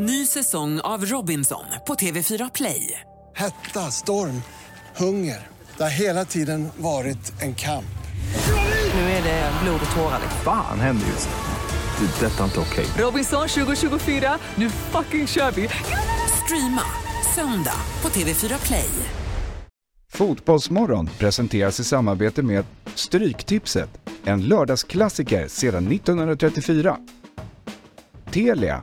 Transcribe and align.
Ny 0.00 0.26
säsong 0.26 0.80
av 0.80 1.04
Robinson 1.04 1.64
på 1.86 1.94
TV4 1.94 2.50
Play. 2.54 3.00
Hetta, 3.36 3.80
storm, 3.80 4.42
hunger. 4.96 5.46
Det 5.76 5.82
har 5.82 5.90
hela 5.90 6.24
tiden 6.24 6.68
varit 6.76 7.42
en 7.42 7.54
kamp. 7.54 7.98
Nu 8.94 9.00
är 9.00 9.22
det 9.22 9.52
blod 9.62 9.80
och 9.90 9.96
tårar. 9.96 10.20
Fan 10.44 10.80
händer 10.80 11.06
just 11.06 11.28
nu. 11.28 12.06
Det. 12.06 12.26
är 12.26 12.30
Detta 12.30 12.40
är 12.40 12.44
inte 12.44 12.60
okej. 12.60 12.86
Robinson 13.04 13.48
2024, 13.48 14.38
nu 14.54 14.70
fucking 14.70 15.26
kör 15.26 15.50
vi! 15.50 15.68
Streama 16.44 16.82
söndag 17.34 17.80
på 18.00 18.08
TV4 18.08 18.66
Play. 18.66 18.90
Fotbollsmorgon 20.12 21.10
presenteras 21.18 21.80
i 21.80 21.84
samarbete 21.84 22.42
med 22.42 22.64
Stryktipset, 22.94 23.90
en 24.24 24.42
lördagsklassiker 24.42 25.48
sedan 25.48 25.92
1934. 25.92 26.98
Telia, 28.30 28.82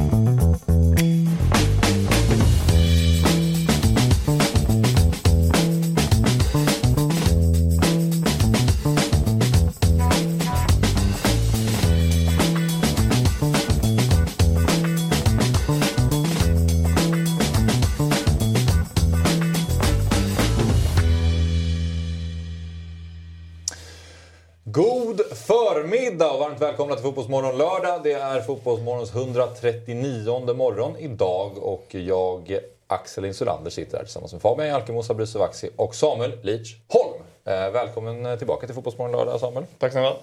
Till 27.01 27.07
Fotbollsmorgon 27.07 27.57
lördag. 27.57 28.03
Det 28.03 28.13
är 28.13 28.41
Fotbollsmorgons 28.41 29.15
139 29.15 30.53
morgon 30.53 30.97
idag 30.97 31.57
och 31.57 31.95
jag, 31.95 32.59
Axel 32.87 33.25
Insulander, 33.25 33.71
sitter 33.71 33.97
här 33.97 34.03
tillsammans 34.03 34.33
med 34.33 34.41
Fabian 34.41 34.67
Jalkemo, 34.67 35.03
Sabri 35.03 35.27
Sovaksi 35.27 35.69
och 35.75 35.95
Samuel 35.95 36.37
Leach 36.41 36.75
Holm. 36.87 37.23
Eh, 37.45 37.71
välkommen 37.71 38.37
tillbaka 38.37 38.65
till 38.65 38.75
Fotbollsmorgon 38.75 39.11
lördag 39.11 39.39
Samuel. 39.39 39.65
Tack 39.79 39.91
snälla. 39.91 40.15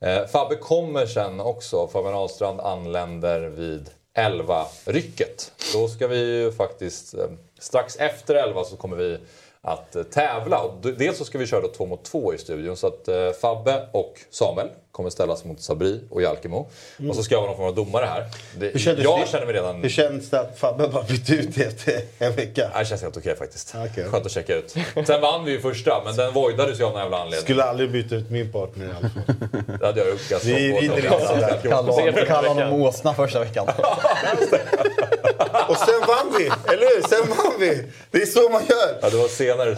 Eh, 0.00 0.26
Fabbe 0.26 0.56
kommer 0.56 1.06
sen 1.06 1.40
också. 1.40 1.88
Fabian 1.88 2.14
Ahlstrand 2.14 2.60
anländer 2.60 3.40
vid 3.40 3.90
11-rycket. 4.18 5.52
Då 5.74 5.88
ska 5.88 6.06
vi 6.06 6.42
ju 6.42 6.52
faktiskt, 6.52 7.14
eh, 7.14 7.26
strax 7.58 7.96
efter 7.96 8.34
11 8.34 8.64
så 8.64 8.76
kommer 8.76 8.96
vi 8.96 9.18
att 9.60 9.96
eh, 9.96 10.02
tävla. 10.02 10.70
Dels 10.82 11.18
så 11.18 11.24
ska 11.24 11.38
vi 11.38 11.46
köra 11.46 11.68
två 11.68 11.86
mot 11.86 12.04
två 12.04 12.34
i 12.34 12.38
studion. 12.38 12.76
Så 12.76 12.86
att 12.86 13.08
eh, 13.08 13.30
Fabbe 13.30 13.88
och 13.92 14.20
Samuel 14.30 14.68
kommer 14.94 15.10
ställas 15.10 15.44
mot 15.44 15.60
Sabri 15.60 16.00
och 16.10 16.22
Jalkemo. 16.22 16.68
Och 17.08 17.16
så 17.16 17.22
ska 17.22 17.34
jag 17.34 17.40
vara 17.40 17.50
någon 17.50 17.56
form 17.56 17.66
av 17.66 17.74
domare 17.74 18.06
här. 18.06 18.26
Det, 18.58 18.86
jag 18.86 19.20
det? 19.20 19.28
känner 19.28 19.46
mig 19.46 19.54
redan... 19.54 19.82
Hur 19.82 19.88
känns 19.88 20.30
det 20.30 20.40
att 20.40 20.58
Fabbe 20.58 20.88
bara 20.88 21.02
bytte 21.02 21.34
ut 21.34 21.54
det 21.54 21.64
efter 21.64 22.00
en 22.18 22.36
vecka? 22.36 22.70
Det 22.78 22.84
känns 22.84 23.02
helt 23.02 23.16
okej 23.16 23.36
faktiskt. 23.36 23.74
Okej. 23.90 24.04
Skönt 24.04 24.26
att 24.26 24.32
checka 24.32 24.54
ut. 24.54 24.74
Sen 25.06 25.20
vann 25.20 25.44
vi 25.44 25.52
ju 25.52 25.60
första, 25.60 26.02
men 26.04 26.16
den 26.16 26.32
voidades 26.32 26.80
ju 26.80 26.84
av 26.84 26.92
någon 26.92 27.00
jävla 27.00 27.18
anledning. 27.18 27.44
Skulle 27.44 27.64
aldrig 27.64 27.90
byta 27.90 28.14
ut 28.14 28.30
min 28.30 28.52
partner 28.52 28.86
i 28.86 28.88
alla 28.88 29.08
fall. 29.08 29.34
Det 29.80 29.86
hade 29.86 30.00
jag 30.00 30.10
gjort 30.10 30.28
ganska 30.28 30.48
Vi 30.48 30.72
vinner 30.80 30.96
inte 30.96 31.26
sådär. 31.26 32.24
Kalla 32.26 32.48
honom 32.48 32.82
åsna 32.82 33.14
första 33.14 33.40
veckan. 33.40 33.68
Och 35.68 35.76
sen 35.76 36.00
vann 36.08 36.34
vi! 36.38 36.44
Eller 36.44 36.96
hur? 36.96 37.02
Sen 37.08 37.28
vann 37.28 37.60
vi! 37.60 37.86
Det 38.10 38.22
är 38.22 38.26
så 38.26 38.48
man 38.48 38.62
gör! 38.68 38.98
Ja, 39.02 39.10
det 39.10 39.16
var 39.16 39.28
senare 39.28 39.76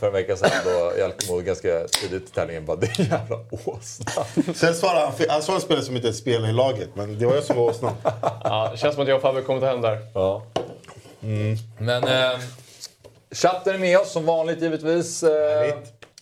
för 0.00 0.06
en 0.06 0.12
vecka 0.12 0.36
sedan 0.36 0.50
då 0.64 0.92
Jalkemo 0.98 1.40
ganska 1.40 1.88
tidigt 1.88 2.28
i 2.28 2.32
tävlingen 2.34 2.64
bara 2.64 2.76
“det 2.76 2.86
är 2.86 3.04
jävla 3.04 3.38
åsna”. 3.64 4.24
Sen 4.54 4.74
svarade 4.74 5.00
han, 5.00 5.12
han 5.28 5.42
sa 5.42 5.54
en 5.54 5.60
spelare 5.60 5.84
som 5.84 5.96
inte 5.96 6.12
spelar 6.12 6.48
i 6.48 6.52
laget, 6.52 6.88
men 6.94 7.18
det 7.18 7.26
var 7.26 7.34
jag 7.34 7.44
som 7.44 7.56
var 7.56 7.64
åsnan. 7.64 7.92
Ja, 8.44 8.68
det 8.72 8.78
känns 8.78 8.94
som 8.94 9.02
att 9.02 9.08
jag 9.08 9.16
och 9.16 9.22
Fabbe 9.22 9.42
kommer 9.42 9.60
ta 9.60 9.66
hem 9.66 9.80
där. 9.80 9.98
Ja. 10.14 10.42
Men 11.78 12.04
eh, 12.04 12.38
chatten 13.30 13.74
är 13.74 13.78
med 13.78 13.98
oss 13.98 14.12
som 14.12 14.26
vanligt 14.26 14.62
givetvis. 14.62 15.22
Eh, 15.22 15.74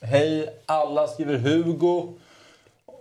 hej 0.03 0.55
alla 0.67 1.07
skriver 1.07 1.39
Hugo. 1.39 2.15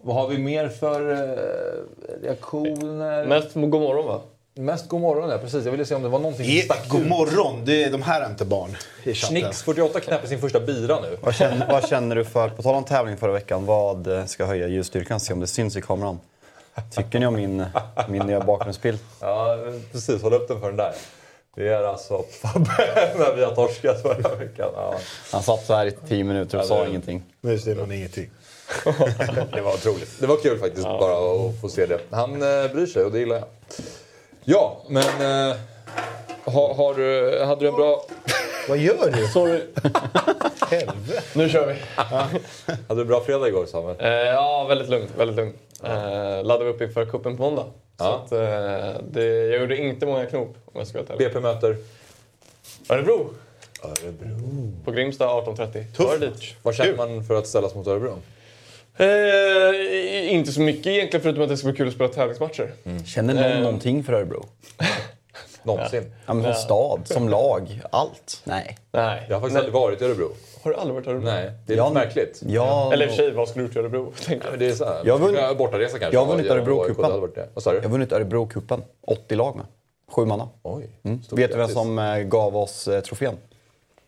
Vad 0.02 0.16
har 0.16 0.28
vi 0.28 0.38
mer 0.38 0.70
för 0.70 1.12
eh, 1.12 2.24
reaktioner? 2.24 3.26
Mest 3.26 3.54
god 3.54 3.82
morgon 3.82 4.06
va? 4.06 4.22
Mest 4.58 4.88
god 4.90 5.02
morgon, 5.02 5.30
ja 5.30 5.38
precis. 5.38 5.66
Jag 5.66 5.72
ville 5.72 5.86
se 5.86 5.96
om 5.96 6.04
det 6.04 6.10
var 6.10 6.20
någonting 6.20 6.46
som 6.46 6.66
stack 6.66 6.90
God 6.90 7.02
ut. 7.02 7.08
morgon! 7.08 7.62
Det 7.66 7.84
är, 7.84 7.92
de 7.92 8.02
här 8.02 8.22
är 8.22 8.30
inte 8.30 8.46
barn 8.46 8.78
i 9.04 9.14
chatten. 9.14 9.38
Schnix48 9.38 10.00
knäpper 10.00 10.28
sin 10.28 10.40
första 10.42 10.60
bira 10.60 11.00
nu. 11.02 11.18
Vad 11.22 11.36
känner, 11.36 11.68
vad 11.68 11.88
känner 11.90 12.16
du 12.16 12.26
för, 12.26 12.50
på 12.50 12.64
tal 12.64 12.76
om 12.76 12.84
tävling 12.84 13.18
förra 13.18 13.32
veckan, 13.32 13.66
vad 13.66 14.08
eh, 14.08 14.26
ska 14.26 14.46
höja 14.46 14.68
ljusstyrkan? 14.68 15.20
Se 15.20 15.34
om 15.34 15.40
det 15.40 15.48
syns 15.48 15.76
i 15.76 15.82
kameran. 15.82 16.20
Tycker 16.96 17.20
ni 17.20 17.26
om 17.28 17.34
min, 17.36 17.66
min 18.10 18.22
nya 18.28 18.40
bakgrundsbild? 18.40 19.00
Ja, 19.22 19.58
precis. 19.92 20.22
Håll 20.22 20.34
upp 20.34 20.48
den 20.48 20.60
för 20.60 20.68
den 20.68 20.78
där. 20.78 20.94
Det 21.56 21.68
är 21.68 21.84
alltså 21.84 22.24
Fabbe 22.42 22.70
när 23.20 23.36
vi 23.36 23.44
har 23.44 23.56
torskat 23.56 24.02
förra 24.02 24.36
veckan. 24.36 24.70
Ja, 24.76 24.96
Han 25.32 25.44
satt 25.44 25.66
så 25.66 25.74
här 25.76 25.86
i 25.86 25.92
tio 25.92 26.24
minuter 26.24 26.58
och 26.58 26.64
Ja, 26.64 26.68
sa 26.68 26.84
det- 26.84 26.90
ingenting. 26.90 27.24
Nu 27.42 27.60
ser 27.60 27.76
man 27.76 27.92
ingenting. 27.92 28.30
det 29.54 29.62
var 29.62 29.74
otroligt. 29.74 30.20
Det 30.20 30.28
var 30.28 30.38
kul 30.38 30.60
faktiskt 30.60 30.84
bara 30.84 31.14
att 31.48 31.62
få 31.62 31.70
se 31.70 31.86
det. 31.86 32.00
Han 32.12 32.32
eh, 32.34 32.72
bryr 32.74 32.86
sig 32.86 33.04
och 33.04 33.12
det 33.12 33.20
gillar 33.20 33.36
jag. 33.36 33.46
Ja, 34.50 34.82
men... 34.88 35.04
Eh, 35.04 35.56
har, 36.46 36.74
har 36.74 36.94
du, 36.94 37.40
hade 37.46 37.62
du 37.62 37.68
en 37.68 37.74
bra... 37.76 38.06
Vad 38.70 38.78
gör 38.78 39.12
du? 39.12 39.28
Sorry. 39.28 39.62
Helvete! 40.72 41.22
Nu 41.36 41.50
kör 41.50 41.68
vi. 41.68 41.76
Hade 42.88 42.96
du 42.96 43.02
en 43.02 43.08
bra 43.08 43.22
fredag 43.24 43.48
igår 43.48 43.66
Samuel? 43.66 43.96
Eh, 44.00 44.10
ja, 44.10 44.66
väldigt 44.70 44.90
lugnt. 44.90 45.12
Väldigt 45.18 45.36
lugnt. 45.38 45.56
Eh, 45.84 46.44
laddade 46.44 46.70
upp 46.70 46.82
inför 46.82 47.06
cupen 47.06 47.38
på 47.38 47.44
måndag. 47.44 47.64
Så 47.64 48.04
Ja. 48.04 48.22
att, 48.26 48.32
eh, 48.32 49.02
det, 49.12 49.26
jag 49.26 49.60
gjorde 49.62 49.78
inte 49.78 50.06
många 50.06 50.26
knop 50.26 50.56
om 50.66 50.72
jag 50.80 50.88
ska 50.88 51.04
vara. 51.04 51.18
BP 51.18 51.40
möter? 51.40 51.76
Örebro. 52.90 53.30
Örebro. 53.84 54.72
På 54.86 54.92
Grimsta 54.92 55.26
18.30. 55.28 55.72
Tufft. 55.96 55.98
Var? 56.22 56.32
Vad 56.62 56.76
känner 56.76 56.98
man 56.98 57.24
för 57.24 57.36
att 57.36 57.48
ställas 57.48 57.76
mot 57.76 57.88
Örebro? 57.88 58.14
Eh, 58.98 60.34
inte 60.34 60.52
så 60.52 60.62
mycket 60.62 60.88
egentligen 60.88 61.24
förutom 61.24 61.44
att 61.44 61.50
det 61.50 61.58
ska 61.58 61.68
bli 61.68 61.78
kul 61.78 61.88
att 61.88 61.94
spela 61.94 62.10
tävlingsmatcher. 62.10 62.72
Känner 63.06 63.34
någon 63.34 63.44
Eh. 63.44 63.60
någonting 63.60 64.04
för 64.04 64.14
Örebro? 64.14 64.46
Någonsin. 65.64 66.14
Ja, 66.26 66.34
men 66.34 66.44
som 66.44 66.54
stad, 66.54 67.02
som 67.06 67.30
lag, 67.30 67.82
allt? 67.92 68.42
Nej. 68.44 68.78
Nej. 68.92 69.26
Jag 69.30 69.36
har 69.36 69.42
faktiskt 69.42 69.54
Nej. 69.54 69.60
aldrig 69.60 69.74
varit 69.74 70.02
i 70.02 70.06
Örebro. 70.06 70.30
Har 70.64 70.72
du 70.72 70.78
aldrig 70.78 70.96
varit 70.96 71.08
i 71.08 71.10
Örebro? 71.10 71.26
Nej, 71.26 71.52
det 71.68 71.74
är 71.74 71.78
Ja, 71.78 71.84
lite 71.90 71.94
märkligt. 72.06 72.42
Ja, 72.46 72.94
Eller 72.94 73.06
i 73.06 73.10
och 73.10 73.12
för 73.16 73.18
sig, 73.24 73.32
vad 73.32 73.50
skulle 73.50 73.64
du 73.64 73.68
gjort 73.68 73.76
i 73.76 73.80
Örebro? 73.80 74.14
tänker 74.26 74.46
Ja, 74.46 74.52
jag. 74.52 74.60
Det 74.60 74.68
är 74.68 74.74
så 74.76 74.86
här. 74.86 75.02
Jag 75.06 75.18
har 75.18 75.28
vunnit- 75.28 75.58
Bortaresa 75.58 76.00
kanske. 76.00 76.16
jag 76.18 76.26
har 76.26 76.32
vunnit 76.32 76.46
Ja, 76.46 76.54
Örebro-cupen. 76.56 77.48
Jag 77.56 77.82
har 77.82 77.90
vunnit 77.90 78.12
Örebro-cupen. 78.12 78.82
80 79.08 79.36
lag 79.36 79.56
med. 79.56 79.66
Sju 80.12 80.26
manna. 80.26 80.50
Oj. 80.64 80.90
Mm. 81.04 81.22
Vet 81.32 81.52
du 81.52 81.58
vem 81.58 81.68
som 81.70 82.00
eh, 82.00 82.18
gav 82.18 82.58
oss 82.58 82.88
eh, 82.88 83.02
trofén? 83.02 83.36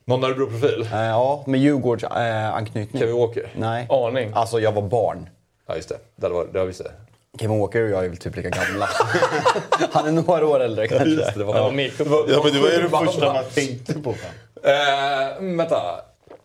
Någon 0.10 0.24
Örebro-profil? 0.24 0.90
Eh, 0.94 1.00
ja, 1.00 1.44
med 1.48 1.60
Djurgårds 1.60 2.04
eh, 2.04 2.54
anknytning. 2.54 3.02
Kevin 3.02 3.16
Walker? 3.16 3.50
Nej. 3.56 3.88
Aning. 3.90 4.32
Alltså, 4.34 4.60
jag 4.60 4.72
var 4.72 4.82
barn. 4.82 5.30
Ja, 5.68 5.76
just 5.76 5.90
det. 5.90 5.98
Det 6.16 6.30
varit, 6.30 6.54
det 6.54 6.60
har 6.60 6.66
vi 6.66 6.74
sett. 6.74 6.92
Kevin 7.40 7.60
Walker 7.60 7.84
och 7.84 7.90
jag 7.90 8.06
är 8.06 8.10
väl 8.10 8.18
typ 8.18 8.36
lika 8.36 8.50
gamla. 8.50 8.90
Han 9.92 10.08
är 10.08 10.12
några 10.12 10.48
år 10.48 10.60
äldre 10.60 10.88
kanske. 10.88 11.10
Just 11.10 11.34
det, 11.34 11.40
det 11.40 11.44
var 11.44 11.56
Ja. 11.56 11.64
Ja, 11.64 11.72
men 11.74 12.54
det 12.54 12.60
var 12.60 12.70
ju 12.70 12.82
det 12.82 12.90
första 12.90 13.34
man. 13.34 13.44
tänkte 13.54 13.94
på. 13.94 14.10
Eh, 14.10 15.56
vänta. 15.58 15.82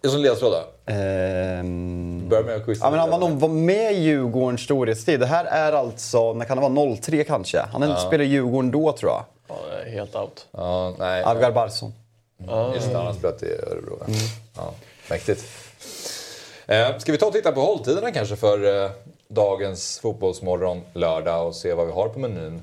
Jag 0.01 0.13
som 0.13 0.21
ledtråd 0.21 0.55
Ehm... 0.87 2.29
Börja 2.29 2.43
med 2.43 2.57
att 2.57 2.65
quizza. 2.65 2.87
Ja, 2.87 2.91
men 2.91 3.01
han 3.01 3.11
var 3.11 3.19
nog 3.19 3.31
var 3.31 3.49
med 3.49 3.93
i 3.93 3.97
Djurgårdens 3.97 4.61
storhetstid. 4.61 5.21
Det 5.21 5.27
här 5.27 5.45
är 5.45 5.73
alltså, 5.73 6.33
när 6.33 6.45
kan 6.45 6.57
det 6.57 6.69
vara, 6.69 6.97
03 6.97 7.25
kanske? 7.25 7.61
Han 7.73 7.83
ja. 7.83 7.97
spelade 7.97 8.25
i 8.25 8.29
Djurgården 8.29 8.71
då 8.71 8.93
tror 8.93 9.13
jag. 9.13 9.25
Ja, 9.49 9.55
det 9.71 9.91
är 9.91 9.93
helt 9.93 10.17
out. 10.17 10.47
Ja, 10.53 10.95
nej. 10.99 11.23
Avgar 11.23 11.53
Barsson. 11.53 11.93
Just 12.75 12.91
det, 12.91 12.97
han 12.97 13.07
har 13.07 13.13
spelat 13.13 13.43
i 13.43 13.53
Örebro. 13.53 13.99
ja. 14.01 14.15
Ja, 14.57 14.75
mäktigt. 15.11 15.45
Eh, 16.67 16.99
ska 16.99 17.13
vi 17.13 17.19
ta 17.19 17.27
och 17.27 17.33
titta 17.33 17.53
på 17.53 17.61
hålltiderna 17.61 18.11
kanske 18.11 18.37
för 18.37 18.85
eh, 18.85 18.91
dagens 19.29 19.99
fotbollsmorgon 19.99 20.83
lördag 20.93 21.47
och 21.47 21.55
se 21.55 21.75
vad 21.75 21.87
vi 21.87 21.93
har 21.93 22.09
på 22.09 22.19
menyn. 22.19 22.63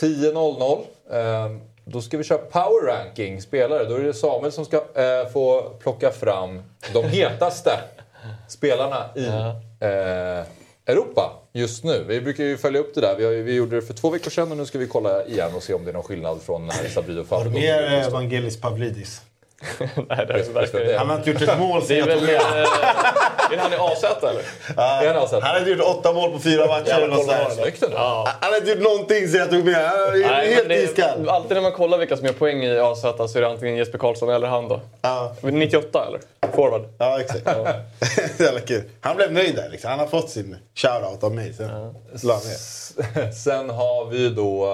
10.00. 0.00 0.84
Eh, 1.10 1.56
då 1.84 2.02
ska 2.02 2.18
vi 2.18 2.24
köra 2.24 2.38
power 2.38 2.86
ranking 2.86 3.42
spelare. 3.42 3.84
Då 3.84 3.94
är 3.94 4.00
det 4.00 4.14
Samuel 4.14 4.52
som 4.52 4.64
ska 4.64 4.76
eh, 4.76 5.28
få 5.32 5.62
plocka 5.80 6.10
fram 6.10 6.62
de 6.92 7.04
hetaste 7.04 7.70
spelarna 8.48 9.04
i 9.14 9.26
eh, 9.26 10.44
Europa 10.86 11.32
just 11.54 11.84
nu. 11.84 12.04
Vi 12.08 12.20
brukar 12.20 12.44
ju 12.44 12.56
följa 12.56 12.80
upp 12.80 12.94
det 12.94 13.00
där. 13.00 13.16
Vi, 13.16 13.24
har, 13.24 13.32
vi 13.32 13.54
gjorde 13.54 13.76
det 13.76 13.82
för 13.82 13.94
två 13.94 14.10
veckor 14.10 14.30
sedan 14.30 14.50
och 14.50 14.56
nu 14.56 14.66
ska 14.66 14.78
vi 14.78 14.86
kolla 14.86 15.26
igen 15.26 15.54
och 15.54 15.62
se 15.62 15.74
om 15.74 15.84
det 15.84 15.90
är 15.90 15.92
någon 15.92 16.02
skillnad 16.02 16.42
från 16.42 16.66
när 16.66 16.88
Sabri 16.88 17.18
och 17.18 17.26
Fabio 17.26 17.50
Mer 17.50 17.82
Evangelis 17.82 18.60
Pavlidis. 18.60 19.22
Nej, 19.78 19.86
det 20.08 20.14
är 20.14 20.26
det 20.26 20.52
verkligen 20.52 20.86
inte. 20.86 20.98
Han 20.98 21.08
har 21.10 21.16
inte 21.16 21.30
gjort 21.30 21.42
ett 21.42 21.58
mål 21.58 21.80
Det 21.80 21.86
sen 21.86 21.96
är 22.02 22.08
jag 22.08 22.18
tog 22.18 22.26
med. 22.28 22.34
är 22.34 23.56
det 23.56 23.58
han 23.62 23.72
i 23.72 23.76
AZ 23.76 24.04
eller? 24.22 24.42
Är 24.76 25.14
han 25.14 25.28
Han 25.42 25.42
har 25.42 25.58
inte 25.58 25.70
gjort 25.70 25.80
åtta 25.80 26.12
mål 26.12 26.30
på 26.32 26.38
fyra 26.38 26.66
matcher. 26.66 26.94
eller 26.94 27.08
något 27.08 27.24
sånt. 27.24 27.92
Ja. 27.92 28.28
Han 28.40 28.52
har 28.52 28.58
inte 28.58 28.70
gjort 28.70 28.82
någonting 28.82 29.28
sen 29.28 29.40
jag 29.40 29.50
tog 29.50 29.64
med. 29.64 29.74
Han 29.88 29.98
är 29.98 30.26
Nej, 30.28 30.54
helt 30.54 30.68
det 30.68 30.82
iskall. 30.82 31.28
alltid 31.28 31.54
när 31.54 31.60
man 31.62 31.72
kollar 31.72 31.98
vilka 31.98 32.16
som 32.16 32.26
gör 32.26 32.32
poäng 32.32 32.64
i 32.64 32.78
AZ 32.78 33.00
så 33.00 33.08
är 33.38 33.40
det 33.40 33.48
antingen 33.48 33.76
Jesper 33.76 33.98
Karlsson 33.98 34.28
eller 34.28 34.46
han 34.48 34.68
då. 34.68 34.80
Ja. 35.02 35.36
98 35.42 36.06
eller? 36.08 36.20
Forward. 36.56 36.82
Ja, 36.98 37.20
exakt. 37.20 37.46
Jävla 38.40 38.60
kul. 38.60 38.82
Han 39.00 39.16
blev 39.16 39.32
nöjd 39.32 39.56
där. 39.56 39.68
Liksom. 39.68 39.90
Han 39.90 39.98
har 39.98 40.06
fått 40.06 40.30
sin 40.30 40.56
shoutout 40.74 41.24
av 41.24 41.34
mig. 41.34 41.52
Sen 41.54 41.66
ner. 41.68 43.32
Sen 43.32 43.70
har 43.70 44.04
vi 44.10 44.28
då 44.28 44.66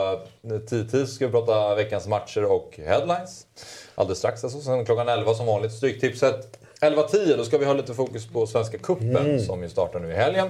eh, 0.51 0.59
10 0.91 1.07
ska 1.07 1.27
vi 1.27 1.33
prata 1.33 1.75
veckans 1.75 2.07
matcher 2.07 2.45
och 2.45 2.79
headlines. 2.87 3.47
Alldeles 4.01 4.19
strax 4.19 4.45
alltså. 4.45 4.61
Sen 4.61 4.85
klockan 4.85 5.09
11 5.09 5.35
som 5.35 5.47
vanligt 5.47 5.73
Stryktipset. 5.73 6.59
11.10 6.81 7.37
då 7.37 7.45
ska 7.45 7.59
vi 7.59 7.65
ha 7.65 7.73
lite 7.73 7.95
fokus 7.95 8.27
på 8.27 8.47
Svenska 8.47 8.79
Cupen 8.79 9.41
som 9.41 9.63
ju 9.63 9.69
startar 9.69 10.01
nu 10.01 10.11
i 10.11 10.15
helgen. 10.15 10.49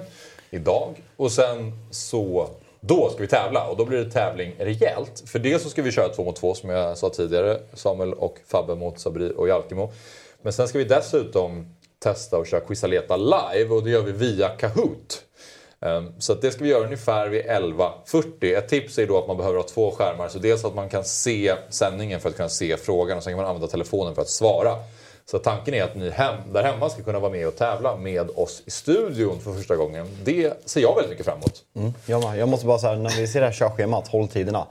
Idag. 0.51 1.03
Och 1.17 1.33
sen 1.33 1.73
så 1.91 2.49
då 2.81 3.11
ska 3.11 3.21
vi 3.23 3.29
tävla 3.29 3.69
och 3.69 3.77
då 3.77 3.85
blir 3.85 4.05
det 4.05 4.11
tävling 4.11 4.55
rejält. 4.59 5.23
För 5.27 5.39
det 5.39 5.63
så 5.63 5.71
ska 5.71 5.83
vi 5.83 5.93
köra 5.93 6.09
två 6.09 6.25
mot 6.25 6.37
två 6.37 6.55
som 6.55 6.71
jag 6.71 6.99
sa 6.99 7.11
tidigare. 7.11 7.61
Samuel 7.75 8.15
och 8.15 8.39
Fabbe 8.47 8.75
mot 8.75 9.01
Sabri 9.01 9.33
och 9.37 9.49
Jalkimo. 9.49 9.93
Men 10.43 10.53
sen 10.53 10.69
ska 10.69 10.79
vi 10.79 10.85
dessutom 10.85 11.75
testa 11.99 12.39
och 12.39 12.47
köra 12.47 12.61
Quizaleta 12.61 13.17
live 13.17 13.75
och 13.75 13.85
det 13.85 13.91
gör 13.91 14.03
vi 14.03 14.13
via 14.13 14.49
Kahoot. 14.49 15.23
Ehm, 15.87 16.13
så 16.19 16.33
att 16.33 16.43
det 16.43 16.51
ska 16.51 16.65
vi 16.65 16.71
göra 16.71 16.85
ungefär 16.85 17.29
vid 17.29 17.45
11.40. 17.45 18.59
Ett 18.59 18.69
tips 18.69 18.99
är 18.99 19.07
då 19.07 19.19
att 19.19 19.29
man 19.29 19.37
behöver 19.37 19.57
ha 19.57 19.65
två 19.65 19.91
skärmar. 19.91 20.29
Så 20.29 20.39
dels 20.39 20.65
att 20.65 20.75
man 20.75 20.89
kan 20.89 21.05
se 21.05 21.55
sändningen 21.69 22.21
för 22.21 22.29
att 22.29 22.37
kunna 22.37 22.49
se 22.49 22.77
frågan 22.77 23.17
och 23.17 23.23
sen 23.23 23.31
kan 23.31 23.37
man 23.37 23.47
använda 23.47 23.69
telefonen 23.69 24.15
för 24.15 24.23
att 24.23 24.29
svara. 24.29 24.75
Så 25.31 25.39
tanken 25.39 25.75
är 25.75 25.83
att 25.83 25.97
ni 25.97 26.11
hem, 26.11 26.35
där 26.53 26.65
hemma 26.65 26.91
ska 26.91 27.03
kunna 27.03 27.19
vara 27.19 27.33
med 27.33 27.49
och 27.49 27.57
tävla 27.57 27.97
med 27.97 28.31
oss 28.31 28.63
i 28.67 28.71
studion 28.71 29.41
för 29.41 29.53
första 29.53 29.77
gången. 29.77 30.07
Det 30.25 30.53
ser 30.65 30.81
jag 30.81 30.95
väldigt 30.95 31.11
mycket 31.11 31.27
fram 31.27 31.39
emot. 31.39 31.65
Mm, 31.77 31.93
jag, 32.07 32.25
med. 32.25 32.39
jag 32.39 32.49
måste 32.49 32.67
bara 32.67 32.79
säga, 32.79 32.95
när 32.95 33.21
vi 33.21 33.27
ser 33.27 33.41
det 33.41 33.47
här 33.47 33.53
körschemat, 33.53 34.09
hålltiderna. 34.09 34.67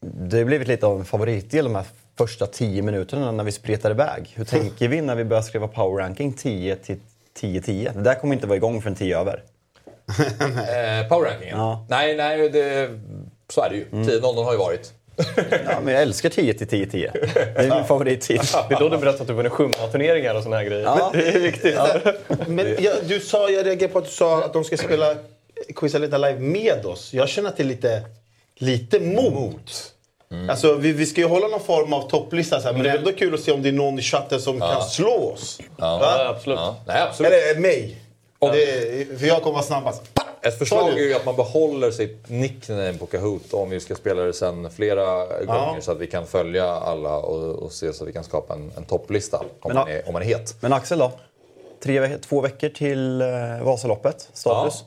Det 0.00 0.38
har 0.38 0.44
blivit 0.44 0.68
lite 0.68 0.86
av 0.86 0.98
en 0.98 1.04
favoritdel 1.04 1.64
de 1.64 1.74
här 1.74 1.84
första 2.18 2.46
tio 2.46 2.82
minuterna 2.82 3.32
när 3.32 3.44
vi 3.44 3.52
spretar 3.52 3.90
iväg. 3.90 4.32
Hur 4.34 4.44
tänker 4.44 4.88
vi 4.88 5.00
när 5.00 5.14
vi 5.14 5.24
börjar 5.24 5.42
skriva 5.42 5.68
power 5.68 6.02
ranking 6.02 6.32
10 6.32 6.76
till 6.76 7.00
10-10? 7.40 7.92
Det 7.94 8.02
där 8.02 8.14
kommer 8.14 8.34
inte 8.34 8.46
vara 8.46 8.56
igång 8.56 8.82
förrän 8.82 8.96
10 8.96 9.18
över. 9.18 9.42
Eh, 10.08 11.08
Powerrankingen? 11.08 11.58
Ja. 11.58 11.86
Nej, 11.88 12.16
nej, 12.16 12.48
det, 12.48 12.90
så 13.52 13.60
är 13.62 13.70
det 13.70 13.76
ju. 13.76 13.84
10.00 13.84 14.44
har 14.44 14.52
ju 14.52 14.58
varit. 14.58 14.92
Ja, 15.66 15.80
men 15.82 15.94
jag 15.94 16.02
älskar 16.02 16.28
10 16.28 16.54
till 16.54 16.66
10-10. 16.66 17.10
Det 17.34 17.60
är 17.60 17.74
min 17.74 17.84
favorittid. 17.84 18.40
Det 18.68 18.74
är 18.74 18.80
då 18.80 18.88
du 18.88 18.98
berättar 18.98 19.20
att 19.20 19.26
du 19.26 19.34
vunnit 19.34 19.52
sjömansturneringar 19.52 20.34
och 20.34 20.42
såna 20.42 20.56
här 20.56 20.64
grejer. 20.64 20.82
Ja. 20.82 21.10
Det 21.12 21.28
är 21.28 21.40
viktigt. 21.40 21.78
Men 22.46 22.76
jag, 22.78 22.94
du 23.08 23.20
sa, 23.20 23.50
jag 23.50 23.66
reagerade 23.66 23.88
på 23.92 23.98
att 23.98 24.04
du 24.04 24.10
sa 24.10 24.44
att 24.44 24.52
de 24.52 24.64
ska 24.64 24.76
spela 24.76 25.14
Quizaleta 25.76 26.18
live 26.18 26.38
med 26.38 26.86
oss. 26.86 27.14
Jag 27.14 27.28
känner 27.28 27.48
att 27.48 27.56
det 27.56 27.62
är 27.62 27.64
lite, 27.64 28.02
lite 28.56 29.00
mot. 29.00 29.92
Alltså, 30.50 30.74
vi, 30.74 30.92
vi 30.92 31.06
ska 31.06 31.20
ju 31.20 31.26
hålla 31.26 31.48
någon 31.48 31.60
form 31.60 31.92
av 31.92 32.10
topplista, 32.10 32.60
så 32.60 32.66
här, 32.66 32.72
men 32.74 32.82
det 32.82 32.90
är 32.90 32.98
ändå 32.98 33.12
kul 33.12 33.34
att 33.34 33.40
se 33.40 33.52
om 33.52 33.62
det 33.62 33.68
är 33.68 33.72
någon 33.72 33.98
i 33.98 34.02
chatten 34.02 34.40
som 34.40 34.60
kan 34.60 34.82
slå 34.82 35.32
oss. 35.34 35.60
Ja, 35.78 35.98
Va? 35.98 36.28
absolut. 36.28 36.58
Ja. 36.58 36.76
Nej, 36.86 37.02
absolut. 37.02 37.32
Eller 37.32 37.60
mig. 37.60 37.96
Det, 38.40 39.18
för 39.18 39.26
jag 39.26 39.42
kommer 39.42 39.54
vara 39.54 39.62
snabbast. 39.62 40.02
Ett 40.42 40.58
förslag 40.58 40.88
är 40.88 41.02
ju 41.02 41.14
att 41.14 41.24
man 41.24 41.36
behåller 41.36 41.90
sitt 41.90 42.28
nickname 42.28 42.92
på 42.92 43.06
Kahoot 43.06 43.52
om 43.52 43.70
vi 43.70 43.80
ska 43.80 43.94
spela 43.94 44.22
det 44.22 44.32
sen 44.32 44.70
flera 44.70 45.26
gånger 45.44 45.80
så 45.80 45.92
att 45.92 45.98
vi 45.98 46.06
kan 46.06 46.26
följa 46.26 46.64
alla 46.64 47.16
och, 47.16 47.62
och 47.62 47.72
se 47.72 47.92
så 47.92 48.04
att 48.04 48.08
vi 48.08 48.12
kan 48.12 48.24
skapa 48.24 48.54
en, 48.54 48.72
en 48.76 48.84
topplista 48.84 49.38
om, 49.38 49.46
Men, 49.64 49.74
man 49.74 49.86
ja. 49.88 49.94
är, 49.94 50.06
om 50.06 50.12
man 50.12 50.22
är 50.22 50.26
het. 50.26 50.56
Men 50.60 50.72
Axel 50.72 50.98
då? 50.98 51.12
Tre, 51.82 52.18
två 52.18 52.40
veckor 52.40 52.68
till 52.68 53.20
eh, 53.20 53.28
Vasaloppet. 53.62 54.30
Status? 54.32 54.80
Eh, 54.80 54.86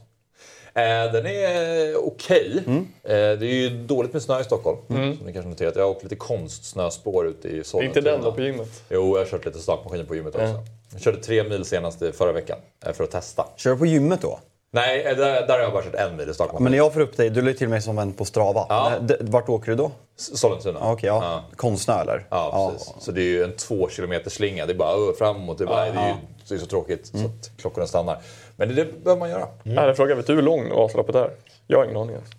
den 1.13 1.25
är 1.25 2.07
okej. 2.07 2.63
Mm. 2.68 2.88
Eh, 3.04 3.12
det 3.39 3.45
är 3.45 3.54
ju 3.54 3.69
dåligt 3.69 4.13
med 4.13 4.21
snö 4.21 4.39
i 4.42 4.44
Stockholm, 4.44 4.77
som 4.88 5.25
ni 5.25 5.33
kanske 5.33 5.50
noterat. 5.50 5.75
Jag 5.75 5.83
har 5.83 5.89
åkt 5.89 6.04
lite 6.04 6.16
konstsnöspår 6.16 7.27
ute 7.27 7.48
i 7.48 7.63
Sollentuna. 7.63 8.00
Inte 8.00 8.12
den 8.12 8.21
då 8.21 8.31
på 8.31 8.42
gymmet. 8.42 8.83
Jo, 8.89 9.18
jag 9.18 9.25
har 9.25 9.30
kört 9.31 9.45
lite 9.45 9.60
stakmaskiner 9.60 10.04
på 10.06 10.16
gymmet 10.16 10.36
också. 10.36 10.63
Jag 10.94 11.01
körde 11.01 11.18
tre 11.18 11.44
mil 11.44 11.66
senast 11.66 12.00
förra 12.13 12.31
veckan 12.31 12.57
eh, 12.86 12.94
för 12.94 13.04
att 13.04 13.12
testa. 13.12 13.45
Kör 13.57 13.71
du 13.71 13.77
på 13.77 13.86
gymmet 13.86 14.21
då? 14.21 14.39
Nej, 14.71 15.04
eh, 15.04 15.18
där, 15.18 15.48
där 15.48 15.54
har 15.54 15.60
jag 15.60 15.74
bara 15.74 15.83
kört 15.83 15.95
en 15.95 16.18
mil 16.18 16.30
i 16.30 16.33
stakmaskin. 16.33 16.63
Men 16.63 16.71
när 16.71 16.77
jag 16.77 16.94
får 16.94 17.01
upp 17.01 17.18
dig, 17.18 17.30
du 17.30 17.42
la 17.42 17.54
till 17.54 17.69
mig 17.69 17.81
som 17.81 17.98
en 18.00 18.13
på 18.13 18.25
Strava. 18.25 18.66
Ja. 18.69 18.92
Vart 19.19 19.50
åker 19.50 19.68
du 19.71 19.75
då? 19.75 19.92
Sollentuna. 20.18 20.80
Ja, 20.81 20.92
Okej, 20.92 21.07
ja. 21.07 21.44
Konstsnö 21.56 22.01
eller? 22.01 22.25
Ja, 22.30 22.71
precis. 22.74 22.94
Så 23.00 23.12
det 23.12 23.21
är 23.21 23.25
ju 23.25 23.44
en 23.44 23.56
två 23.56 23.89
kilometer 23.89 24.30
slinga. 24.30 24.66
Det 24.66 24.74
är 24.74 24.77
bara 24.77 25.13
framåt. 25.18 25.57
Det 25.57 25.63
är, 25.63 25.66
bara, 25.66 25.86
det 25.86 26.00
är, 26.00 26.07
ju, 26.07 26.13
det 26.50 26.56
är 26.56 26.60
så 26.60 26.66
tråkigt 26.66 27.13
Mm. 27.13 27.25
så 27.25 27.31
att 27.36 27.51
klockorna 27.62 27.88
stannar. 27.88 28.18
Men 28.59 28.67
det, 28.67 28.73
det 28.75 29.03
behöver 29.03 29.19
man 29.19 29.29
göra. 29.29 29.47
Mm. 29.65 29.77
Här, 29.77 29.94
fråga, 29.94 30.15
vet 30.15 30.27
du 30.27 30.35
hur 30.35 30.41
lång 30.41 30.69
Vasaloppet 30.69 31.15
är? 31.15 31.29
Jag 31.67 31.77
har 31.77 31.85
ingen 31.85 31.97
aning 31.97 32.15
ens. 32.15 32.29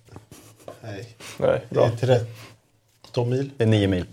Nej. 0.83 1.09
Nej, 1.39 1.61
Det 1.69 1.81
är 1.81 2.21
13 3.03 3.31
mil. 3.31 3.51
Det 3.57 3.65
är 3.65 3.69
nio 3.69 3.89
mil. 3.89 4.05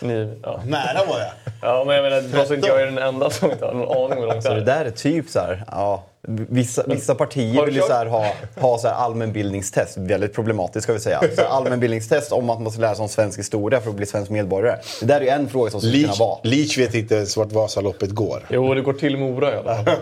Ni, 0.00 0.38
ja. 0.42 0.60
Nära 0.66 1.04
var 1.08 1.18
jag. 1.20 1.30
ja, 1.62 1.84
men 1.86 1.96
jag 1.96 2.02
menar, 2.02 2.44
så 2.46 2.54
inte 2.54 2.68
jag 2.68 2.82
är 2.82 2.86
den 2.86 2.98
enda 2.98 3.30
som 3.30 3.50
inte 3.50 3.64
har 3.66 3.74
någon 3.74 3.96
aning 3.96 4.12
om 4.18 4.18
hur 4.24 4.26
långt 4.26 4.42
Så 4.42 4.48
det 4.48 4.54
det 4.54 4.72
är. 4.72 4.78
där 4.78 4.84
är 4.84 4.90
typ 4.90 5.28
så 5.28 5.40
här, 5.40 5.64
ja, 5.66 6.04
vissa, 6.26 6.82
vissa 6.86 7.14
partier 7.14 7.64
vill 7.64 7.74
ju 7.76 7.82
så 7.82 7.92
här 7.92 8.06
ha, 8.06 8.32
ha 8.60 8.78
så 8.78 8.88
här 8.88 8.94
allmänbildningstest. 8.94 9.96
Väldigt 9.96 10.34
problematiskt 10.34 10.82
ska 10.82 10.92
vi 10.92 11.00
säga. 11.00 11.20
Så 11.36 11.40
här 11.42 11.48
allmänbildningstest 11.50 12.32
om 12.32 12.50
att 12.50 12.60
man 12.60 12.72
ska 12.72 12.80
lära 12.80 12.94
sig 12.94 13.02
om 13.02 13.08
svensk 13.08 13.38
historia 13.38 13.80
för 13.80 13.90
att 13.90 13.96
bli 13.96 14.06
svensk 14.06 14.30
medborgare. 14.30 14.78
Det 15.00 15.06
där 15.06 15.16
är 15.20 15.24
ju 15.24 15.28
en 15.28 15.48
fråga 15.48 15.70
som 15.70 15.80
skulle 15.80 16.02
kunna 16.02 16.14
vara. 16.14 16.38
Leach 16.42 16.78
vet 16.78 16.94
inte 16.94 17.14
ens 17.14 17.36
vart 17.36 17.52
Vasaloppet 17.52 18.10
går. 18.10 18.46
Jo, 18.48 18.74
det 18.74 18.80
går 18.80 18.92
till 18.92 19.16
Mora 19.16 19.54
i 19.54 19.56
alla 19.56 19.74
fall. 19.76 19.94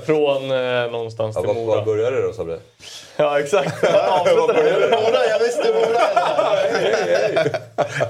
Från 0.06 0.50
eh, 0.50 0.90
någonstans 0.90 1.36
Ja, 1.36 1.40
till 1.42 1.48
var, 1.48 1.54
Mora. 1.54 1.76
var 1.76 1.84
började 1.84 2.16
det 2.16 2.22
då 2.26 2.32
Sabri? 2.32 2.56
Ja, 3.16 3.40
exakt. 3.40 3.84
Avsluta 4.08 4.52
det. 4.52 4.88
Mora, 4.90 5.26
jag 5.30 5.38
visste 5.38 5.72
Mora! 5.74 6.00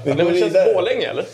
Nej, 0.05 0.25
men 0.25 0.39
känns 0.39 0.53
det 0.53 0.73
Borlänge 0.75 1.07
eller? 1.11 1.25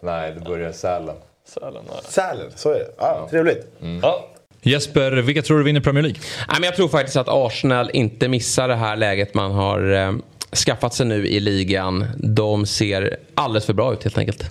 Nej, 0.00 0.32
det 0.32 0.40
började 0.40 0.70
i 0.70 0.74
Sälen. 0.74 1.16
Sälen, 1.48 1.72
nej. 1.88 2.00
Sälen, 2.08 2.52
så 2.56 2.70
är 2.70 2.74
det. 2.78 2.90
Ja, 2.98 3.26
trevligt. 3.30 3.66
Ja. 4.02 4.26
Jesper, 4.66 5.12
vilka 5.12 5.42
tror 5.42 5.58
du 5.58 5.64
vinner 5.64 5.80
Premier 5.80 6.02
League? 6.02 6.20
Nej, 6.48 6.56
men 6.60 6.64
jag 6.64 6.76
tror 6.76 6.88
faktiskt 6.88 7.16
att 7.16 7.28
Arsenal 7.28 7.90
inte 7.92 8.28
missar 8.28 8.68
det 8.68 8.74
här 8.76 8.96
läget 8.96 9.34
man 9.34 9.52
har 9.52 9.92
eh, 9.92 10.12
skaffat 10.66 10.94
sig 10.94 11.06
nu 11.06 11.26
i 11.26 11.40
ligan. 11.40 12.04
De 12.18 12.66
ser 12.66 13.16
alldeles 13.34 13.66
för 13.66 13.72
bra 13.72 13.92
ut 13.92 14.02
helt 14.04 14.18
enkelt. 14.18 14.50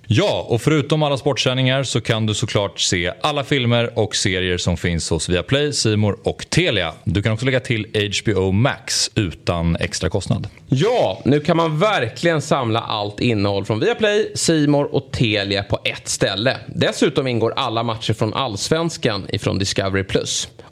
Ja, 0.13 0.45
och 0.49 0.61
förutom 0.61 1.03
alla 1.03 1.17
sportsändningar 1.17 1.83
så 1.83 2.01
kan 2.01 2.25
du 2.25 2.33
såklart 2.33 2.79
se 2.79 3.13
alla 3.21 3.43
filmer 3.43 3.99
och 3.99 4.15
serier 4.15 4.57
som 4.57 4.77
finns 4.77 5.09
hos 5.09 5.29
Viaplay, 5.29 5.73
Simor 5.73 6.17
och 6.23 6.45
Telia. 6.49 6.93
Du 7.03 7.21
kan 7.21 7.31
också 7.31 7.45
lägga 7.45 7.59
till 7.59 8.11
HBO 8.23 8.51
Max 8.51 9.11
utan 9.15 9.75
extra 9.75 10.09
kostnad. 10.09 10.47
Ja, 10.67 11.21
nu 11.25 11.39
kan 11.39 11.57
man 11.57 11.79
verkligen 11.79 12.41
samla 12.41 12.79
allt 12.79 13.19
innehåll 13.19 13.65
från 13.65 13.79
Viaplay, 13.79 14.31
Simor 14.35 14.95
och 14.95 15.11
Telia 15.11 15.63
på 15.63 15.79
ett 15.83 16.07
ställe. 16.07 16.57
Dessutom 16.67 17.27
ingår 17.27 17.53
alla 17.55 17.83
matcher 17.83 18.13
från 18.13 18.33
Allsvenskan 18.33 19.27
ifrån 19.29 19.59
Discovery+. 19.59 20.03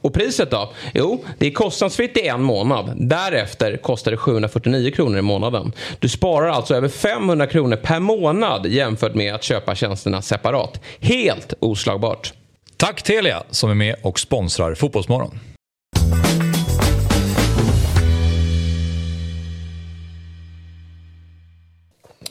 Och 0.02 0.14
priset 0.14 0.52
då? 0.52 0.74
Jo, 0.94 1.24
det 1.38 1.48
är 1.48 1.52
kostnadsfritt 1.52 2.18
i 2.18 2.28
en 2.28 2.42
månad. 2.42 2.94
Därefter 2.98 3.78
kostar 3.78 4.12
det 4.12 4.18
749 4.18 4.92
kronor 4.92 5.20
i 5.20 5.22
månaden. 5.22 5.72
Du 6.00 6.10
sparar 6.10 6.50
alltså 6.50 6.76
över 6.76 6.88
500 6.88 7.48
kronor 7.48 7.76
per 7.76 8.00
månad 8.00 8.68
jämfört 8.68 9.16
med 9.16 9.29
att 9.32 9.44
köpa 9.44 9.76
tjänsterna 9.76 10.22
separat. 10.22 10.82
Helt 11.00 11.54
oslagbart. 11.60 12.34
Tack 12.78 13.04
Telia 13.04 13.44
som 13.50 13.70
är 13.70 13.76
med 13.76 13.96
och 14.04 14.20
sponsrar 14.20 14.76
Fotbollsmorgon. 14.76 15.40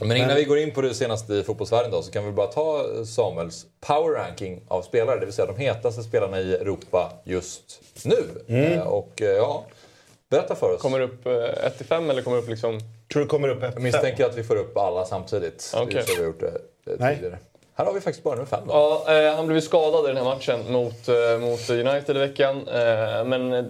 Men 0.00 0.16
innan 0.16 0.36
vi 0.36 0.44
går 0.44 0.58
in 0.58 0.70
på 0.70 0.80
det 0.80 0.94
senaste 0.94 1.34
i 1.34 1.42
fotbollsvärlden 1.42 1.90
då, 1.90 2.02
så 2.02 2.12
kan 2.12 2.24
vi 2.24 2.32
bara 2.32 2.46
ta 2.46 2.84
Samuels 3.04 3.66
power 3.80 4.10
ranking 4.14 4.60
av 4.68 4.82
spelare. 4.82 5.18
Det 5.20 5.24
vill 5.26 5.34
säga 5.34 5.46
de 5.46 5.56
hetaste 5.56 6.02
spelarna 6.02 6.40
i 6.40 6.54
Europa 6.54 7.12
just 7.24 7.80
nu. 8.02 8.24
Eh, 8.56 8.80
Och 8.80 9.22
eh, 9.22 9.28
ja, 9.28 9.64
berätta 10.30 10.54
för 10.54 10.74
oss. 10.74 10.80
Kommer 10.82 11.00
upp 11.00 11.26
1 11.26 11.76
till 11.76 11.86
5 11.86 12.10
eller 12.10 12.22
kommer 12.22 12.36
upp 12.38 12.48
liksom... 12.48 12.80
Tror 13.12 13.22
du 13.22 13.28
kommer 13.28 13.48
upp 13.48 13.62
Jag 13.62 13.82
misstänker 13.82 14.24
att 14.24 14.38
vi 14.38 14.42
får 14.44 14.56
upp 14.56 14.76
alla 14.76 15.04
samtidigt. 15.04 15.70
Det 15.72 15.78
är 15.78 15.82
Okej. 15.82 16.02
så 16.06 16.12
vi 16.14 16.18
har 16.18 16.26
gjort 16.26 16.40
det 16.40 16.46
eh, 16.46 16.52
Nej. 16.98 17.16
tidigare. 17.16 17.38
Här 17.74 17.84
har 17.84 17.92
vi 17.92 18.00
faktiskt 18.00 18.24
bara 18.24 18.34
nummer 18.34 18.46
fem 18.46 18.60
då. 18.66 18.72
Ja, 19.06 19.14
eh, 19.14 19.36
han 19.36 19.46
blev 19.46 19.60
skadad 19.60 20.04
i 20.04 20.08
den 20.08 20.16
här 20.16 20.24
matchen 20.24 20.72
mot, 20.72 21.08
eh, 21.08 21.40
mot 21.40 21.70
United 21.70 22.16
i 22.16 22.18
veckan. 22.18 22.68
Eh, 22.68 23.24
men 23.24 23.52
eh, 23.52 23.62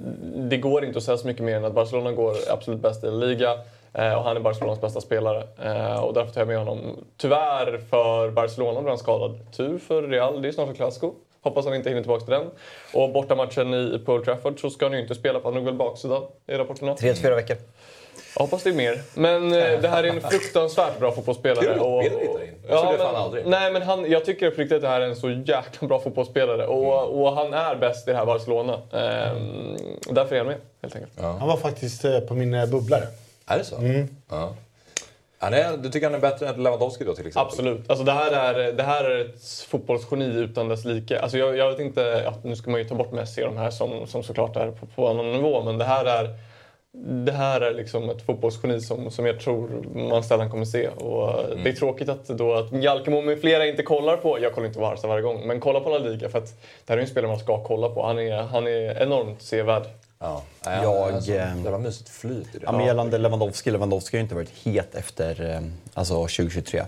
det 0.49 0.57
går 0.57 0.85
inte 0.85 0.99
att 0.99 1.05
säga 1.05 1.19
så 1.19 1.27
mycket 1.27 1.45
mer 1.45 1.57
än 1.57 1.65
att 1.65 1.75
Barcelona 1.75 2.13
går 2.13 2.37
absolut 2.51 2.81
bäst 2.81 3.05
i 3.05 3.07
La 3.07 3.27
Liga. 3.27 3.59
Eh, 3.93 4.15
och 4.15 4.25
han 4.25 4.37
är 4.37 4.41
Barcelonas 4.41 4.81
bästa 4.81 5.01
spelare. 5.01 5.43
Eh, 5.63 6.05
och 6.05 6.15
därför 6.15 6.33
tar 6.33 6.41
jag 6.41 6.49
med 6.49 6.59
honom. 6.59 7.05
Tyvärr 7.17 7.81
för 7.91 8.31
Barcelona 8.31 8.81
blev 8.81 8.89
han 8.89 8.99
skadad. 8.99 9.39
Tur 9.57 9.79
för 9.79 10.03
Real, 10.03 10.43
det 10.43 10.49
är 10.49 10.53
snart 10.53 10.69
en 10.69 10.75
Clasico. 10.75 11.15
Hoppas 11.41 11.65
han 11.65 11.75
inte 11.75 11.89
hinner 11.89 12.03
tillbaka 12.03 12.25
till 12.25 12.35
den. 12.35 12.47
Och 12.95 13.13
bortamatchen 13.13 13.75
i 13.75 13.99
på 13.99 14.13
Old 14.13 14.25
Trafford 14.25 14.61
så 14.61 14.71
ska 14.71 14.87
han 14.87 14.93
ju 14.93 15.01
inte 15.01 15.15
spela, 15.15 15.41
för 15.41 15.53
han 15.53 15.61
är 15.61 15.65
väl 15.65 15.75
baksida 15.75 16.23
i 16.47 16.55
rapporterna. 16.55 16.95
Tre 16.95 17.13
till 17.13 17.23
fyra 17.23 17.35
veckor. 17.35 17.57
Jag 18.35 18.43
hoppas 18.43 18.63
det 18.63 18.71
är 18.71 18.75
mer. 18.75 19.03
Men 19.15 19.45
eh, 19.45 19.81
det 19.81 19.89
här 19.89 20.05
är 20.05 20.09
en 20.09 20.21
fruktansvärt 20.21 20.99
bra 20.99 21.13
fotbollsspelare. 21.13 21.65
Kul 21.65 21.73
att 21.73 21.79
Pedro 21.79 22.21
hittar 22.21 22.45
in. 22.45 22.55
Jag 22.69 22.81
trodde 22.81 22.99
fan 22.99 23.13
men, 23.13 23.23
aldrig. 23.23 23.47
Nej, 23.47 23.73
men 23.73 23.83
han, 23.83 24.11
jag 24.11 24.25
tycker 24.25 24.51
på 24.51 24.61
riktigt 24.61 24.77
att 24.77 24.83
det 24.83 24.89
här 24.89 25.01
är 25.01 25.09
en 25.09 25.17
så 25.17 25.31
jäkla 25.31 25.89
bra 25.89 26.01
fotbollsspelare. 26.01 26.67
Och, 26.67 27.21
och 27.23 27.33
han 27.33 27.55
är 27.55 27.77
bäst 27.77 28.09
i 28.09 28.11
det 28.11 28.17
här 28.17 28.27
Barcelona. 28.27 28.73
Ehm, 28.93 29.77
därför 30.11 30.35
är 30.35 30.39
han 30.39 30.47
med, 30.47 30.57
helt 30.83 30.97
enkelt. 30.97 31.13
Han 31.21 31.49
var 31.49 31.57
faktiskt 31.57 32.05
eh, 32.05 32.21
på 32.21 32.35
min 32.35 32.55
eh, 32.55 32.67
bubblare. 32.67 33.07
Är 33.47 33.59
det 33.59 33.65
så? 33.65 33.77
Ja. 34.31 34.55
Han 35.41 35.55
är, 35.55 35.77
du 35.77 35.91
tycker 35.91 36.07
han 36.07 36.15
är 36.15 36.19
bättre 36.19 36.49
än 36.49 36.63
Lewandowski 36.63 37.05
då 37.05 37.15
till 37.15 37.27
exempel? 37.27 37.47
Absolut. 37.53 37.91
Alltså, 37.91 38.05
det, 38.05 38.13
här 38.13 38.33
är, 38.33 38.73
det 38.73 38.83
här 38.83 39.05
är 39.05 39.21
ett 39.21 39.65
fotbollsgeni 39.69 40.25
utan 40.25 40.69
dess 40.69 40.85
like. 40.85 41.21
Alltså, 41.21 41.39
jag, 41.39 41.57
jag 41.57 41.71
vet 41.71 41.81
inte, 41.81 42.23
ja, 42.25 42.35
nu 42.43 42.57
ska 42.57 42.71
man 42.71 42.81
ju 42.81 42.89
ta 42.89 42.95
bort 42.95 43.13
Messi 43.13 43.43
och 43.43 43.47
de 43.47 43.57
här 43.57 43.71
som, 43.71 44.07
som 44.07 44.23
såklart 44.23 44.57
är 44.57 44.71
på, 44.71 44.87
på 44.87 45.09
annan 45.09 45.33
nivå. 45.33 45.63
Men 45.63 45.79
det 45.79 45.85
här 45.85 46.05
är, 46.05 46.31
det 47.05 47.33
här 47.33 47.61
är 47.61 47.75
liksom 47.75 48.11
ett 48.11 48.23
fotbollsgeni 48.23 48.81
som, 48.81 49.11
som 49.11 49.27
jag 49.27 49.41
tror 49.41 49.69
man 50.11 50.25
sällan 50.25 50.51
kommer 50.51 50.65
se. 50.65 50.89
Och 50.89 51.45
Mm. 51.45 51.65
Det 51.65 51.71
är 51.71 51.75
tråkigt 51.75 52.09
att, 52.09 52.27
då, 52.29 52.55
att 52.55 52.73
Jalkemo 52.83 53.21
med 53.23 53.41
flera 53.41 53.67
inte 53.67 53.83
kollar 53.83 54.17
på, 54.17 54.39
jag 54.41 54.55
kollar 54.55 54.67
inte 54.67 54.79
på 54.79 54.85
Barca 54.85 55.07
varje 55.09 55.23
gång, 55.23 55.47
men 55.47 55.61
kolla 55.61 55.81
på 55.81 55.91
La 55.91 55.99
Liga 55.99 56.29
för 56.29 56.39
att 56.39 56.47
det 56.87 56.93
här 56.93 56.95
är 56.95 56.99
ju 56.99 57.03
en 57.05 57.09
spelare 57.11 57.31
man 57.31 57.39
ska 57.41 57.65
kolla 57.65 57.89
på. 57.89 58.07
Han 58.07 58.19
är, 58.19 58.43
han 58.43 58.67
är 58.67 59.03
enormt 59.03 59.43
sevärd. 59.43 59.83
Ja. 60.19 60.43
Jag, 60.65 60.73
han- 61.05 61.15
alltså, 61.15 61.33
ehm, 61.33 61.63
Jävla 61.65 61.79
mysigt 61.79 62.09
flyt 62.09 62.55
i 62.55 62.59
det. 62.59 62.65
Ja, 62.65 62.73
men 62.73 62.87
gällande 62.87 63.19
Lewandowski, 63.19 63.71
Lewandowski 63.71 64.17
har 64.17 64.19
ju 64.19 64.23
inte 64.23 64.35
varit 64.35 64.51
het 64.65 64.95
efter 64.95 65.51
eh, 65.55 65.61
alltså 65.95 66.15
2023. 66.15 66.83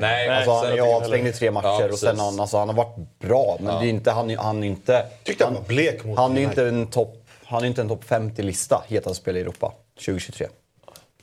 Nej, 0.00 0.28
Alltså, 0.28 0.50
han 0.50 0.62
sen- 0.62 0.72
är 0.72 0.76
ju 0.76 0.82
avstängd 0.94 1.26
i 1.26 1.32
tre 1.32 1.50
matcher 1.50 1.66
Ja, 1.80 1.88
och 1.92 1.98
sen 1.98 2.18
han, 2.20 2.40
alltså, 2.40 2.56
han 2.58 2.68
har 2.68 2.76
varit 2.76 2.96
bra. 3.18 3.56
Men 3.60 3.80
det 3.80 3.86
är 3.86 3.90
inte, 3.90 4.10
han, 4.10 4.30
är- 4.30 4.36
han 4.36 4.62
är 4.64 4.68
inte... 4.68 5.06
Tyckte 5.24 5.44
han 5.44 5.54
var 5.54 5.62
blek 5.62 6.04
mot 6.04 6.18
Han 6.18 6.32
är 6.36 6.40
ju 6.40 6.44
inte 6.46 6.64
en 6.68 6.86
topp 6.86 7.17
han 7.48 7.62
är 7.62 7.66
inte 7.66 7.80
en 7.80 7.88
topp 7.88 8.04
50-lista 8.04 8.82
hetast 8.88 9.20
spelare 9.20 9.38
i 9.38 9.42
Europa 9.42 9.72
2023. 9.94 10.46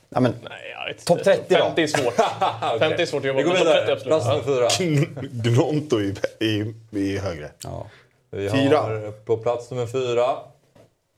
Ja, 0.08 0.20
men, 0.20 0.34
Nej. 0.42 0.96
Topp 1.04 1.24
30 1.24 1.44
då? 1.48 1.56
50 1.56 1.82
är 1.82 1.86
svårt. 1.86 2.14
50 2.78 3.02
är 3.02 3.06
svårt 3.06 3.20
att 3.20 3.26
jobba 3.26 3.36
Vi 3.38 3.42
går 3.42 3.52
med. 3.52 3.58
Topp 3.62 3.74
30 3.74 3.80
vidare. 3.80 3.92
absolut. 3.92 4.04
Plats 4.04 4.26
nummer 4.26 4.62
Ja. 4.62 4.70
fyra. 4.70 5.28
Gnonto 5.32 6.00
i, 6.00 6.14
i, 6.40 6.74
i 6.98 7.18
högre. 7.18 7.50
ja. 7.62 7.86
Vi 8.30 8.50
Fyra. 8.50 8.78
har 8.78 9.10
på 9.10 9.36
plats 9.36 9.70
nummer 9.70 9.86
fyra. 9.86 10.26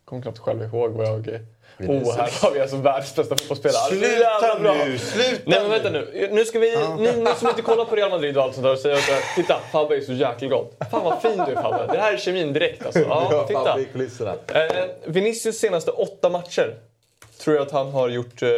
kommer 0.04 0.22
knappt 0.22 0.38
själv 0.38 0.62
ihåg 0.62 0.90
vad 0.90 1.06
jag... 1.06 1.38
Oh, 1.78 2.16
här 2.16 2.42
har 2.42 2.50
vi 2.50 2.61
alltså 2.61 2.76
världens 2.76 3.14
bästa 3.14 3.37
fotbollsspelare. 3.37 3.78
Alltså, 3.78 3.99
Sluta 3.99 4.85
nu, 4.85 4.99
sluta 4.99 5.42
Nej 5.44 5.61
men 5.61 5.70
vänta 5.70 5.90
nu. 5.90 6.28
Nu 6.32 6.44
ska 6.44 6.58
vi, 6.58 6.76
ni, 6.99 7.12
ni 7.12 7.30
som 7.38 7.49
inte 7.49 7.62
kollar 7.62 7.85
på 7.85 7.97
Real 7.97 8.11
Madrid 8.11 8.37
och 8.37 8.42
allt 8.42 8.54
sånt 8.54 8.64
där 8.64 8.73
och 8.73 8.78
säger 8.78 8.97
att 8.97 9.02
titta, 9.37 9.61
Fabbe 9.73 9.97
är 9.97 10.00
så 10.00 10.12
jäkla 10.12 10.49
glad. 10.49 10.66
Fan 10.90 11.04
vad 11.04 11.23
fin 11.23 11.37
du 11.47 11.52
är 11.52 11.62
Fabbe. 11.62 11.92
Det 11.92 11.99
här 11.99 12.12
är 12.12 12.16
kemin 12.16 12.52
direkt 12.52 12.87
alltså. 12.87 13.00
Ja, 13.00 13.44
titta. 13.49 13.80
Eh, 14.54 14.85
Vinicius 15.04 15.58
senaste 15.58 15.90
åtta 15.90 16.28
matcher 16.28 16.75
tror 17.40 17.56
jag 17.56 17.66
att 17.66 17.73
han 17.73 17.90
har 17.90 18.08
gjort 18.08 18.42
eh, 18.42 18.49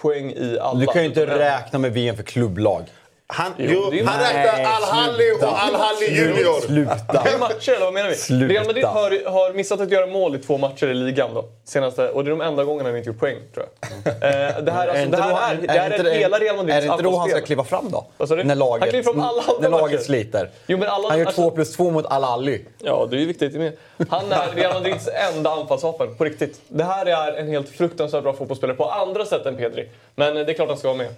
poäng 0.00 0.30
i 0.30 0.58
alla. 0.60 0.80
Du 0.80 0.86
kan 0.86 1.02
ju 1.02 1.08
inte 1.08 1.26
räkna 1.38 1.78
med 1.78 1.92
VM 1.92 2.16
för 2.16 2.22
klubblag. 2.22 2.84
Han, 3.28 3.52
Jo, 3.58 3.90
jo, 3.92 4.04
han 4.06 4.20
räknar 4.20 4.64
Al-Halli 4.64 5.32
och 5.32 5.42
Al-Halli 5.42 6.16
Junior. 6.18 6.60
Sluta! 6.60 7.22
Tre 7.22 7.38
matcher 7.38 7.72
eller 7.72 7.84
vad 7.84 7.94
menar 7.94 8.08
vi? 8.08 8.14
Sluta. 8.14 8.54
Real 8.54 8.66
Madrid 8.66 8.84
har, 8.84 9.30
har 9.30 9.52
missat 9.52 9.80
att 9.80 9.90
göra 9.90 10.06
mål 10.06 10.34
i 10.36 10.38
två 10.38 10.58
matcher 10.58 10.86
i 10.86 10.94
ligan 10.94 11.34
då. 11.34 11.44
Senaste, 11.64 12.08
och 12.08 12.24
det 12.24 12.28
är 12.28 12.30
de 12.30 12.40
enda 12.40 12.64
gångerna 12.64 12.88
han 12.88 12.98
inte 12.98 13.10
gjort 13.10 13.18
poäng 13.18 13.36
tror 13.54 13.66
jag. 14.04 14.14
Eh, 14.14 14.62
det 14.62 14.72
här, 14.72 14.88
alltså, 14.88 15.06
det 15.10 15.22
här 15.22 15.54
är, 15.54 15.58
det 15.66 15.72
här 15.72 15.90
är, 15.90 15.98
inte 15.98 16.10
hela 16.10 16.38
Real 16.38 16.56
Madrids 16.56 16.76
Är 16.76 16.80
det 16.80 16.86
inte 16.86 17.02
då 17.02 17.16
han 17.18 17.28
ska 17.28 17.40
kliva 17.40 17.64
fram 17.64 17.90
då? 17.90 18.06
När 18.44 18.54
laget, 18.54 18.80
Han 18.80 18.88
kliver 18.90 19.02
fram 19.04 19.20
alla 19.20 19.42
andra 19.42 19.68
när 19.68 19.70
laget 19.70 20.04
sliter. 20.04 20.50
Jo, 20.66 20.78
men 20.78 20.88
alla- 20.88 21.08
han 21.08 21.18
gör 21.18 21.26
alltså- 21.26 21.42
två 21.42 21.50
plus 21.50 21.72
två 21.76 21.90
mot 21.90 22.06
Al-Ali. 22.06 22.64
Ja, 22.78 23.06
det 23.10 23.16
är 23.16 23.20
ju 23.20 23.26
viktigt 23.26 23.54
med. 23.54 23.72
Han 24.10 24.32
är 24.32 24.48
Real 24.54 24.72
Madrids 24.74 25.08
enda 25.34 25.50
anfallsvapen, 25.50 26.14
på 26.16 26.24
riktigt. 26.24 26.60
Det 26.68 26.84
här 26.84 27.06
är 27.06 27.32
en 27.36 27.48
helt 27.48 27.68
fruktansvärt 27.68 28.22
bra 28.22 28.32
fotbollsspelare 28.32 28.76
på 28.76 28.84
andra 28.90 29.24
sätt 29.24 29.46
än 29.46 29.56
Pedri. 29.56 29.88
Men 30.14 30.36
eh, 30.36 30.46
det 30.46 30.52
är 30.52 30.54
klart 30.54 30.68
han 30.68 30.78
ska 30.78 30.88
vara 30.88 30.98
med. 30.98 31.08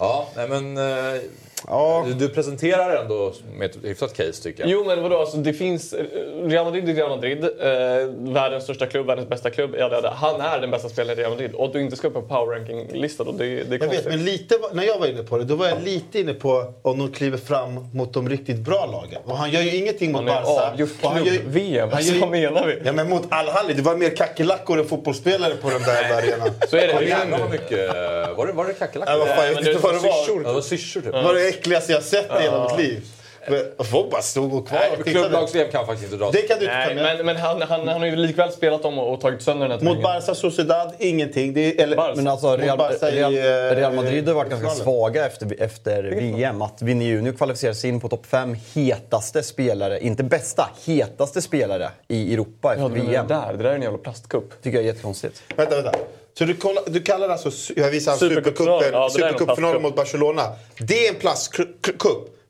Ja, 0.00 0.28
nej 0.36 0.48
men... 0.48 0.76
Eh, 0.78 1.20
Ja. 1.68 2.04
Du, 2.06 2.14
du 2.14 2.28
presenterar 2.28 2.96
ändå 3.02 3.32
med 3.56 3.70
ett 3.70 3.76
hyfsat 3.84 4.16
case 4.16 4.42
tycker 4.42 4.60
jag. 4.62 4.70
Jo, 4.70 4.84
men 4.86 5.02
vadå? 5.02 5.18
Alltså, 5.18 5.36
det 5.36 5.52
finns... 5.52 5.92
eh, 5.92 6.04
Real 6.44 6.64
Madrid 6.64 6.88
är 6.88 6.94
Real 6.94 7.08
Madrid. 7.10 7.44
Eh, 7.44 8.32
världens 8.32 8.64
största 8.64 8.86
klubb, 8.86 9.06
världens 9.06 9.28
bästa 9.28 9.50
klubb. 9.50 9.74
Ja, 9.78 9.88
det, 9.88 10.00
det. 10.00 10.08
Han 10.08 10.40
är 10.40 10.60
den 10.60 10.70
bästa 10.70 10.88
spelaren 10.88 11.18
i 11.18 11.22
Real 11.22 11.30
Madrid. 11.32 11.54
Och 11.54 11.64
att 11.66 11.72
du 11.72 11.80
inte 11.80 11.96
ska 11.96 12.08
upp 12.08 12.14
på 12.14 12.22
power 12.22 12.54
ranking-lista 12.58 13.24
då, 13.24 13.32
det, 13.32 13.44
det 13.46 13.52
är 13.60 13.66
Jag 13.70 13.80
konstigt. 13.80 14.06
vet, 14.06 14.12
men 14.14 14.24
lite, 14.24 14.56
var- 14.58 14.70
när 14.74 14.84
jag 14.84 14.98
var 14.98 15.06
inne 15.06 15.22
på 15.22 15.38
det, 15.38 15.44
då 15.44 15.54
var 15.54 15.66
jag 15.68 15.82
lite 15.84 16.20
inne 16.20 16.34
på 16.34 16.72
om 16.82 16.98
de 16.98 17.12
kliver 17.12 17.38
fram 17.38 17.86
mot 17.94 18.12
de 18.14 18.28
riktigt 18.28 18.56
bra 18.58 18.86
lagen. 18.92 19.22
Och 19.24 19.36
han 19.36 19.50
gör 19.50 19.60
ju 19.62 19.76
ingenting 19.76 20.12
mot 20.12 20.22
är 20.22 20.26
Barca. 20.26 20.76
han 21.02 21.16
gör 21.24 21.32
ju- 21.32 21.38
klubb-VM. 21.38 21.88
han 21.88 21.96
Alltså, 21.96 22.08
gör 22.12 22.14
ju- 22.14 22.20
vad 22.20 22.30
menar 22.30 22.66
vi? 22.66 22.78
Ja, 22.84 22.92
men 22.92 23.08
mot 23.08 23.22
Al-Halli, 23.28 23.74
det 23.74 23.82
var 23.82 23.96
mer 23.96 24.10
kackerlackor 24.16 24.78
än 24.78 24.84
fotbollsspelare 24.84 25.54
på 25.62 25.70
den 25.70 25.82
där 25.82 26.12
arenan. 26.18 26.50
Så 26.68 26.76
är 26.76 26.86
det. 26.86 26.92
Vad 26.92 27.02
det 27.02 27.10
är 27.10 27.38
vad 27.40 27.50
mycket... 27.50 27.88
Var 28.36 28.46
det, 28.46 28.52
var 28.52 28.64
det 28.66 28.72
kackerlackor? 28.72 29.12
Ja, 29.14 29.18
vad 29.18 29.28
fan, 29.28 29.46
jag 29.46 29.54
vet 29.54 29.66
inte 29.66 29.78
vad 29.82 29.92
det 29.94 29.98
är 29.98 30.02
var. 30.02 30.42
Ja, 30.42 30.48
det 30.48 30.54
var 30.54 30.60
syrsor 30.60 31.00
typ. 31.00 31.12
Var 31.12 31.34
det 31.34 31.49
äckligaste 31.50 31.92
jag 31.92 32.02
sett 32.02 32.30
i 32.40 32.42
hela 32.42 32.68
mitt 32.68 32.78
liv. 32.78 33.02
Men 33.48 33.86
Folk 33.86 34.10
bara 34.10 34.22
stod 34.22 34.54
och 34.54 34.68
kvar 34.68 34.78
Nej, 34.78 34.90
och 34.90 34.96
tittade. 34.96 35.12
klubblags-VM 35.24 35.70
kan 35.72 35.86
faktiskt 35.86 36.12
inte 36.12 36.24
dras. 36.24 36.32
Det 36.32 36.42
kan 36.42 36.58
du 36.58 36.64
inte 36.64 36.74
ta 36.76 36.86
Nej, 36.86 36.94
med. 36.94 37.16
men, 37.16 37.26
men 37.26 37.36
han, 37.36 37.62
han, 37.62 37.88
han 37.88 38.00
har 38.00 38.06
ju 38.06 38.16
likväl 38.16 38.52
spelat 38.52 38.82
dem 38.82 38.98
och, 38.98 39.12
och 39.14 39.20
tagit 39.20 39.42
sönder 39.42 39.68
den 39.68 39.78
här 39.78 39.94
Mot. 39.94 40.02
Barca 40.02 40.34
Sociedad, 40.34 40.92
ingenting. 40.98 41.54
Det 41.54 41.60
är, 41.60 41.82
eller, 41.82 41.96
Barca. 41.96 42.14
Men 42.16 42.26
alltså 42.28 42.56
Real, 42.56 42.78
Barca 42.78 43.10
i, 43.10 43.16
Real, 43.16 43.34
eh, 43.34 43.76
Real 43.76 43.94
Madrid 43.94 44.28
har 44.28 44.34
varit 44.34 44.50
ganska 44.50 44.68
finalen. 44.68 44.84
svaga 44.84 45.26
efter, 45.26 45.62
efter 45.62 46.02
VM. 46.02 46.62
Att 46.62 46.82
Vinny 46.82 47.04
Junior 47.04 47.32
kvalificerar 47.32 47.72
sig 47.72 47.90
in 47.90 48.00
på 48.00 48.08
topp 48.08 48.26
fem 48.26 48.56
hetaste 48.74 49.42
spelare, 49.42 50.00
inte 50.00 50.22
bästa, 50.22 50.68
hetaste 50.86 51.42
spelare 51.42 51.90
i 52.08 52.34
Europa 52.34 52.70
efter 52.74 52.82
Ja, 52.82 52.88
VM. 52.88 53.26
där, 53.28 53.52
det 53.52 53.62
där 53.62 53.70
är 53.70 53.74
en 53.74 53.82
jävla 53.82 53.98
plastkupp. 53.98 54.62
tycker 54.62 54.78
jag 54.78 54.82
är 54.82 54.86
jättekonstigt. 54.86 55.42
Vänta, 55.56 55.74
vänta. 55.82 55.92
Så 56.38 56.44
du, 56.44 56.56
du 56.86 57.00
kallar 57.02 57.28
alltså, 57.28 57.72
jag 57.76 57.90
visar 57.90 58.16
Supercupfinalen. 58.16 58.88
Ja, 58.92 59.10
plastcup. 59.16 59.82
mot 59.82 59.96
Barcelona. 59.96 60.42
Det 60.78 61.06
är 61.06 61.08
en 61.12 61.18
plastcup. 61.20 61.86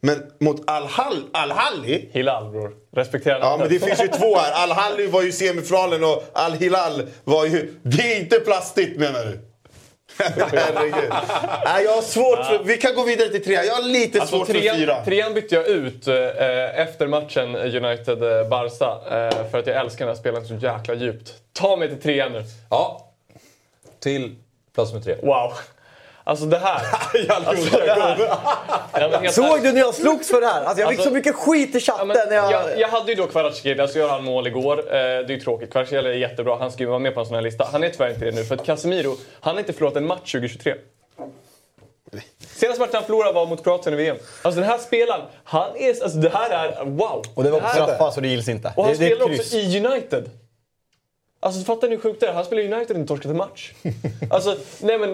Men 0.03 0.23
mot 0.41 0.71
Al-Hall- 0.71 1.29
Al-Halli, 1.33 2.09
Hilal 2.13 2.51
bror. 2.51 2.73
Respektera 2.97 3.39
ja 3.39 3.57
men 3.57 3.69
det 3.69 3.79
finns 3.79 4.03
ju 4.03 4.09
två 4.09 4.37
här. 4.37 4.63
Al-Halli 4.63 5.07
var 5.07 5.23
ju 5.23 5.33
semifinalen 5.33 6.05
och 6.05 6.25
Al-Hilal 6.33 7.03
var 7.25 7.45
ju... 7.47 7.75
Det 7.83 8.13
är 8.17 8.21
inte 8.21 8.41
plastigt 8.41 8.99
menar 8.99 9.25
du? 9.25 9.39
Herregud. 10.19 11.13
Nej, 11.65 11.85
jag 11.85 11.93
har 11.95 12.03
svårt 12.03 12.47
för... 12.47 12.65
Vi 12.65 12.77
kan 12.77 12.95
gå 12.95 13.05
vidare 13.05 13.29
till 13.29 13.45
tre. 13.45 13.55
Jag 13.55 13.75
har 13.75 13.83
lite 13.83 14.21
Alltså, 14.21 14.37
svårt 14.37 14.47
för 14.47 14.55
trean, 14.55 14.77
fyra. 14.77 15.05
trean 15.05 15.35
bytte 15.35 15.55
jag 15.55 15.69
ut 15.69 16.07
eh, 16.09 16.81
efter 16.81 17.07
matchen 17.07 17.57
United-Barca 17.57 19.01
eh, 19.11 19.51
för 19.51 19.59
att 19.59 19.67
jag 19.67 19.77
älskar 19.77 20.07
den 20.07 20.15
här 20.15 20.21
spelaren 20.21 20.47
så 20.47 20.55
jäkla 20.55 20.95
djupt. 20.95 21.33
Ta 21.53 21.77
mig 21.77 21.89
till 21.89 22.01
trean 22.01 22.33
nu. 22.33 22.45
Ja. 22.71 23.07
Till 24.01 24.37
plats 24.75 24.93
nummer 24.93 25.05
tre. 25.05 25.17
Wow. 25.23 25.53
Alltså 26.25 26.47
det 26.47 26.59
här. 26.59 26.81
alltså, 27.47 27.79
det 27.79 27.93
här. 27.93 28.19
Ja, 29.25 29.31
Såg 29.31 29.63
du 29.63 29.73
när 29.73 29.81
jag 29.81 29.95
slogs 29.95 30.29
för 30.31 30.41
det 30.41 30.47
här? 30.47 30.63
Alltså, 30.65 30.81
jag 30.81 30.89
fick 30.91 30.99
Alltså- 30.99 31.11
så 31.11 31.15
mycket 31.15 31.35
skit 31.37 31.69
i 31.69 31.73
Ja, 31.73 31.81
chatten 31.81 32.09
men, 32.09 32.17
när 32.29 32.37
jag... 32.37 32.53
jag, 32.53 32.81
jag 32.81 32.89
hade 32.89 33.13
ju 33.13 33.15
då 33.17 33.27
Kvaratskhelia, 33.27 33.89
så 33.89 33.99
gör 33.99 34.09
han 34.09 34.25
mål 34.25 34.47
igår. 34.47 34.79
Eh, 34.79 34.85
det 34.93 34.99
är 34.99 35.31
ju 35.31 35.41
tråkigt. 35.41 35.73
Kvaratskhelia 35.73 36.13
är 36.13 36.17
jättebra, 36.17 36.57
han 36.59 36.73
ska 36.73 36.83
ju 36.83 36.89
vara 36.89 36.99
med 36.99 37.15
på 37.15 37.21
en 37.21 37.27
sån 37.27 37.35
här 37.35 37.43
lista. 37.43 37.69
Han 37.73 37.85
är 37.85 37.89
tyvärr 37.89 38.11
inte 38.11 38.25
det 38.25 38.31
nu, 38.31 38.45
för 38.45 38.55
att 38.55 38.67
Casemiro, 38.67 39.17
han 39.41 39.55
har 39.55 39.61
inte 39.61 39.73
förlorat 39.73 39.97
en 39.97 40.07
match 40.07 40.33
2023. 40.33 40.75
Senaste 42.57 42.81
matchen 42.81 42.95
han 42.95 43.05
förlorade 43.05 43.33
var 43.33 43.47
mot 43.47 43.65
Kroatien 43.65 43.95
i 43.95 43.97
VM. 43.97 44.17
Alltså 44.43 44.61
den 44.61 44.71
här 44.71 44.79
spelaren, 44.79 45.21
han 45.45 45.77
är... 45.77 46.03
Alltså 46.03 46.19
det 46.19 46.29
här 46.35 46.51
är... 46.51 46.85
Wow! 46.85 47.25
Och 47.35 47.45
det 47.45 47.51
var 47.51 47.61
på 47.61 47.69
straffar 47.69 48.11
så 48.11 48.21
det 48.21 48.29
gills 48.29 48.49
inte. 48.49 48.73
Och 48.77 48.85
han 48.85 48.93
det, 48.93 48.99
det 49.09 49.17
spelar 49.17 49.35
också 49.35 49.57
i 49.57 49.87
United. 49.87 50.31
Alltså 51.43 51.65
fattar 51.65 51.89
ni 51.89 51.95
hur 51.95 52.03
sjukt 52.03 52.21
det 52.21 52.27
är? 52.27 52.33
Han 52.33 52.45
spelar 52.45 52.63
United 52.63 52.91
och 52.97 53.01
inte 53.01 53.09
torskat 53.09 53.31
en 53.31 53.37
match. 53.37 53.73
Alltså, 54.31 54.57
nej 54.81 54.99
men... 54.99 55.11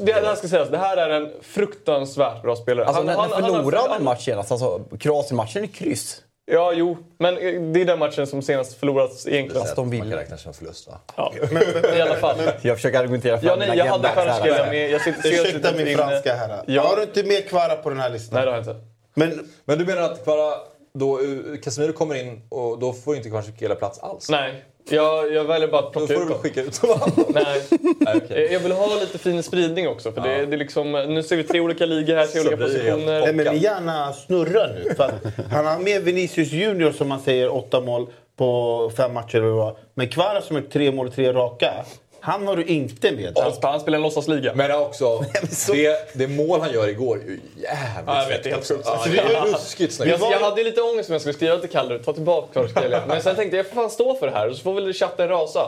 Det, 0.00 0.04
det 0.04 0.12
här 0.26 0.34
ska 0.34 0.48
sägas, 0.48 0.68
det 0.68 0.78
här 0.78 0.96
är 0.96 1.10
en 1.10 1.30
fruktansvärt 1.42 2.42
bra 2.42 2.56
spelare. 2.56 2.86
Alltså, 2.86 2.98
Han- 3.02 3.06
när, 3.06 3.14
han- 3.16 3.30
när 3.42 3.48
förlorade 3.48 3.76
han 3.78 3.90
han- 3.90 3.98
en 3.98 4.04
match 4.04 4.24
senast? 4.24 4.52
Alltså, 4.52 4.80
Kroatien-matchen 5.00 5.62
är 5.62 5.66
kryss. 5.66 6.22
Ja, 6.52 6.72
jo. 6.72 6.96
Men 7.18 7.34
eh, 7.38 7.60
det 7.62 7.80
är 7.80 7.84
den 7.84 7.98
matchen 7.98 8.26
som 8.26 8.42
senast 8.42 8.78
förlorats 8.78 9.26
egentligen. 9.28 9.62
Aston 9.62 9.88
Man 9.88 9.98
kan 9.98 10.06
Villa. 10.08 10.20
räkna 10.20 10.36
som 10.36 10.54
förlust 10.54 10.88
va? 10.88 10.98
Ja, 11.16 11.32
I 11.96 12.00
alla 12.00 12.14
fall. 12.16 12.36
Jag 12.62 12.76
försöker 12.76 12.98
argumentera 12.98 13.38
för 13.38 13.46
Ja, 13.46 13.56
mina 13.56 13.66
nej, 13.66 13.78
jag 13.78 13.84
hade. 13.86 14.08
Kvaratskhelia 14.08 14.66
med. 14.66 14.90
Jag 14.90 15.00
sitter, 15.00 15.28
Ursäkta 15.28 15.52
sitter 15.68 15.84
min 15.84 15.96
franska 15.96 16.34
här. 16.34 16.62
Ja. 16.66 16.82
Har 16.82 16.96
du 16.96 17.02
inte 17.02 17.22
med 17.24 17.48
Kvara 17.48 17.76
på 17.76 17.88
den 17.90 18.00
här 18.00 18.10
listan? 18.10 18.34
Nej, 18.36 18.44
det 18.44 18.50
har 18.50 18.58
jag 18.58 18.66
inte. 18.66 18.84
Men 19.14 19.48
Men 19.64 19.78
du 19.78 19.86
menar 19.86 20.02
att 20.02 20.24
Kvara, 20.24 20.54
då 20.94 21.18
eh, 21.20 21.26
Casemiro 21.62 21.92
kommer 21.92 22.14
in 22.14 22.42
och 22.48 22.78
då 22.78 22.92
får 22.92 23.16
inte 23.16 23.28
Kvaratskhelia 23.30 23.76
plats 23.76 23.98
alls? 23.98 24.30
Nej, 24.30 24.64
jag, 24.88 25.32
jag 25.32 25.44
väljer 25.44 25.68
bara 25.68 25.80
att 25.80 25.92
Då 25.92 26.06
plocka 26.06 26.14
får 26.14 26.22
ut 26.22 26.28
du 26.28 26.34
dem. 26.34 26.42
skicka 26.42 26.62
ut 26.62 26.76
honom. 26.78 27.10
Nej. 27.34 27.62
Okej. 28.16 28.48
Jag 28.52 28.60
vill 28.60 28.72
ha 28.72 29.00
lite 29.00 29.18
fin 29.18 29.42
spridning 29.42 29.88
också. 29.88 30.12
För 30.12 30.20
det, 30.20 30.46
det 30.46 30.54
är 30.56 30.58
liksom, 30.58 30.92
nu 30.92 31.22
ser 31.22 31.36
vi 31.36 31.44
tre 31.44 31.60
olika 31.60 31.86
ligor 31.86 32.14
här, 32.14 32.26
tre 32.26 32.40
Så 32.40 32.48
olika 32.48 32.56
positioner. 32.64 33.20
Nej, 33.20 33.32
men 33.32 33.54
ni 33.54 33.58
gärna 33.60 34.12
snurra 34.12 34.66
nu. 34.66 34.94
För 34.96 35.04
att 35.04 35.12
han 35.52 35.66
har 35.66 35.78
med 35.78 36.02
Vinicius 36.02 36.52
Junior 36.52 36.92
som 36.92 37.08
man 37.08 37.20
säger, 37.20 37.54
åtta 37.54 37.80
mål 37.80 38.06
på 38.36 38.90
fem 38.96 39.14
matcher. 39.14 39.74
Men 39.94 40.08
Kvara 40.08 40.40
som 40.40 40.56
är 40.56 40.60
tre 40.62 40.92
mål, 40.92 41.12
tre 41.12 41.32
raka. 41.32 41.72
Han 42.20 42.46
har 42.46 42.56
du 42.56 42.64
inte 42.64 43.12
med. 43.12 43.38
Han, 43.38 43.52
han 43.62 43.80
spelar 43.80 43.96
en 43.98 44.02
låtsasliga. 44.02 44.54
Men 44.54 44.72
också, 44.72 45.24
det, 45.72 46.14
det 46.14 46.28
mål 46.28 46.60
han 46.60 46.72
gör 46.72 46.88
igår 46.88 47.16
är 47.16 47.20
ju 47.20 47.40
jävligt 47.56 48.04
Ja, 48.06 48.22
jag 48.22 48.28
vet, 48.28 48.42
det 48.42 48.48
är 48.50 48.54
helt 48.54 48.66
fräckt 48.66 48.84
sjukt. 48.84 48.88
också. 48.88 49.08
Ja, 49.16 49.22
det 49.28 49.34
är 49.34 49.52
ruskigt 49.52 49.94
snyggt. 49.94 50.10
Jag, 50.20 50.32
jag 50.32 50.38
hade 50.40 50.64
lite 50.64 50.82
ångest 50.82 51.08
om 51.08 51.12
jag 51.12 51.20
skulle 51.20 51.34
skriva 51.34 51.56
till 51.56 51.70
Kalle, 51.70 51.98
ta 51.98 52.12
tillbaka 52.12 52.46
Kvaratskhelia. 52.52 53.02
Men 53.08 53.22
sen 53.22 53.36
tänkte 53.36 53.56
jag, 53.56 53.66
jag 53.66 53.72
får 53.72 53.80
fan 53.80 53.90
stå 53.90 54.14
för 54.14 54.26
det 54.26 54.32
här. 54.32 54.50
Så 54.50 54.62
får 54.62 54.74
väl 54.74 54.92
chatten 54.92 55.28
rasa. 55.28 55.66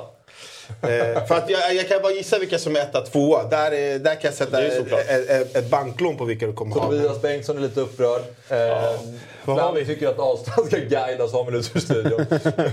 Eh, 0.83 1.27
för 1.27 1.35
att 1.35 1.51
jag, 1.51 1.75
jag 1.75 1.89
kan 1.89 2.03
bara 2.03 2.13
gissa 2.13 2.39
vilka 2.39 2.59
som 2.59 2.77
är 2.77 2.81
etta, 2.81 3.01
tvåa. 3.01 3.45
Där, 3.45 3.73
är- 3.73 3.99
där 3.99 4.15
kan 4.15 4.23
jag 4.23 4.35
sätta 4.35 4.63
är 4.63 4.67
ett, 4.67 5.31
ett, 5.31 5.57
ett 5.57 5.67
banklån 5.71 6.17
på 6.17 6.25
vilka 6.25 6.47
du 6.47 6.53
kommer 6.53 6.75
ha. 6.75 6.85
Tobias 6.85 7.23
Bengtsson 7.23 7.57
är 7.57 7.61
lite 7.61 7.81
upprörd. 7.81 8.23
Eh, 8.49 9.01
Vad 9.45 9.59
har 9.59 9.73
men 9.73 9.75
vi? 9.75 9.87
tycker 9.87 10.09
att 10.09 10.19
Ahlstrand 10.19 10.67
ska 10.69 10.77
guida 10.79 11.29
Samuel 11.29 11.55
ut 11.57 11.77
ur 11.77 11.81
studion. 11.81 12.27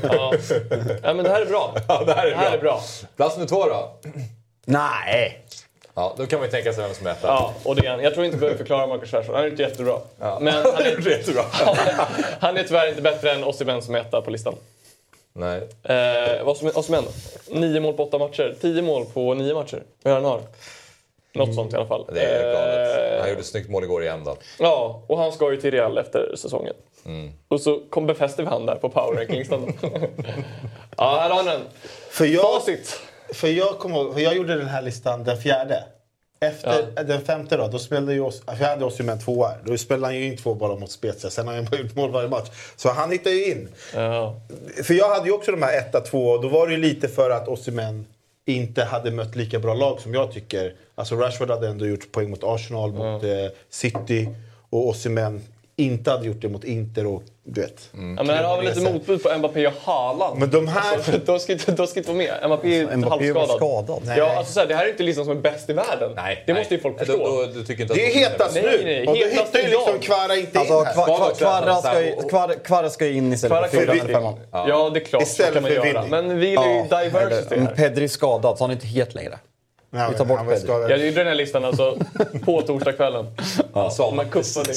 Ja. 0.04 0.34
ja, 1.04 1.14
men 1.14 1.24
det 1.24 1.30
här 1.30 1.42
är 1.42 1.46
bra. 1.46 1.76
ja, 1.88 2.04
det 2.06 2.14
här 2.14 2.26
är 2.26 2.30
Det 2.30 2.36
här 2.36 2.50
bra. 2.50 2.58
är 2.58 2.62
bra. 2.62 2.82
Plats 3.16 3.36
nummer 3.36 3.48
två 3.48 3.66
då? 3.66 3.98
Nej! 4.66 5.46
Ja, 5.96 6.14
då 6.18 6.26
kan 6.26 6.40
man 6.40 6.48
ju 6.48 6.52
tänka 6.52 6.74
sig 6.74 6.84
vem 6.84 6.94
som 6.96 7.08
är 7.08 7.12
etta. 7.12 7.28
Ja, 7.28 7.54
och 7.64 7.76
det 7.76 7.86
är 7.86 7.92
han. 7.92 8.04
Jag 8.04 8.14
tror 8.14 8.26
inte 8.26 8.38
vi 8.38 8.42
behöver 8.42 8.58
förklara 8.58 8.88
Marcus 8.88 9.14
Rashford. 9.14 9.36
Han 9.36 9.44
är 9.46 9.50
inte 9.50 9.64
jättebra. 9.64 9.98
Ja. 10.20 10.38
Men 10.42 10.54
han 10.54 10.66
är, 10.84 11.10
Jättebra. 11.10 11.44
han 12.40 12.58
är 12.58 12.64
tyvärr 12.64 12.90
inte 12.90 13.02
bättre 13.02 13.32
än 13.32 13.44
Osimhen 13.44 13.82
som 13.82 13.96
är 13.96 14.00
etta 14.00 14.22
på 14.22 14.32
listan. 14.32 14.56
Nej. 15.40 15.68
Eh, 15.84 16.44
vad 16.46 16.58
som, 16.58 16.72
Osimhen 16.76 17.04
då? 17.06 17.60
Nio 17.60 17.80
mål 17.80 17.94
på 17.94 18.04
åtta 18.04 18.18
matcher. 18.18 18.56
Tio 18.62 18.82
mål 18.82 19.06
på 19.06 19.34
nio 19.34 19.54
matcher. 19.54 19.84
Vad 20.04 20.14
han 20.14 20.26
har. 20.26 20.42
Något 21.34 21.56
sånt 21.56 21.74
i 21.74 21.76
alla 21.76 21.86
fall. 21.86 22.06
Det 22.14 22.22
är 22.22 22.54
galet. 22.54 23.14
Eh, 23.14 23.20
Han 23.20 23.30
gjorde 23.30 23.42
ett 23.42 23.46
snyggt 23.48 23.70
mål 23.70 23.84
igår 23.84 24.04
igen 24.04 24.24
då. 24.24 24.38
Ja, 24.60 25.04
och 25.08 25.18
han 25.18 25.32
ska 25.32 25.52
ju 25.52 25.58
till 25.62 25.72
Real 25.72 25.98
efter 25.98 26.36
säsongen. 26.36 26.74
Mm. 27.06 27.32
Och 27.48 27.62
så 27.62 27.80
kom 27.90 28.06
befäster 28.08 28.44
vi 28.44 28.50
han 28.50 28.66
där 28.66 28.76
på 28.76 28.90
power 28.90 29.18
rankinglistan. 29.18 29.74
ja, 30.98 31.18
här 31.22 31.30
har 31.30 31.36
han 31.36 31.46
den. 31.46 31.62
För 32.10 32.26
jag, 32.26 32.54
Facit. 32.54 33.00
för, 33.34 33.48
jag 33.48 33.80
kom 33.80 33.94
ihåg, 33.94 34.14
för 34.14 34.22
jag 34.22 34.36
gjorde 34.36 34.56
den 34.56 34.68
här 34.68 34.82
listan 34.82 35.24
den 35.24 35.38
fjärde. 35.38 35.84
Efter 36.42 37.04
den 37.04 37.22
femte 37.22 37.58
då, 37.58 37.68
då 37.68 37.80
spelade 37.80 38.14
ju 38.14 38.20
oss, 38.20 38.42
för 38.46 38.58
jag 38.60 38.70
hade 38.70 38.86
Osimhen 38.86 39.20
tvåa. 39.20 39.52
Då 39.66 39.78
spelade 39.78 40.06
han 40.06 40.16
ju 40.16 40.26
in 40.26 40.38
två 40.38 40.54
bollar 40.54 40.78
mot 40.78 40.92
Spezia. 40.92 41.30
Sen 41.30 41.48
har 41.48 41.56
han 41.56 41.66
bara 41.66 41.82
gjort 41.82 41.96
mål 41.96 42.12
varje 42.12 42.30
match. 42.30 42.50
Så 42.76 42.90
han 42.90 43.12
hittade 43.12 43.36
ju 43.36 43.46
in. 43.46 43.68
Ja. 43.94 44.42
För 44.84 44.94
jag 44.94 45.10
hade 45.10 45.26
ju 45.26 45.32
också 45.32 45.52
de 45.52 45.62
här 45.62 45.78
etta, 45.78 46.02
två 46.02 46.26
och 46.26 46.42
då 46.42 46.48
var 46.48 46.68
det 46.68 46.74
ju 46.74 46.80
lite 46.80 47.08
för 47.08 47.30
att 47.30 47.48
Osimhen 47.48 48.06
inte 48.46 48.84
hade 48.84 49.12
mött 49.12 49.36
lika 49.36 49.60
bra 49.60 49.74
lag 49.74 50.00
som 50.00 50.14
jag 50.14 50.32
tycker. 50.32 50.74
Alltså 50.96 51.16
Rashford 51.16 51.50
hade 51.50 51.68
ändå 51.68 51.88
gjort 51.88 52.12
poäng 52.12 52.30
mot 52.30 52.44
Arsenal, 52.44 52.94
mot 52.94 53.24
eh, 53.24 53.30
City 53.70 54.30
och 54.70 54.88
Osimhen 54.88 55.42
inte 55.76 56.12
hade 56.12 56.28
gjort 56.28 56.42
det 56.42 56.50
mot 56.50 56.64
Inter 56.64 57.06
och 57.08 57.24
du 57.54 57.62
vet. 57.62 57.90
Ja, 57.94 58.00
men 58.00 58.30
här 58.30 58.44
har 58.44 58.62
vi 58.62 58.68
lite 58.68 58.82
motbud 58.82 59.24
på 59.24 59.38
Mbappé 59.38 59.68
och 59.68 59.74
Haaland. 59.84 60.40
Men 60.40 60.50
de 60.50 60.68
här... 60.68 60.94
Alltså, 60.94 61.12
de, 61.26 61.40
ska 61.40 61.54
inte, 61.54 61.72
de 61.72 61.88
ska 61.88 62.00
inte 62.00 62.12
vara 62.12 62.18
med. 62.18 62.34
Mbappé 62.46 62.80
är 62.80 62.98
Mbappé 62.98 63.28
är 63.28 63.34
väl 63.34 63.38
halvskadad. 63.38 63.58
skadad? 63.86 64.02
Nej. 64.06 64.18
Ja, 64.18 64.36
alltså, 64.38 64.54
så 64.54 64.60
här, 64.60 64.68
det 64.68 64.76
här 64.76 64.86
är 64.86 64.90
inte 64.90 65.04
listan 65.04 65.26
som 65.26 65.38
är 65.38 65.42
bäst 65.42 65.70
i 65.70 65.74
världen. 65.74 66.12
Nej, 66.16 66.44
det 66.46 66.54
nej. 66.54 66.62
måste 66.62 66.76
ju 66.76 66.82
folk 66.82 67.00
Då- 67.00 67.06
förstå. 67.06 67.18
Då, 67.28 67.46
du 67.46 67.64
tycker 67.66 67.82
inte 67.82 67.94
att 67.94 68.00
Det 68.00 68.06
är 68.06 68.30
hetast 68.30 68.56
Nej, 68.56 68.64
nu! 68.64 68.84
nej, 68.84 69.00
och 69.08 69.14
då 69.18 69.26
hetast 69.26 69.56
hittar 69.56 69.60
ju 69.60 69.66
liksom. 69.76 70.00
Kvara 70.00 70.36
inte 70.36 70.60
Alltså, 70.60 70.80
in 70.80 70.86
här. 70.86 70.94
Kva- 70.94 71.06
Kva- 71.08 71.30
också 71.30 71.36
Kvara 71.46 71.76
ska, 71.76 72.02
ju, 72.02 72.16
Kvara, 72.30 72.54
Kvara 72.54 72.90
ska 72.90 73.06
ju 73.06 73.14
in 73.14 73.34
istället 73.34 73.52
Kvara 73.58 73.68
för 73.68 73.78
fyran 73.78 73.98
kan 73.98 74.06
eller 74.06 74.14
femman. 74.20 74.40
Ja, 74.52 74.90
det 74.94 75.00
är 75.00 75.04
klart. 75.06 75.24
Istället 75.24 75.48
så 75.48 75.54
kan 75.54 75.64
man 75.64 75.72
för 75.72 75.86
göra. 75.88 76.02
Vinny. 76.02 76.10
Men 76.12 76.30
vi 76.30 76.36
vill 76.36 76.50
ju 76.52 76.84
diversity 77.04 77.56
Men 77.56 77.68
här. 77.68 77.76
Pedri 77.76 78.04
är 78.04 78.08
skadad 78.08 78.58
så 78.58 78.64
han 78.64 78.70
är 78.72 78.74
inte 78.74 78.88
helt 78.88 79.16
längre. 79.16 79.38
Nej, 79.92 80.10
vi 80.12 80.18
tar 80.18 80.26
bort 80.26 80.40
Pedri. 80.40 80.68
Jag 80.90 81.00
gjorde 81.06 81.20
den 81.20 81.28
här 81.28 81.36
listan 81.36 81.66
alltså 81.66 81.98
på 82.46 82.62
torsdagskvällen. 82.62 83.26
Man 84.16 84.26
kuppade 84.30 84.72
in. 84.72 84.76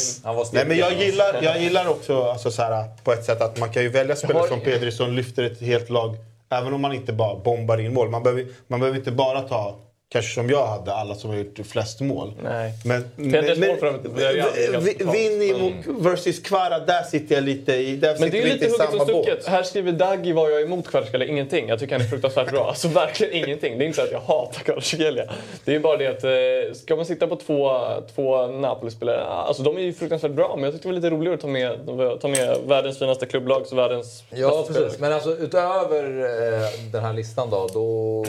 Nej, 0.52 0.66
men 0.66 0.76
jag 0.78 0.92
gillar, 0.92 1.42
jag 1.42 1.60
gillar 1.60 1.88
också 1.88 2.22
alltså, 2.22 2.50
så 2.50 2.62
här, 2.62 2.84
på 3.04 3.12
ett 3.12 3.24
sätt 3.24 3.40
att 3.42 3.58
man 3.60 3.70
kan 3.72 3.82
ju 3.82 3.88
välja 3.88 4.16
spelare 4.16 4.48
som 4.48 4.60
Pedri 4.60 4.92
som 4.92 5.12
lyfter 5.12 5.42
ett 5.42 5.60
helt 5.60 5.90
lag. 5.90 6.16
Även 6.50 6.74
om 6.74 6.80
man 6.80 6.92
inte 6.92 7.12
bara 7.12 7.36
bombar 7.38 7.78
in 7.80 7.94
mål. 7.94 8.10
Man 8.10 8.22
behöver, 8.22 8.46
man 8.66 8.80
behöver 8.80 8.98
inte 8.98 9.10
bara 9.12 9.40
ta, 9.40 9.74
kanske 10.12 10.34
som 10.34 10.50
jag 10.50 10.66
hade, 10.66 10.94
alla 10.94 11.14
som 11.14 11.30
har 11.30 11.36
gjort 11.36 11.66
flest 11.66 12.00
mål. 12.00 12.32
Nej. 12.42 12.72
Men, 12.84 13.04
mål 13.16 13.76
totalt. 13.76 15.14
Vinny 15.14 15.52
mot- 15.52 16.02
versus 16.06 16.38
Kvara, 16.40 16.78
där 16.78 17.02
sitter 17.02 17.34
jag 17.34 17.44
lite 17.44 17.72
i. 17.74 17.96
Där 17.96 18.16
Men 18.20 18.30
det 18.30 18.38
är 18.38 18.46
ju 18.46 18.52
lite 18.52 18.64
hugget 18.66 18.94
och 18.94 19.02
stucket. 19.08 19.36
båt. 19.38 19.46
Här 19.46 19.62
skriver 19.62 19.92
Daggy 19.92 20.32
vad 20.32 20.52
jag 20.52 20.60
är 20.60 20.64
emot 20.64 20.88
Kvaratskhelia, 20.88 21.28
ingenting. 21.28 21.68
Jag 21.68 21.78
tycker 21.78 21.92
han 21.94 22.02
är 22.04 22.08
fruktansvärt 22.10 22.50
bra. 22.50 22.68
Alltså 22.68 22.88
verkligen 22.88 23.44
ingenting. 23.44 23.78
Det 23.78 23.84
är 23.84 23.86
inte 23.86 23.96
så 23.96 24.02
att 24.04 24.12
jag 24.12 24.20
hatar 24.20 24.60
Kvaratskhelia. 24.60 25.24
Det 25.64 25.74
är 25.74 25.80
bara 25.80 25.96
det 25.96 26.06
att 26.06 26.24
eh, 26.24 26.74
ska 26.74 26.96
man 26.96 27.06
sitta 27.06 27.26
på 27.26 27.36
två, 27.36 27.80
två 28.14 28.46
Napoli-spelare, 28.46 29.24
alltså 29.24 29.62
de 29.62 29.76
är 29.76 29.80
ju 29.80 29.92
fruktansvärt 29.92 30.30
bra. 30.32 30.54
Men 30.56 30.64
jag 30.64 30.72
tyckte 30.72 30.88
det 30.88 30.92
var 30.92 31.00
lite 31.00 31.10
roligare 31.10 31.34
att 31.34 31.40
ta 31.40 31.46
med, 31.46 32.20
ta 32.20 32.28
med 32.28 32.56
världens 32.66 32.98
finaste 32.98 33.26
klubblag, 33.26 33.66
så 33.66 33.76
världens 33.76 34.24
Ja, 34.30 34.48
bästa 34.48 34.64
spelare. 34.64 34.84
precis. 34.84 35.00
Men 35.00 35.12
alltså 35.12 35.36
utöver 35.36 36.04
eh, 36.04 36.68
den 36.92 37.04
här 37.04 37.12
listan 37.12 37.50
då, 37.50 37.68
då 37.74 38.24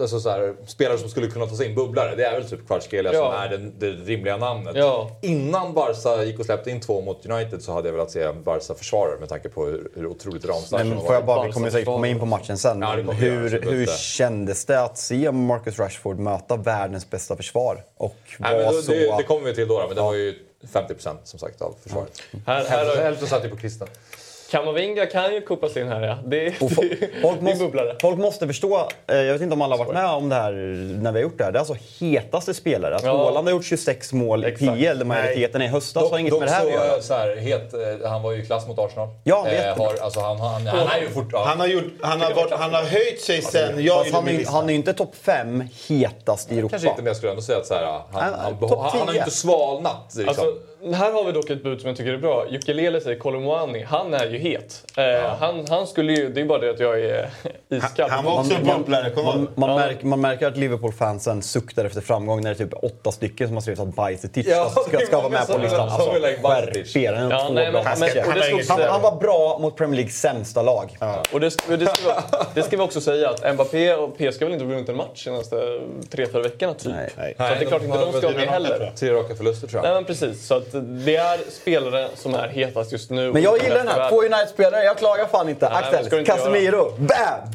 alltså 0.00 0.20
så 0.20 0.30
här, 0.30 0.54
spelare 0.66 0.98
som 0.98 1.08
skulle 1.16 1.30
kunna 1.30 1.46
ta 1.46 1.56
sig 1.56 1.66
in, 1.68 1.74
bubblare, 1.74 2.14
det 2.14 2.24
är 2.24 2.32
väl 2.32 2.48
typ 2.48 2.66
Kvaratskhelia 2.66 3.12
Ja. 3.12 3.18
som 3.18 3.40
är 3.42 3.48
den, 3.48 3.74
det 3.78 3.90
rimliga 3.90 4.36
namnet. 4.36 4.76
Ja. 4.76 5.10
Innan 5.22 5.74
Barca 5.74 6.24
gick 6.24 6.38
och 6.38 6.46
släppte 6.46 6.70
in 6.70 6.80
två 6.80 7.00
mot 7.00 7.26
United 7.26 7.62
så 7.62 7.72
hade 7.72 7.88
jag 7.88 7.92
velat 7.92 8.10
se 8.10 8.22
en 8.22 8.42
Barca-försvarare 8.42 9.20
med 9.20 9.28
tanke 9.28 9.48
på 9.48 9.66
hur, 9.66 9.90
hur 9.94 10.06
otroligt 10.06 10.44
ramstark 10.44 10.82
de 10.82 11.00
får 11.00 11.14
jag 11.14 11.26
bara, 11.26 11.46
vi 11.46 11.52
kommer 11.52 11.70
säkert 11.70 11.86
komma 11.86 12.08
in 12.08 12.18
på 12.18 12.26
matchen 12.26 12.58
sen. 12.58 12.80
Ja, 12.80 12.92
hur, 12.92 13.60
hur 13.70 13.86
kändes 13.86 14.64
det 14.64 14.82
att 14.82 14.98
se 14.98 15.32
Marcus 15.32 15.78
Rashford 15.78 16.18
möta 16.18 16.56
världens 16.56 17.10
bästa 17.10 17.36
försvar? 17.36 17.84
Och 17.96 18.16
Nej, 18.38 18.56
men 18.56 18.74
då, 18.74 18.82
så... 18.82 18.92
det, 18.92 19.16
det 19.16 19.22
kommer 19.22 19.46
vi 19.46 19.54
till 19.54 19.68
då, 19.68 19.80
då 19.80 19.86
men 19.86 19.96
det 19.96 20.02
var 20.02 20.14
ju 20.14 20.34
50% 20.72 21.16
som 21.24 21.38
sagt 21.38 21.62
av 21.62 21.74
försvaret. 21.82 22.22
Här, 22.46 22.64
här 22.64 23.02
Hälften, 23.02 23.28
satt 23.28 23.44
ju 23.44 23.48
på 23.48 23.56
kvisten. 23.56 23.88
Kamavinga 24.50 25.06
kan 25.06 25.34
ju 25.34 25.40
kuppas 25.40 25.76
in 25.76 25.88
här 25.88 26.00
ja. 26.02 26.18
Det, 26.24 26.44
det, 26.44 26.50
folk, 26.58 26.78
är 26.82 27.42
måste, 27.42 27.96
folk 28.00 28.18
måste 28.18 28.46
förstå, 28.46 28.88
eh, 29.06 29.16
jag 29.16 29.32
vet 29.32 29.42
inte 29.42 29.52
om 29.54 29.62
alla 29.62 29.76
har 29.76 29.84
varit 29.84 29.94
med 29.94 30.10
om 30.10 30.28
det 30.28 30.34
här 30.34 30.52
när 31.02 31.12
vi 31.12 31.18
har 31.18 31.22
gjort 31.22 31.38
det 31.38 31.44
här. 31.44 31.52
Det 31.52 31.56
är 31.58 31.60
alltså 31.60 31.76
hetaste 32.00 32.54
spelare. 32.54 32.96
Att 32.96 33.04
Ja. 33.04 33.16
Haaland 33.16 33.46
har 33.46 33.52
gjort 33.52 33.64
26 33.64 34.12
mål 34.12 34.44
i. 34.44 34.50
PL, 34.52 35.04
majoriteten 35.04 35.62
i 35.62 35.66
höstas, 35.66 36.10
har 36.10 36.18
inget 36.18 36.30
dock 36.30 36.40
med 36.40 36.48
det 36.48 36.52
här 36.52 36.60
så, 36.62 36.66
att 36.68 36.74
göra. 36.74 36.94
eh, 36.96 37.00
så 37.00 37.14
här, 37.14 37.36
het, 37.36 37.74
eh, 38.02 38.08
han 38.10 38.22
var 38.22 38.32
ju 38.32 38.42
i 38.42 38.46
klass 38.46 38.66
mot 38.68 38.78
Arsenal. 38.78 39.08
Ja, 39.24 39.46
det. 39.50 39.74
har, 39.78 39.94
alltså, 40.00 40.20
han, 40.20 40.40
han, 40.40 40.66
han 40.66 40.88
är 40.88 41.00
ju 41.00 41.08
fort... 41.08 41.28
Ja. 41.32 41.44
Han 41.46 41.60
har, 41.60 41.66
gjort, 41.66 41.84
han, 42.00 42.20
har 42.20 42.34
varit, 42.34 42.52
han 42.52 42.74
har 42.74 42.82
höjt 42.82 43.20
sig 43.20 43.42
sen 43.42 43.84
jag 43.84 44.04
han, 44.12 44.28
är, 44.28 44.46
han 44.46 44.64
är 44.64 44.68
ju 44.68 44.74
inte 44.74 44.92
topp 44.92 45.14
5 45.22 45.64
hetast 45.88 46.52
i 46.52 46.58
Europa. 46.58 46.70
Kanske 46.70 46.88
inte, 46.88 47.02
men 47.02 47.06
jag 47.06 47.16
skulle 47.16 47.30
ändå 47.30 47.42
säga 47.42 47.58
att 47.58 47.66
så 47.66 47.74
här, 47.74 47.84
han, 47.84 48.02
Han- 48.12 48.22
han, 48.22 48.56
han, 48.60 48.78
han 48.78 49.00
har 49.00 49.06
ju 49.06 49.12
10. 49.12 49.18
inte 49.18 49.30
svalnat. 49.30 50.14
Liksom. 50.16 50.28
Alltså, 50.28 50.44
här 50.94 51.12
har 51.12 51.24
vi 51.24 51.32
dock 51.32 51.50
ett 51.50 51.62
bud 51.62 51.80
som 51.80 51.88
jag 51.88 51.96
tycker 51.96 52.12
är 52.12 52.18
bra. 52.18 52.44
Ukulele 52.50 53.00
säger 53.00 53.18
Kolomwani. 53.18 53.82
Han 53.82 54.14
är 54.14 54.26
ju 54.26 54.38
het. 54.38 54.84
Eh, 54.96 55.04
han, 55.38 55.66
han 55.68 55.86
skulle 55.86 56.12
ju... 56.12 56.28
Det 56.32 56.40
är 56.40 56.44
bara 56.44 56.58
det 56.58 56.70
att 56.70 56.80
jag 56.80 57.00
är 57.00 57.30
iskall. 57.68 58.10
Han 58.10 58.24
var 58.24 58.38
också 58.38 58.54
en 58.54 58.64
bubblare, 58.66 59.10
kom 59.10 59.24
Man, 59.24 59.48
man, 59.54 59.76
märker, 59.76 60.06
man 60.06 60.20
märker 60.20 60.46
att 60.46 60.56
Liverpool-fansen 60.56 61.42
suktar 61.42 61.84
efter 61.84 62.00
framgång 62.00 62.40
när 62.42 62.54
det 62.54 62.62
är 62.64 62.66
typ 62.66 62.84
åtta 62.84 63.12
stycken 63.12 63.46
som 63.46 63.56
har 63.56 63.60
skrivit 63.60 63.80
att 63.80 63.94
Bajsetic 63.94 64.46
Ja, 64.48 64.68
ska, 64.70 64.80
ska, 64.80 64.98
det 64.98 65.06
ska 65.06 65.16
var 65.16 65.22
vara 65.22 65.32
med 65.32 65.46
på 65.48 65.58
listan. 65.58 65.80
Alltså, 65.80 66.04
som 66.04 66.12
vill 66.14 66.22
lägga 66.22 66.40
Bajsetic. 66.42 66.92
skärp 66.92 67.02
er. 67.02 67.12
Han 67.12 67.30
har 67.32 67.38
Ja, 67.38 67.46
två 67.46 67.54
nej, 67.54 67.72
men, 67.72 68.00
det 68.58 68.64
ska 68.64 68.72
han, 68.72 68.82
han 68.82 69.02
var 69.02 69.16
bra 69.16 69.58
mot 69.60 69.76
Premier 69.76 69.96
Leagues 69.96 70.20
sämsta 70.20 70.62
lag. 70.62 70.96
och 71.32 71.40
det, 71.40 71.46
det, 71.46 71.86
ska 71.86 72.08
vi, 72.08 72.36
det 72.54 72.62
ska 72.62 72.76
vi 72.76 72.82
också 72.82 73.00
säga 73.00 73.30
att 73.30 73.54
Mbappé 73.54 73.94
och 73.94 74.18
PSG 74.18 74.40
väl 74.40 74.52
inte 74.52 74.64
vunnit 74.64 74.88
en 74.88 74.96
match 74.96 75.08
de 75.14 75.18
senaste 75.30 75.80
tre, 76.10 76.26
fyra 76.26 76.42
veckorna 76.42 76.74
typ. 76.74 76.92
Nej. 77.16 77.34
Så 77.36 77.42
att 77.42 77.58
det 77.58 77.64
är 77.64 77.68
klart 77.68 77.82
inte 77.82 77.98
de 77.98 78.12
ska 78.12 78.20
vara 78.26 78.36
med 78.36 78.48
heller. 78.48 78.92
Tre 78.96 79.12
raka 79.12 79.34
förluster 79.34 79.66
tror 79.68 79.80
Nej 79.82 79.90
jag. 79.90 79.94
men 79.94 80.04
precis. 80.04 80.46
Så 80.46 80.54
att 80.54 80.72
det 80.80 81.16
är 81.16 81.38
spelare 81.50 82.08
som 82.14 82.34
är 82.34 82.48
hetast 82.48 82.92
just 82.92 83.10
nu. 83.10 83.32
Men 83.32 83.42
jag 83.42 83.62
gillar 83.62 83.76
den 83.76 83.88
här. 83.88 84.10
Två 84.10 84.22
United-spelare, 84.22 84.84
jag 84.84 84.98
klagar 84.98 85.26
fan 85.26 85.48
inte. 85.48 85.68
Nej, 85.68 85.78
Axel, 85.78 86.18
inte 86.18 86.32
Casemiro, 86.32 86.92
BAM! 86.98 87.50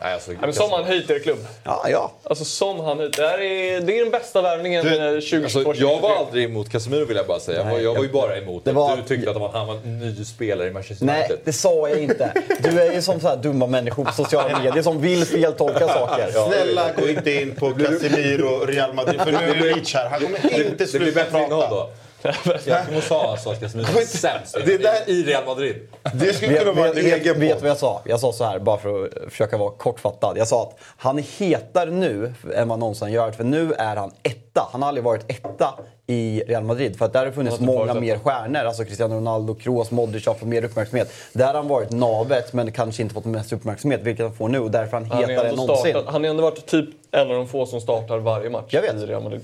Nej, 0.00 0.14
alltså, 0.14 0.30
Nej, 0.30 0.40
men 0.40 0.52
som 0.52 0.72
han 0.72 0.84
höjt 0.84 1.10
er 1.10 1.18
klubb. 1.18 1.38
Ja, 1.64 1.86
ja. 1.90 2.12
Alltså 2.24 2.44
som 2.44 2.80
han 2.80 2.98
höjt. 2.98 3.16
Det, 3.16 3.26
här 3.26 3.40
är, 3.40 3.80
det 3.80 3.98
är 3.98 4.02
den 4.02 4.10
bästa 4.10 4.42
värvningen 4.42 4.84
Du, 4.84 4.96
eh, 4.96 5.20
2022 5.20 5.68
Alltså, 5.70 5.84
jag 5.84 6.00
var 6.00 6.16
aldrig 6.16 6.44
emot 6.44 6.72
Casemiro 6.72 7.04
vill 7.04 7.16
jag 7.16 7.26
bara 7.26 7.40
säga. 7.40 7.58
Jag 7.58 7.64
var, 7.64 7.72
Nej, 7.72 7.82
jag 7.82 7.94
var 7.94 8.02
ju 8.02 8.08
bara 8.08 8.36
emot 8.36 8.64
det 8.64 8.70
att 8.70 8.76
var- 8.76 8.96
du 8.96 9.02
tyckte 9.02 9.30
att 9.30 9.52
han 9.52 9.66
var, 9.66 9.74
en 9.74 9.98
ny 9.98 10.24
spelare 10.24 10.68
i 10.68 10.70
Manchester 10.70 11.06
Nej, 11.06 11.18
United. 11.20 11.38
det 11.44 11.52
sa 11.52 11.88
jag 11.88 11.98
inte. 11.98 12.32
Du 12.58 12.80
är 12.80 12.92
ju 12.92 13.02
som 13.02 13.20
så 13.20 13.28
här 13.28 13.36
dumma 13.36 13.66
människor 13.66 14.04
på 14.04 14.12
sociala 14.12 14.58
medier 14.58 14.82
som 14.82 15.00
vill 15.00 15.24
feltolka 15.24 15.88
saker. 15.88 16.30
Snälla 16.48 16.92
gå 16.96 17.08
inte 17.08 17.32
in 17.32 17.54
på 17.54 17.70
Casemiro, 17.70 18.66
Real 18.66 18.94
Madrid. 18.94 19.20
För 19.20 19.32
nu 19.32 19.38
är 19.38 19.54
det 19.54 19.60
reach 19.68 19.94
här. 19.94 20.08
Han 20.08 20.20
kommer 20.20 20.36
inte 20.38 20.68
Det 20.68 20.76
blir 20.76 20.86
sluta 20.86 21.24
prata. 21.24 21.86
Då. 22.22 22.32
Casemiro 22.52 23.00
sa 23.00 23.30
alltså 23.30 23.50
att 23.50 23.60
Casemiro 23.60 23.92
var 23.92 24.00
sämst 24.02 24.56
i, 24.56 24.62
Det 24.66 24.78
där- 24.78 25.08
i 25.10 25.22
Real 25.22 25.46
Madrid. 25.46 25.76
Det 26.14 26.32
skulle 26.32 26.58
kunna 26.58 26.72
vara 26.72 26.88
en 26.88 26.96
egen 26.98 27.40
vet 27.40 27.52
podd. 27.52 27.60
vad 27.62 27.70
jag 27.70 27.76
sa? 27.78 28.02
Jag 28.04 28.20
sa 28.20 28.32
så 28.32 28.44
här, 28.44 28.58
bara 28.58 28.78
för 28.78 29.04
att 29.04 29.32
försöka 29.32 29.56
vara 29.56 29.70
kortfattad. 29.70 30.38
Jag 30.38 30.48
sa 30.48 30.62
att 30.62 30.78
han 30.96 31.18
är 31.18 31.22
hetare 31.38 31.90
nu 31.90 32.34
än 32.54 32.68
vad 32.68 32.78
någonsin 32.78 33.08
gör. 33.12 33.30
För 33.30 33.44
nu 33.44 33.72
är 33.72 33.96
han 33.96 34.12
etta. 34.22 34.68
Han 34.72 34.82
har 34.82 34.88
aldrig 34.88 35.04
varit 35.04 35.24
etta 35.30 35.74
i 36.06 36.42
Real 36.46 36.62
Madrid. 36.64 36.98
För 36.98 37.04
att 37.04 37.12
där 37.12 37.20
har 37.20 37.26
det 37.26 37.32
funnits 37.32 37.60
många 37.60 37.94
mer 37.94 38.18
stjärnor. 38.18 38.60
Alltså 38.64 38.84
Cristiano 38.84 39.14
Ronaldo, 39.16 39.54
Kroos, 39.54 39.90
Modric 39.90 40.26
har 40.26 40.34
fått 40.34 40.48
mer 40.48 40.64
uppmärksamhet. 40.64 41.12
Där 41.32 41.46
har 41.46 41.54
han 41.54 41.68
varit 41.68 41.90
navet 41.90 42.52
men 42.52 42.72
kanske 42.72 43.02
inte 43.02 43.14
fått 43.14 43.24
mest 43.24 43.52
uppmärksamhet. 43.52 44.00
Vilket 44.02 44.24
han 44.26 44.34
får 44.34 44.48
nu. 44.48 44.58
Och 44.58 44.70
därför 44.70 44.96
är 44.96 45.00
han 45.00 45.10
Han 45.10 45.22
är 45.24 45.28
hetare 45.28 45.48
än 45.48 45.54
någonsin. 45.54 45.90
startat, 45.92 46.12
han 46.12 46.24
har 46.24 46.30
ändå 46.30 46.42
varit 46.42 46.66
typ 46.66 46.88
en 47.10 47.20
av 47.30 47.36
de 47.36 47.48
få 47.48 47.66
som 47.66 47.80
startar 47.80 48.18
varje 48.18 48.50
match 48.50 48.64
Jag 48.68 48.82
vet. 48.82 48.94
i 48.94 49.06
Real 49.06 49.22
Madrid. 49.22 49.40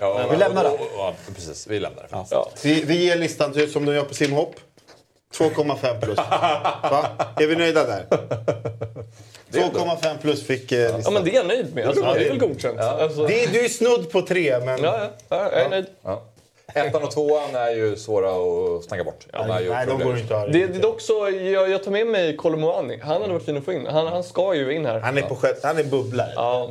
Ja, 0.00 0.26
Vi 0.30 0.36
lämnar 0.36 0.64
det. 0.64 0.70
Ja, 0.96 1.14
precis. 1.34 1.66
Vi 1.66 1.80
lämnar 1.80 2.02
det. 2.02 2.24
Ja. 2.30 2.48
Vi, 2.62 2.84
vi 2.84 3.04
ger 3.04 3.16
listan 3.16 3.52
till, 3.52 3.72
som 3.72 3.84
de 3.84 3.94
gör 3.94 4.04
på 4.04 4.14
simhopp. 4.14 4.54
2,5 5.34 6.00
plus. 6.00 6.16
Va? 6.16 7.06
Är 7.36 7.46
vi 7.46 7.56
nöjda 7.56 7.84
där? 7.86 8.06
2,5 9.52 10.18
plus 10.20 10.46
fick 10.46 10.72
eh, 10.72 10.78
ja, 10.78 10.96
listan. 10.96 11.14
men 11.14 11.24
det 11.24 11.30
är 11.30 11.34
jag 11.34 11.46
nöjd 11.46 11.74
med. 11.74 11.86
Alltså, 11.86 12.02
det 12.02 12.24
är 12.24 12.28
väl 12.28 12.38
godkänt. 12.38 12.80
Alltså, 12.80 13.26
Det 13.26 13.44
är, 13.44 13.48
du 13.48 13.64
är 13.64 13.68
snudd 13.68 14.10
på 14.10 14.22
tre, 14.22 14.60
men... 14.60 14.82
ja, 14.82 14.98
ja, 15.00 15.10
ja, 15.28 15.50
jag 15.52 15.62
är 15.62 15.68
nöjd. 15.70 15.86
Ja. 16.02 16.22
Ettan 16.74 17.02
och 17.02 17.10
tvåan 17.10 17.54
är 17.54 17.70
ju 17.70 17.96
svåra 17.96 18.30
att 18.30 18.84
snacka 18.84 19.04
bort. 19.04 19.26
Är 19.32 19.60
ju 19.60 19.70
Nej, 19.70 19.86
de 19.86 19.98
går 20.00 20.18
inte 20.18 20.36
att 20.36 20.52
Det, 20.52 20.66
det 20.66 20.78
är 20.78 20.82
dock 20.82 21.00
så, 21.00 21.30
jag, 21.30 21.70
jag 21.70 21.84
tar 21.84 21.90
med 21.90 22.06
mig 22.06 22.36
Kolomoani. 22.36 23.00
Han 23.02 23.20
hade 23.20 23.32
varit 23.32 23.44
fin 23.44 23.56
att 23.56 23.64
få 23.64 23.72
in. 23.72 23.86
Han, 23.86 24.06
han 24.06 24.24
ska 24.24 24.54
ju 24.54 24.74
in 24.74 24.86
här. 24.86 25.00
Han 25.00 25.18
är, 25.18 25.22
på 25.22 25.36
sjätte, 25.36 25.66
han 25.66 25.78
är 25.78 25.84
bubblare. 25.84 26.32
Ja. 26.34 26.70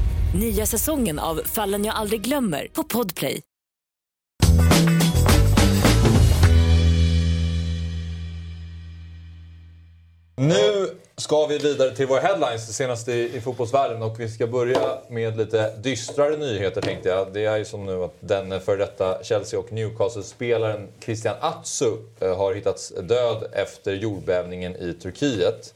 Nya 0.33 0.65
säsongen 0.65 1.19
av 1.19 1.41
Fallen 1.45 1.85
jag 1.85 1.95
aldrig 1.95 2.21
glömmer 2.21 2.67
på 2.73 2.83
Podplay. 2.83 3.41
Nu 10.35 10.87
ska 11.17 11.45
vi 11.45 11.57
vidare 11.57 11.95
till 11.95 12.07
våra 12.07 12.19
headlines, 12.19 12.67
det 12.67 12.73
senaste 12.73 13.13
i, 13.13 13.37
i 13.37 13.41
fotbollsvärlden. 13.41 14.01
Och 14.01 14.19
vi 14.19 14.29
ska 14.29 14.47
börja 14.47 14.97
med 15.09 15.37
lite 15.37 15.75
dystrare 15.77 16.37
nyheter 16.37 16.81
tänkte 16.81 17.09
jag. 17.09 17.33
Det 17.33 17.45
är 17.45 17.57
ju 17.57 17.65
som 17.65 17.85
nu 17.85 18.03
att 18.03 18.15
den 18.19 18.61
före 18.61 18.77
detta 18.77 19.23
Chelsea 19.23 19.59
och 19.59 19.71
Newcastle-spelaren 19.71 20.87
Christian 20.99 21.35
Atsu 21.41 21.91
eh, 22.19 22.37
har 22.37 22.53
hittats 22.53 22.93
död 23.01 23.43
efter 23.53 23.93
jordbävningen 23.93 24.75
i 24.75 24.93
Turkiet. 24.93 25.73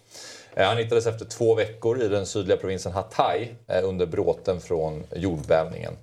Eh, 0.55 0.67
han 0.67 0.77
hittades 0.77 1.07
efter 1.07 1.25
två 1.25 1.55
veckor 1.55 2.01
i 2.01 2.07
den 2.07 2.25
sydliga 2.25 2.57
provinsen 2.57 2.91
Hatay 2.91 3.47
eh, 3.67 3.83
under 3.83 4.05
bråten 4.05 4.61
från 4.61 5.03
jordbävningen. 5.15 5.93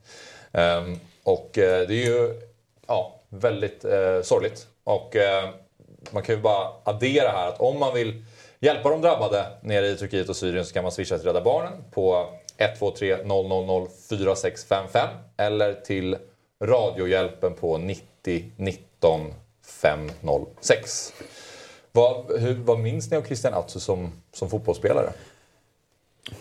Ehm, 0.52 0.98
och 1.22 1.58
eh, 1.58 1.88
det 1.88 1.94
är 1.94 2.06
ju 2.06 2.40
ja, 2.86 3.20
väldigt 3.28 3.82
sorgligt. 4.22 4.66
Och 4.84 5.16
man 6.10 6.22
kan 6.22 6.34
ju 6.34 6.40
bara 6.40 6.68
addera 6.84 7.28
här 7.28 7.48
att 7.48 7.60
om 7.60 7.78
man 7.78 7.94
vill 7.94 8.24
hjälpa 8.60 8.90
de 8.90 9.00
drabbade 9.00 9.46
nere 9.62 9.86
i 9.86 9.96
Turkiet 9.96 10.28
och 10.28 10.36
Syrien 10.36 10.64
så 10.64 10.74
kan 10.74 10.82
man 10.82 10.92
swisha 10.92 11.18
till 11.18 11.26
Rädda 11.26 11.40
Barnen 11.40 11.72
på 11.90 12.28
123 12.58 13.16
000 13.24 13.88
4655 14.08 15.08
eller 15.36 15.74
till 15.74 16.16
Radiohjälpen 16.64 17.54
på 17.54 17.78
90 17.78 18.52
19 18.56 19.34
506. 19.66 21.12
Vad, 21.92 22.40
hur, 22.40 22.54
vad 22.54 22.78
minns 22.78 23.10
ni 23.10 23.16
av 23.16 23.22
Christian 23.22 23.54
Atsu 23.54 23.80
som, 23.80 24.12
som 24.32 24.50
fotbollsspelare? 24.50 25.12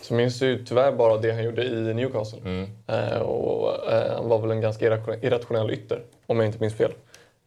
Så 0.02 0.14
minns 0.14 0.42
ju 0.42 0.66
tyvärr 0.66 0.92
bara 0.92 1.18
det 1.18 1.32
han 1.32 1.44
gjorde 1.44 1.64
i 1.64 1.94
Newcastle. 1.94 2.40
Eh, 2.88 3.18
och, 3.22 3.92
eh, 3.92 4.16
han 4.16 4.30
var 4.30 4.40
väl 4.40 4.52
en 4.52 4.62
ganska 4.62 4.86
irrationell, 5.22 5.72
ytter, 5.72 6.02
om 6.26 6.38
jag 6.38 6.46
inte 6.46 6.60
minns 6.60 6.74
fel. 6.74 6.92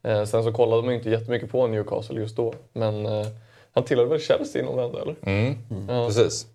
Eh, 0.02 0.24
sen 0.24 0.44
så 0.44 0.52
kollade 0.52 0.82
man 0.82 0.90
ju 0.90 0.96
inte 0.96 1.10
jättemycket 1.10 1.50
på 1.50 1.66
Newcastle 1.66 2.20
just 2.20 2.36
då. 2.36 2.54
Men 2.72 3.06
eh, 3.06 3.26
han 3.72 3.84
tillhörde 3.84 4.10
väl 4.10 4.20
Chelsea 4.20 4.62
innan 4.62 4.92
det 4.92 5.00
eller? 5.00 5.16
Ja. 5.88 6.06
Precis. 6.06 6.46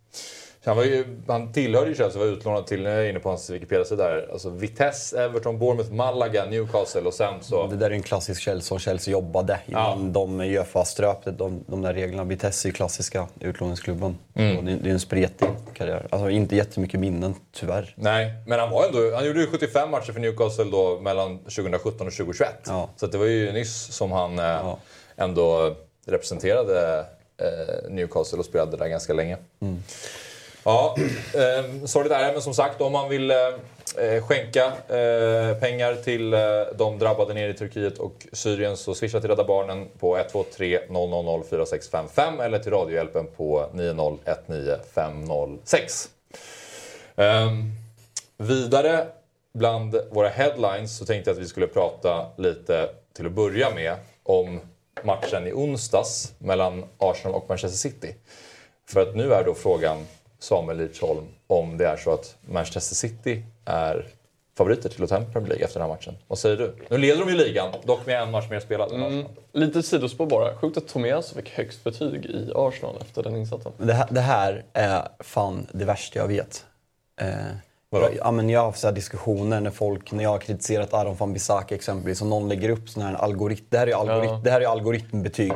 Han, 0.66 0.78
var 0.78 0.84
ju, 0.84 1.06
han 1.28 1.52
tillhörde 1.52 1.90
ju 1.90 1.96
Chelsea 1.96 2.22
och 2.22 2.28
var 2.28 2.34
utlånad 2.34 2.68
till, 2.68 2.84
nu 2.84 2.90
är 2.90 3.10
inne 3.10 3.20
på 3.20 3.30
hans 3.30 3.50
Wikipedia-sida 3.50 4.10
där, 4.10 4.30
alltså 4.32 4.50
Vitesse, 4.50 5.24
Everton, 5.24 5.60
Bournemouth, 5.60 5.92
Malaga, 5.92 6.46
Newcastle 6.46 7.02
och 7.02 7.14
sen 7.14 7.34
så... 7.42 7.68
Det 7.68 7.76
där 7.76 7.92
är 7.92 7.96
en 7.96 8.04
klassisk 8.04 8.42
Chelsea 8.42 8.62
som 8.62 8.80
Chelsea 8.80 9.12
jobbade 9.12 9.60
innan 9.66 10.14
de 10.14 10.42
Uefa-ströp 10.42 11.18
de, 11.26 11.64
de 11.68 11.82
där 11.82 11.94
reglerna. 11.94 12.24
Vitesse 12.24 12.68
är 12.68 12.70
ju 12.70 12.74
klassiska 12.74 13.28
utlåningsklubben. 13.40 14.18
Mm. 14.34 14.66
Det, 14.66 14.76
det 14.76 14.90
är 14.90 14.94
en 14.94 15.00
spretig 15.00 15.48
karriär. 15.74 16.08
Alltså 16.10 16.30
inte 16.30 16.56
jättemycket 16.56 17.00
minnen, 17.00 17.36
tyvärr. 17.52 17.94
Nej, 17.98 18.34
men 18.48 18.60
han 18.60 18.70
var 18.70 18.86
ändå, 18.86 19.16
han 19.16 19.26
gjorde 19.26 19.40
ju 19.40 19.48
75 19.48 19.92
matcher 19.92 20.12
för 20.12 20.20
Newcastle 20.20 20.66
då 20.72 21.00
mellan 21.00 21.40
2017 21.40 22.08
och 22.08 22.14
2021. 22.14 22.50
Ja. 22.68 22.90
Så 22.96 23.08
det 23.08 23.18
var 23.18 23.26
ju 23.26 23.52
nyss 23.52 23.94
som 23.94 24.12
han 24.12 24.40
eh, 24.40 24.76
ändå 25.16 25.76
representerade 26.06 27.06
eh, 27.38 27.90
Newcastle 27.90 28.40
och 28.40 28.46
spelade 28.46 28.78
där 28.78 28.88
ganska 28.88 29.14
länge. 29.14 29.38
Ja, 30.70 30.96
eh, 31.34 31.66
sorgligt 31.86 32.14
är 32.14 32.28
det, 32.28 32.34
men 32.34 32.42
som 32.42 32.54
sagt 32.54 32.82
om 32.82 32.92
man 32.92 33.10
vill 33.10 33.32
eh, 33.32 33.38
eh, 33.98 34.24
skänka 34.24 34.66
eh, 34.66 35.58
pengar 35.60 35.96
till 35.96 36.34
eh, 36.34 36.40
de 36.78 37.00
drabbade 37.00 37.34
nere 37.34 37.50
i 37.50 37.54
Turkiet 37.54 37.98
och 37.98 38.28
Syrien 38.34 38.78
så 38.78 38.96
swisha 38.96 39.20
till 39.20 39.30
Rädda 39.30 39.44
Barnen 39.44 39.88
på 40.00 40.18
123 40.18 40.80
000 40.90 41.44
4655 41.44 42.40
eller 42.40 42.60
till 42.60 42.72
Radiohjälpen 42.72 43.28
på 43.38 43.70
9019506. 43.74 46.10
Eh, 47.16 47.52
vidare 48.38 49.08
bland 49.54 49.96
våra 50.12 50.30
headlines 50.30 50.98
så 50.98 51.06
tänkte 51.06 51.30
jag 51.30 51.36
att 51.36 51.44
vi 51.44 51.48
skulle 51.48 51.68
prata 51.68 52.26
lite 52.38 52.90
till 53.14 53.26
att 53.26 53.32
börja 53.32 53.76
med 53.76 53.96
om 54.24 54.60
matchen 55.04 55.48
i 55.48 55.52
onsdags 55.52 56.34
mellan 56.38 56.86
Arsenal 56.98 57.36
och 57.36 57.50
Manchester 57.50 57.90
City. 57.90 58.16
För 58.90 59.02
att 59.02 59.16
nu 59.16 59.34
är 59.34 59.44
då 59.44 59.54
frågan, 59.54 60.06
Samuel 60.40 60.78
Lidsholm, 60.78 61.26
om 61.48 61.78
det 61.78 61.88
är 61.88 61.98
så 61.98 62.14
att 62.14 62.36
Manchester 62.42 62.96
City 62.96 63.44
är 63.66 64.08
favoriter 64.58 64.90
till 64.90 65.04
att 65.04 65.10
ta 65.10 65.16
hem 65.20 65.32
Premier 65.32 65.50
League 65.50 65.66
efter 65.66 65.80
den 65.80 65.90
här 65.90 65.96
matchen. 65.96 66.16
Vad 66.28 66.40
säger 66.40 66.58
du? 66.58 66.76
Nu 66.90 66.98
leder 66.98 67.20
de 67.26 67.32
ju 67.32 67.38
ligan, 67.38 67.74
dock 67.84 68.06
med 68.06 68.22
en 68.22 68.32
match 68.32 68.50
mer 68.50 68.60
spelad 68.60 68.92
än 68.92 69.04
Arsenal. 69.04 69.32
Lite 69.52 69.84
sidospår 69.84 70.26
bara. 70.26 70.56
Sjukt 70.56 70.78
att 70.78 70.88
Tomiasso 70.88 71.36
fick 71.36 71.50
högst 71.50 71.84
betyg 71.84 72.26
i 72.26 72.52
Arsenal 72.56 72.96
efter 73.02 73.24
den 73.24 73.36
insatsen. 73.36 73.72
Det 73.78 73.94
här, 73.94 74.08
det 74.12 74.22
här 74.22 74.66
är 74.74 75.08
fan 75.20 75.68
det 75.74 75.86
värsta 75.86 76.20
jag 76.20 76.28
vet. 76.28 76.66
Eh, 77.22 77.28
Vadå? 77.92 78.08
ja, 78.18 78.32
men 78.32 78.50
jag 78.50 78.60
har 78.60 78.66
haft 78.66 78.80
så 78.80 78.92
diskussioner 78.92 79.60
när 79.62 79.72
folk, 79.72 80.12
när 80.12 80.24
jag 80.24 80.30
har 80.30 80.38
kritiserat 80.38 80.94
Aron 80.94 81.16
van 81.16 81.34
Bissaka 81.34 81.76
exempelvis, 81.76 82.22
och 82.22 82.28
någon 82.28 82.50
lägger 82.50 82.70
upp 82.70 82.90
sån 82.90 83.04
här 83.04 83.14
algoritm. 83.14 83.66
Det 83.70 83.78
här 83.78 83.88
är, 83.88 83.94
algoritm, 83.96 84.34
Ja. 84.34 84.42
det 84.44 84.52
här 84.52 84.62
är 84.62 84.66
algoritmbetyg. 84.66 85.52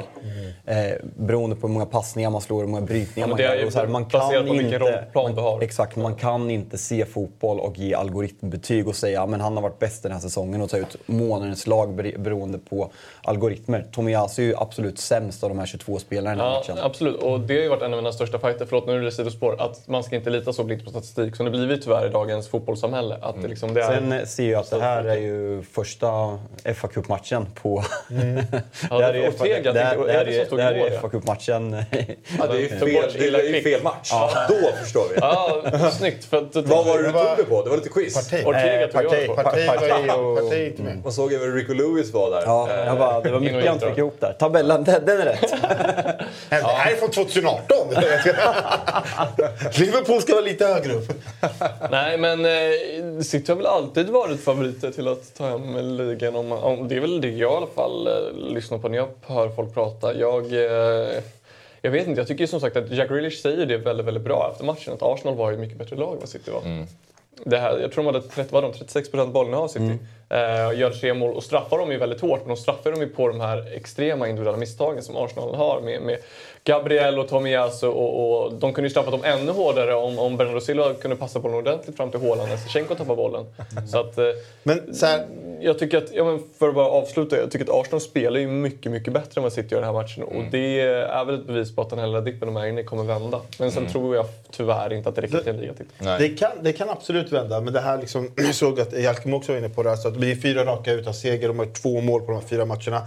Eh, 0.65 0.75
beroende 1.15 1.55
på 1.55 1.67
hur 1.67 1.73
många 1.73 1.85
passningar 1.85 2.29
man 2.29 2.41
slår 2.41 2.57
och 2.57 2.61
hur 2.63 2.67
många 2.69 2.81
brytningar 2.85 3.27
Ja, 3.27 3.35
man 3.35 3.39
gör. 3.59 3.69
så 3.69 3.79
här, 3.79 3.87
man 3.87 4.05
kan 4.05 4.47
inte, 4.47 4.77
rollplan 4.79 5.35
du 5.35 5.41
har. 5.41 5.61
Exakt, 5.61 5.95
man 5.95 6.15
kan 6.15 6.49
inte 6.49 6.77
se 6.77 7.05
fotboll 7.05 7.59
och 7.59 7.77
ge 7.77 7.93
algoritmbetyg 7.93 8.87
och 8.87 8.95
säga 8.95 9.21
att 9.23 9.29
han 9.41 9.55
har 9.55 9.61
varit 9.61 9.79
bäst 9.79 10.03
den 10.03 10.11
här 10.11 10.19
säsongen 10.19 10.61
och 10.61 10.69
ta 10.69 10.77
ut 10.77 10.95
månadens 11.05 11.67
lag 11.67 11.93
ber- 11.95 12.17
beroende 12.17 12.57
på 12.57 12.91
algoritmer. 13.23 13.85
Tomiyasu 13.91 14.41
är 14.43 14.45
ju 14.47 14.55
absolut 14.57 14.99
sämst 14.99 15.43
av 15.43 15.49
de 15.49 15.59
här 15.59 15.65
22 15.65 15.99
spelarna 15.99 16.33
i 16.33 16.37
den 16.37 16.45
här 16.45 16.53
Ja, 16.53 16.59
matchen. 16.59 16.77
absolut. 16.85 17.15
Och 17.23 17.39
det 17.39 17.53
har 17.55 17.61
ju 17.61 17.69
varit 17.69 17.81
en 17.81 17.93
av 17.93 17.97
mina 17.97 18.11
största 18.11 18.39
fighter, 18.39 18.65
förlåt 18.69 18.87
nu 18.87 18.93
är 18.95 18.99
det 18.99 19.11
sidospår, 19.11 19.61
att 19.61 19.87
man 19.87 20.03
ska 20.03 20.15
inte 20.15 20.29
lita 20.29 20.53
så 20.53 20.63
blint 20.63 20.83
på 20.83 20.89
statistik 20.89 21.35
som 21.35 21.45
det 21.45 21.51
blivit 21.51 21.83
tyvärr 21.83 22.05
i 22.07 22.09
dagens 22.23 22.47
fotbollssamhälle. 22.49 23.17
Att 23.21 23.41
det 23.41 23.47
liksom, 23.47 23.73
det 23.73 23.81
är... 23.83 23.87
Sen 23.87 24.11
eh, 24.11 24.25
ser 24.25 24.51
jag 24.51 24.59
att 24.59 24.69
det 24.69 24.81
här 24.81 25.03
är 25.03 25.15
ju 25.17 25.63
första 25.73 26.07
fa 26.75 26.87
Cup-matchen 26.87 27.45
på... 27.61 27.83
Ja, 28.89 28.97
det 28.97 29.11
det 29.11 29.19
är 29.19 29.23
är 29.23 29.29
Ortega, 29.29 29.73
det 29.73 29.79
här- 29.79 29.97
det 29.97 30.11
här 30.13 30.19
är 30.19 30.25
det 30.25 30.31
som 30.33 30.41
är 30.41 30.45
stod 30.45 30.59
det 30.59 30.63
här 30.63 30.75
igår, 30.75 30.87
är 30.87 30.91
ja? 30.93 30.99
fa 30.99 31.09
Cup-matchen. 31.09 31.75
Ja, 32.39 32.47
det 32.47 32.57
är 32.57 32.59
ju 32.59 32.69
fel, 32.69 33.35
är 33.35 33.43
ju 33.55 33.61
fel 33.63 33.83
match. 33.83 34.11
Då 34.49 34.55
förstår 34.83 35.03
vi. 35.09 35.15
Ja, 35.21 35.91
snyggt. 35.91 36.25
För 36.25 36.37
att, 36.37 36.55
Vad 36.55 36.85
var 36.85 36.97
det 36.97 37.03
du 37.03 37.11
tog 37.11 37.21
det 37.37 37.43
på? 37.43 37.63
Det 37.63 37.69
var 37.69 37.77
lite 37.77 37.89
quiz. 37.89 38.13
Parti. 38.29 38.45
Ortega 38.45 38.87
tog 38.87 39.03
jag 39.03 39.27
på. 39.27 39.35
Parti 39.35 39.67
var 39.67 40.55
ju. 40.55 41.01
Man 41.03 41.13
såg 41.13 41.33
även 41.33 41.53
Rico 41.55 41.73
Lewis 41.73 42.13
var 42.13 42.31
där. 42.31 42.41
Ja, 42.45 42.69
Eh, 42.73 42.85
jag 42.85 42.97
bara, 42.97 43.21
det 43.21 43.31
var 43.31 43.39
mycket 43.39 43.65
jag 43.65 43.75
inte 43.75 43.87
fick 43.89 43.97
ihop 43.97 44.15
där. 44.19 44.33
Tabellen, 44.39 44.83
den 44.83 45.05
den 45.05 45.21
är 45.21 45.25
rätt. 45.25 45.41
Det 46.49 46.55
här 46.55 46.91
är 46.91 46.95
från 46.95 47.11
2018. 47.11 47.77
Liverpool 49.79 50.21
ska 50.21 50.33
vara 50.33 50.45
lite 50.45 50.65
högre 50.65 50.93
upp. 50.93 51.13
Nej, 51.91 52.12
Nej, 52.17 52.35
men 52.37 52.45
eh, 52.45 53.21
City 53.21 53.51
har 53.51 53.57
väl 53.57 53.65
alltid 53.65 54.09
varit 54.09 54.43
favoriter 54.43 54.91
till 54.91 55.07
att 55.07 55.35
ta 55.35 55.47
hem 55.47 55.97
ligan. 55.97 56.35
Om, 56.35 56.51
om, 56.51 56.87
det 56.87 56.95
är 56.95 56.99
väl 56.99 57.21
det 57.21 57.29
jag 57.29 57.53
i 57.53 57.55
alla 57.55 57.67
fall 57.67 58.07
eh, 58.07 58.53
lyssnar 58.53 58.77
på 58.77 58.89
när 58.89 58.97
jag 58.97 59.09
hör 59.21 59.49
folk 59.49 59.73
prata. 59.73 60.15
Jag, 60.15 60.53
eh, 60.53 61.21
jag 61.81 61.91
vet 61.91 62.07
inte, 62.07 62.21
jag 62.21 62.27
tycker 62.27 62.47
som 62.47 62.59
sagt 62.59 62.77
att 62.77 62.91
Jack 62.91 63.09
Grealish 63.09 63.41
säger 63.41 63.65
det 63.65 63.77
väldigt, 63.77 64.05
väldigt 64.05 64.23
bra 64.23 64.49
efter 64.51 64.65
matchen. 64.65 64.93
Att 64.93 65.01
Arsenal 65.01 65.35
var 65.35 65.51
ju 65.51 65.57
mycket 65.57 65.77
bättre 65.77 65.95
lag 65.95 66.13
än 66.13 66.19
vad 66.19 66.29
City 66.29 66.51
var. 66.51 66.85
Det 67.45 67.57
här, 67.57 67.79
jag 67.79 67.91
tror 67.91 68.03
de 68.03 68.13
hade 68.13 68.27
30, 68.27 68.49
vad 68.53 68.63
de, 68.63 68.71
36% 68.71 69.31
bollinnehav 69.31 69.67
City. 69.67 69.97
Eh, 70.29 70.79
gör 70.79 70.89
tre 70.89 71.13
mål 71.13 71.35
och 71.35 71.43
straffar 71.43 71.77
dem 71.77 71.91
ju 71.91 71.97
väldigt 71.97 72.21
hårt. 72.21 72.39
Men 72.39 72.47
de 72.47 72.57
straffar 72.57 72.91
dem 72.91 73.01
ju 73.01 73.09
på 73.09 73.27
de 73.27 73.39
här 73.39 73.75
extrema 73.75 74.27
individuella 74.27 74.57
misstagen 74.57 75.03
som 75.03 75.17
Arsenal 75.17 75.55
har. 75.55 75.81
Med, 75.81 76.01
med 76.01 76.17
Gabriel 76.65 77.19
och 77.19 77.27
Tomiyasu 77.27 77.87
och, 77.87 78.43
och 78.43 78.53
de 78.53 78.73
kunde 78.73 78.87
ju 78.87 78.89
straffa 78.89 79.11
dem 79.11 79.23
ännu 79.23 79.51
hårdare 79.51 79.95
om, 79.95 80.19
om 80.19 80.37
Bernardo 80.37 80.61
Silva 80.61 80.93
kunde 80.93 81.17
passa 81.17 81.39
bollen 81.39 81.57
ordentligt 81.57 81.97
fram 81.97 82.11
till 82.11 82.19
Haaland 82.19 82.49
när 82.49 82.57
Shevchenko 82.57 82.95
tappar 82.95 83.15
bollen. 83.15 83.45
Så 83.91 83.99
att, 83.99 84.17
eh, 84.17 84.25
Men 84.63 84.95
så 84.95 85.05
här, 85.05 85.25
jag 85.61 85.79
tycker 85.79 85.97
att, 85.97 86.13
ja, 86.13 86.23
men 86.23 86.43
för 86.59 86.69
att 86.69 86.75
bara 86.75 86.87
avsluta, 86.87 87.37
jag 87.37 87.51
tycker 87.51 87.65
att 87.65 87.85
Arsenal 87.85 88.01
spelar 88.01 88.39
ju 88.39 88.47
mycket, 88.47 88.91
mycket 88.91 89.13
bättre 89.13 89.39
än 89.39 89.43
vad 89.43 89.53
City 89.53 89.67
gör 89.75 89.81
den 89.81 89.95
här 89.95 90.01
matchen. 90.01 90.23
Och 90.23 90.43
det 90.51 90.81
är 90.81 91.25
väl 91.25 91.35
ett 91.35 91.47
bevis 91.47 91.75
på 91.75 91.81
att 91.81 91.89
den 91.89 91.99
här 91.99 92.07
lilla 92.07 92.21
dippen 92.21 92.53
de 92.53 92.57
är 92.57 92.67
inne 92.67 92.83
kommer 92.83 93.03
vända. 93.03 93.41
Men 93.59 93.71
sen 93.71 93.87
tror 93.87 94.15
jag 94.15 94.25
tyvärr 94.51 94.93
inte 94.93 95.09
att 95.09 95.15
det 95.15 95.21
räcker 95.21 95.39
till 95.39 95.49
en 95.53 95.57
ligatitel. 95.57 95.87
Det 96.19 96.29
kan, 96.29 96.51
det 96.61 96.73
kan 96.73 96.89
absolut 96.89 97.31
vända, 97.31 97.61
men 97.61 97.73
det 97.73 97.79
här 97.79 97.97
liksom, 97.97 98.31
jag 98.35 98.55
såg 98.55 98.79
att 98.79 98.99
Jalkemo 98.99 99.37
också 99.37 99.51
var 99.51 99.59
inne 99.59 99.69
på 99.69 99.83
det, 99.83 99.91
alltså 99.91 100.07
att 100.07 100.13
det 100.13 100.19
blir 100.19 100.35
fyra 100.35 100.65
raka 100.65 100.91
utan 100.91 101.13
seger, 101.13 101.47
de 101.47 101.59
har 101.59 101.65
två 101.65 102.01
mål 102.01 102.21
på 102.21 102.27
de 102.27 102.33
här 102.33 102.47
fyra 102.47 102.65
matcherna. 102.65 103.01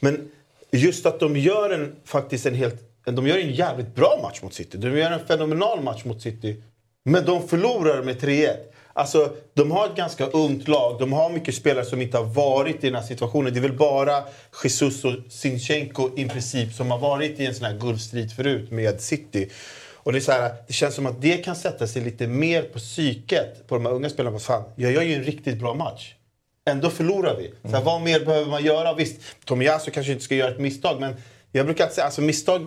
Men 0.00 0.30
just 0.70 1.06
att 1.06 1.20
de 1.20 1.36
gör 1.36 1.70
en, 1.70 1.96
faktiskt 2.04 2.46
en 2.46 2.54
helt, 2.54 2.82
de 3.14 3.26
gör 3.26 3.38
en 3.38 3.52
jävligt 3.52 3.94
bra 3.94 4.18
match 4.22 4.42
mot 4.42 4.54
City. 4.54 4.78
De 4.78 4.98
gör 4.98 5.10
en 5.10 5.26
fenomenal 5.26 5.82
match 5.82 6.04
mot 6.04 6.22
City. 6.22 6.62
Men 7.04 7.24
de 7.24 7.48
förlorar 7.48 8.02
med 8.02 8.20
3-1. 8.20 8.56
Alltså, 8.92 9.36
de 9.54 9.70
har 9.70 9.86
ett 9.86 9.96
ganska 9.96 10.26
ungt 10.26 10.68
lag. 10.68 10.98
De 10.98 11.12
har 11.12 11.30
mycket 11.30 11.54
spelare 11.54 11.84
som 11.84 12.02
inte 12.02 12.16
har 12.16 12.24
varit 12.24 12.84
i 12.84 12.86
den 12.86 12.94
här 12.94 13.02
situationen. 13.02 13.52
Det 13.52 13.58
är 13.58 13.62
väl 13.62 13.76
bara 13.76 14.24
Jesus 14.64 15.04
och 15.04 15.12
Sinchenko 15.28 16.10
i 16.16 16.28
princip 16.28 16.72
som 16.72 16.90
har 16.90 16.98
varit 16.98 17.40
i 17.40 17.46
en 17.46 17.54
sån 17.54 17.66
här 17.66 17.78
guldstrid 17.78 18.32
förut 18.32 18.70
med 18.70 19.00
City. 19.00 19.50
Och 19.94 20.12
det, 20.12 20.18
är 20.18 20.20
så 20.20 20.32
här, 20.32 20.54
det 20.66 20.72
känns 20.72 20.94
som 20.94 21.06
att 21.06 21.22
det 21.22 21.36
kan 21.36 21.56
sätta 21.56 21.86
sig 21.86 22.02
lite 22.02 22.26
mer 22.26 22.62
på 22.62 22.78
psyket 22.78 23.68
på 23.68 23.74
de 23.74 23.86
här 23.86 23.92
unga 23.92 24.10
spelarna. 24.10 24.38
Fan, 24.38 24.62
jag 24.76 24.92
gör 24.92 25.02
ju 25.02 25.14
en 25.14 25.24
riktigt 25.24 25.58
bra 25.58 25.74
match. 25.74 26.14
Ändå 26.68 26.90
förlorar 26.90 27.36
vi. 27.36 27.52
Så 27.70 27.76
här, 27.76 27.84
vad 27.84 28.02
mer 28.02 28.20
behöver 28.20 28.50
man 28.50 28.64
göra? 28.64 28.94
Visst, 28.94 29.20
Tomiyasu 29.44 29.90
kanske 29.90 30.12
inte 30.12 30.24
ska 30.24 30.34
göra 30.34 30.50
ett 30.50 30.60
misstag, 30.60 31.00
men 31.00 31.14
jag 31.56 31.66
brukar 31.66 31.88
säga 31.88 32.04
alltså 32.04 32.20
misstag... 32.20 32.66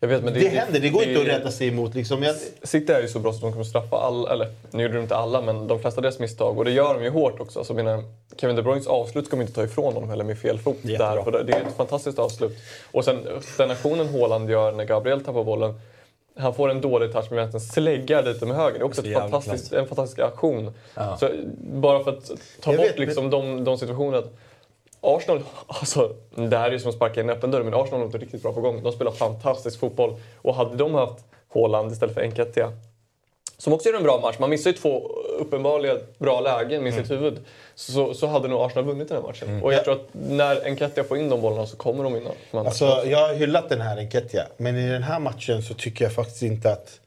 Vet, 0.00 0.24
men 0.24 0.34
det, 0.34 0.48
händer, 0.48 0.80
det 0.80 0.88
går 0.88 1.04
inte 1.04 1.20
att 1.20 1.26
rädda 1.26 1.50
sig 1.50 1.68
emot. 1.68 1.94
Liksom. 1.94 2.22
Jag, 2.22 2.36
City 2.62 2.92
är 2.92 3.02
ju 3.02 3.08
så 3.08 3.18
bra 3.18 3.32
så 3.32 3.36
att 3.36 3.42
de 3.42 3.52
kommer 3.52 3.64
straffa 3.64 3.96
alla, 3.96 4.32
eller 4.32 4.48
nu 4.70 4.82
gjorde 4.82 4.94
de 4.94 5.00
inte 5.02 5.16
alla, 5.16 5.40
men 5.42 5.66
de 5.66 5.80
flesta 5.80 6.00
deras 6.00 6.18
misstag. 6.18 6.58
Och 6.58 6.64
det 6.64 6.70
gör 6.70 6.94
de 6.94 7.04
ju 7.04 7.10
hårt 7.10 7.40
också. 7.40 7.58
Alltså, 7.58 7.74
menar, 7.74 8.04
Kevin 8.36 8.56
De 8.56 8.62
Bruynes 8.62 8.86
avslut 8.86 9.32
man 9.32 9.40
inte 9.40 9.52
ta 9.52 9.64
ifrån 9.64 9.94
honom 9.94 10.10
heller 10.10 10.24
med 10.24 10.38
fel 10.38 10.58
fot. 10.58 10.76
Där, 10.82 11.22
för 11.22 11.32
det 11.32 11.42
det 11.42 11.52
är 11.52 11.60
ett 11.60 11.76
fantastiskt 11.76 12.18
avslut. 12.18 12.58
Och 12.92 13.04
sen 13.04 13.26
den 13.58 13.70
aktionen 13.70 14.08
Haaland 14.08 14.50
gör 14.50 14.72
när 14.72 14.84
Gabriel 14.84 15.24
tappar 15.24 15.44
bollen. 15.44 15.80
Han 16.36 16.54
får 16.54 16.70
en 16.70 16.80
dålig 16.80 17.12
touch 17.12 17.30
med 17.30 17.36
vänstern, 17.36 17.60
släggar 17.60 18.22
lite 18.22 18.46
med 18.46 18.56
höger. 18.56 18.72
Det 18.78 18.82
är 18.82 18.84
också 18.84 19.06
jävla 19.06 19.20
fantastiskt, 19.20 19.72
en 19.72 19.86
fantastisk 19.86 20.18
aktion. 20.18 20.74
Så 21.20 21.28
bara 21.58 22.04
för 22.04 22.10
att 22.10 22.30
ta 22.60 22.70
Jag 22.72 22.76
bort 22.80 22.86
vet, 22.86 22.98
men- 22.98 23.06
liksom 23.06 23.30
de, 23.30 23.64
de 23.64 23.78
situationerna. 23.78 24.26
Arsenal, 25.02 25.42
alltså, 25.66 26.14
det 26.34 26.56
här 26.56 26.68
är 26.68 26.72
ju 26.72 26.78
som 26.78 26.88
att 26.88 26.94
sparka 26.94 27.20
in 27.20 27.30
en 27.30 27.36
öppen 27.36 27.50
dörr, 27.50 27.62
men 27.62 27.74
Arsenal 27.74 28.00
har 28.00 28.06
inte 28.06 28.18
riktigt 28.18 28.42
bra 28.42 28.52
på 28.52 28.60
gång. 28.60 28.82
De 28.82 28.92
spelar 28.92 29.12
fantastisk 29.12 29.80
fotboll. 29.80 30.14
Och 30.42 30.54
hade 30.54 30.76
de 30.76 30.94
haft 30.94 31.24
Haaland 31.54 31.92
istället 31.92 32.14
för 32.14 32.22
Enketia, 32.22 32.72
som 33.58 33.72
också 33.72 33.88
gör 33.88 33.96
en 33.96 34.02
bra 34.02 34.20
match, 34.20 34.36
man 34.38 34.50
missar 34.50 34.70
ju 34.70 34.76
två 34.76 35.10
uppenbarligen 35.38 35.98
bra 36.18 36.40
lägen 36.40 36.82
med 36.82 36.94
sitt 36.94 37.10
huvud, 37.10 37.38
så, 37.74 38.14
så 38.14 38.26
hade 38.26 38.48
nog 38.48 38.60
Arsenal 38.60 38.84
vunnit 38.84 39.08
den 39.08 39.16
här 39.16 39.24
matchen. 39.28 39.62
Och 39.62 39.72
jag 39.72 39.84
tror 39.84 39.94
att 39.94 40.08
när 40.12 40.66
Enketia 40.66 41.04
får 41.04 41.18
in 41.18 41.28
de 41.28 41.40
bollarna 41.40 41.66
så 41.66 41.76
kommer 41.76 42.04
de 42.04 42.12
vinna. 42.12 42.30
alltså, 42.52 42.84
jag 43.06 43.28
har 43.28 43.34
hyllat 43.34 43.68
den 43.68 43.80
här 43.80 43.98
Enketia, 43.98 44.46
men 44.56 44.76
i 44.76 44.88
den 44.88 45.02
här 45.02 45.18
matchen 45.18 45.62
så 45.62 45.74
tycker 45.74 46.04
jag 46.04 46.14
faktiskt 46.14 46.42
inte 46.42 46.72
att... 46.72 46.98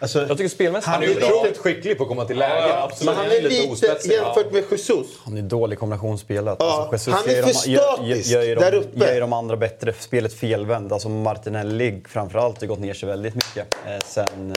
Alltså, 0.00 0.18
Jag 0.26 0.36
tycker 0.36 0.48
spelmässigt 0.48 0.86
Han 0.86 1.02
är 1.02 1.06
lite- 1.06 1.24
otroligt 1.32 1.58
skicklig 1.58 1.96
på 1.98 2.02
att 2.02 2.08
komma 2.08 2.24
till 2.24 2.38
lägen. 2.38 2.68
Ja, 2.68 2.90
men 3.04 3.14
han 3.16 3.26
är 3.26 3.42
lite, 3.42 3.70
ospetsig. 3.72 4.12
jämfört 4.12 4.52
med 4.52 4.64
Jesus. 4.70 5.06
Han 5.24 5.36
är 5.36 5.42
dålig 5.42 5.78
kombinationsspelet. 5.78 6.56
Ja, 6.58 6.88
Jesus 6.92 7.14
han 7.14 7.28
är 7.28 7.32
gör 7.32 7.42
för 7.42 7.68
gör- 7.70 7.92
statisk 7.94 8.30
gör 8.30 8.42
ju 8.42 8.54
de- 8.54 8.60
där 8.60 8.74
uppe. 8.74 9.04
Gör 9.06 9.14
ju 9.14 9.20
de 9.20 9.32
andra 9.32 9.56
bättre. 9.56 9.92
Spelet 9.98 10.32
felvänd. 10.34 10.92
Alltså 10.92 11.08
Martinelli 11.08 12.02
framförallt 12.08 12.60
har 12.60 12.66
gått 12.66 12.78
ner 12.78 12.94
sig 12.94 13.08
väldigt 13.08 13.34
mycket. 13.34 13.74
Eh, 13.86 13.98
sen 14.06 14.54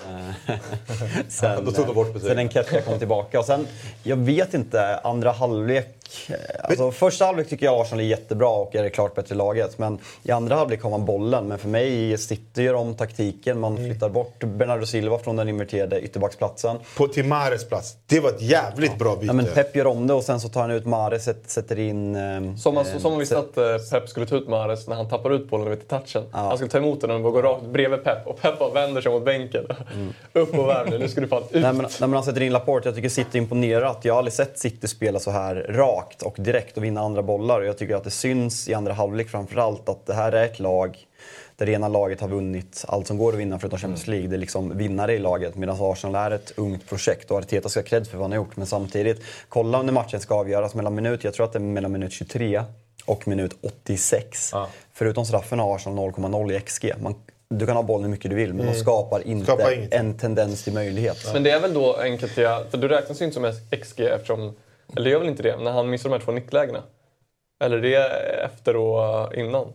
eh, 0.47 0.56
sen, 1.30 1.65
Då 1.65 1.71
tog 1.71 1.86
de 1.88 1.93
bort 1.95 2.15
eh, 2.15 2.21
sen 2.21 2.39
Enketia 2.39 2.82
kom 2.82 2.99
tillbaka. 2.99 3.39
Och 3.39 3.45
sen, 3.45 3.67
jag 4.04 4.15
vet 4.17 4.54
inte, 4.54 4.99
andra 5.04 5.32
halvlek. 5.32 5.97
Eh, 6.30 6.36
Alltså, 6.63 6.91
första 6.91 7.26
halvlek 7.26 7.50
tycker 7.50 7.65
jag 7.65 7.82
Arsenal 7.82 8.00
är 8.00 8.04
jättebra 8.08 8.50
och 8.50 8.76
är 8.76 8.84
det 8.84 8.89
klart 8.89 9.15
bättre 9.15 9.36
laget. 9.36 9.78
Men 9.78 10.00
i 10.24 10.32
andra 10.32 10.56
halvlek 10.56 10.84
har 10.84 10.89
man 10.89 11.06
bollen. 11.06 11.47
Men 11.47 11.58
för 11.58 11.67
mig, 11.69 12.17
City 12.17 12.63
gör 12.63 12.74
om 12.74 12.93
taktiken. 12.93 13.60
Man 13.60 13.78
Mm. 13.78 13.89
flyttar 13.91 14.10
bort 14.10 14.39
Bernardo 14.43 14.86
Silva 14.86 15.19
från 15.19 15.36
den 15.36 15.50
inverterade 15.50 16.02
ytterbacksplatsen. 16.02 16.78
På 16.97 17.08
till 17.08 17.26
Mahrez 17.26 17.65
plats. 17.69 17.97
Det 18.08 18.19
var 18.19 18.30
ett 18.30 18.41
jävligt 18.41 18.97
bra 19.00 19.15
byte. 19.15 19.26
Ja, 19.26 19.34
men 19.34 19.45
Pep 19.45 19.76
gör 19.76 19.88
om 19.88 20.08
det 20.08 20.13
och 20.13 20.24
sen 20.24 20.39
så 20.39 20.50
tar 20.50 20.62
han 20.62 20.71
ut 20.71 20.86
Mahrez, 20.86 21.24
sätt- 21.24 21.50
sätter 21.50 21.80
in... 21.80 22.15
ehm, 22.15 22.58
Som, 22.58 22.76
man, 22.76 22.86
ehm, 22.86 23.00
som 23.00 23.13
om 23.13 23.19
vi 23.19 23.26
sätt- 23.26 23.38
att 23.38 23.58
eh, 23.58 23.63
Pep 23.91 24.10
skulle 24.10 24.26
ta 24.26 24.36
ut 24.36 24.47
Mahrez 24.47 24.88
när 24.88 24.95
han 24.95 25.10
tappar 25.10 25.30
ut 25.34 25.50
bollen 25.50 25.69
vid 25.69 25.88
touchen. 25.88 26.24
Han 26.32 26.58
skulle 26.58 26.69
ta 26.71 26.78
emot 26.78 27.02
den 27.02 27.12
och 27.12 27.34
gå 27.34 27.41
rakt 27.41 27.65
bredvid 27.65 28.04
Pep 28.04 28.28
och 28.28 28.41
Pep 28.41 28.60
bara 28.60 28.69
vänder 28.74 29.02
sig 29.02 29.12
mot 29.12 29.26
bänken. 29.26 29.63
Upp 30.34 30.58
och 30.60 30.67
värmer, 30.69 31.00
nu 31.00 31.08
ska 31.08 31.21
du 31.21 31.28
fan 31.28 31.43
ut. 31.43 31.62
Nej, 31.62 31.74
men, 31.74 31.86
men 32.00 32.13
han 32.13 32.24
sätter 32.24 32.41
in 32.41 32.52
Laporte. 32.54 32.88
Jag 32.88 32.95
tycker 32.95 33.10
City 33.10 33.38
imponerar. 33.38 33.86
Att 33.86 34.06
jag 34.06 34.13
har 34.13 34.17
aldrig 34.17 34.34
sett 34.34 34.60
City 34.60 34.88
spela 34.88 35.19
så 35.19 35.32
här 35.32 35.56
rakt 35.69 36.00
och 36.23 36.35
direkt 36.39 36.77
och 36.77 36.83
vinna 36.83 37.01
andra 37.01 37.21
bollar. 37.21 37.59
Och 37.59 37.65
jag 37.65 37.77
tycker 37.77 37.95
att 37.95 38.03
det 38.03 38.11
syns 38.11 38.69
i 38.69 38.73
andra 38.73 38.93
halvlek 38.93 39.29
framförallt 39.29 39.89
att 39.89 40.05
det 40.05 40.13
här 40.13 40.31
är 40.31 40.45
ett 40.45 40.59
lag 40.59 41.07
där 41.55 41.65
det 41.65 41.71
ena 41.71 41.87
laget 41.87 42.21
har 42.21 42.27
vunnit 42.27 42.85
allt 42.87 43.07
som 43.07 43.17
går 43.17 43.33
att 43.33 43.39
vinna 43.39 43.59
förutom 43.59 43.79
Champions 43.79 44.07
League. 44.07 44.27
Det 44.27 44.35
är 44.35 44.37
liksom 44.37 44.77
vinnare 44.77 45.13
i 45.13 45.19
laget 45.19 45.55
medan 45.55 45.77
Arsenal 45.79 46.15
är 46.15 46.35
ett 46.35 46.53
ungt 46.55 46.89
projekt 46.89 47.31
och 47.31 47.37
Arteta 47.37 47.69
ska 47.69 47.79
ha 47.79 47.85
cred 47.85 48.07
för 48.07 48.17
vad 48.17 48.23
han 48.23 48.31
har 48.31 48.37
gjort. 48.37 48.57
Men 48.57 48.67
samtidigt, 48.67 49.21
kolla 49.49 49.81
när 49.81 49.93
matchen 49.93 50.19
ska 50.19 50.35
avgöras 50.35 50.75
mellan 50.75 50.95
minut, 50.95 51.23
jag 51.23 51.33
tror 51.33 51.45
att 51.45 51.53
det 51.53 51.57
är 51.57 51.61
mellan 51.61 51.91
minut 51.91 52.11
23 52.11 52.63
och 53.05 53.27
minut 53.27 53.57
86. 53.61 54.53
Förutom 54.93 55.25
straffen 55.25 55.59
har 55.59 55.75
Arsenal 55.75 56.11
0,0 56.11 56.51
i 56.51 56.59
XG. 56.59 56.93
Man, 57.01 57.15
du 57.49 57.65
kan 57.65 57.75
ha 57.75 57.83
bollen 57.83 58.03
hur 58.03 58.11
mycket 58.11 58.31
du 58.31 58.37
vill 58.37 58.53
men 58.53 58.65
de 58.65 58.73
skapar 58.73 59.27
inte 59.27 59.45
Skapar 59.45 59.87
en 59.91 60.17
tendens 60.17 60.63
till 60.63 60.73
möjlighet. 60.73 61.17
Men 61.33 61.43
det 61.43 61.51
är 61.51 61.59
väl 61.59 61.73
då 61.73 61.95
enkelt, 61.95 62.31
för 62.31 62.77
du 62.77 62.87
räknas 62.87 63.21
ju 63.21 63.25
inte 63.25 63.35
som 63.35 63.53
XG 63.81 63.99
eftersom, 63.99 64.55
eller 64.95 65.04
det 65.06 65.10
gör 65.12 65.19
väl 65.19 65.27
inte 65.30 65.43
det, 65.43 65.58
när 65.58 65.71
han 65.71 65.89
missar 65.89 66.10
de 66.10 66.13
här 66.15 66.25
två 66.25 66.32
nicklägena? 66.32 66.84
Eller 67.63 67.77
det 67.82 67.95
är 67.95 68.45
efter 68.45 68.75
och 68.75 69.36
innan? 69.36 69.67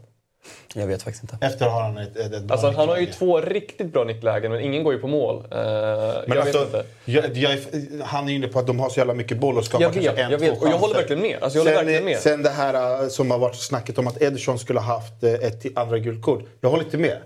Jag 0.75 0.87
vet 0.87 1.03
faktiskt 1.03 1.25
inte. 1.33 1.47
Efter 1.47 1.67
har 1.69 1.83
han 1.83 1.99
ett, 1.99 2.17
ett, 2.17 2.33
ett 2.33 2.43
bra 2.43 2.53
Alltså 2.55 2.71
han 2.71 2.89
har 2.89 2.97
ju 2.99 3.07
två 3.07 3.41
riktigt 3.41 3.93
bra 3.93 4.05
nicklägen 4.05 4.53
men 4.53 4.61
ingen 4.61 4.85
går 4.85 4.93
ju 4.95 4.99
på 5.01 5.07
mål. 5.09 5.37
Eh, 5.37 5.49
Men 5.51 6.23
jag 6.27 6.39
alltså, 6.39 6.59
vet 6.59 6.67
inte. 6.67 6.85
jag, 7.05 7.37
jag, 7.37 7.59
han 8.05 8.29
är 8.29 8.33
inne 8.33 8.49
på 8.49 8.59
att 8.59 8.67
de 8.67 8.81
har 8.81 8.89
så 8.89 9.01
jävla 9.01 9.15
mycket 9.15 9.39
boll 9.39 9.59
och 9.59 9.65
skapar 9.65 9.83
Jag 9.85 9.91
vet, 9.91 10.05
kanske 10.05 10.23
en, 10.23 10.31
jag 10.31 10.39
vet. 10.39 10.55
två 10.59 10.61
Och 10.67 10.69
jag 10.73 10.79
håller 10.79 10.95
chanser. 10.95 11.09
verkligen 11.17 11.23
med. 11.23 11.43
Alltså, 11.43 11.59
jag 11.59 11.65
håller 11.65 11.77
sen, 11.77 11.85
verkligen 11.87 12.05
med. 12.05 12.19
sen 12.19 12.43
det 12.43 12.51
här 12.51 13.03
äh, 13.03 13.09
som 13.09 13.31
har 13.31 13.39
varit 13.39 13.57
snacket 13.57 13.99
om 13.99 14.07
att 14.07 14.23
Ederson 14.23 14.59
skulle 14.59 14.81
ha 14.81 14.95
haft 14.95 15.23
äh, 15.25 15.33
ett 15.33 15.79
andra 15.79 15.99
gult 15.99 16.23
kort. 16.23 16.45
Jag 16.61 16.71
håller 16.71 16.85
inte 16.85 16.99
med. 16.99 17.19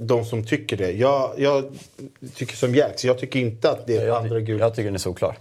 De 0.00 0.24
som 0.24 0.44
tycker 0.46 0.76
det. 0.76 0.90
Jag, 0.92 1.30
jag 1.36 1.64
tycker 2.34 2.56
som 2.56 2.74
Jerks. 2.74 3.04
Jag 3.04 3.18
tycker 3.18 3.38
inte 3.40 3.70
att 3.70 3.86
det 3.86 3.96
är 3.96 4.10
andra 4.10 4.34
Jag, 4.34 4.46
gult. 4.46 4.60
jag 4.60 4.74
tycker 4.74 4.84
den 4.84 4.94
är 4.94 4.98
solklar. 4.98 5.36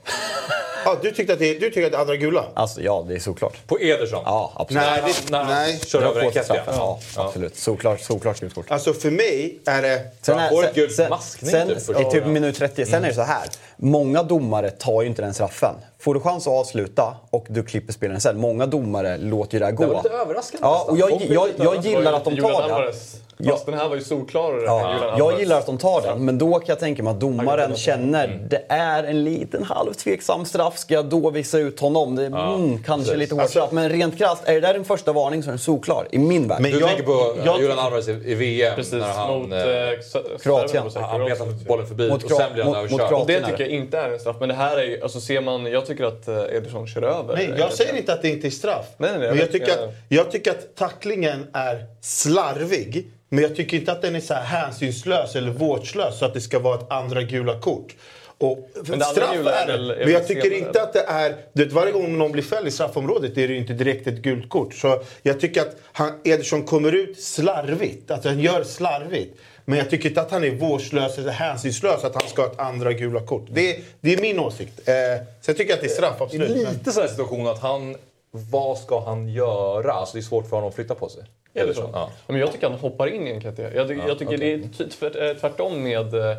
Ah, 0.86 0.96
du, 1.02 1.12
tyckte 1.12 1.34
att 1.34 1.40
det, 1.40 1.54
du 1.54 1.70
tycker 1.70 1.86
att 1.86 1.92
det 1.92 1.98
är 1.98 2.02
andra 2.02 2.16
gula? 2.16 2.46
Alltså 2.54 2.82
ja, 2.82 3.06
det 3.08 3.16
är 3.16 3.20
solklart. 3.20 3.68
På 3.68 3.80
Ederson? 3.80 4.24
Ja, 4.26 4.54
absolut. 4.56 4.84
Nej, 4.84 5.14
det, 5.30 5.38
han 5.38 5.48
nej. 5.48 5.80
kör 5.86 6.02
över 6.02 6.22
en 6.22 6.32
straffen. 6.32 6.74
Ja, 6.78 7.00
absolut. 7.16 7.58
Solklart, 7.58 8.02
solklart 8.02 8.40
gult 8.40 8.54
kort. 8.54 8.72
Alltså 8.72 8.94
för 8.94 9.12
mig 9.12 9.60
är 9.66 9.82
det... 9.82 10.02
Sen 10.22 10.40
är, 10.40 10.74
sen, 10.74 10.90
sen, 10.90 11.10
maskning 11.10 11.52
sen, 11.52 11.68
typ 11.68 12.08
i 12.08 12.12
typ 12.12 12.26
minut 12.26 12.58
30. 12.58 12.86
Sen 12.86 13.04
är 13.04 13.08
det 13.08 13.14
så 13.14 13.22
här. 13.22 13.44
Många 13.78 14.24
domare 14.24 14.70
tar 14.70 15.02
ju 15.02 15.08
inte 15.08 15.22
den 15.22 15.34
straffen. 15.34 15.76
Får 16.00 16.14
du 16.14 16.20
chans 16.20 16.48
att 16.48 16.54
avsluta 16.54 17.16
och 17.30 17.46
du 17.50 17.64
klipper 17.64 17.94
spelaren 17.94 18.22
sen. 18.22 18.38
Många 18.40 18.66
domare 18.66 19.18
låter 19.18 19.54
ju 19.54 19.60
det 19.60 19.66
här 19.66 19.72
gå. 19.72 19.84
Det 19.84 19.90
var 19.90 20.04
lite 20.04 20.16
överraskande 20.16 20.68
Ja, 20.68 20.86
och 20.90 20.94
nästan. 20.98 21.20
jag, 21.30 21.50
jag, 21.58 21.76
jag 21.76 21.86
gillar 21.86 22.14
att 22.14 22.24
de 22.26 22.38
tar 22.38 22.68
den. 22.68 22.94
Fast 23.50 23.66
den 23.66 23.76
här 23.78 23.90
var 23.90 23.96
ju 23.96 24.02
solklarare 24.04 24.62
Ja, 24.66 25.16
jag 25.18 25.40
gillar 25.40 25.58
att 25.58 25.66
de 25.66 25.78
tar 25.78 26.02
den, 26.02 26.26
men 26.26 26.38
då 26.38 26.54
kan 26.60 26.66
jag 26.68 26.80
tänka 26.80 27.04
mig 27.04 27.12
att 27.12 27.20
domaren 27.20 27.60
Mm. 27.66 27.78
känner 27.78 28.40
det 28.50 28.64
är 28.70 29.04
en 29.04 29.24
liten 29.24 29.64
halv 29.64 29.94
tveksam 29.94 30.46
straff. 30.46 30.78
Ska 30.78 30.94
jag 30.94 31.06
då 31.06 31.30
visa 31.30 31.58
ut 31.58 31.80
honom? 31.80 32.16
Det 32.16 32.24
är 32.26 32.56
mm, 32.56 32.84
kanske 32.84 33.16
lite 33.16 33.36
hårt 33.36 33.50
straff. 33.50 33.72
Men 33.72 33.90
rent 33.90 34.18
krasst, 34.18 34.44
är 34.46 34.54
det 34.54 34.60
där 34.62 34.76
en 34.76 34.86
första 34.86 35.14
varning 35.14 35.44
så 35.44 35.50
är 35.50 35.52
den 35.52 35.60
solklar. 35.60 36.08
I 36.12 36.18
min 36.18 36.48
värld. 36.48 36.62
Men 36.62 36.72
Du 36.72 36.80
jag- 36.80 36.88
tänker 36.88 37.04
på 37.06 37.36
jag- 37.46 37.60
Julian 37.62 37.80
Alvarez 37.80 38.08
i, 38.08 38.12
i 38.12 38.36
VM 38.36 38.76
Precis, 38.76 38.94
när 38.94 39.02
han, 39.14 39.40
mot 39.42 39.52
eh, 39.52 39.60
eh, 39.60 39.92
Kroatien. 40.44 40.84
Han 40.96 41.26
petar 41.28 41.66
bollen 41.68 41.88
förbi 41.88 42.10
Mot 42.10 42.24
och 42.24 42.32
sen 42.32 42.54
blir 42.54 42.64
han 42.64 42.76
överkörd. 42.76 43.28
Det 43.28 43.46
tycker 43.46 43.60
jag 43.64 43.70
inte 43.70 43.98
är 43.98 44.10
en 44.10 44.20
straff. 44.20 44.36
Men 44.40 44.50
det 44.50 44.56
här 44.56 44.78
är 44.78 44.84
ju, 44.84 45.02
alltså 45.04 45.20
ser 45.22 45.42
man, 45.42 45.66
jag 45.66 45.86
tycker 45.88 46.04
att 46.04 46.28
eh, 46.28 46.58
Ederson 46.58 46.88
kör 46.88 47.02
över. 47.02 47.36
Nej, 47.36 47.54
jag 47.58 47.74
säger 47.74 47.98
inte 47.98 48.14
att 48.14 48.22
det 48.22 48.30
inte 48.30 48.48
är 48.48 48.52
straff. 48.52 48.86
Nej, 48.98 49.10
nej, 49.12 49.20
nej, 49.20 49.30
men 49.30 49.38
jag 49.38 49.52
tycker, 49.52 49.72
att, 49.72 49.94
jag 50.10 50.32
tycker 50.32 50.52
att 50.52 50.76
tacklingen 50.76 51.48
är 51.54 51.86
slarvig. 52.02 53.08
Men 53.30 53.44
jag 53.44 53.56
tycker 53.56 53.78
inte 53.78 53.92
att 53.92 54.02
den 54.02 54.16
är 54.16 54.20
så 54.20 54.34
hänsynslös 54.34 55.36
eller 55.36 55.52
vårdslös 55.52 56.20
så 56.20 56.26
att 56.26 56.34
det 56.34 56.42
ska 56.42 56.60
vara 56.60 56.80
ett 56.80 56.92
andra 56.92 57.24
gula 57.24 57.60
kort. 57.60 57.96
Och 58.38 58.70
Men 58.88 59.00
det 59.00 59.06
straff 59.06 59.36
är 59.36 59.50
är 59.50 59.78
det. 59.78 59.96
Men 60.00 60.14
jag 60.14 60.28
tycker 60.28 60.54
inte 60.54 60.82
att 60.82 60.94
det 60.94 61.04
är... 61.08 61.36
Du 61.54 61.64
vet, 61.64 61.74
varje 61.74 61.92
gång 61.92 62.18
någon 62.18 62.32
blir 62.32 62.44
fälld 62.44 62.68
i 62.68 62.72
straffområdet 62.72 63.38
är 63.38 63.48
det 63.48 63.54
ju 63.54 63.58
inte 63.58 63.74
direkt 63.74 64.08
ett 64.08 64.22
gult 64.22 64.50
kort. 64.50 64.74
Så 64.74 65.02
jag 65.22 65.40
tycker 65.40 65.62
att 65.62 65.76
han, 65.92 66.12
Ederson 66.24 66.64
kommer 66.64 66.92
ut 66.92 67.20
slarvigt. 67.20 68.12
Att 68.12 68.26
han 68.26 68.40
gör 68.40 68.64
slarvigt. 68.64 69.40
Men 69.70 69.80
jag 69.80 69.90
tycker 69.90 70.10
inte 70.10 70.22
att 70.22 70.32
han 70.32 70.44
är 70.44 70.52
vårdslös 70.52 71.18
eller 71.18 71.32
hänsynslös 71.32 72.04
att 72.04 72.14
han 72.16 72.28
ska 72.30 72.42
ha 72.42 72.52
ett 72.52 72.60
andra 72.60 72.94
gula 72.94 73.20
kort. 73.20 73.46
Det, 73.50 73.80
det 74.02 74.14
är 74.14 74.22
min 74.22 74.40
åsikt. 74.40 74.88
Eh, 74.90 74.94
sen 75.42 75.56
tycker 75.56 75.70
jag 75.70 75.76
att 75.78 75.82
det 75.82 75.88
är 75.88 75.96
straff, 75.96 76.22
absolut. 76.22 76.50
Men- 76.50 76.74
Lite 76.74 76.92
sån 76.92 77.02
här 77.02 77.10
situation 77.10 77.48
att 77.48 77.60
han... 77.60 77.96
Vad 78.32 78.78
ska 78.78 79.00
han 79.06 79.28
göra? 79.30 79.94
Alltså 79.94 80.14
det 80.14 80.20
är 80.20 80.24
svårt 80.24 80.50
för 80.50 80.56
honom 80.56 80.70
att 80.70 80.76
flytta 80.76 80.96
på 80.96 81.10
sig. 81.10 81.24
Är 81.54 81.68
det 81.68 81.74
så? 81.74 81.90
Ja. 81.94 82.10
Men 82.28 82.40
jag 82.40 82.52
tycker 82.52 82.70
han 82.70 82.80
hoppar 82.80 83.08
in 83.08 83.28
i 83.28 83.32
en. 83.32 83.42
Jag, 83.42 83.56
ty- 83.58 83.62
Ja, 83.64 83.70
jag 84.08 84.20
tycker 84.20 84.36
okej. 84.36 84.70
det 85.02 85.18
är 85.20 85.30
eh, 85.32 85.38
tvärtom 85.38 85.84
med 85.84 86.14
eh, 86.14 86.38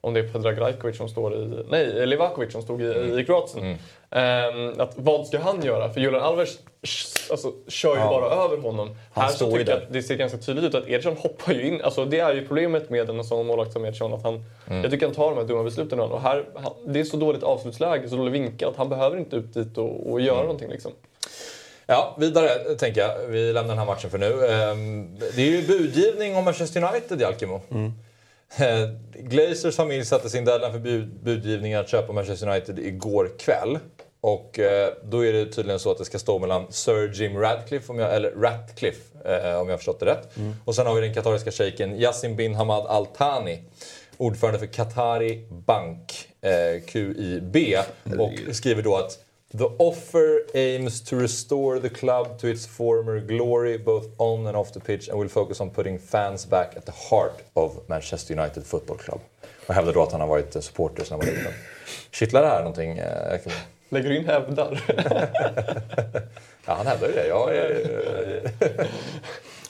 om 0.00 0.14
det 0.14 0.20
är 0.20 0.28
Predrag 0.32 0.60
Rajkovic 0.60 0.96
som 0.96 1.08
står 1.08 1.34
i... 1.34 1.64
Nej, 1.70 2.06
Livakovic 2.06 2.52
som 2.52 2.62
stod 2.62 2.82
i, 2.82 2.92
Mm. 2.92 3.18
i 3.18 3.24
Kroatien. 3.24 3.76
Ehm, 4.10 4.80
att, 4.80 4.92
vad 4.96 5.26
ska 5.26 5.38
han 5.38 5.62
göra? 5.62 5.92
För 5.92 6.00
Julian 6.00 6.22
Alves 6.22 6.58
alltså, 7.30 7.52
kör 7.68 7.94
ju 7.94 8.00
Ja. 8.00 8.08
bara 8.08 8.44
över 8.44 8.56
honom. 8.56 8.96
Han 9.12 9.24
Här 9.24 9.32
så 9.32 9.50
tycker 9.52 9.70
jag 9.72 9.82
att 9.82 9.92
det 9.92 10.02
ser 10.02 10.16
ganska 10.16 10.38
tydligt 10.38 10.64
ut 10.64 10.74
att 10.74 10.88
Ederson 10.88 11.16
hoppar 11.16 11.52
ju 11.52 11.66
in. 11.66 11.80
Alltså, 11.82 12.04
det 12.04 12.20
är 12.20 12.34
ju 12.34 12.46
problemet 12.46 12.90
med 12.90 13.10
en 13.10 13.24
sån 13.24 13.46
målvakt 13.46 13.72
som 13.72 13.84
Ederson. 13.84 14.14
Att 14.14 14.22
han, 14.22 14.44
Mm. 14.70 14.82
Jag 14.82 14.90
tycker 14.92 15.06
han 15.06 15.14
tar 15.14 15.30
de 15.30 15.38
här 15.38 15.44
dumma 15.44 15.62
besluten. 15.62 16.00
Och 16.00 16.20
här, 16.22 16.44
han, 16.54 16.72
det 16.86 17.00
är 17.00 17.04
så 17.04 17.16
dåligt 17.16 17.42
avslutsläge, 17.42 18.08
så 18.08 18.16
dålig 18.16 18.32
vinkel 18.32 18.68
att 18.68 18.76
han 18.76 18.88
behöver 18.88 19.16
inte 19.18 19.36
ut 19.36 19.54
dit 19.54 19.78
och, 19.78 20.10
och 20.12 20.20
göra 20.20 20.34
Mm. 20.34 20.46
någonting. 20.46 20.70
Liksom. 20.70 20.92
Ja, 21.86 22.16
vidare 22.18 22.48
tänker 22.78 23.00
jag. 23.00 23.26
Vi 23.28 23.52
lämnar 23.52 23.68
den 23.68 23.78
här 23.78 23.86
matchen 23.86 24.10
för 24.10 24.18
nu. 24.18 24.46
Ehm, 24.46 25.16
Det 25.36 25.42
är 25.42 25.46
ju 25.50 25.66
budgivning 25.66 26.36
om 26.36 26.44
Manchester 26.44 26.82
United, 26.92 27.20
Jalkemo. 27.20 27.54
Eh, 27.54 27.90
Glazers 29.14 29.76
familj 29.76 30.04
satte 30.04 30.30
sin 30.30 30.44
deadline 30.44 30.72
för 30.72 30.78
bud, 30.78 31.08
budgivning 31.22 31.74
att 31.74 31.88
köpa 31.88 32.12
Manchester 32.12 32.48
United 32.48 32.78
igår 32.78 33.30
kväll. 33.38 33.78
Och 34.20 34.58
eh, 34.58 34.92
då 35.04 35.24
är 35.26 35.32
det 35.32 35.46
tydligen 35.46 35.78
så 35.78 35.90
att 35.90 35.98
det 35.98 36.04
ska 36.04 36.18
stå 36.18 36.38
mellan 36.38 36.72
Sir 36.72 37.12
Jim 37.14 37.36
Radcliffe, 37.36 37.92
om 37.92 37.98
jag, 37.98 38.14
eller 38.14 38.30
Ratcliffe, 38.30 39.18
eh, 39.24 39.60
om 39.60 39.68
jag 39.68 39.72
har 39.72 39.76
förstått 39.76 40.00
det 40.00 40.06
rätt. 40.06 40.28
Och 40.64 40.74
sen 40.74 40.86
har 40.86 40.94
vi 40.94 41.00
den 41.00 41.14
katariska 41.14 41.50
shejken 41.50 42.00
Yassin 42.00 42.36
bin 42.36 42.54
Hamad 42.54 42.86
Al 42.86 43.06
Thani. 43.06 43.62
Ordförande 44.16 44.58
för 44.58 44.66
Qatari 44.66 45.46
Bank, 45.50 46.28
eh, 46.40 46.82
QIB. 46.86 47.56
Och 48.18 48.32
skriver 48.56 48.82
då 48.82 48.96
att 48.96 49.18
The 49.54 49.68
offer 49.78 50.42
aims 50.54 51.00
to 51.00 51.16
restore 51.16 51.80
the 51.80 51.88
club 51.88 52.38
to 52.40 52.48
its 52.48 52.66
former 52.66 53.20
glory 53.20 53.78
both 53.78 54.06
on 54.18 54.46
and 54.46 54.56
off 54.56 54.72
the 54.72 54.80
pitch 54.80 55.08
and 55.08 55.18
will 55.18 55.28
focus 55.28 55.60
on 55.60 55.70
putting 55.70 55.98
fans 55.98 56.46
back 56.46 56.76
at 56.76 56.84
the 56.86 56.92
heart 57.10 57.42
of 57.54 57.72
Manchester 57.88 58.34
United 58.34 58.66
Football 58.66 58.96
Club. 58.98 59.20
Och 59.66 59.74
hävdar 59.74 59.92
då 59.92 60.02
att 60.02 60.12
han 60.12 60.20
har 60.20 60.28
varit 60.28 60.56
eh, 60.56 60.60
supporter 60.62 61.04
sedan 61.04 61.18
han 61.20 61.26
var 61.28 61.34
liten. 61.36 61.52
Kittlar 62.10 62.42
det 62.42 62.48
här 62.48 62.58
någonting? 62.58 62.98
eh? 62.98 63.40
Lägger 63.88 64.08
du 64.08 64.16
in 64.16 64.26
hävdar? 64.26 64.80
Ja, 66.66 66.74
han 66.74 66.86
hävdar 66.86 67.08
ju 67.08 67.14
det. 67.14 67.26
Jag 67.26 67.56
är... 67.56 67.90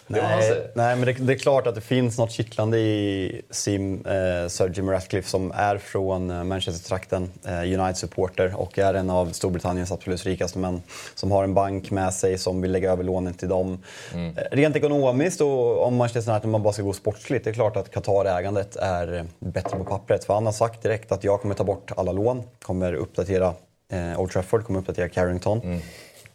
Nej, 0.09 0.43
säger. 0.43 0.71
nej, 0.75 0.97
men 0.97 1.07
det, 1.07 1.13
det 1.13 1.33
är 1.33 1.39
klart 1.39 1.67
att 1.67 1.75
det 1.75 1.81
finns 1.81 2.19
något 2.19 2.33
kittlande 2.33 2.79
i 2.79 3.43
Sim, 3.51 4.07
eh, 4.07 4.49
Sir 4.49 4.73
Jim 4.75 4.91
Ratcliffe 4.91 5.29
som 5.29 5.53
är 5.55 5.79
från 5.79 6.31
eh, 6.31 6.45
Manchester-trakten, 6.45 7.31
eh, 7.45 7.81
United-supporter 7.81 8.55
och 8.55 8.79
är 8.79 8.95
en 8.95 9.11
av 9.11 9.27
Storbritanniens 9.33 9.93
absolut 9.93 10.25
rikaste 10.25 10.59
män. 10.59 10.83
Som 11.15 11.33
har 11.33 11.45
en 11.45 11.55
bank 11.55 11.91
med 11.91 12.15
sig 12.15 12.39
som 12.39 12.63
vill 12.63 12.73
lägga 12.73 12.93
över 12.93 13.05
lånen 13.05 13.35
till 13.35 13.49
dem. 13.49 13.83
Mm. 14.15 14.37
Eh, 14.37 14.43
rent 14.51 14.77
ekonomiskt 14.77 15.41
och 15.41 15.87
om 15.87 15.97
Manchester 15.97 16.33
United 16.33 16.51
man 16.51 16.63
bara 16.63 16.73
ska 16.73 16.83
gå 16.83 16.93
sportsligt, 16.93 17.45
det 17.45 17.51
är 17.51 17.55
klart 17.55 17.77
att 17.77 17.91
Qatar-ägandet 17.91 18.77
är 18.77 19.25
bättre 19.39 19.79
på 19.79 19.85
pappret. 19.85 20.25
För 20.25 20.35
han 20.35 20.47
har 20.47 20.53
sagt 20.53 20.83
direkt 20.83 21.13
att 21.13 21.25
jag 21.25 21.41
kommer 21.41 21.55
ta 21.55 21.65
bort 21.65 21.93
alla 21.97 22.13
lån, 22.13 22.43
kommer 22.63 22.95
uppdatera 22.95 23.55
eh, 23.93 24.21
Old 24.21 24.31
Trafford, 24.31 24.65
kommer 24.65 24.79
uppdatera 24.79 25.09
Carrington. 25.09 25.61
Mm. 25.61 25.81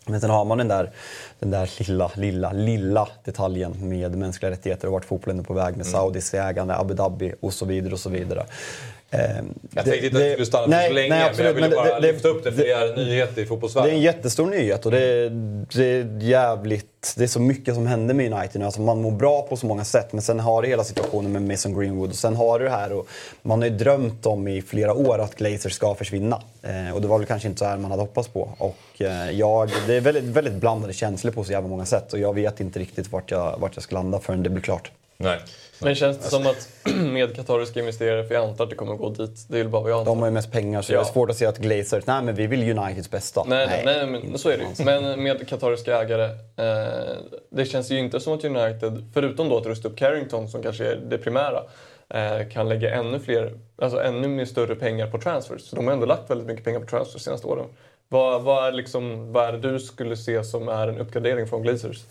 Men 0.05 0.21
sen 0.21 0.29
har 0.29 0.45
man 0.45 0.57
den 0.57 0.67
där, 0.67 0.91
den 1.39 1.51
där 1.51 1.69
lilla, 1.79 2.11
lilla, 2.15 2.51
lilla 2.51 3.07
detaljen 3.23 3.89
med 3.89 4.15
mänskliga 4.15 4.51
rättigheter 4.51 4.87
och 4.87 4.93
vart 4.93 5.05
fotbollen 5.05 5.39
är 5.39 5.43
på 5.43 5.53
väg 5.53 5.77
med 5.77 5.85
Saudis 5.85 6.33
ägande, 6.33 6.75
Abu 6.75 6.93
Dhabi 6.93 7.33
och 7.41 7.53
så 7.53 7.65
vidare. 7.65 7.93
och 7.93 7.99
så 7.99 8.09
vidare. 8.09 8.45
Ehm, 9.13 9.53
Jag 9.75 9.85
det- 9.85 9.89
tänkte 9.91 10.05
inte 10.05 10.17
att 10.17 10.23
det- 10.23 10.27
du 10.27 10.31
skulle 10.33 10.45
stanna 10.45 10.67
nej, 10.67 10.87
så 10.87 10.93
länge, 10.93 11.09
nej, 11.09 11.17
men 11.17 11.19
jag 11.19 11.29
absolut, 11.29 11.55
ville 11.55 11.69
bara 11.69 11.83
det- 11.85 12.07
det- 12.07 12.11
lyfta 12.11 12.27
upp 12.27 12.43
det 12.43 12.51
för 12.51 12.63
det 12.63 12.71
är 12.71 12.89
en 12.89 12.95
nyhet 13.05 13.29
i 13.31 13.35
det 13.35 13.41
är 13.41 13.45
fotbollsvärlden. 13.45 13.93
en 13.95 14.01
jättestor 14.01 14.45
nyhet 14.47 14.85
och 14.85 14.91
det 14.91 15.03
är, 15.03 15.29
det 15.73 15.85
är 15.85 16.19
jävligt... 16.21 17.13
Det 17.17 17.23
är 17.23 17.27
så 17.27 17.39
mycket 17.39 17.75
som 17.75 17.87
händer 17.87 18.13
med 18.13 18.33
United 18.33 18.59
nu. 18.59 18.65
Alltså 18.65 18.81
man 18.81 19.01
mår 19.01 19.11
bra 19.11 19.41
på 19.41 19.57
så 19.57 19.65
många 19.65 19.83
sätt 19.85 20.13
men 20.13 20.21
sen 20.21 20.39
har 20.39 20.61
du 20.61 20.67
hela 20.67 20.83
situationen 20.83 21.31
med 21.31 21.41
Mason 21.41 21.79
Greenwood 21.79 22.09
och 22.09 22.15
sen 22.15 22.35
har 22.35 22.59
du 22.59 22.65
det 22.65 22.71
här 22.71 22.91
och 22.93 23.07
man 23.41 23.61
har 23.61 23.69
ju 23.69 23.75
drömt 23.75 24.25
om 24.25 24.47
i 24.47 24.61
flera 24.61 24.93
år 24.93 25.19
att 25.19 25.35
Glazer 25.35 25.69
ska 25.69 25.95
försvinna. 25.95 26.41
Eh, 26.61 26.95
och 26.95 27.01
det 27.01 27.07
var 27.07 27.17
väl 27.17 27.27
kanske 27.27 27.47
inte 27.47 27.59
så 27.59 27.65
här 27.65 27.77
man 27.77 27.91
hade 27.91 28.03
hoppats 28.03 28.27
på. 28.27 28.49
Och 28.57 29.01
eh, 29.01 29.31
jag, 29.31 29.69
det 29.87 29.95
är 29.95 30.01
väldigt, 30.01 30.23
väldigt 30.23 30.53
blandade 30.53 30.93
känslor 30.93 31.31
på 31.31 31.43
så 31.43 31.51
jävla 31.51 31.69
många 31.69 31.85
sätt 31.85 32.13
och 32.13 32.19
jag 32.19 32.33
vet 32.35 32.59
inte 32.59 32.79
riktigt 32.79 33.11
vart 33.11 33.31
jag, 33.31 33.57
vart 33.59 33.71
jag 33.75 33.83
ska 33.83 33.95
landa 33.95 34.19
förrän 34.19 34.43
det 34.43 34.49
blir 34.49 34.63
klart. 34.63 34.91
Nej. 35.17 35.39
Men 35.83 35.95
känns 35.95 36.17
det 36.17 36.29
som 36.29 36.47
att 36.47 36.69
med 36.95 37.35
katariska 37.35 37.79
investerare, 37.79 38.27
för 38.27 38.35
jag 38.35 38.49
antar 38.49 38.63
att 38.63 38.69
det 38.69 38.75
kommer 38.75 38.95
gå 38.95 39.09
dit, 39.09 39.45
det 39.47 39.59
är 39.59 39.63
bara 39.65 39.81
vad 39.81 39.91
jag 39.91 39.99
antar. 39.99 40.11
De 40.11 40.19
har 40.19 40.27
ju 40.27 40.31
mest 40.31 40.51
pengar 40.51 40.81
så 40.81 40.93
Ja. 40.93 40.97
det 40.97 41.03
är 41.03 41.13
svårt 41.13 41.29
att 41.29 41.37
se 41.37 41.45
att 41.45 41.57
Glazer, 41.57 42.03
nej 42.05 42.21
men 42.23 42.35
vi 42.35 42.47
vill 42.47 42.77
Uniteds 42.79 43.11
bästa. 43.11 43.43
Nej, 43.47 43.67
nej, 43.67 43.81
nej, 43.85 44.21
men 44.21 44.37
så 44.37 44.49
är 44.49 44.57
det 44.57 44.63
ju. 44.63 44.85
Men 44.85 45.23
med 45.23 45.47
katariska 45.47 46.01
ägare, 46.01 46.23
eh, 46.57 47.15
det 47.49 47.65
känns 47.65 47.91
ju 47.91 47.99
inte 47.99 48.19
som 48.19 48.33
att 48.33 48.43
United, 48.45 49.11
förutom 49.13 49.49
då 49.49 49.57
att 49.57 49.65
rusta 49.65 49.87
upp 49.87 49.97
Carrington 49.97 50.47
som 50.49 50.63
kanske 50.63 50.85
är 50.85 50.95
det 50.95 51.17
primära, 51.17 51.63
eh, 52.09 52.49
kan 52.53 52.69
lägga 52.69 52.95
ännu 52.95 53.19
fler, 53.19 53.59
alltså 53.81 54.01
ännu 54.01 54.27
mer 54.27 54.45
större 54.45 54.75
pengar 54.75 55.07
på 55.07 55.17
transfers. 55.17 55.61
Så 55.61 55.75
de 55.75 55.87
har 55.87 55.93
ändå 55.93 56.05
lagt 56.05 56.29
väldigt 56.29 56.47
mycket 56.47 56.65
pengar 56.65 56.79
på 56.79 56.85
transfers 56.85 57.13
de 57.13 57.19
senaste 57.19 57.47
åren. 57.47 57.65
Vad, 58.09 58.41
vad, 58.43 58.67
är 58.67 58.71
liksom, 58.71 59.31
vad 59.33 59.45
är 59.47 59.51
det 59.53 59.71
du 59.71 59.79
skulle 59.79 60.17
se 60.17 60.43
som 60.43 60.67
är 60.67 60.87
en 60.87 60.97
uppgradering 60.97 61.47
från 61.47 61.61
Glazers? 61.63 62.03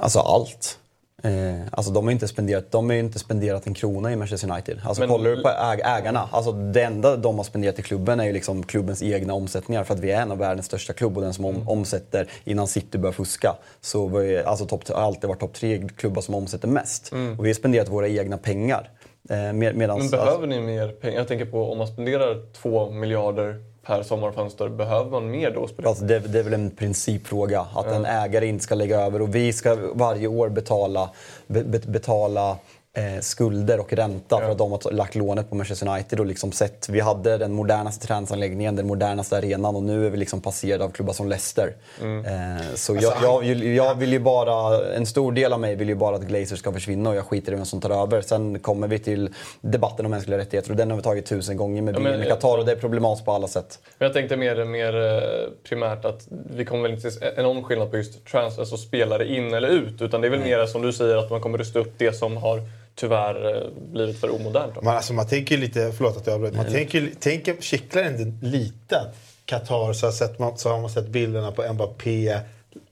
Alltså 0.00 0.18
allt. 0.18 0.78
Eh, 1.22 1.60
alltså 1.72 1.92
de 1.92 2.04
har 2.04 2.10
ju 2.10 2.14
inte 2.14 2.28
spenderat, 2.28 2.70
de 2.70 2.86
har 2.86 2.94
ju 2.94 3.00
inte 3.00 3.18
spenderat 3.18 3.66
en 3.66 3.74
krona 3.74 4.12
i 4.12 4.16
Manchester 4.16 4.50
United. 4.52 4.80
Alltså 4.84 5.02
Men- 5.02 5.10
kollar 5.10 5.30
du 5.30 5.42
på 5.42 5.48
äg, 5.48 5.80
ägarna, 5.84 6.28
alltså 6.32 6.52
det 6.52 6.82
enda 6.82 7.16
de 7.16 7.36
har 7.36 7.44
spenderat 7.44 7.78
i 7.78 7.82
klubben 7.82 8.20
är 8.20 8.24
ju 8.24 8.32
liksom 8.32 8.62
klubbens 8.62 9.02
egna 9.02 9.34
omsättningar. 9.34 9.84
För 9.84 9.94
att 9.94 10.00
vi 10.00 10.10
är 10.10 10.22
en 10.22 10.32
av 10.32 10.38
världens 10.38 10.66
största 10.66 10.92
klubb 10.92 11.16
och 11.16 11.22
den 11.22 11.34
som 11.34 11.44
om, 11.44 11.68
omsätter 11.68 12.28
innan 12.44 12.66
City 12.66 12.98
börjar 12.98 13.12
fuska. 13.12 13.56
Så 13.80 14.22
ju, 14.22 14.42
alltså 14.42 14.66
topp, 14.66 14.88
har 14.88 15.02
alltid 15.02 15.28
varit 15.28 15.40
topp 15.40 15.54
tre 15.54 15.88
klubbar 15.96 16.22
som 16.22 16.34
omsätter 16.34 16.68
mest. 16.68 17.12
Och 17.38 17.44
vi 17.44 17.48
har 17.48 17.54
spenderat 17.54 17.88
våra 17.88 18.08
egna 18.08 18.38
pengar. 18.38 18.90
Eh, 19.30 19.52
med, 19.52 19.76
medans, 19.76 19.98
Men 20.12 20.20
behöver 20.20 20.46
ni 20.46 20.60
mer 20.60 20.88
pengar? 20.88 21.18
Jag 21.18 21.28
tänker 21.28 21.46
på 21.46 21.72
om 21.72 21.78
man 21.78 21.86
spenderar 21.86 22.52
två 22.52 22.90
miljarder 22.90 23.64
per 23.82 24.02
sommarfönster, 24.02 24.68
behöver 24.68 25.10
man 25.10 25.30
mer 25.30 25.50
då? 25.50 25.68
Alltså 25.88 26.04
det, 26.04 26.18
det 26.18 26.38
är 26.38 26.42
väl 26.42 26.54
en 26.54 26.70
principfråga. 26.70 27.66
Att 27.74 27.86
en 27.86 28.04
ägare 28.04 28.46
inte 28.46 28.64
ska 28.64 28.74
lägga 28.74 29.00
över 29.00 29.22
och 29.22 29.34
vi 29.34 29.52
ska 29.52 29.76
varje 29.94 30.26
år 30.26 30.48
betala, 30.48 31.10
be, 31.46 31.64
be, 31.64 31.78
betala 31.78 32.56
eh, 32.98 33.20
skulder 33.20 33.80
och 33.80 33.92
ränta 33.92 34.38
för 34.40 34.50
att 34.50 34.58
de 34.58 34.72
har 34.72 34.92
lagt 34.92 35.14
lånet 35.14 35.48
på 35.50 35.54
Manchester 35.54 35.88
United 35.88 36.20
och 36.20 36.26
liksom 36.26 36.52
sett, 36.52 36.88
vi 36.88 37.00
hade 37.00 37.36
den 37.38 37.52
modernaste 37.52 38.06
träningsanläggningen, 38.06 38.76
den 38.76 38.86
modernaste 38.86 39.36
arenan 39.36 39.76
och 39.76 39.82
nu 39.82 40.06
är 40.06 40.10
vi 40.10 40.16
liksom 40.16 40.40
passerade 40.40 40.84
av 40.84 40.88
klubbar 40.90 41.12
som 41.12 41.28
Leicester. 41.28 41.74
Eh, 42.00 42.74
så 42.74 42.94
jag, 43.00 43.12
jag, 43.22 43.40
vill- 43.40 43.74
jag 43.76 43.94
vill 43.94 44.12
ju 44.12 44.18
bara, 44.18 44.84
en 44.94 45.06
stor 45.06 45.32
del 45.32 45.52
av 45.52 45.60
mig 45.60 45.74
vill 45.76 45.88
ju 45.88 45.94
bara 45.94 46.16
att 46.16 46.22
Glazer 46.22 46.56
ska 46.56 46.72
försvinna 46.72 47.10
och 47.10 47.16
jag 47.16 47.24
skiter 47.24 47.52
i 47.52 47.54
vem 47.56 47.64
som 47.64 47.80
tar 47.80 48.02
över. 48.02 48.20
Sen 48.20 48.58
kommer 48.58 48.88
vi 48.88 48.98
till 48.98 49.30
debatten 49.60 50.04
om 50.04 50.10
mänskliga 50.10 50.38
rättigheter 50.38 50.70
och 50.70 50.76
den 50.76 50.90
har 50.90 50.96
vi 50.96 51.02
tagit 51.02 51.26
tusen 51.26 51.56
gånger 51.56 51.82
med 51.82 51.94
Ja, 51.98 52.10
ja, 52.16 52.24
Qatar 52.28 52.58
och 52.58 52.64
det 52.64 52.72
är 52.72 52.76
problematiskt 52.76 53.24
på 53.26 53.32
alla 53.32 53.48
sätt. 53.48 53.78
Men 53.98 54.06
jag 54.06 54.14
tänkte 54.14 54.36
mer, 54.36 54.64
mer 54.64 54.96
eh, 54.96 55.22
primärt 55.68 56.04
att 56.04 56.26
vi 56.50 56.64
kommer 56.64 56.82
väl 56.82 56.92
inte 56.92 57.10
se 57.10 57.20
enorm 57.36 57.64
skillnad 57.64 57.90
på 57.90 57.96
just 57.96 58.26
trans, 58.26 58.58
alltså 58.58 58.76
spelare 58.76 59.28
in 59.28 59.54
eller 59.54 59.68
ut. 59.68 60.02
Utan 60.02 60.20
det 60.20 60.28
är 60.28 60.30
väl 60.30 60.40
mer 60.40 60.66
som 60.66 60.82
du 60.82 60.92
säger 60.92 61.16
att 61.16 61.30
man 61.30 61.40
kommer 61.40 61.58
rusta 61.58 61.78
upp 61.78 61.92
det 61.98 62.12
som 62.12 62.36
har 62.36 62.60
tyvärr 63.00 63.56
eh, 63.56 63.70
blivit 63.92 64.20
för 64.20 64.34
omodernt. 64.34 64.82
Man, 64.82 64.96
alltså, 64.96 65.12
man 65.12 65.26
tänker 65.26 65.54
ju 65.54 65.60
lite, 65.60 65.92
förlåt 65.96 66.16
att 66.16 66.26
jag 66.26 66.34
avbröt, 66.34 66.54
man 66.54 66.72
tänker, 66.72 67.10
tänker, 67.20 67.56
kittlar 67.60 68.06
inte 68.06 68.46
lite 68.46 69.00
att 69.00 69.14
Qatar 69.44 69.92
så 69.92 70.06
har, 70.06 70.12
sett, 70.12 70.38
man, 70.38 70.58
så 70.58 70.68
har 70.68 70.80
man 70.80 70.90
sett 70.90 71.08
bilderna 71.08 71.52
på 71.52 71.72
Mbappé, 71.72 72.40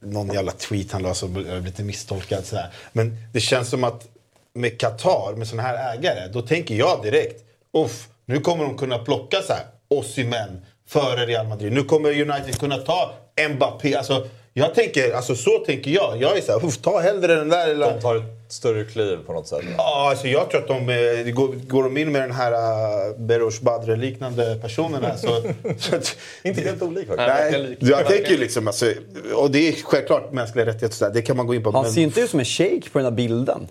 någon 0.01 0.33
jävla 0.33 0.53
tweet 0.53 0.93
han 0.93 1.03
la 1.03 1.15
som 1.15 1.33
blev 1.33 1.65
lite 1.65 1.83
misstolkad 1.83 2.45
sådär. 2.45 2.67
Men 2.93 3.17
det 3.33 3.41
känns 3.41 3.69
som 3.69 3.85
att 3.85 4.09
med 4.53 4.81
Qatar, 4.81 5.35
med 5.37 5.49
sådana 5.49 5.69
här 5.69 5.97
ägare, 5.97 6.29
då 6.33 6.43
tänker 6.43 6.75
jag 6.75 7.03
direkt, 7.03 7.45
uff, 7.73 8.09
nu 8.25 8.41
kommer 8.41 8.65
de 8.65 8.79
kunna 8.79 8.99
plocka 8.99 9.43
så 9.43 9.53
här 9.53 9.63
Osimhen 9.89 10.65
före 10.89 11.27
Real 11.27 11.47
Madrid. 11.47 11.73
Nu 11.73 11.83
kommer 11.83 12.09
United 12.09 12.59
kunna 12.59 12.77
ta 12.77 13.13
Mbappé. 13.51 13.95
Alltså, 13.95 14.29
jag 14.53 14.75
tänker, 14.75 15.13
alltså 15.13 15.35
så 15.35 15.59
tänker 15.59 15.91
jag. 15.91 16.23
Jag 16.23 16.37
är 16.37 16.41
så 16.41 16.53
här, 16.53 16.67
uff, 16.67 16.77
ta 16.77 17.01
hellre 17.01 17.35
den 17.35 17.49
där 17.49 17.67
lilla... 17.69 17.91
De 17.91 18.01
tar 18.01 18.36
större 18.49 18.85
kliv 18.85 19.19
på 19.27 19.33
något 19.33 19.49
sätt. 19.49 19.65
Ja, 19.77 20.09
alltså 20.11 20.29
jag 20.29 20.51
tror 20.51 20.61
att 20.61 20.69
de, 20.69 20.89
eh, 20.89 21.33
går, 21.35 21.69
går 21.69 21.83
de 21.83 21.97
in 21.97 22.13
med 22.13 22.23
den 22.23 22.33
här 22.33 22.53
uh, 22.53 23.19
Berosh 23.19 23.63
Badre-liknande 23.63 24.59
personerna 24.63 25.17
så... 25.17 25.27
så 25.79 25.97
att, 25.97 26.17
Inte 26.43 26.61
helt 26.61 26.83
olik 26.83 27.07
faktiskt. 27.07 27.29
Nej, 27.29 27.53
nej, 27.53 27.77
jag 27.81 28.07
tänker 28.07 28.31
ju 28.31 28.37
liksom 28.37 28.67
alltså, 28.67 28.93
och 29.35 29.51
det 29.51 29.69
är 29.69 29.73
självklart 29.73 30.33
mänskliga 30.33 30.67
rättigheter 30.67 30.87
och 30.87 30.93
sådär, 30.93 31.13
det 31.15 31.23
kan 31.23 31.37
man 31.37 31.47
gå 31.47 31.55
in 31.55 31.63
på. 31.63 31.71
Han 31.71 31.83
men- 31.83 31.93
ser 31.93 32.01
ju 32.01 32.07
inte 32.07 32.21
ut 32.21 32.31
som 32.31 32.39
en 32.39 32.47
shake 32.47 32.91
på 32.93 32.99
den 32.99 33.05
här 33.05 33.13
bilden. 33.13 33.69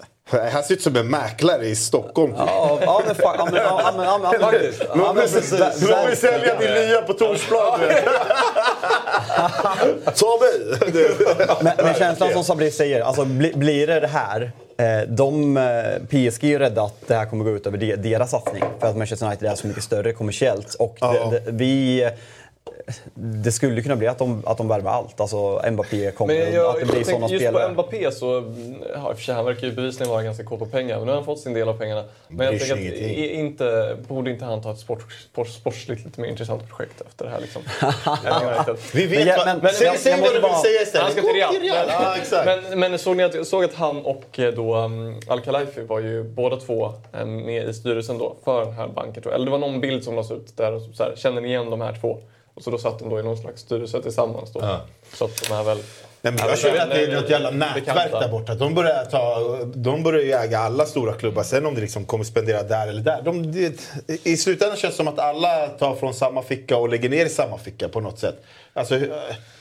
Han 0.51 0.63
ser 0.63 0.73
ut 0.73 0.81
som 0.81 0.95
en 0.95 1.07
mäklare 1.07 1.65
i 1.65 1.75
Stockholm. 1.75 2.33
Ja, 2.37 2.79
ja, 2.81 3.01
men, 3.05 3.15
fa- 3.15 3.35
ja, 3.37 3.45
men, 3.51 3.55
ja, 3.61 3.93
men, 3.97 4.05
ja, 4.05 4.17
men, 4.31 4.39
Faktiskt. 4.41 4.81
ja, 4.95 5.13
men, 5.13 5.25
ver- 5.27 6.03
du 6.03 6.07
vill 6.09 6.17
sälja 6.17 6.59
din 6.59 6.71
nya 6.73 7.01
på 7.01 7.13
Torsplan. 7.13 7.79
Ta 10.15 10.37
mig! 10.39 10.81
Men, 11.61 11.73
men 11.83 11.93
känslan 11.93 12.33
som 12.33 12.43
Sabri 12.43 12.71
säger, 12.71 13.01
alltså, 13.01 13.25
bli, 13.25 13.51
blir 13.55 13.87
det 13.87 13.99
det 13.99 14.07
här 14.07 14.51
eh, 14.77 15.07
de, 15.09 15.57
eh, 15.57 15.63
PSG 16.09 16.43
är 16.43 16.47
ju 16.47 16.59
rädda 16.59 16.81
att 16.83 17.07
det 17.07 17.15
här 17.15 17.25
kommer 17.25 17.43
gå 17.45 17.51
ut 17.51 17.67
över 17.67 17.77
de, 17.77 17.95
deras 17.95 18.31
satsning. 18.31 18.63
För 18.79 18.87
att 18.87 18.97
Manchester 18.97 19.25
United 19.27 19.51
är 19.51 19.55
så 19.55 19.67
mycket 19.67 19.83
större 19.83 20.13
kommersiellt. 20.13 20.73
Och 20.73 20.97
det, 20.99 21.29
det, 21.31 21.51
vi, 21.51 22.09
det 23.15 23.51
skulle 23.51 23.81
kunna 23.81 23.95
bli 23.95 24.07
att 24.07 24.17
de, 24.19 24.43
att 24.45 24.57
de 24.57 24.67
värvar 24.67 24.91
allt. 24.91 25.21
Alltså 25.21 25.61
Mbappé 25.71 26.11
kommer, 26.11 26.33
Men 26.33 26.53
jag, 26.53 26.65
att 26.69 26.79
det 26.79 26.85
blir 26.85 26.95
jag 26.97 27.05
sådana 27.05 27.27
just 27.27 27.45
spelare. 27.45 27.65
på 27.67 27.71
Mbappé 27.73 28.11
så, 28.11 28.37
mm, 28.37 28.75
ja, 28.93 29.13
för 29.15 29.21
sig, 29.23 29.35
han 29.35 29.45
verkar 29.45 29.67
ju 29.67 29.73
bevisligen 29.73 30.11
vara 30.11 30.23
ganska 30.23 30.43
kåt 30.43 30.59
på 30.59 30.65
pengar. 30.65 30.95
Men 30.97 31.05
nu 31.05 31.11
har 31.11 31.15
han 31.15 31.25
fått 31.25 31.39
sin 31.39 31.53
del 31.53 31.69
av 31.69 31.77
pengarna. 31.77 32.03
Men 32.27 32.45
jag 32.45 32.59
tänker 32.59 32.75
att 32.75 33.09
inte, 33.31 33.97
borde 34.07 34.31
inte 34.31 34.45
han 34.45 34.61
ta 34.61 34.71
ett 34.71 34.79
sport, 34.79 35.11
sport, 35.31 35.47
sportsligt 35.47 36.05
lite 36.05 36.21
mer 36.21 36.27
intressant 36.29 36.67
projekt 36.69 37.01
efter 37.01 37.25
det 37.25 37.31
här 37.31 37.39
liksom? 37.41 37.61
Vi 38.93 39.05
vet 39.05 39.25
Men 39.25 39.45
men- 39.45 39.59
Men- 39.61 39.73
säg 39.73 39.87
jag- 39.87 39.99
säg 39.99 40.11
jag 40.11 40.19
vad 40.19 40.29
du 40.29 40.33
vill 40.33 40.41
bara- 40.41 40.57
säga 40.61 40.81
istället. 40.81 41.03
Han 41.03 41.11
ska 41.11 41.21
till 41.21 41.61
Real. 41.61 41.87
Ja, 41.89 42.15
exakt. 42.17 42.45
Men, 42.69 42.79
men 42.79 42.99
såg 42.99 43.17
ni 43.17 43.23
att, 43.23 43.35
jag 43.35 43.47
såg 43.47 43.63
att 43.63 43.73
han 43.73 44.01
och 44.05 44.39
eh, 44.39 44.53
då 44.53 44.75
um, 44.75 45.19
Al-Khelaifi 45.27 45.81
var 45.81 45.99
ju 45.99 46.23
båda 46.23 46.57
två 46.57 46.93
eh, 47.13 47.25
med 47.25 47.69
i 47.69 47.73
styrelsen 47.73 48.17
då 48.17 48.35
för 48.43 48.65
den 48.65 48.73
här 48.73 48.87
banken. 48.87 49.23
Eller 49.33 49.45
det 49.45 49.51
var 49.51 49.57
någon 49.59 49.81
bild 49.81 50.03
som 50.03 50.15
lades 50.15 50.31
ut 50.31 50.57
där 50.57 50.71
och 50.71 50.81
så 50.93 51.03
här, 51.03 51.13
känner 51.15 51.41
ni 51.41 51.47
igen 51.47 51.69
de 51.69 51.81
här 51.81 51.97
två? 52.01 52.17
Och 52.55 52.63
så 52.63 52.71
då 52.71 52.77
satt 52.77 52.99
de 52.99 53.09
då 53.09 53.19
i 53.19 53.23
någon 53.23 53.37
slags 53.37 53.61
styrelse 53.61 54.01
tillsammans 54.01 54.53
då. 54.53 54.59
Ja. 54.59 54.81
Så 55.13 55.25
att 55.25 55.43
de 55.47 55.53
är 55.53 55.63
väl... 55.63 55.83
Nej, 56.25 56.33
men 56.33 56.41
jag 56.41 56.47
väl 56.47 56.57
känner 56.57 56.81
att 56.81 56.89
det 56.89 57.03
är 57.03 57.21
något 57.21 57.29
jävla 57.29 57.51
nätverk 57.51 57.85
bekanta. 57.85 58.19
där 58.19 58.27
borta. 58.29 58.55
De 58.55 58.75
börjar, 58.75 59.05
ta, 59.05 59.59
de 59.75 60.03
börjar 60.03 60.21
ju 60.21 60.31
äga 60.31 60.59
alla 60.59 60.85
stora 60.85 61.13
klubbar. 61.13 61.43
Sen 61.43 61.65
om 61.65 61.75
det 61.75 61.81
liksom 61.81 62.05
kommer 62.05 62.23
spendera 62.23 62.63
där 62.63 62.87
eller 62.87 63.01
där. 63.01 63.21
De, 63.21 63.51
det, 63.51 63.79
I 64.23 64.37
slutändan 64.37 64.77
känns 64.77 64.93
det 64.93 64.97
som 64.97 65.07
att 65.07 65.19
alla 65.19 65.67
tar 65.67 65.95
från 65.95 66.13
samma 66.13 66.43
ficka 66.43 66.77
och 66.77 66.89
lägger 66.89 67.09
ner 67.09 67.25
i 67.25 67.29
samma 67.29 67.57
ficka 67.57 67.89
på 67.89 67.99
något 67.99 68.19
sätt. 68.19 68.35
Alltså, 68.73 68.99
det 68.99 69.09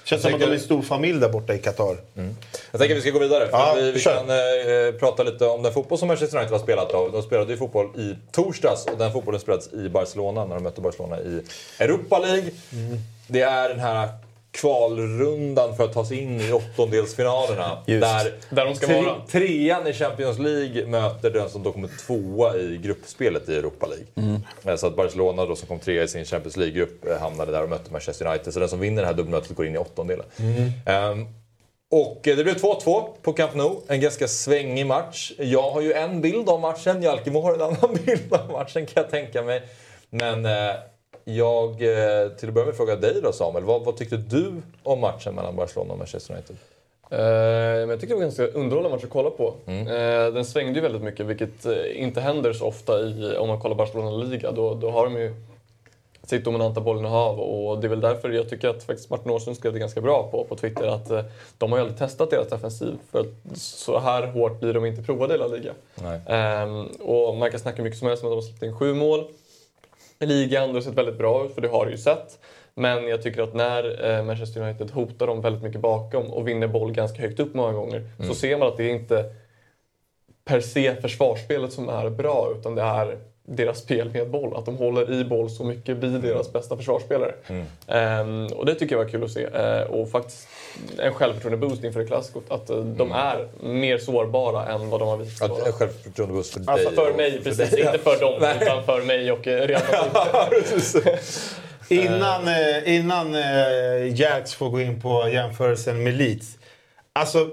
känns 0.05 0.23
som 0.23 0.35
att 0.35 0.41
de 0.41 0.47
är 0.47 0.53
en 0.53 0.61
stor 0.61 0.83
familj 0.83 1.21
där 1.21 1.29
borta 1.29 1.55
i 1.55 1.59
Qatar. 1.59 1.97
Jag 2.15 2.81
tänker 2.81 2.95
att 2.95 2.99
vi 2.99 3.01
ska 3.01 3.11
gå 3.11 3.19
vidare. 3.19 3.49
För 3.49 3.59
Ja, 3.59 3.75
vi, 3.77 3.93
vi 3.93 4.01
kan 4.01 4.31
eh, 4.31 4.95
prata 5.01 5.23
lite 5.23 5.47
om 5.47 5.63
den 5.63 5.73
fotboll 5.73 5.99
som 5.99 6.09
Manchester 6.09 6.39
United 6.39 6.53
har 6.53 6.65
spelat. 6.65 6.91
Då. 6.91 7.09
De 7.09 7.23
spelade 7.23 7.53
ju 7.53 7.59
fotboll 7.59 7.87
i 8.01 8.17
torsdags 8.33 8.87
och 8.87 8.99
den 8.99 9.13
fotbollen 9.13 9.41
spelades 9.41 9.73
i 9.73 9.89
Barcelona 9.89 10.45
när 10.45 10.55
de 10.55 10.63
mötte 10.65 10.81
Barcelona 10.81 11.21
i 11.21 11.41
Europa 11.79 12.19
League. 12.19 12.51
Det 13.27 13.41
är 13.43 13.69
den 13.69 13.81
här 13.81 14.09
kvalrundan 14.55 15.77
för 15.77 15.85
att 15.85 15.93
ta 15.93 16.05
sig 16.05 16.19
in 16.21 16.41
i 16.41 16.53
åttondelsfinalerna. 16.53 17.79
Just. 17.87 18.01
Där, 18.03 18.33
Där 18.51 18.65
de 18.67 18.75
ska 18.75 18.87
tre- 18.87 19.03
vara. 19.03 19.15
trean 19.31 19.87
i 19.87 19.93
Champions 19.93 20.39
League 20.39 20.87
möter 20.87 21.31
den 21.31 21.51
som 21.51 21.63
då 21.63 21.73
kommer 21.73 21.89
tvåa 22.07 22.57
i 22.57 22.79
gruppspelet 22.83 23.49
i 23.49 23.57
Europa 23.57 23.87
League. 23.87 24.41
Eh, 24.65 24.77
Så 24.77 24.87
att 24.87 24.97
Barcelona 24.97 25.47
då 25.47 25.57
som 25.57 25.69
kom 25.69 25.79
trea 25.79 26.03
i 26.03 26.09
sin 26.09 26.25
Champions 26.25 26.57
League-grupp 26.57 27.07
eh, 27.07 27.19
hamnade 27.21 27.53
där 27.53 27.63
och 27.63 27.69
mötte 27.69 27.93
Manchester 27.93 28.27
United. 28.27 28.53
Så 28.55 28.61
den 28.61 28.69
som 28.69 28.81
vinner 28.81 29.03
det 29.03 29.07
här 29.09 29.15
dubbelmötet 29.15 29.57
går 29.57 29.67
in 29.67 29.75
i 29.75 29.79
åttondelen. 29.79 30.27
Ehm, 30.87 31.27
och 31.91 32.29
eh, 32.29 32.37
det 32.37 32.45
blev 32.45 32.57
2-2 32.57 33.09
på 33.23 33.33
Camp 33.33 33.55
Nou. 33.55 33.81
En 33.89 34.01
ganska 34.01 34.29
svängig 34.29 34.87
match. 34.87 35.33
Jag 35.39 35.71
har 35.71 35.81
ju 35.81 35.93
en 35.93 36.21
bild 36.21 36.49
av 36.49 36.61
matchen. 36.61 37.03
Jalkemo 37.03 37.41
har 37.43 37.55
en 37.55 37.61
annan 37.63 37.99
bild 38.07 38.33
av 38.35 38.51
matchen 38.51 38.87
kan 38.87 39.03
jag 39.03 39.11
tänka 39.11 39.43
mig. 39.43 39.63
Men 40.11 40.47
eh, 40.47 40.75
jag, 41.25 41.71
eh, 41.71 42.29
till 42.29 42.49
att 42.49 42.55
börja 42.55 42.67
med 42.67 42.77
fråga 42.77 42.97
dig 42.97 43.21
då 43.23 43.33
Samuel. 43.33 43.65
Vad, 43.65 43.85
vad 43.85 43.97
tyckte 43.97 44.17
du 44.17 44.53
om 44.83 45.01
matchen 45.01 45.35
mellan 45.35 45.57
Barcelona 45.57 45.93
och 45.93 45.99
Manchester 45.99 46.35
United? 46.35 46.57
Eh, 47.11 47.19
men 47.81 47.89
jag 47.89 48.01
tycker 48.01 48.15
det 48.15 48.19
var 48.19 48.23
ganska 48.23 48.47
underhållande 48.47 48.97
match 48.97 49.05
att 49.05 49.11
kolla 49.11 49.31
på. 49.31 49.55
Mm. 49.67 49.87
Eh, 49.87 50.35
den 50.35 50.45
svängde 50.45 50.75
ju 50.75 50.81
väldigt 50.81 51.03
mycket, 51.03 51.27
vilket 51.27 51.67
inte 51.95 52.21
händer 52.21 52.53
så 52.53 52.67
ofta 52.67 53.01
i, 53.01 53.37
om 53.39 53.49
man 53.49 53.61
kollar 53.61 53.77
Barcelona-liga. 53.77 54.53
Då, 54.53 54.75
då 54.75 54.91
har 54.91 55.05
de 55.05 55.17
ju 55.17 55.35
sitt 56.27 56.45
dominanta 56.45 56.81
bollinnehav 56.81 57.41
och 57.41 57.81
det 57.81 57.87
är 57.87 57.89
väl 57.89 58.01
därför 58.01 58.31
jag 58.31 58.49
tycker 58.49 58.69
att 58.69 58.85
faktiskt 58.85 59.11
Martin 59.11 59.31
Åslund 59.31 59.57
skrev 59.57 59.73
det 59.73 59.79
ganska 59.79 60.01
bra 60.01 60.29
på, 60.31 60.45
på 60.45 60.57
Twitter 60.57 60.87
att 60.87 61.11
eh, 61.11 61.25
de 61.59 61.73
har 61.73 61.79
ju 61.79 61.83
aldrig 61.83 61.99
testat 61.99 62.31
deras 62.31 62.49
defensiv 62.49 62.99
för 63.11 63.27
så 63.55 63.99
här 63.99 64.27
hårt 64.27 64.61
blir 64.61 64.75
de 64.75 64.87
inte 64.87 65.03
provade 65.03 65.35
i 65.35 65.39
La 65.39 65.47
Liga. 65.47 65.73
Ehm, 66.27 66.87
och 66.87 67.37
man 67.37 67.51
kan 67.51 67.61
snacka 67.61 67.83
mycket 67.83 67.99
som 67.99 68.09
helst 68.09 68.25
om 68.25 68.29
att 68.29 68.33
de 68.33 68.35
har 68.35 68.43
släppt 68.43 68.63
in 68.63 68.77
sju 68.77 68.95
mål 68.95 69.25
ligan. 70.21 70.69
Det 70.69 70.75
har 70.75 70.81
sett 70.81 70.95
väldigt 70.95 71.19
bra 71.19 71.45
ut, 71.45 71.55
för 71.55 71.61
det 71.61 71.69
har 71.69 71.85
det 71.87 71.91
ju 71.91 71.99
sett. 71.99 72.39
Men 72.75 73.09
jag 73.09 73.23
tycker 73.23 73.43
att 73.43 73.55
när 73.55 74.11
eh, 74.11 74.25
Manchester 74.25 74.61
United 74.61 74.91
hotar 74.91 75.27
dem 75.27 75.41
väldigt 75.41 75.63
mycket 75.63 75.81
bakom 75.81 76.27
och 76.27 76.49
vinner 76.49 76.69
boll 76.69 76.93
ganska 76.93 77.23
högt 77.23 77.41
upp 77.41 77.55
många 77.55 77.73
gånger 77.73 78.03
så 78.27 78.35
ser 78.35 78.59
man 78.59 78.69
att 78.69 78.77
det 78.77 78.85
är 78.85 78.95
inte 78.95 79.25
per 80.45 80.61
se 80.61 80.95
försvarsspelet 80.95 81.73
som 81.73 81.89
är 81.89 82.11
bra 82.11 82.53
utan 82.59 82.75
det 82.75 82.83
är 82.83 83.19
deras 83.47 83.79
spel 83.79 84.11
med 84.11 84.31
boll. 84.31 84.57
Att 84.57 84.67
de 84.67 84.77
håller 84.77 85.13
i 85.21 85.25
boll 85.25 85.51
så 85.51 85.65
mycket 85.65 85.97
blir 85.97 86.11
deras 86.11 86.53
bästa 86.53 86.77
försvarsspelare. 86.77 87.35
Ehm, 87.89 88.47
och 88.47 88.67
det 88.67 88.75
tycker 88.75 88.97
jag 88.97 89.05
var 89.05 89.11
kul 89.11 89.25
att 89.25 89.31
se. 89.31 89.45
Eh, 89.45 89.81
och 89.83 90.11
faktiskt 90.11 90.49
en 90.99 91.15
självförtroende-boost 91.15 91.85
inför 91.85 92.01
det 92.01 92.07
klassikot. 92.07 92.45
Att 92.51 92.71
eh, 92.71 92.77
de 92.77 93.13
är 93.13 93.49
mer 93.63 93.99
sårbara 93.99 94.67
än 94.67 94.91
vad 94.91 95.01
de 95.01 95.09
har 95.09 95.17
visat 95.17 95.51
vara. 95.51 95.67
eh, 95.69 95.73
Självförtroende-boost 95.73 96.53
för 96.53 96.61
Alltså 96.73 96.87
dig. 96.89 96.97
för 96.97 97.11
och- 97.11 97.17
mig, 97.17 97.41
precis. 97.45 97.71
dig. 97.71 97.81
Inte 97.81 97.99
för 97.99 98.21
dem, 98.21 98.35
Nej. 98.41 98.59
utan 98.63 98.85
för 98.85 99.03
mig 99.03 99.33
och 99.33 99.47
eh, 99.49 99.67
Real 99.67 99.83
Madrid. 100.15 101.19
Innan, 101.89 102.49
eh, 102.49 102.95
innan 102.97 103.35
Jax 104.17 104.55
får 104.55 104.69
gå 104.71 104.81
in 104.81 105.01
på 105.01 105.29
jämförelsen 105.29 106.03
med 106.03 106.15
Leeds. 106.15 106.59
Alltså, 107.13 107.49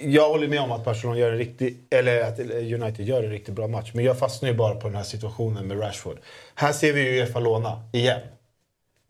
jag 0.00 0.28
håller 0.28 0.48
med 0.48 0.60
om 0.60 0.72
att 0.72 0.84
Barcelona 0.84 1.18
gör 1.18 1.32
en 1.32 1.38
riktig, 1.38 1.76
eller 1.90 2.22
att 2.22 2.38
United 2.38 3.00
gör 3.00 3.22
en 3.22 3.30
riktigt 3.30 3.54
bra 3.54 3.68
match. 3.68 3.90
Men 3.94 4.04
jag 4.04 4.18
fastnar 4.18 4.48
ju 4.48 4.54
bara 4.54 4.74
på 4.74 4.88
den 4.88 4.96
här 4.96 5.04
situationen 5.04 5.66
med 5.66 5.80
Rashford. 5.80 6.18
Här 6.54 6.72
ser 6.72 6.92
vi 6.92 7.00
ju 7.00 7.20
Uefa 7.20 7.40
låna 7.40 7.82
igen. 7.92 8.20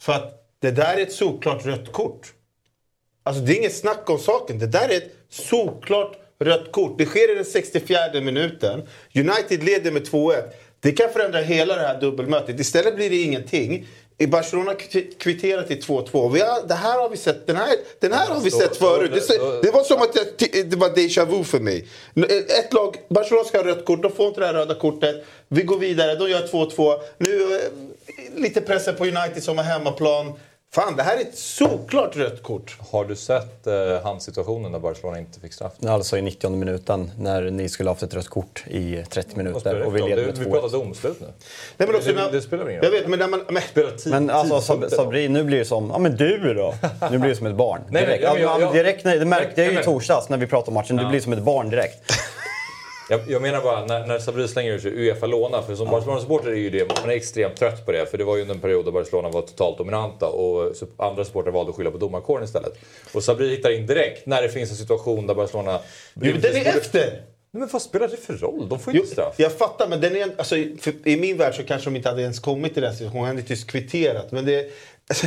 För 0.01 0.13
att 0.13 0.47
det 0.59 0.71
där 0.71 0.97
är 0.97 1.03
ett 1.03 1.13
solklart 1.13 1.67
rött 1.67 1.93
kort. 1.93 2.33
Alltså 3.23 3.43
det 3.43 3.53
är 3.53 3.57
inget 3.57 3.77
snack 3.77 4.11
om 4.11 4.19
saken. 4.19 4.59
Det 4.59 4.67
där 4.67 4.89
är 4.89 4.97
ett 4.97 5.13
solklart 5.29 6.17
rött 6.39 6.73
kort. 6.73 6.99
Det 6.99 7.07
sker 7.07 7.33
i 7.33 7.35
den 7.35 7.45
64 7.45 7.99
minuten. 8.21 8.83
United 9.15 9.63
leder 9.63 9.93
med 9.93 10.03
2-1. 10.03 10.43
Det 10.81 10.93
kan 10.93 11.11
förändra 11.11 11.41
hela 11.41 11.77
det 11.77 11.83
här 11.83 12.01
dubbelmötet. 12.01 12.61
Istället 12.61 12.97
blir 12.97 13.11
det 13.11 13.23
ingenting. 13.23 13.87
I 14.21 14.27
Barcelona 14.27 14.73
kvitt- 14.75 15.19
kvitterar 15.19 15.63
till 15.63 15.81
2-2. 15.83 16.31
Vi 16.33 16.41
har, 16.41 16.67
det 16.69 16.75
här 16.75 16.99
har 16.99 17.09
vi 17.09 17.17
sett, 17.17 17.47
den 17.47 17.57
här, 17.57 17.69
den 18.01 18.13
här 18.13 18.27
har 18.27 18.41
vi 18.41 18.51
sett 18.51 18.77
förut. 18.77 19.11
Det, 19.29 19.63
det 19.63 19.71
var 19.71 19.83
som 19.83 20.03
att 20.03 20.17
jag, 20.17 20.27
det 20.71 20.77
var 20.77 20.89
déjà 20.89 21.25
vu 21.39 21.45
för 21.45 21.61
mig. 21.61 21.87
Ett 22.59 22.73
lag, 22.73 22.97
Barcelona 23.09 23.45
ska 23.45 23.59
ha 23.59 23.65
rött 23.65 23.85
kort, 23.85 24.03
de 24.03 24.13
får 24.13 24.27
inte 24.29 24.41
det 24.41 24.47
här 24.47 24.55
röda 24.55 24.75
kortet. 24.75 25.25
Vi 25.49 25.63
går 25.63 25.79
vidare, 25.79 26.15
de 26.15 26.31
gör 26.31 26.47
2-2. 26.47 27.01
Nu 27.19 27.55
eh, 27.55 27.61
lite 28.37 28.61
pressen 28.61 28.97
på 28.97 29.05
United 29.05 29.43
som 29.43 29.59
har 29.59 29.65
hemmaplan. 29.65 30.33
Fan, 30.73 30.97
det 30.97 31.03
här 31.03 31.17
är 31.17 31.21
ett 31.21 31.39
solklart 31.39 32.17
rött 32.17 32.43
kort. 32.43 32.77
Har 32.93 33.05
du 33.05 33.17
sett 33.17 33.67
eh, 33.67 33.75
hans 34.03 34.25
situationen 34.25 34.73
när 34.73 34.79
Barcelona 34.79 35.19
inte 35.19 35.41
fick 35.41 35.53
straff? 35.53 35.73
Alltså 35.87 36.19
i 36.19 36.23
90 36.23 36.51
minuten 36.51 37.11
när 37.19 37.43
ni 37.43 37.69
skulle 37.69 37.91
haft 37.91 38.03
ett 38.03 38.15
rött 38.15 38.29
kort 38.29 38.65
i 38.67 39.05
30 39.11 39.29
Vad 39.35 39.45
minuter 39.45 39.75
det 39.75 39.85
och 39.85 39.97
vi 39.97 40.01
leder 40.03 40.17
Det- 40.17 40.27
med 40.27 40.39
Vi 40.39 40.45
pratar 40.45 40.69
2-1. 40.69 40.73
domslut 40.73 41.21
nu. 41.21 41.27
Nej, 41.77 41.87
men 41.89 41.97
också, 41.97 42.09
det, 42.13 42.15
när- 42.23 42.33
det 42.33 42.43
spelar 42.43 42.71
ingen 42.71 42.83
Jag 42.83 42.93
roll? 42.93 43.01
vet, 43.01 43.09
men 43.09 43.19
när 43.19 43.29
man... 43.29 43.45
Men, 43.49 43.63
Spelar 43.63 43.91
tid- 43.91 44.13
Men 44.13 44.31
alltså 44.31 44.61
Sab-? 44.75 44.89
Sabri, 44.91 45.29
nu 45.29 45.45
blir 45.45 45.59
det 45.59 45.65
som, 45.65 45.91
ja 45.93 45.99
men 45.99 46.17
du 46.17 46.55
då? 46.55 46.75
Nu 47.11 47.19
blir 47.19 47.31
det 47.31 47.37
som 47.37 47.47
ett 47.47 47.55
barn. 47.57 47.81
Nej, 47.91 48.07
Direkt. 48.07 48.23
ja, 48.25 48.33
men 48.33 48.43
jag- 48.43 48.61
Ja, 48.61 48.61
jag- 48.61 48.73
direkt 48.75 49.05
när, 49.05 49.17
det 49.19 49.25
märkte 49.25 49.61
jag 49.61 49.67
ju 49.67 49.73
i 49.73 49.75
Nej, 49.75 49.85
torsdags 49.85 50.29
när 50.29 50.37
vi 50.39 50.47
pratade 50.47 50.69
om 50.69 50.75
matchen, 50.75 50.97
du 50.97 51.07
blir 51.09 51.21
som 51.21 51.33
ett 51.33 51.43
barn 51.43 51.71
direkt. 51.71 52.13
Jag, 53.11 53.21
jag 53.27 53.43
menar 53.43 53.61
bara, 53.61 53.87
när, 53.87 54.07
när 54.07 54.19
Sabri 54.19 54.49
slänger 54.49 54.73
ur 54.73 54.79
sig 54.79 54.93
Uefa-låna, 54.93 55.63
för 55.63 55.75
som 55.75 55.91
Barcelona-supporter 55.91 56.51
är 56.51 56.55
ju 56.55 56.71
det, 56.71 57.01
man 57.03 57.11
är 57.11 57.15
extremt 57.15 57.57
trött 57.57 57.87
på 57.87 57.93
det. 57.93 58.07
För 58.07 58.19
det 58.19 58.25
var 58.25 58.37
ju 58.37 58.43
under 58.43 58.55
en 58.55 58.61
period 58.61 58.85
då 58.85 58.93
Barcelona 58.93 59.29
var 59.29 59.43
totalt 59.43 59.79
dominanta 59.79 60.27
och 60.27 60.75
andra 60.97 61.25
supportrar 61.25 61.53
valde 61.53 61.71
att 61.71 61.77
skylla 61.77 61.91
på 61.91 61.99
domarkåren 61.99 62.45
istället. 62.45 62.73
Och 63.15 63.25
Sabri 63.25 63.49
hittar 63.49 63.71
in 63.71 63.87
direkt 63.87 64.27
när 64.27 64.43
det 64.43 64.49
finns 64.49 64.71
en 64.71 64.77
situation 64.77 65.27
där 65.27 65.35
Barcelona... 65.35 65.81
Jo, 66.15 66.33
den 66.43 66.57
är 66.57 66.67
efter! 66.67 67.23
Nej, 67.53 67.61
men 67.61 67.69
vad 67.73 67.83
spelar 67.83 68.09
det 68.09 68.17
för 68.17 68.35
roll? 68.35 68.69
De 68.69 68.79
får 68.79 68.93
ju 68.93 69.01
inte 69.01 69.13
straff. 69.13 69.35
jag 69.37 69.53
fattar, 69.53 69.89
men 69.89 70.01
den 70.01 70.17
är, 70.17 70.31
alltså, 70.39 70.57
i 71.05 71.17
min 71.21 71.37
värld 71.37 71.55
så 71.55 71.63
kanske 71.63 71.91
de 71.91 71.97
inte 71.97 72.09
hade 72.09 72.23
ens 72.23 72.41
kommit 72.41 72.75
till 72.75 72.83
den 72.83 72.93
situationen. 72.93 73.23
De 73.23 73.27
hade 73.29 73.41
inte 73.41 73.57
kvitterat. 73.57 74.33
Men 74.33 74.45
det... 74.45 74.71
Alltså, 75.09 75.27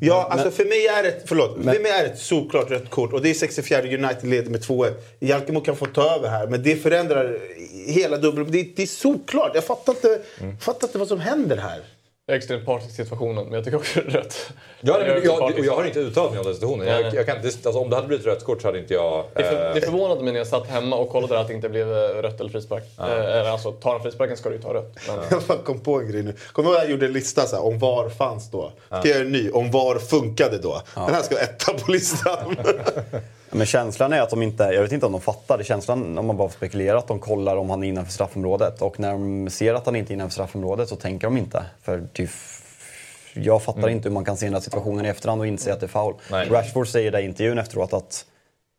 ja, 0.00 0.28
alltså 0.30 0.50
för 0.50 0.64
mig 0.64 0.86
är 0.86 1.02
det, 1.02 1.22
förlåt, 1.26 1.54
för 1.54 1.80
mig 1.80 1.90
är 1.90 2.04
ett 2.04 2.18
solklart 2.18 2.70
rött 2.70 2.90
kort. 2.90 3.12
Och 3.12 3.22
det 3.22 3.30
är 3.30 3.34
64 3.34 3.82
United 3.82 4.24
leder 4.24 4.50
med 4.50 4.60
2-1. 4.60 4.92
Jalkemo 5.20 5.60
kan 5.60 5.76
få 5.76 5.86
ta 5.86 6.16
över 6.16 6.28
här, 6.28 6.46
men 6.46 6.62
det 6.62 6.76
förändrar 6.76 7.38
hela 7.86 8.16
dubbel... 8.16 8.52
Det, 8.52 8.62
det 8.76 8.82
är 8.82 8.86
solklart. 8.86 9.50
Jag 9.54 9.64
fattar 9.64 9.92
inte, 9.92 10.20
fattar 10.60 10.86
inte 10.86 10.98
vad 10.98 11.08
som 11.08 11.20
händer 11.20 11.56
här. 11.56 11.82
Jag 12.30 12.34
är 12.34 12.38
extremt 12.38 12.66
partisk 12.66 12.90
i 12.92 13.02
situationen, 13.02 13.44
men 13.44 13.52
jag 13.54 13.64
tycker 13.64 13.76
också 13.76 14.00
det 14.00 14.06
är 14.06 14.20
rätt. 14.20 14.52
Ja, 14.80 14.96
nej, 14.98 15.14
men 15.14 15.24
jag, 15.24 15.38
partisk. 15.38 15.58
och 15.58 15.64
jag 15.64 15.76
har 15.76 15.84
inte 15.84 15.98
uttalat 16.00 16.30
mig 16.30 16.38
om 16.40 16.44
den 16.46 16.54
situationen. 16.54 16.86
Jag, 16.86 17.14
jag 17.14 17.26
kan, 17.26 17.36
inte- 17.36 17.48
alltså, 17.48 17.70
om 17.80 17.90
det 17.90 17.96
hade 17.96 18.08
blivit 18.08 18.26
rött 18.26 18.44
kort 18.44 18.62
så 18.62 18.68
hade 18.68 18.78
inte 18.78 18.94
jag... 18.94 19.24
Det, 19.34 19.44
för, 19.44 19.68
eh, 19.68 19.74
det 19.74 19.80
förvånade 19.80 20.22
mig 20.22 20.32
när 20.32 20.40
jag 20.40 20.46
satt 20.46 20.66
hemma 20.66 20.96
och 20.96 21.08
kollade 21.10 21.38
att 21.40 21.48
det 21.48 21.54
inte 21.54 21.68
blev 21.68 21.92
eh, 21.92 22.22
rött 22.22 22.40
eller 22.40 22.50
frispark. 22.50 22.82
Eh, 22.98 23.04
eller 23.04 23.44
alltså, 23.50 23.72
tar 23.72 23.92
han 23.92 24.02
frisparken 24.02 24.36
ska 24.36 24.48
du 24.48 24.54
ju 24.54 24.62
ta 24.62 24.74
rött. 24.74 24.94
Men, 25.08 25.16
Jag 25.30 25.42
bara 25.42 25.58
kom 25.58 25.80
på 25.80 26.00
en 26.00 26.12
grej 26.12 26.22
nu. 26.22 26.34
Kommer 26.52 26.68
du 26.68 26.74
ihåg 26.74 26.82
att 26.82 26.88
jag 26.88 26.90
gjorde 26.90 27.06
en 27.06 27.12
lista 27.12 27.46
så 27.46 27.56
här, 27.56 27.64
om 27.64 27.78
VAR 27.78 28.08
fanns 28.08 28.50
då? 28.50 28.72
Ska 28.86 28.96
jag 28.96 29.06
göra 29.06 29.20
en 29.20 29.32
ny? 29.32 29.50
Om 29.50 29.70
VAR 29.70 29.98
funkade 29.98 30.58
då? 30.58 30.82
Den 30.94 31.14
här 31.14 31.22
ska 31.22 31.34
vara 31.34 31.44
etta 31.44 31.72
på 31.72 31.90
listan. 31.92 32.56
Men 33.50 33.66
känslan 33.66 34.12
är 34.12 34.20
att 34.20 34.30
de 34.30 34.42
inte, 34.42 34.62
jag 34.62 34.82
vet 34.82 34.92
inte 34.92 35.06
om 35.06 35.12
de 35.12 35.20
fattar, 35.20 35.62
känslan 35.62 36.18
om 36.18 36.26
man 36.26 36.36
bara 36.36 36.48
spekulerar 36.50 36.96
att 36.98 37.08
de 37.08 37.18
kollar 37.18 37.56
om 37.56 37.70
han 37.70 37.84
är 37.84 37.88
innanför 37.88 38.12
straffområdet. 38.12 38.82
Och 38.82 39.00
när 39.00 39.12
de 39.12 39.50
ser 39.50 39.74
att 39.74 39.86
han 39.86 39.96
inte 39.96 40.12
är 40.12 40.14
innanför 40.14 40.32
straffområdet 40.32 40.88
så 40.88 40.96
tänker 40.96 41.26
de 41.26 41.36
inte. 41.36 41.64
För 41.82 42.02
typ, 42.12 42.30
jag 43.34 43.62
fattar 43.62 43.78
Mm. 43.78 43.90
inte 43.90 44.08
hur 44.08 44.14
man 44.14 44.24
kan 44.24 44.36
se 44.36 44.46
den 44.46 44.54
här 44.54 44.60
situationen 44.60 45.06
i 45.06 45.08
efterhand 45.08 45.40
och 45.40 45.46
inse 45.46 45.72
att 45.72 45.80
det 45.80 45.86
är 45.86 45.88
foul. 45.88 46.14
Nej. 46.30 46.48
Rashford 46.48 46.88
säger 46.88 47.10
det 47.10 47.20
i 47.20 47.24
intervjun 47.24 47.58
efteråt 47.58 47.92
att 47.92 48.24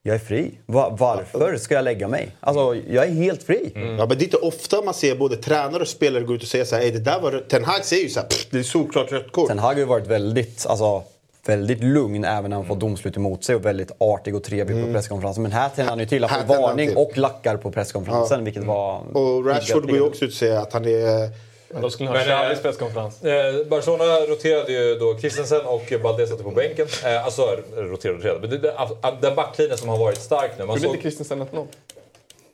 jag 0.03 0.15
är 0.15 0.19
fri. 0.19 0.51
Va- 0.65 0.95
varför 0.99 1.57
ska 1.57 1.75
jag 1.75 1.83
lägga 1.83 2.07
mig? 2.07 2.35
Alltså, 2.39 2.75
jag 2.75 3.05
är 3.07 3.11
helt 3.11 3.43
fri. 3.43 3.71
Mm. 3.75 3.87
Ja, 3.97 4.05
men 4.05 4.17
det 4.17 4.23
är 4.23 4.25
inte 4.25 4.37
ofta 4.37 4.81
man 4.81 4.93
ser 4.93 5.15
både 5.15 5.37
tränare 5.37 5.81
och 5.81 5.87
spelare 5.87 6.23
gå 6.23 6.33
ut 6.35 6.41
och 6.41 6.47
säga 6.47 6.65
så 6.65 6.75
här, 6.75 6.83
"Ey, 6.83 6.91
det 6.91 6.99
där 6.99 7.19
var 7.21 7.31
rött." 7.31 7.49
Ten 7.49 7.63
Hag 7.63 7.85
säger 7.85 8.03
ju 8.03 8.09
så 8.09 8.19
här, 8.19 8.27
"Pff, 8.27 8.47
det 8.51 8.59
är 8.59 8.63
solklart 8.63 9.11
rött 9.11 9.31
kort. 9.31 9.47
Ten 9.47 9.59
Hag 9.59 9.73
har 9.73 9.79
ju 9.79 9.85
varit 9.85 10.07
väldigt, 10.07 10.65
alltså, 10.69 11.03
väldigt 11.45 11.83
lugn 11.83 12.23
även 12.25 12.49
när 12.49 12.57
han 12.57 12.65
fått 12.65 12.79
domslut 12.79 13.17
emot 13.17 13.43
sig 13.43 13.55
och 13.55 13.65
väldigt 13.65 13.91
artig 13.97 14.35
och 14.35 14.43
trevlig 14.43 14.85
på 14.85 14.93
presskonferensen. 14.93 15.43
Men 15.43 15.51
här 15.51 15.69
tänder 15.69 15.89
han 15.89 15.99
ju 15.99 16.05
till 16.05 16.23
han 16.23 16.47
varning 16.47 16.87
till. 16.87 16.97
och 16.97 17.17
lackar 17.17 17.57
på 17.57 17.71
presskonferensen, 17.71 18.43
vilket 18.43 18.63
var... 18.63 19.01
Och 19.17 19.45
Rashford 19.45 19.87
går 19.87 19.95
ju 19.95 20.01
också 20.01 20.25
ut 20.25 20.31
och 20.31 20.37
säger 20.37 20.57
att 20.57 20.73
han 20.73 20.85
är... 20.85 21.29
Men 21.73 21.81
då 21.81 21.89
skulle 21.89 22.09
ni 22.11 22.17
ha 22.17 22.25
Men, 22.25 22.37
Xavis 22.37 22.57
eh, 22.57 22.63
presskonferens. 22.63 23.23
Eh, 23.23 23.67
Barcelona 23.69 24.03
roterade 24.03 24.71
ju 24.71 24.95
då 24.95 25.17
Christensen 25.19 25.61
och 25.65 25.93
Balde 26.03 26.27
satte 26.27 26.43
på 26.43 26.51
bänken. 26.51 26.87
Eh, 27.05 27.25
alltså 27.25 27.41
roterade 27.75 27.89
och 28.17 28.23
roterade. 28.23 28.47
Men 28.47 28.61
det, 28.61 28.73
att- 28.77 29.21
den 29.21 29.35
backlinjen 29.35 29.77
som 29.77 29.89
har 29.89 29.97
varit 29.97 30.17
stark 30.21 30.51
nu. 30.57 30.65
Man 30.65 30.75
Gjorde 30.75 30.81
såg, 30.81 30.89
inte 30.95 31.01
Christensen 31.01 31.41
1-0? 31.43 31.65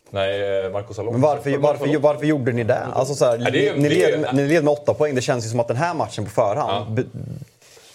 nej, 0.10 0.64
eh, 0.66 0.72
Marcos 0.72 1.00
Alonso. 1.00 1.12
Men 1.12 1.22
varför, 1.22 1.58
varför, 1.58 1.98
varför 1.98 2.26
gjorde 2.26 2.52
ni 2.52 2.64
det? 2.64 2.80
Alltså 2.94 3.16
så 3.16 3.26
här, 3.26 3.38
Ja, 3.38 3.50
det 3.52 3.60
är 3.68 3.74
ju- 3.74 3.82
ni, 3.82 3.90
ni, 3.90 3.90
det 3.96 4.04
är 4.04 4.10
ju- 4.10 4.18
led, 4.18 4.30
ni 4.36 4.48
led 4.48 4.64
med 4.64 4.72
åtta 4.74 4.94
poäng. 4.94 5.16
Det 5.16 5.22
känns 5.22 5.46
ju 5.46 5.50
som 5.50 5.60
att 5.60 5.68
den 5.68 5.78
här 5.78 5.94
matchen 5.94 6.24
på 6.26 6.32
förhand... 6.32 6.92
be- 6.96 7.04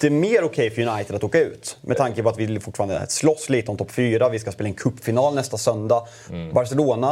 Det 0.02 0.08
är 0.08 0.10
mer 0.10 0.44
okej 0.44 0.70
för 0.70 0.82
United 0.82 1.16
att 1.16 1.24
åka 1.24 1.40
ut. 1.40 1.76
Med 1.80 1.96
tanke 1.96 2.22
på 2.22 2.28
att 2.28 2.38
vi 2.38 2.60
fortfarande 2.60 3.06
slåss 3.08 3.48
lite 3.48 3.70
om 3.70 3.76
topp 3.76 3.90
fyra. 3.90 4.28
Vi 4.28 4.38
ska 4.38 4.52
spela 4.52 4.68
en 4.68 4.74
cupfinal 4.74 5.34
nästa 5.34 5.58
söndag. 5.58 6.06
Barcelona 6.52 7.08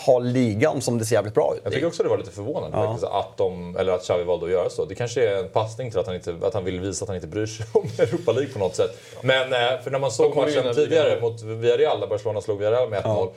har 0.00 0.20
ligan 0.20 0.80
som 0.80 0.98
det 0.98 1.04
ser 1.04 1.16
jävligt 1.16 1.34
bra 1.34 1.54
ut 1.56 1.60
Jag 1.64 1.72
tycker 1.72 1.86
också 1.86 2.02
det 2.02 2.08
var 2.08 2.18
lite 2.18 2.30
förvånande 2.30 2.76
faktiskt, 2.76 3.04
att, 3.04 3.36
de, 3.36 3.76
eller 3.76 3.92
att 3.92 4.02
Xavi 4.02 4.24
valde 4.24 4.46
att 4.46 4.52
göra 4.52 4.70
så. 4.70 4.84
Det 4.84 4.94
kanske 4.94 5.28
är 5.28 5.38
en 5.38 5.48
passning 5.48 5.90
till 5.90 6.00
att 6.00 6.06
han, 6.06 6.14
inte, 6.14 6.34
att 6.42 6.54
han 6.54 6.64
vill 6.64 6.80
visa 6.80 7.04
att 7.04 7.08
han 7.08 7.16
inte 7.16 7.28
bryr 7.28 7.46
sig 7.46 7.66
om 7.72 7.88
Europa 7.98 8.32
League 8.32 8.52
på 8.52 8.58
något 8.58 8.76
sätt. 8.76 8.90
Men 9.22 9.52
eh, 9.52 9.82
för 9.84 9.90
när 9.90 9.98
man 9.98 10.10
såg 10.10 10.36
matchen 10.36 10.74
tidigare 10.74 11.20
mot 11.20 11.42
Villarreal, 11.42 12.00
där 12.00 12.06
Barcelona 12.06 12.40
slog 12.40 12.58
Villarreal 12.58 12.90
med 12.90 13.02
1-0. 13.02 13.28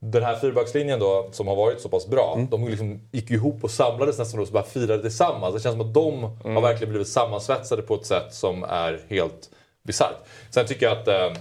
Den 0.00 0.22
här 0.22 0.36
fyrbackslinjen 0.36 0.98
då, 1.00 1.28
som 1.32 1.48
har 1.48 1.56
varit 1.56 1.80
så 1.80 1.88
pass 1.88 2.06
bra, 2.06 2.32
Mm. 2.36 2.48
de 2.50 2.68
liksom 2.68 3.00
gick 3.12 3.30
ihop 3.30 3.64
och 3.64 3.70
samlades 3.70 4.18
nästan 4.18 4.40
och 4.40 4.46
bara 4.52 4.62
firade 4.62 5.02
tillsammans. 5.02 5.54
Det 5.54 5.60
känns 5.60 5.72
som 5.78 5.88
att 5.88 5.94
de 5.94 6.14
Mm. 6.44 6.54
har 6.56 6.62
verkligen 6.62 6.90
blivit 6.90 7.08
sammansvetsade 7.08 7.82
på 7.82 7.94
ett 7.94 8.06
sätt 8.06 8.34
som 8.34 8.64
är 8.64 9.00
helt 9.08 9.50
bisarrt. 9.82 10.16
Sen 10.50 10.66
tycker 10.66 10.86
jag 10.86 10.98
att 10.98 11.08
eh, 11.08 11.32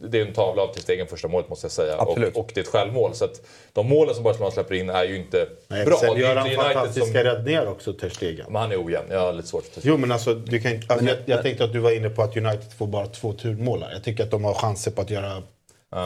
det- 0.00 0.18
är 0.20 0.26
en 0.26 0.32
tavla 0.32 0.62
av 0.62 0.72
till 0.72 0.82
stegen 0.82 1.06
första 1.06 1.28
målet 1.28 1.48
måste 1.48 1.64
jag 1.64 1.72
säga. 1.72 1.96
Och, 2.00 2.08
och 2.34 2.50
det 2.54 2.60
är 2.60 2.62
ett 2.62 2.68
självmål. 2.68 3.14
Så 3.14 3.24
att 3.24 3.40
de 3.72 3.88
målen 3.88 4.14
som 4.14 4.24
Barcelona 4.24 4.50
släpper 4.50 4.74
in 4.74 4.90
är 4.90 5.04
ju 5.04 5.16
inte 5.16 5.46
Nej, 5.68 5.84
bra. 5.86 5.96
Sen 5.96 6.16
gör 6.16 6.36
han 6.36 6.50
fantastiska 6.50 7.24
räddningar 7.24 7.66
också, 7.66 7.92
Ter 7.92 8.08
Stegen. 8.08 8.46
Men 8.48 8.62
han 8.62 8.72
är 8.72 8.84
ojämn. 8.84 9.06
Jag 9.10 9.20
har 9.20 9.32
lite 9.32 9.48
svårt 9.48 9.64
att 9.76 9.84
Jo, 9.84 9.96
men 9.96 10.12
alltså, 10.12 10.34
du 10.34 10.60
kan, 10.60 10.72
alltså 10.88 11.06
jag, 11.06 11.16
jag 11.26 11.42
tänkte 11.42 11.64
att 11.64 11.72
du 11.72 11.78
var 11.78 11.90
inne 11.96 12.10
på 12.10 12.22
att 12.22 12.36
United 12.36 12.72
får 12.78 12.86
bara 12.86 13.06
två 13.06 13.32
turmålar. 13.32 13.90
Jag 13.92 14.04
tycker 14.04 14.24
att 14.24 14.30
de 14.30 14.44
har 14.44 14.54
chanser 14.54 14.90
på 14.90 15.00
att 15.00 15.10
göra 15.10 15.42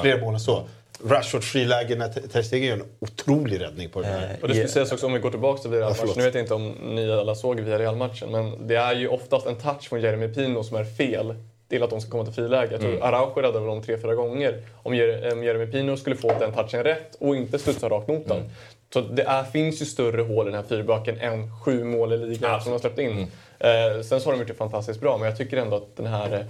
fler 0.02 0.20
mål 0.20 0.34
än 0.34 0.40
så. 0.40 0.62
Rashford 1.02 1.44
friläge 1.44 1.96
när 1.96 2.08
Ter 2.08 2.56
gör 2.56 2.76
en 2.76 2.84
otrolig 2.98 3.60
räddning 3.60 3.90
på 3.90 4.00
den 4.00 4.10
här. 4.10 4.36
Och 4.42 4.48
det 4.48 4.54
ska 4.54 4.68
sägas 4.68 4.92
också 4.92 5.06
om 5.06 5.12
vi 5.12 5.18
går 5.18 5.30
tillbaka 5.30 5.62
till 5.62 5.70
Villarreal-matchen. 5.70 6.00
förlåt. 6.00 6.16
nu 6.16 6.22
vet 6.22 6.34
jag 6.34 6.42
inte 6.42 6.54
om 6.54 6.68
ni 6.94 7.12
alla 7.12 7.34
såg 7.34 7.60
Villarreal-matchen, 7.60 8.30
men 8.30 8.66
det 8.66 8.76
är 8.76 8.94
ju 8.94 9.08
oftast 9.08 9.46
en 9.46 9.56
touch 9.56 9.88
från 9.88 10.00
Jeremy 10.00 10.28
Pino 10.28 10.62
som 10.64 10.76
är 10.76 10.84
fel 10.84 11.34
till 11.68 11.82
att 11.82 11.90
de 11.90 12.00
ska 12.00 12.10
komma 12.10 12.24
till 12.24 12.32
friläge. 12.34 12.68
Jag 12.70 12.80
tror 12.80 12.90
Mm. 12.92 13.02
Araujo 13.02 13.34
räddade 13.34 13.58
väl 13.58 13.68
dem 13.68 13.82
tre, 13.82 13.98
fyra 13.98 14.14
gånger. 14.14 14.62
Om 14.82 14.92
om 15.32 15.44
Jeremy 15.44 15.66
Pino 15.66 15.96
skulle 15.96 16.16
få 16.16 16.38
den 16.38 16.52
touchen 16.52 16.84
rätt 16.84 17.14
och 17.18 17.36
inte 17.36 17.58
studsa 17.58 17.88
rakt 17.88 18.08
mot 18.08 18.28
den. 18.28 18.50
Så 18.92 19.00
det 19.00 19.22
är, 19.22 19.44
finns 19.44 19.82
ju 19.82 19.86
större 19.86 20.22
hål 20.22 20.48
i 20.48 20.50
den 20.50 20.60
här 20.60 20.68
fyrbacken 20.68 21.20
än 21.20 21.50
sju 21.64 21.84
mål 21.84 22.12
i 22.12 22.16
ligan 22.18 22.60
som 22.60 22.70
de 22.70 22.72
har 22.72 22.78
släppt 22.78 22.98
in. 22.98 23.26
Eh, 23.58 24.02
sen 24.04 24.20
så 24.20 24.26
har 24.26 24.32
de 24.32 24.38
gjort 24.38 24.48
det 24.48 24.54
fantastiskt 24.54 25.00
bra, 25.00 25.18
men 25.18 25.28
jag 25.28 25.38
tycker 25.38 25.56
ändå 25.56 25.76
att 25.76 25.96
den 25.96 26.06
här... 26.06 26.32
eh, 26.34 26.40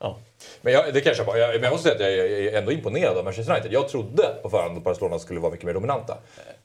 Ja, 0.00 0.16
Men 0.62 0.72
jag, 0.72 0.84
det 0.94 1.00
kanske 1.00 1.20
jag 1.20 1.26
bara. 1.26 1.38
Jag, 1.38 1.50
men 1.54 1.62
jag 1.62 1.70
måste 1.72 1.88
säga 1.88 1.94
att 1.94 2.12
jag 2.18 2.26
är 2.30 2.58
ändå 2.58 2.72
imponerad 2.72 3.18
av 3.18 3.24
Manchester 3.24 3.52
United. 3.52 3.72
Jag 3.72 3.88
trodde 3.88 4.22
på 4.42 4.50
förhand 4.50 4.76
att 4.76 4.84
Barcelona 4.84 5.18
skulle 5.18 5.40
vara 5.40 5.50
mycket 5.52 5.66
mer 5.66 5.74
dominanta. 5.74 6.12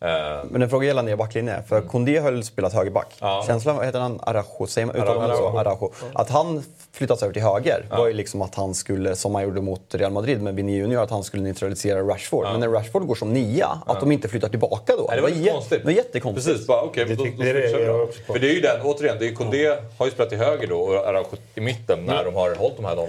Eh, 0.01 0.09
Men 0.49 0.61
en 0.61 0.69
fråga 0.69 0.87
gällande 0.87 1.11
er 1.11 1.15
backlinje. 1.15 1.63
För 1.69 1.81
Koundé 1.81 2.19
höll 2.19 2.43
spelat 2.43 2.73
högerback. 2.73 3.15
Ja. 3.21 3.43
Känslan, 3.47 3.75
vad 3.75 3.85
heter 3.85 3.99
han? 3.99 4.19
Araujo? 4.23 4.67
Säger 4.67 4.85
man 4.85 4.95
så? 4.95 5.01
Araujo. 5.01 5.57
Araujo. 5.57 5.91
Att 6.13 6.29
han 6.29 6.63
flyttas 6.91 7.23
över 7.23 7.33
till 7.33 7.41
höger 7.41 7.85
var 7.91 8.07
ju 8.07 8.13
liksom 8.13 8.41
att 8.41 8.55
han 8.55 8.73
skulle, 8.73 9.15
som 9.15 9.35
han 9.35 9.43
gjorde 9.43 9.61
mot 9.61 9.95
Real 9.95 10.11
Madrid 10.11 10.41
med 10.41 10.55
Vinny 10.55 10.77
Junior, 10.77 11.03
att 11.03 11.09
han 11.09 11.23
skulle 11.23 11.43
neutralisera 11.43 12.01
Rashford. 12.01 12.43
Men 12.51 12.59
när 12.59 12.67
Rashford 12.67 13.07
går 13.07 13.15
som 13.15 13.33
nia, 13.33 13.79
att 13.85 13.99
de 13.99 14.11
inte 14.11 14.27
flyttar 14.27 14.49
tillbaka 14.49 14.93
då. 14.97 15.05
Nej, 15.07 15.15
det 15.15 15.21
var 15.21 15.29
jä- 15.29 15.51
konstigt. 15.51 15.79
Det 15.79 15.85
var 15.85 15.91
jättekonstigt. 15.91 16.47
Precis, 16.47 16.67
bara 16.67 16.81
okej. 16.81 17.05
då, 17.17 17.23
tyckte 17.23 17.37
då, 17.37 17.53
det 17.53 17.63
är 17.65 17.73
då, 17.73 17.77
det 17.77 17.85
då. 18.27 18.33
För 18.33 18.39
det 18.39 18.49
är 18.49 18.53
ju 18.53 18.61
den, 18.61 18.81
återigen, 18.83 19.15
det 19.19 19.27
är 19.27 19.33
Koundé 19.33 19.75
har 19.97 20.05
ju 20.05 20.11
spelat 20.11 20.29
till 20.29 20.37
höger 20.39 20.67
då 20.67 20.77
och 20.79 21.07
Araujo 21.07 21.27
i 21.55 21.61
mitten 21.61 22.05
när 22.05 22.25
de 22.25 22.35
har 22.35 22.55
hållit 22.55 22.75
de 22.77 22.85
här 22.85 22.99
och 22.99 23.07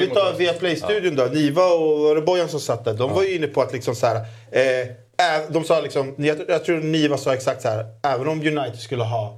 vi 0.00 0.06
tar 0.14 0.32
via 0.38 0.52
Play-studion 0.52 1.16
då. 1.16 1.24
Niva 1.24 1.66
och 1.66 1.98
var 2.00 2.14
det 2.14 2.20
Bojan 2.22 2.48
som 2.48 2.60
satt 2.60 2.84
där. 2.84 2.94
De 2.94 3.12
var 3.12 3.22
ju 3.22 3.34
inne 3.36 3.46
på 3.46 3.62
att 3.62 3.72
liksom 3.72 3.94
så 3.94 4.06
här, 4.06 4.16
eh, 4.50 4.86
de 5.50 5.64
sa 5.64 5.80
liksom, 5.80 6.14
jag, 6.18 6.38
jag 6.48 6.64
tror 6.64 6.76
Niva 6.80 7.16
sa 7.18 7.34
exakt 7.34 7.62
så 7.62 7.68
här. 7.68 7.84
Även 8.02 8.28
om 8.28 8.38
United 8.40 8.78
skulle 8.78 9.02
ha 9.02 9.36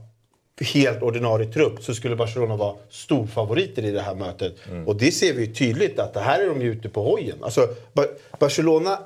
helt 0.75 1.03
ordinarie 1.03 1.47
trupp 1.53 1.83
så 1.83 1.95
skulle 1.95 2.17
Barcelona 2.17 2.57
vara 2.57 2.75
storfavoriter 2.91 3.85
i 3.85 3.91
det 3.91 4.01
här 4.01 4.15
mötet. 4.15 4.55
Och 4.87 4.97
det 4.97 5.13
ser 5.13 5.33
vi 5.35 5.47
ju 5.47 5.55
tydligt 5.55 5.99
att 5.99 6.15
det 6.15 6.21
här 6.21 6.41
är 6.41 6.47
de 6.49 6.63
ju 6.63 6.73
ute 6.73 6.89
på 6.89 7.03
hojen. 7.03 7.37
Alltså, 7.43 7.69
Ba- 7.93 8.07
Barcelona 8.41 8.99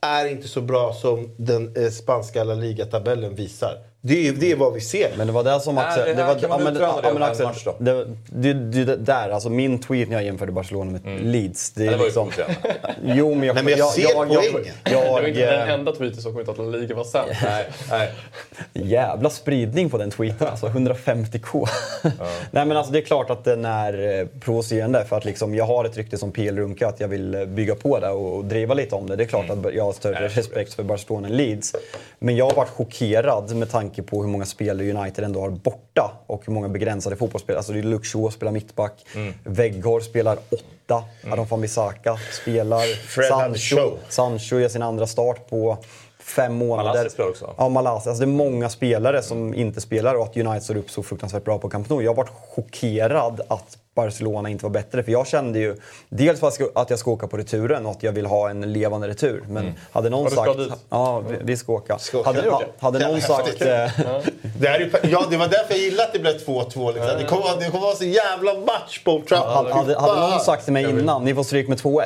är 0.00 0.26
inte 0.26 0.48
så 0.48 0.60
bra 0.60 0.92
som 0.94 1.34
den 1.36 1.76
eh, 1.76 1.90
spanska 1.90 2.44
La 2.44 2.54
Liga-tabellen 2.54 3.34
visar. 3.34 3.74
Det 4.04 4.28
är, 4.28 4.32
det 4.32 4.52
är 4.52 4.56
vad 4.56 4.72
vi 4.72 4.80
ser. 4.80 5.10
Men 5.16 5.26
det 5.26 5.32
var 5.32 5.44
det 5.44 5.60
som 5.60 5.78
Axel... 5.78 6.02
Nej, 6.04 6.14
det 6.14 6.16
det 6.16 6.22
här 6.22 6.34
var, 6.34 6.40
kan 6.40 6.50
man 6.50 6.58
ja, 6.58 6.64
men, 6.64 6.74
utröna 6.74 6.92
det 6.92 7.02
ja, 7.02 7.08
av 7.08 7.14
men 7.14 7.22
en 7.22 7.30
Axel, 7.30 7.46
match 7.46 7.64
då. 7.64 7.76
det, 7.78 8.06
det, 8.26 8.52
det, 8.52 8.84
det 8.84 8.96
där, 8.96 9.30
alltså 9.30 9.50
min 9.50 9.78
tweet 9.78 10.08
när 10.08 10.16
jag 10.16 10.24
jämförde 10.24 10.52
Barcelona 10.52 10.90
med 10.90 11.26
Leeds. 11.26 11.70
Det, 11.70 11.86
är 11.86 11.90
det 11.90 11.96
var 11.96 11.98
ju 11.98 12.04
liksom, 12.04 12.30
provocerande. 12.30 12.94
Jo, 13.02 13.34
men 13.34 13.46
jag... 13.46 13.54
Nej, 13.54 13.64
men 13.64 13.78
jag 13.78 13.88
ser 13.88 14.02
jag, 14.02 14.32
jag, 14.32 14.52
poängen. 14.52 14.74
Det 14.82 14.94
var 14.94 15.20
jag, 15.20 15.28
inte 15.28 15.56
den 15.56 15.68
enda 15.68 15.92
tweeten 15.92 16.22
som 16.22 16.32
kom 16.32 16.40
ut 16.40 16.48
att 16.48 16.58
La 16.58 16.64
Liga 16.64 16.94
var 16.94 17.04
sämst. 17.04 17.40
Nej, 17.42 17.66
nej. 17.90 18.12
Jävla 18.72 19.30
spridning 19.30 19.90
på 19.90 19.98
den 19.98 20.10
tweeten 20.10 20.48
alltså, 20.48 20.66
150k. 20.66 21.68
Nej 22.50 22.66
men 22.66 22.76
alltså 22.76 22.92
det 22.92 22.98
är 22.98 23.02
klart 23.02 23.30
att 23.30 23.44
den 23.44 23.64
är 23.64 24.20
eh, 24.20 24.26
provocerande 24.40 25.04
för 25.04 25.16
att 25.16 25.24
liksom, 25.24 25.54
jag 25.54 25.64
har 25.64 25.84
ett 25.84 25.96
rykte 25.96 26.18
som 26.18 26.32
PL 26.32 26.58
Runka 26.58 26.88
att 26.88 27.00
jag 27.00 27.08
vill 27.08 27.34
eh, 27.34 27.44
bygga 27.44 27.74
på 27.74 27.98
det 27.98 28.10
och, 28.10 28.36
och 28.36 28.44
driva 28.44 28.74
lite 28.74 28.94
om 28.94 29.08
det. 29.08 29.16
Det 29.16 29.24
är 29.24 29.28
klart 29.28 29.50
att 29.50 29.74
jag 29.74 29.84
har 29.84 29.92
större 29.92 30.28
respekt 30.28 30.74
för 30.74 30.82
Barcelona 30.82 31.28
än 31.28 31.36
Leeds. 31.36 31.74
Men 32.18 32.36
jag 32.36 32.44
har 32.44 32.54
varit 32.54 32.70
chockerad 32.70 33.56
med 33.56 33.70
tanke 33.70 33.91
på 34.02 34.22
hur 34.22 34.28
många 34.28 34.44
spelare 34.44 34.92
United 34.92 35.24
ändå 35.24 35.40
har 35.40 35.50
borta 35.50 36.12
och 36.26 36.42
hur 36.46 36.52
många 36.52 36.68
begränsade 36.68 37.16
fotbollsspelare. 37.16 37.58
Alltså 37.58 37.72
Shaw 38.02 38.30
spelar 38.30 38.52
mittback, 38.52 39.06
Weghorst 39.44 40.06
spelar 40.10 40.38
åtta, 40.50 41.04
Adam 41.32 41.46
van 41.46 41.60
Bissaka 41.60 42.16
spelar, 42.42 42.84
Sancho. 43.28 43.96
Sancho 44.08 44.58
gör 44.58 44.68
sin 44.68 44.82
andra 44.82 45.06
start 45.06 45.50
på 45.50 45.78
fem 46.22 46.54
månader. 46.54 47.08
Spelar 47.08 47.30
också. 47.30 47.54
Ja, 47.58 47.68
Malasia. 47.68 48.10
Alltså 48.10 48.24
det 48.24 48.30
är 48.30 48.34
många 48.34 48.68
spelare 48.68 49.22
som 49.22 49.54
inte 49.54 49.80
spelar 49.80 50.14
och 50.14 50.22
att 50.24 50.36
United 50.36 50.62
står 50.62 50.76
upp 50.76 50.90
så 50.90 51.02
fruktansvärt 51.02 51.44
bra 51.44 51.58
på 51.58 51.68
Camp 51.68 51.88
Nou. 51.90 52.02
Jag 52.02 52.10
har 52.10 52.16
varit 52.16 52.32
chockerad 52.54 53.40
att 53.48 53.78
Barcelona 53.94 54.48
inte 54.48 54.64
var 54.64 54.70
bättre. 54.70 55.02
För 55.02 55.12
jag 55.12 55.26
kände 55.26 55.58
ju 55.58 55.76
dels 56.08 56.38
att 56.38 56.42
jag 56.42 56.52
ska- 56.52 56.80
att 56.80 56.90
jag 56.90 56.98
ska 56.98 57.10
åka 57.10 57.26
på 57.26 57.36
returen 57.36 57.86
och 57.86 57.92
att 57.92 58.02
jag 58.02 58.12
vill 58.12 58.26
ha 58.26 58.50
en 58.50 58.72
levande 58.72 59.08
retur. 59.08 59.44
Men 59.48 59.72
hade 59.92 60.10
någon 60.10 60.24
Ja, 60.24 60.30
ska 60.30 60.44
sagt... 60.44 60.58
dit. 60.58 60.72
Ja, 60.90 61.20
vi, 61.28 61.36
vi 61.42 61.56
ska 61.56 61.72
åka. 61.72 61.98
åka. 62.14 62.22
Hade, 62.28 62.50
åker? 62.50 62.66
hade 62.78 63.08
någon 63.08 63.20
sagt... 63.20 63.48
eh, 63.62 63.66
Det, 64.58 64.66
är, 64.68 64.78
ju- 64.80 64.90
ja, 65.10 65.24
det 65.30 65.36
var 65.36 65.48
därför 65.48 65.74
jag 65.74 65.78
gillade 65.78 66.04
att 66.04 66.12
det 66.12 66.18
blev 66.18 66.32
2-2. 66.38 66.62
Liksom. 66.94 67.18
Det 67.18 67.24
kommer 67.28 67.60
det 67.60 67.70
kommer 67.70 67.80
vara 67.84 67.94
så 67.96 68.04
jävla 68.04 68.54
match 68.54 69.02
på 69.04 69.12
Old 69.12 69.26
Trafford. 69.26 69.48
Hade, 69.66 69.74
hade, 69.74 70.00
hade 70.00 70.30
någon 70.30 70.40
sagt 70.40 70.64
till 70.64 70.72
mig 70.72 70.90
innan, 70.90 71.24
ni 71.24 71.34
får 71.34 71.42
stryk 71.42 71.68
med 71.68 71.78
2-1 71.78 72.02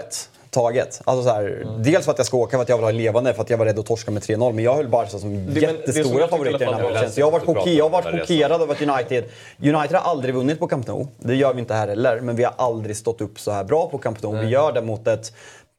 taget. 0.51 1.01
Alltså 1.05 1.23
så 1.23 1.35
här, 1.35 1.67
Dels 1.79 2.05
för 2.05 2.13
att 2.13 2.19
jag 2.19 2.27
ska 2.27 2.37
åka, 2.37 2.57
för 2.57 2.63
att 2.63 2.69
jag 2.69 2.77
vill 2.77 2.85
ha 2.85 2.91
levande, 2.91 3.35
för 3.35 3.43
att 3.43 3.51
jag 3.51 3.59
var 3.59 3.67
rädd 3.67 3.79
att 3.79 3.87
torska 3.87 4.11
med 4.11 4.23
3-0. 4.23 4.53
Men 4.53 4.65
jag 4.65 4.75
höll 4.75 4.89
Barca 4.89 5.19
som 5.19 5.55
det 5.55 5.61
jättestora 5.61 6.29
favoriter 6.29 6.63
i 6.63 6.65
den 6.65 6.75
här 6.75 6.85
är 6.85 6.95
matchen. 6.95 7.11
Så 7.11 7.21
jag 7.21 7.31
har 7.31 7.41
varit, 7.41 7.67
jag 7.67 7.85
har 7.85 7.91
varit 7.91 8.21
chockerad 8.21 8.63
över 8.63 8.75
att 8.75 8.83
United... 8.83 9.25
United 9.63 9.97
har 9.97 10.11
aldrig 10.11 10.35
vunnit 10.35 10.59
på 10.59 10.69
Camp 10.69 10.87
Nou. 10.87 11.07
Det 11.19 11.35
gör 11.35 11.55
vi 11.55 11.61
inte 11.61 11.75
här 11.75 11.89
heller. 11.89 12.21
Men 12.21 12.37
vi 12.37 12.45
har 12.45 12.55
aldrig 12.57 12.97
stått 12.97 13.21
upp 13.21 13.41
så 13.41 13.51
här 13.51 13.65
bra 13.65 13.89
på 13.89 13.99
Camp 13.99 14.23
Nou. 14.23 14.39
Vi 14.39 14.47
gör 14.47 14.73
det 14.73 14.83
mot 14.83 15.07
ett 15.07 15.33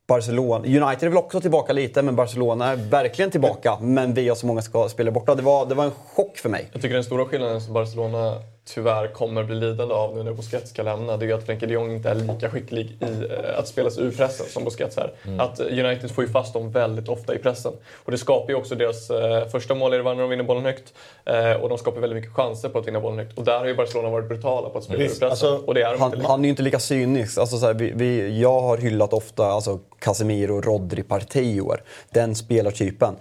Barcelona. 0.08 0.66
United 0.66 1.04
är 1.04 1.10
väl 1.10 1.18
också 1.18 1.42
tillbaka 1.42 1.74
lite, 1.74 2.02
men 2.02 2.16
Barcelona 2.16 2.72
är 2.72 2.76
verkligen 2.76 3.32
tillbaka. 3.32 3.78
Men 3.82 4.14
vi 4.14 4.30
har 4.30 4.36
så 4.36 4.46
många 4.48 4.62
spelare 4.62 5.12
borta. 5.12 5.36
Det 5.36 5.42
var, 5.42 5.66
det 5.66 5.76
var 5.76 5.84
en 5.84 5.92
chock 6.16 6.38
för 6.38 6.50
mig. 6.50 6.70
Jag 6.74 6.82
tycker 6.82 6.96
den 6.96 7.04
stora 7.04 7.26
skillnaden 7.26 7.62
som 7.62 7.74
Barcelona 7.74 8.42
tyvärr 8.68 9.08
kommer 9.08 9.44
bli 9.44 9.56
lidande 9.56 9.94
av 9.94 10.16
nu 10.16 10.24
när 10.24 10.34
Busquets 10.34 10.70
ska 10.70 10.84
lämna 10.84 11.18
det 11.18 11.26
är 11.26 11.28
ju 11.28 11.34
att 11.34 11.46
Frenkie 11.46 11.68
de 11.68 11.74
Jong 11.74 11.92
inte 11.92 12.10
är 12.10 12.16
lika 12.16 12.50
skicklig 12.50 12.98
i 13.00 13.32
eh, 13.32 13.60
att 13.60 13.68
spela 13.68 13.90
sig 13.90 14.04
ur 14.04 14.12
pressen 14.12 14.46
som 14.50 14.64
Busquets 14.64 14.98
är. 14.98 15.14
Mm. 15.26 15.40
Att 15.40 15.60
United 15.60 16.12
får 16.12 16.24
ju 16.24 16.30
fast 16.30 16.54
dem 16.54 16.72
väldigt 16.72 17.10
ofta 17.10 17.36
i 17.36 17.38
pressen. 17.38 17.74
Och 17.96 18.12
det 18.12 18.18
skapar 18.18 18.50
ju 18.50 18.56
också 18.56 18.76
deras 18.76 19.10
eh, 19.10 19.48
första 19.48 19.76
mål 19.76 19.94
är 19.94 19.98
det 19.98 20.04
när 20.04 20.16
de 20.16 20.30
vinner 20.30 20.44
bollen 20.44 20.66
högt. 20.66 20.94
Eh, 21.26 21.52
och 21.52 21.70
de 21.70 21.78
skapar 21.78 22.02
väldigt 22.02 22.16
mycket 22.16 22.34
chanser 22.34 22.70
på 22.70 22.80
att 22.80 22.88
vinna 22.88 23.00
bollen 23.00 23.20
högt. 23.20 23.38
Och 23.38 23.44
där 23.44 23.60
har 23.60 23.66
ju 23.66 23.76
Barcelona 23.76 24.10
varit 24.10 24.28
brutala 24.28 24.70
på 24.70 24.78
att 24.78 24.84
spela 24.84 25.00
ur 25.00 25.04
Visst, 25.04 25.20
pressen. 25.20 25.32
alltså, 25.32 25.64
och 25.66 25.74
det 25.74 25.82
är 25.82 25.92
de 25.92 26.02
han, 26.02 26.14
inte 26.14 26.28
han 26.28 26.40
är 26.40 26.44
ju 26.44 26.50
inte 26.50 26.64
lika 26.64 26.80
cynisk. 26.80 27.38
Alltså, 27.38 27.58
så 27.58 27.66
här, 27.66 27.74
vi, 27.74 27.92
vi, 27.96 28.42
jag 28.42 28.62
har 28.62 28.78
hyllat 28.78 29.14
ofta 29.14 29.46
alltså, 29.46 29.80
Casemiro, 30.00 30.62
Rodri, 30.62 31.04
Partey 31.04 31.56
i 31.56 31.62
år. 31.62 31.84
Den 32.10 32.36
spelartypen. 32.36 33.16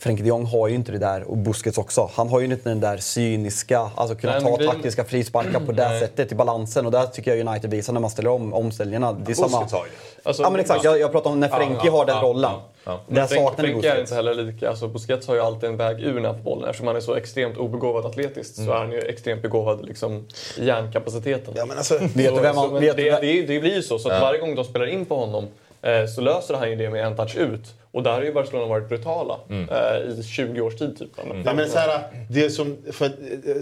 Frenkie 0.00 0.22
de 0.24 0.28
Jong 0.28 0.44
har 0.46 0.68
ju 0.68 0.74
inte 0.74 0.92
det 0.92 0.98
där, 0.98 1.22
och 1.22 1.36
Busquets 1.36 1.78
också. 1.78 2.10
Han 2.14 2.28
har 2.28 2.40
ju 2.40 2.44
inte 2.46 2.68
den 2.68 2.80
där 2.80 2.96
cyniska, 2.96 3.90
alltså 3.94 4.16
kunna 4.16 4.38
Nej, 4.38 4.56
ta 4.58 4.72
taktiska 4.72 5.04
frisparkar 5.04 5.60
på 5.60 5.72
det 5.72 5.98
sättet 6.00 6.32
i 6.32 6.34
balansen. 6.34 6.86
Och 6.86 6.92
där 6.92 7.06
tycker 7.06 7.34
jag 7.36 7.48
United 7.48 7.70
visar 7.70 7.92
när 7.92 8.00
man 8.00 8.10
ställer 8.10 8.30
om 8.30 8.54
omställningarna. 8.54 9.12
Det 9.12 9.32
är 9.32 9.34
samma... 9.34 9.56
har 9.58 9.66
ju 9.66 9.70
det. 9.74 10.28
Alltså, 10.28 10.42
ja 10.42 10.50
men 10.50 10.60
exakt, 10.60 10.84
jag, 10.84 11.00
jag 11.00 11.12
pratar 11.12 11.30
om 11.30 11.40
när 11.40 11.48
Frenkie 11.48 11.80
ja, 11.84 11.92
har 11.92 12.06
den 12.06 12.16
ja, 12.16 12.22
rollen. 12.22 12.50
ja, 12.52 12.62
ja. 12.84 13.00
Där 13.08 13.26
saknar 13.26 13.64
Frenkie 13.64 13.94
är 13.94 14.00
inte 14.00 14.14
heller 14.14 14.34
lika... 14.34 14.68
Alltså 14.68 14.88
Busquets 14.88 15.26
har 15.28 15.34
ju 15.34 15.40
alltid 15.40 15.68
en 15.70 15.76
väg 15.76 16.00
ur 16.00 16.20
han 16.24 16.34
får 16.36 16.42
bollen. 16.42 16.64
Eftersom 16.68 16.86
han 16.86 16.96
är 16.96 17.00
så 17.00 17.14
extremt 17.14 17.56
obegåvad 17.56 18.06
atletiskt 18.06 18.58
Mm. 18.58 18.68
så 18.68 18.74
är 18.74 18.78
han 18.78 18.92
ju 18.92 18.98
extremt 18.98 19.42
begåvad 19.42 19.86
liksom, 19.86 20.26
i 20.58 20.64
hjärnkapaciteten. 20.66 21.54
Ja, 21.56 21.66
men 21.66 21.76
alltså, 21.78 21.98
Vet 21.98 22.14
du 22.14 22.30
vem 22.40 22.56
han- 22.56 22.66
så, 22.66 22.72
men 22.72 22.80
vet 22.82 22.96
det, 22.96 23.02
du 23.04 23.10
vem- 23.10 23.20
det, 23.20 23.42
det 23.42 23.60
blir 23.60 23.74
ju 23.74 23.82
så. 23.82 23.98
Så 23.98 24.08
att 24.10 24.20
varje 24.22 24.40
gång 24.40 24.54
de 24.54 24.64
spelar 24.64 24.86
in 24.86 25.04
på 25.06 25.16
honom 25.16 25.48
så 26.14 26.20
löser 26.20 26.54
han 26.54 26.70
ju 26.70 26.76
det 26.76 26.90
med 26.90 27.04
en 27.06 27.16
touch 27.16 27.36
ut. 27.36 27.74
Och 27.94 28.02
där 28.02 28.10
har 28.10 28.22
ju 28.22 28.32
Barcelona 28.32 28.66
varit 28.66 28.88
brutala 28.88 29.38
eh, 29.50 30.18
i 30.18 30.22
20 30.22 30.60
års 30.60 30.76
tid 30.76 30.98
typ. 30.98 31.10
Nej, 31.44 31.54
men 31.54 31.68
så 31.68 31.78
här, 31.78 32.00
det 32.30 32.50
som, 32.50 32.76
för, 32.92 33.08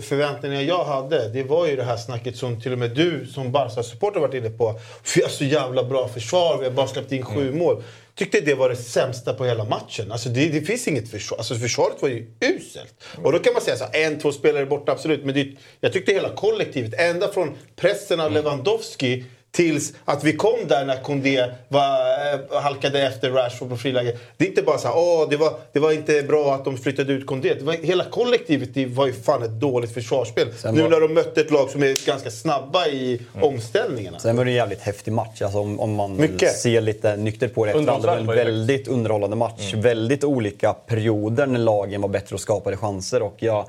förväntningarna 0.00 0.62
jag 0.62 0.84
hade, 0.84 1.28
det 1.28 1.42
var 1.42 1.66
ju 1.66 1.76
det 1.76 1.84
här 1.84 1.96
snacket 1.96 2.36
som 2.36 2.60
till 2.60 2.72
och 2.72 2.78
med 2.78 2.90
du 2.90 3.26
som 3.26 3.52
Barca-supporter 3.52 4.20
varit 4.20 4.34
inne 4.34 4.50
på. 4.50 4.80
Vi 5.16 5.22
har 5.22 5.28
så 5.28 5.44
jävla 5.44 5.84
bra 5.84 6.08
försvar, 6.08 6.58
vi 6.58 6.64
har 6.64 6.72
bara 6.72 6.86
släppt 6.86 7.12
in 7.12 7.24
sju 7.24 7.52
mål. 7.52 7.82
Tyckte 8.14 8.40
det 8.40 8.54
var 8.54 8.68
det 8.68 8.76
sämsta 8.76 9.34
på 9.34 9.44
hela 9.44 9.64
matchen. 9.64 10.12
Alltså 10.12 10.28
det, 10.28 10.48
det 10.48 10.60
finns 10.60 10.88
inget 10.88 11.10
försvar. 11.10 11.38
Alltså 11.38 11.54
försvaret 11.54 12.02
var 12.02 12.08
ju 12.08 12.26
uselt. 12.40 12.94
Och 13.22 13.32
då 13.32 13.38
kan 13.38 13.52
man 13.52 13.62
säga 13.62 13.76
så 13.76 13.84
en, 13.92 14.18
två 14.18 14.32
spelare 14.32 14.66
borta, 14.66 14.92
absolut. 14.92 15.24
Men 15.24 15.34
det, 15.34 15.48
jag 15.80 15.92
tyckte 15.92 16.12
hela 16.12 16.28
kollektivet, 16.28 17.00
ända 17.00 17.28
från 17.28 17.56
pressen 17.76 18.20
av 18.20 18.32
Lewandowski 18.32 19.24
Tills 19.56 19.92
att 20.04 20.24
vi 20.24 20.32
kom 20.32 20.58
där 20.68 20.84
när 20.84 21.02
Kondé 21.02 21.44
var, 21.68 21.80
eh, 21.80 22.62
halkade 22.62 23.02
efter 23.06 23.30
Rashford 23.30 23.68
på 23.68 23.76
friläge. 23.76 24.18
Det 24.36 24.44
är 24.44 24.48
inte 24.48 24.62
bara 24.62 24.78
så 24.78 24.88
här, 24.88 24.96
åh, 24.96 25.26
det 25.30 25.36
var, 25.36 25.52
det 25.72 25.78
var 25.78 25.92
inte 25.92 26.22
bra 26.22 26.54
att 26.54 26.64
de 26.64 26.76
flyttade 26.78 27.12
ut 27.12 27.26
Kondé. 27.26 27.54
Det 27.54 27.64
var, 27.64 27.72
hela 27.74 28.04
kollektivet 28.04 28.74
det 28.74 28.86
var 28.86 29.06
ju 29.06 29.12
fan 29.12 29.42
ett 29.42 29.50
dåligt 29.60 29.94
försvarsspel. 29.94 30.48
Sen 30.58 30.74
nu 30.74 30.82
var- 30.82 30.88
när 30.88 31.00
de 31.00 31.14
mötte 31.14 31.40
ett 31.40 31.50
lag 31.50 31.70
som 31.70 31.82
är 31.82 32.06
ganska 32.06 32.30
snabba 32.30 32.86
i 32.86 33.20
omställningarna. 33.40 34.18
Sen 34.18 34.36
var 34.36 34.44
det 34.44 34.50
en 34.50 34.54
jävligt 34.54 34.80
häftig 34.80 35.12
match. 35.12 35.42
Alltså 35.42 35.58
om, 35.58 35.80
om 35.80 35.94
man 35.94 36.16
Mycket. 36.16 36.56
ser 36.56 36.80
lite 36.80 37.16
nyktert 37.16 37.54
på 37.54 37.66
det. 37.66 37.72
Det 37.72 37.80
var 37.80 38.16
en 38.16 38.26
väldigt 38.26 38.88
underhållande 38.88 39.36
match. 39.36 39.74
Väldigt 39.74 40.24
olika 40.24 40.72
perioder 40.72 41.46
när 41.46 41.58
lagen 41.58 42.00
var 42.00 42.08
bättre 42.08 42.34
och 42.34 42.40
skapade 42.40 42.76
chanser. 42.76 43.22
Och 43.22 43.36
ja, 43.38 43.68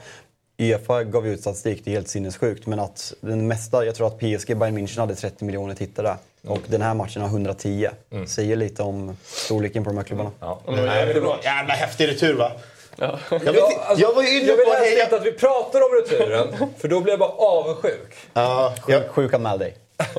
Uefa 0.72 1.03
gav 1.03 1.28
ut 1.28 1.41
statistik, 1.41 1.82
det 1.86 1.91
är 1.91 1.93
helt 1.93 2.07
sinnessjukt. 2.07 2.66
Men 2.66 2.80
att 2.80 3.14
den 3.22 3.47
mesta, 3.47 3.86
jag 3.86 3.95
tror 3.95 4.07
att 4.07 4.18
PSG, 4.20 4.57
Bayern 4.57 4.78
München 4.78 4.99
hade 4.99 5.16
30 5.16 5.45
miljoner 5.45 5.76
tittare. 5.76 6.18
Och 6.47 6.59
den 6.68 6.82
här 6.82 6.93
matchen 6.93 7.22
har 7.22 7.30
110. 7.30 7.89
Säger 8.28 8.55
lite 8.55 8.84
om 8.84 9.18
storleken 9.26 9.84
på 9.84 9.89
de 9.89 9.97
här 9.97 10.03
klubbarna. 10.03 10.32
Ja. 10.39 10.59
Nej, 10.68 11.05
men 11.05 11.07
det 11.14 11.20
var 11.20 11.38
jävla 11.43 11.74
häftig 11.74 12.07
retur 12.07 12.34
va? 12.34 12.51
Ja. 12.95 13.20
Jag, 13.30 13.39
vet, 13.39 13.45
Ja, 13.55 13.72
inte- 13.72 13.84
alltså, 13.84 14.01
jag 14.05 14.14
var 14.14 14.24
ju 14.24 14.38
inne 14.38 14.47
jag 14.47 14.57
vill 14.57 14.66
på 14.66 14.72
att 14.72 14.80
helst 14.80 15.14
att 15.14 15.26
vi 15.26 15.32
pratar 15.32 15.80
om 15.82 15.89
returen, 16.01 16.70
för 16.78 16.88
då 16.88 16.99
blir 16.99 17.14
jag 17.14 17.20
bara 17.20 17.30
avundsjuk. 17.30 18.14
Ja, 18.34 18.74
jag, 18.88 19.09
Sjuk 19.09 19.34
anmäl 19.34 19.59
dig. 19.59 19.76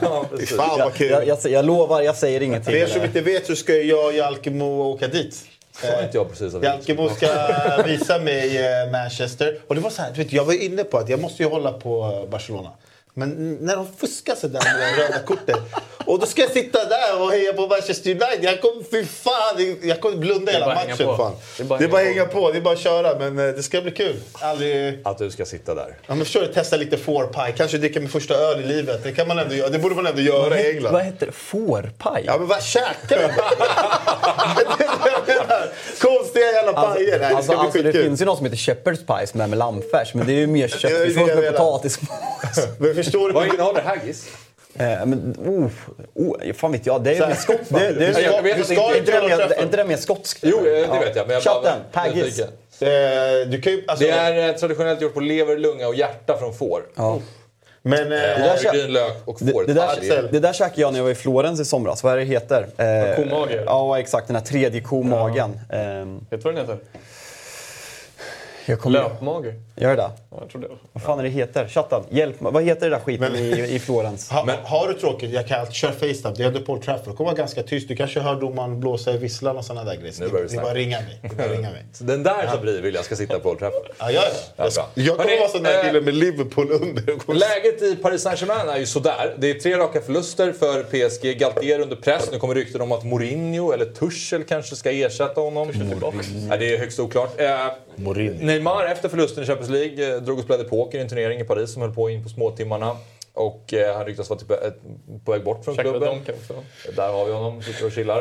Ja, 0.00 0.24
fan 0.56 0.78
vad 0.78 0.94
kul. 0.94 1.10
Jag, 1.10 1.26
jag, 1.26 1.38
jag 1.44 1.64
lovar, 1.64 2.00
jag 2.02 2.16
säger 2.16 2.40
ingenting. 2.40 2.72
För 2.74 2.80
er 2.80 2.86
som 2.86 3.04
inte 3.04 3.20
vet 3.20 3.46
så 3.46 3.56
ska 3.56 3.74
jag 3.74 4.06
och 4.06 4.12
Jalkemo 4.12 4.82
åka 4.82 5.08
dit. 5.08 5.44
Sa 5.80 6.02
inte 6.02 6.16
jag 6.16 6.28
precis 6.30 6.54
att 6.54 6.62
vi 6.62 6.66
Jalkemo 6.66 7.08
ska 7.08 7.28
visa 7.86 8.18
mig 8.18 8.66
eh, 8.66 8.90
Manchester. 8.90 9.58
Och 9.66 9.74
det 9.74 9.80
var 9.80 9.90
så 9.90 10.02
här, 10.02 10.10
du 10.10 10.22
vet, 10.22 10.32
jag 10.32 10.44
var 10.44 10.62
inne 10.62 10.84
på 10.84 10.98
att 10.98 11.08
jag 11.08 11.20
måste 11.20 11.42
ju 11.42 11.48
hålla 11.48 11.72
på 11.72 12.22
eh, 12.24 12.30
Barcelona. 12.30 12.70
Men 13.16 13.58
när 13.60 13.76
de 13.76 13.86
fuskar 13.96 14.34
så 14.34 14.48
där 14.48 14.60
med 14.64 14.98
det 14.98 15.02
röda 15.02 15.18
kortet. 15.18 15.56
Och 16.06 16.18
då 16.18 16.26
ska 16.26 16.42
jag 16.42 16.50
sitta 16.50 16.84
där 16.84 17.22
och 17.22 17.30
heja 17.30 17.52
på 17.52 17.66
Manchester 17.66 18.10
United. 18.10 18.38
Jag 18.44 18.60
kommer, 18.60 18.84
fy 18.90 19.04
fan, 19.04 19.76
jag 19.82 20.00
kommer 20.00 20.16
blunda 20.16 20.52
hela 20.52 20.66
matchen. 20.66 21.06
på. 21.06 21.16
Fan. 21.16 21.32
Det 21.56 21.62
är 21.62 21.66
bara 21.66 21.78
Det 21.78 21.84
är 21.84 21.88
bara 21.88 22.00
att 22.00 22.06
hänga 22.06 22.20
hänga 22.20 22.32
på, 22.32 22.52
det 22.52 22.58
är 22.58 22.62
bara 22.62 22.74
att 22.74 22.80
köra. 22.80 23.18
Men 23.18 23.48
eh, 23.48 23.54
det 23.54 23.62
ska 23.62 23.80
bli 23.80 23.90
kul. 23.90 24.16
Aldrig... 24.32 25.00
Att 25.04 25.18
du 25.18 25.30
ska 25.30 25.44
sitta 25.44 25.74
där. 25.74 25.96
Ja, 26.06 26.14
men 26.14 26.24
förstår 26.24 26.40
du, 26.40 26.46
testa 26.46 26.76
lite 26.76 26.96
fårpaj. 26.96 27.54
Kanske 27.56 27.78
dricka 27.78 28.00
min 28.00 28.08
första 28.08 28.34
öl 28.34 28.60
i 28.60 28.66
livet. 28.66 29.02
Det, 29.02 29.12
kan 29.12 29.28
man 29.28 29.38
ändå 29.38 29.68
det 29.68 29.78
borde 29.78 29.94
man 29.94 30.06
ändå 30.06 30.20
göra 30.20 30.60
i 30.60 30.70
England. 30.70 30.92
Vad 30.92 31.04
heter 31.04 31.26
det? 31.26 31.32
Fårpaj? 31.32 32.22
Ja 32.26 32.38
men 32.38 32.46
vad 32.48 32.62
käkar 32.62 33.18
du? 33.18 33.28
Konstiga 36.00 36.52
jävla 36.52 36.72
pajer. 36.72 37.10
Nej, 37.10 37.28
det 37.28 37.36
Alltså, 37.36 37.52
alltså, 37.52 37.82
det 37.82 37.92
finns 37.92 38.20
ju 38.20 38.24
något 38.24 38.36
som 38.38 38.46
heter 38.46 38.58
Shepherd's 38.58 39.18
pie 39.18 39.26
som 39.26 39.40
är 39.40 39.46
med 39.46 39.58
lammfärs, 39.58 40.14
men 40.14 40.26
det 40.26 40.32
är 40.32 40.36
ju 40.36 40.46
mer 40.46 40.64
är 40.64 40.68
det 40.68 40.78
köttfärssås 40.78 41.26
med 41.26 41.52
potatismos. 41.52 42.08
Förstår 43.04 43.28
du? 43.28 43.34
Vad 43.34 43.46
innehåller 43.46 43.80
haggis? 43.82 44.28
Eh, 44.76 44.84
men, 45.06 45.36
oh, 45.46 45.70
oh, 46.14 46.52
fan 46.52 46.72
vet 46.72 46.86
jag. 46.86 47.04
Det 47.04 47.16
är 47.16 47.26
mer 47.28 47.34
skott. 47.34 47.56
Det, 47.68 47.92
det, 47.92 48.12
ska- 48.12 48.22
jag 48.22 48.42
vet 48.42 48.56
det 48.56 48.60
inte- 48.60 48.72
inte 48.74 48.82
är, 48.82 48.98
inte 48.98 49.12
det 49.12 49.28
mer, 49.28 49.40
är 49.58 49.62
inte 49.62 49.76
det 49.76 49.84
mer 49.84 49.96
skotskt? 49.96 50.40
Jo, 50.42 50.58
eh, 50.58 50.64
det 50.64 51.04
vet 51.04 51.16
jag. 51.16 51.26
Men 51.26 51.34
jag 51.34 51.42
Chatten, 51.42 52.14
nyfiken. 52.14 52.48
Eh, 52.80 52.88
Du 53.50 53.60
kan 53.62 53.72
ju, 53.72 53.84
alltså, 53.86 54.04
Det 54.04 54.10
är 54.10 54.48
eh, 54.48 54.54
traditionellt 54.54 55.00
gjort 55.00 55.14
på 55.14 55.20
lever, 55.20 55.56
lunga 55.56 55.88
och 55.88 55.94
hjärta 55.94 56.38
från 56.38 56.54
får. 56.54 56.82
Ja. 56.94 57.20
Men... 57.82 57.98
Eh, 58.02 58.08
där 58.08 58.36
kä- 58.36 58.66
Havregryn, 58.66 58.92
lök 58.92 59.12
och 59.24 59.36
Det, 59.40 59.52
får. 59.52 59.64
det, 59.64 59.72
där, 59.72 59.88
Axel. 59.88 60.28
det 60.32 60.40
där 60.40 60.52
käkade 60.52 60.80
jag 60.80 60.92
när 60.92 60.98
jag 60.98 61.04
var 61.04 61.10
i 61.10 61.14
Florens 61.14 61.60
i 61.60 61.64
somras. 61.64 62.02
Vad 62.02 62.12
är 62.12 62.16
det 62.16 62.24
heter? 62.24 62.62
Eh, 62.76 63.16
komage. 63.16 63.60
Ja, 63.66 63.98
exakt. 63.98 64.26
Den 64.26 64.36
här 64.36 64.42
tredje 64.44 64.80
komagen. 64.80 65.60
Ehm, 65.72 66.18
Vet 66.18 66.26
du 66.30 66.36
vad 66.36 66.54
den 66.54 66.60
heter? 66.66 66.78
Jag 68.66 68.80
kommer... 68.80 68.98
Löpmage. 68.98 69.54
Gör 69.76 69.96
det? 69.96 70.02
Ja, 70.02 70.38
jag 70.40 70.50
tror 70.50 70.62
det. 70.62 70.68
Vad 70.92 71.02
fan 71.02 71.18
är 71.18 71.22
det 71.22 71.28
heter? 71.28 71.68
Chatten, 71.68 72.02
hjälp 72.10 72.40
mig. 72.40 72.52
Vad 72.52 72.64
heter 72.64 72.90
det 72.90 72.96
där 72.96 73.02
skiten 73.02 73.36
i, 73.36 73.74
i 73.74 73.78
Florens? 73.78 74.30
ha, 74.30 74.46
har 74.64 74.88
du 74.88 74.94
tråkigt, 74.94 75.30
jag 75.30 75.48
kan 75.48 75.60
alltid 75.60 75.74
köra 75.74 75.92
Facetime. 75.92 76.34
Det 76.36 76.42
är 76.42 76.46
ändå 76.46 76.60
Paul 76.60 76.82
Trafford. 76.82 77.16
Kom 77.16 77.26
vara 77.26 77.36
ganska 77.36 77.62
tyst. 77.62 77.88
Du 77.88 77.96
kanske 77.96 78.20
hör 78.20 78.40
domaren 78.40 78.80
blåsa 78.80 79.12
i 79.12 79.18
visslan 79.18 79.56
och 79.56 79.64
sådana 79.64 79.84
där 79.84 79.96
grejer. 79.96 80.14
Nu 80.20 80.28
börjar 80.28 80.48
vi 80.48 80.56
det 80.56 80.62
bara 80.62 80.74
ringa 80.74 81.00
mig. 81.00 81.18
Det 81.22 81.36
bara 81.36 81.48
ringa 81.48 81.70
mig. 81.70 81.84
Så 81.92 82.04
den 82.04 82.22
där 82.22 82.48
som 82.52 82.60
blir 82.60 82.82
vill 82.82 82.94
jag 82.94 83.04
ska 83.04 83.16
sitta 83.16 83.40
på 83.40 83.50
Old 83.50 83.58
Trafford. 83.58 83.86
Ja, 83.98 84.10
ja, 84.10 84.22
ja. 84.56 84.64
Ja, 84.64 84.70
bra. 84.74 84.88
Jag 84.94 85.16
kommer 85.16 85.38
vara 85.38 85.48
sån 85.48 85.62
där 85.62 85.78
eh, 85.78 85.86
kille 85.86 86.00
med 86.00 86.14
Liverpool 86.14 86.72
under. 86.72 87.34
Läget 87.34 87.82
i 87.82 87.96
Paris 87.96 88.22
Saint-Germain 88.22 88.68
är 88.68 88.78
ju 88.78 88.86
sådär. 88.86 89.34
Det 89.38 89.50
är 89.50 89.54
tre 89.54 89.76
raka 89.76 90.00
förluster 90.00 90.52
för 90.52 90.82
PSG. 90.82 91.38
Galtier 91.38 91.80
under 91.80 91.96
press. 91.96 92.28
Nu 92.32 92.38
kommer 92.38 92.54
rykten 92.54 92.80
om 92.80 92.92
att 92.92 93.04
Mourinho 93.04 93.72
eller 93.72 93.84
Tuchel 93.84 94.44
kanske 94.44 94.76
ska 94.76 94.90
ersätta 94.90 95.40
honom. 95.40 95.72
Ja, 96.50 96.56
det 96.56 96.74
är 96.74 96.78
högst 96.78 97.00
oklart. 97.00 97.40
Eh, 98.40 98.46
Neymar 98.46 98.84
efter 98.84 99.08
förlusten 99.08 99.42
i 99.44 99.46
Champions 99.46 99.70
League 99.70 100.14
eh, 100.14 100.22
drog 100.22 100.38
och 100.38 100.44
spelade 100.44 100.68
poker 100.68 100.98
i 100.98 101.00
en 101.00 101.08
turnering 101.08 101.40
i 101.40 101.44
Paris 101.44 101.72
som 101.72 101.82
höll 101.82 101.94
på 101.94 102.10
in 102.10 102.22
på 102.22 102.28
småtimmarna. 102.28 102.96
Och 103.32 103.74
eh, 103.74 103.96
han 103.96 104.06
ryktas 104.06 104.30
vara 104.30 104.40
typ, 104.40 104.50
eh, 104.50 104.56
på 105.24 105.32
väg 105.32 105.44
bort 105.44 105.64
från 105.64 105.74
Käkade 105.76 105.98
klubben. 105.98 106.18
Där 106.96 107.12
har 107.12 107.24
vi 107.26 107.32
honom, 107.32 107.62
sitter 107.62 107.86
och 107.86 107.92
chillar. 107.92 108.20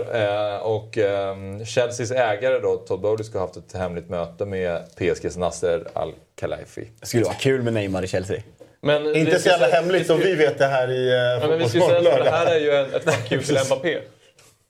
Eh, 0.55 0.57
och 0.57 0.97
eh, 0.97 1.36
Chelseas 1.65 2.11
ägare 2.11 2.59
då, 2.59 2.76
Todd 2.76 3.01
Bowley, 3.01 3.24
ska 3.24 3.39
ha 3.39 3.45
haft 3.45 3.57
ett 3.57 3.74
hemligt 3.74 4.09
möte 4.09 4.45
med 4.45 4.82
PSGs 4.95 5.38
Nasser 5.38 5.88
Al-Khelaifi. 5.93 6.88
Det 6.99 7.05
skulle 7.05 7.24
vara 7.24 7.34
kul 7.34 7.61
med 7.61 7.74
Neymar 7.74 8.03
i 8.03 8.07
Chelsea. 8.07 8.41
Men 8.82 9.15
Inte 9.15 9.39
så 9.39 9.49
jävla 9.49 9.67
hemligt 9.67 10.09
om 10.09 10.19
vi 10.19 10.36
vet 10.36 10.57
det 10.57 10.65
här 10.65 10.91
i 10.91 11.09
Ja, 11.11 11.43
uh, 11.43 11.49
men 11.49 11.59
vi 11.59 11.69
ska 11.69 11.80
säga 11.80 11.97
att 12.13 12.24
det 12.24 12.32
här 12.32 12.55
är 12.55 12.59
ju 12.59 12.71
en- 12.71 12.93
ett 12.93 13.03
fuck 13.03 13.32
you 13.32 13.43
till 13.43 13.57
Mbappé. 13.65 13.99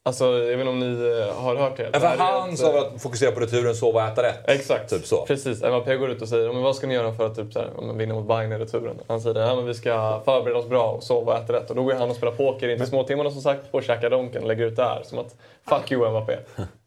Alltså, 0.06 0.26
jag 0.26 0.58
vet 0.58 0.60
inte 0.60 0.70
om 0.70 0.80
ni 0.80 1.20
eh, 1.20 1.36
har 1.36 1.56
hört 1.56 1.78
det. 1.78 1.99
För 1.99 2.08
han 2.08 2.58
sa 2.58 2.78
eh, 2.78 2.82
att 2.82 3.01
fokusera 3.01 3.32
på 3.32 3.39
returen, 3.39 3.76
sova 3.76 4.04
och 4.04 4.12
äta 4.12 4.24
rätt. 4.24 4.49
Exakt. 4.49 4.89
Typ 4.89 5.06
så. 5.06 5.26
Precis. 5.26 5.62
Mbappé 5.62 5.95
går 5.95 6.10
ut 6.10 6.22
och 6.22 6.30
säger 6.30 6.54
men 6.54 6.62
vad 6.62 6.76
ska 6.76 6.88
ni 6.88 6.93
göra 6.93 7.14
för 7.14 7.26
att 7.26 7.36
typ, 7.36 7.54
så 7.54 7.60
här, 7.60 7.70
om 7.78 7.88
man 7.88 7.97
vinner 7.97 8.16
mot 8.16 8.28
Bayern 8.28 8.51
i 8.51 8.58
returen. 8.58 8.95
Han 9.08 9.22
säger 9.22 9.39
ja, 9.39 9.56
men 9.56 9.66
vi 9.66 9.74
ska 9.74 10.22
förbereda 10.26 10.60
oss 10.60 10.68
bra 10.68 10.91
och 10.91 11.04
sova 11.04 11.34
och 11.34 11.43
äta 11.43 11.54
rätt. 11.54 11.70
Och 11.70 11.76
då 11.76 11.84
går 11.84 11.93
han 11.93 12.10
och 12.10 12.16
spelar 12.16 12.34
poker 12.34 12.70
in 12.70 12.78
till 12.78 12.88
småtimmarna 12.88 13.32
som 13.32 13.41
sagt 13.41 13.62
och 13.72 13.84
käkar 13.84 14.10
Donken 14.10 14.41
och 14.41 14.47
lägger 14.47 14.66
ut 14.66 14.76
det 14.76 14.84
här. 14.84 15.04
Som 15.04 15.20
att 15.20 15.36
fuck 15.70 15.91
you 15.91 16.10
Mbappé. 16.10 16.38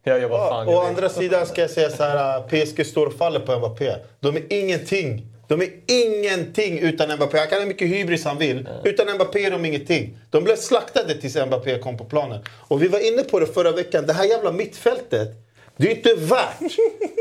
Jag 0.03 0.29
vad 0.29 0.49
fan 0.49 0.69
Å 0.69 0.81
andra 0.81 1.09
sidan 1.09 1.47
ska 1.47 1.61
jag 1.61 1.71
säga 1.71 1.91
så 1.91 2.03
här, 2.03 2.43
PSG 2.43 2.87
står 2.87 3.07
och 3.07 3.15
faller 3.15 3.41
på 3.41 3.59
Mbappé. 3.59 3.95
De 4.21 4.37
är 4.37 4.43
ingenting. 4.49 5.36
De 5.49 5.63
är 5.63 5.69
ingenting 5.87 6.79
utan 6.79 7.17
Mbappé. 7.17 7.39
Han 7.39 7.49
kan 7.49 7.59
ha 7.59 7.67
mycket 7.67 7.89
hybris 7.89 8.25
han 8.25 8.39
vill. 8.39 8.69
Utan 8.85 9.15
Mbappé 9.15 9.45
är 9.45 9.51
de 9.51 9.65
ingenting. 9.65 10.19
De 10.31 10.45
blev 10.45 10.57
slaktade 10.57 11.21
tills 11.21 11.37
Mbappé 11.37 11.79
kom 11.79 11.97
på 11.97 12.05
planen. 12.05 12.45
Och 12.51 12.83
vi 12.83 12.89
var 12.89 13.13
inne 13.13 13.23
på 13.23 13.41
det 13.41 13.47
förra 13.47 13.73
veckan. 13.73 14.07
Det 14.07 14.13
här 14.13 14.25
jävla 14.25 14.53
mittfältet. 14.53 15.29
Det 15.77 15.85
är 15.85 15.91
ju 15.91 15.97
inte 15.97 16.15
värt 16.15 16.57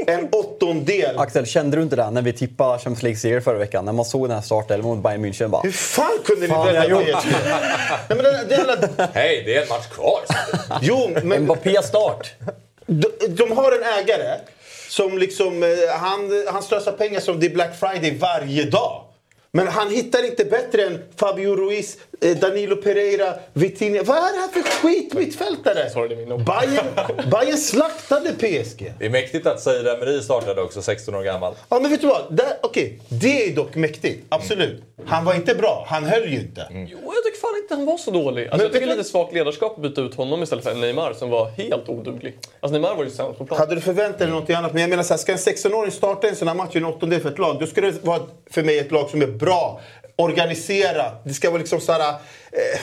en 0.07 0.29
åttondel. 0.31 1.17
Axel, 1.17 1.45
kände 1.45 1.77
du 1.77 1.83
inte 1.83 1.95
det 1.95 2.11
när 2.11 2.21
vi 2.21 2.33
tippade 2.33 2.77
Champions 2.79 3.03
League-seger 3.03 3.39
förra 3.39 3.57
veckan? 3.57 3.85
När 3.85 3.93
man 3.93 4.05
såg 4.05 4.27
den 4.27 4.35
här 4.35 4.41
startelvan 4.41 4.95
mot 4.95 5.03
Bayern 5.03 5.25
München 5.25 5.47
bara... 5.47 5.61
Hur 5.61 5.71
fan 5.71 6.17
kunde 6.25 6.41
ni 6.41 6.47
Fan, 6.47 6.65
välja 6.65 6.87
jag 6.87 7.05
PSG? 7.05 7.27
Nej, 7.29 8.01
men 8.09 8.17
det, 8.17 8.45
det 8.49 8.55
jävla... 8.55 9.07
Hej, 9.13 9.43
det 9.45 9.55
är 9.55 9.61
en 9.61 9.67
match 9.67 9.87
kvar! 9.87 10.19
Jo, 10.81 11.09
men 11.23 11.43
Mbappé 11.43 11.83
start! 11.83 12.33
De, 12.85 13.07
de 13.27 13.51
har 13.51 13.71
en 13.71 13.83
ägare 13.83 14.39
som 14.89 15.17
liksom... 15.17 15.63
Eh, 15.63 15.69
han, 15.99 16.45
han 16.47 16.63
slösar 16.63 16.91
pengar 16.91 17.19
som 17.19 17.39
det 17.39 17.45
är 17.45 17.49
Black 17.49 17.79
Friday 17.79 18.17
varje 18.17 18.63
dag. 18.63 19.01
Men 19.51 19.67
han 19.67 19.89
hittar 19.89 20.25
inte 20.25 20.45
bättre 20.45 20.81
än 20.81 21.03
Fabio 21.15 21.55
Ruiz, 21.55 21.97
Danilo 22.41 22.75
Pereira, 22.75 23.33
Vitinha. 23.53 24.03
Vad 24.03 24.17
är 24.17 24.21
det 24.33 24.39
här 24.39 24.47
för 24.47 24.61
skit 24.69 25.13
mittfältare? 25.13 25.89
Bayern, 26.37 27.29
Bayern 27.31 27.57
slaktade 27.57 28.29
PSG. 28.33 28.93
Det 28.99 29.05
är 29.05 29.09
mäktigt 29.09 29.47
att 29.47 29.61
Zaire 29.61 29.91
Emery 29.93 30.21
startade 30.21 30.61
också, 30.61 30.81
16 30.81 31.15
år 31.15 31.23
gammal. 31.23 31.53
Ja, 31.69 31.79
men 31.79 31.91
vet 31.91 32.01
du 32.01 32.07
vad? 32.07 32.21
Där- 32.29 32.57
Okej, 32.61 32.99
det 33.09 33.49
är 33.49 33.55
dock 33.55 33.75
mäktigt. 33.75 34.25
Absolut. 34.29 34.83
Han 35.05 35.25
var 35.25 35.33
inte 35.33 35.55
bra. 35.55 35.85
Han 35.89 36.03
höll 36.03 36.29
ju 36.31 36.39
inte. 36.39 36.67
Jo, 36.71 36.97
jag 37.13 37.23
tycker 37.23 37.39
fan 37.41 37.57
inte 37.63 37.75
han 37.75 37.85
var 37.85 37.97
så 37.97 38.11
dålig. 38.11 38.43
Alltså, 38.43 38.57
Men 38.57 38.63
jag 38.65 38.73
tycker 38.73 38.85
vet 38.85 38.95
du- 38.95 38.97
lite 38.97 39.09
svagt 39.09 39.33
ledarskap 39.33 39.75
att 39.75 39.81
byta 39.81 40.01
ut 40.01 40.15
honom 40.15 40.43
istället 40.43 40.63
för 40.63 40.73
Neymar 40.75 41.13
som 41.13 41.29
var 41.29 41.49
helt 41.49 41.89
oduglig. 41.89 42.37
Alltså 42.59 42.73
Neymar 42.79 42.95
var 42.95 43.03
ju 43.03 43.09
sämst 43.09 43.37
på 43.37 43.45
plan. 43.45 43.59
Hade 43.59 43.75
du 43.75 43.81
förväntat 43.81 44.19
dig 44.19 44.27
något 44.29 44.49
annat? 44.49 44.73
Men 44.73 44.81
jag 44.81 44.89
menar, 44.89 45.03
så 45.03 45.13
här, 45.13 45.17
ska 45.19 45.31
en 45.31 45.37
16-åring 45.37 45.91
starta 45.91 46.27
en 46.27 46.35
sån 46.35 46.47
här 46.47 46.55
match 46.55 46.75
i 46.75 46.77
en 46.77 46.85
åttondel 46.85 47.21
för 47.21 47.29
ett 47.31 47.39
lag, 47.39 47.57
då 47.59 47.67
ska 47.67 47.81
det 47.81 48.03
vara 48.03 48.21
för 48.51 48.63
mig 48.63 48.79
ett 48.79 48.91
lag 48.91 49.09
som 49.09 49.21
är 49.21 49.27
bra, 49.27 49.81
organiserat. 50.15 51.21
Det 51.23 51.33
ska 51.33 51.49
vara 51.49 51.59
liksom 51.59 51.81
så 51.81 51.91
här, 51.91 52.09
eh, 52.09 52.79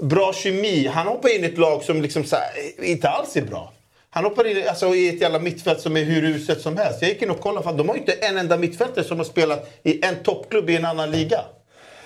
bra 0.00 0.32
kemi. 0.32 0.86
Han 0.86 1.06
hoppar 1.06 1.36
in 1.36 1.44
i 1.44 1.46
ett 1.46 1.58
lag 1.58 1.82
som 1.82 2.02
liksom 2.02 2.24
så 2.24 2.36
här, 2.36 2.50
eh, 2.78 2.90
inte 2.90 3.08
alls 3.08 3.36
är 3.36 3.42
bra. 3.42 3.72
Han 4.10 4.24
hoppar 4.24 4.46
in 4.46 4.68
alltså, 4.68 4.94
i 4.94 5.08
ett 5.08 5.20
jävla 5.20 5.38
mittfält 5.38 5.80
som 5.80 5.96
är 5.96 6.04
hur 6.04 6.24
uselt 6.24 6.60
som 6.60 6.76
helst. 6.76 7.02
Jag 7.02 7.10
gick 7.10 7.22
in 7.22 7.30
och 7.30 7.40
kollade, 7.40 7.76
de 7.76 7.88
har 7.88 7.94
ju 7.94 8.00
inte 8.00 8.12
en 8.12 8.38
enda 8.38 8.56
mittfältare 8.56 9.04
som 9.04 9.18
har 9.18 9.24
spelat 9.24 9.70
i 9.82 10.04
en 10.04 10.22
toppklubb 10.22 10.70
i 10.70 10.76
en 10.76 10.84
annan 10.84 11.10
liga. 11.10 11.40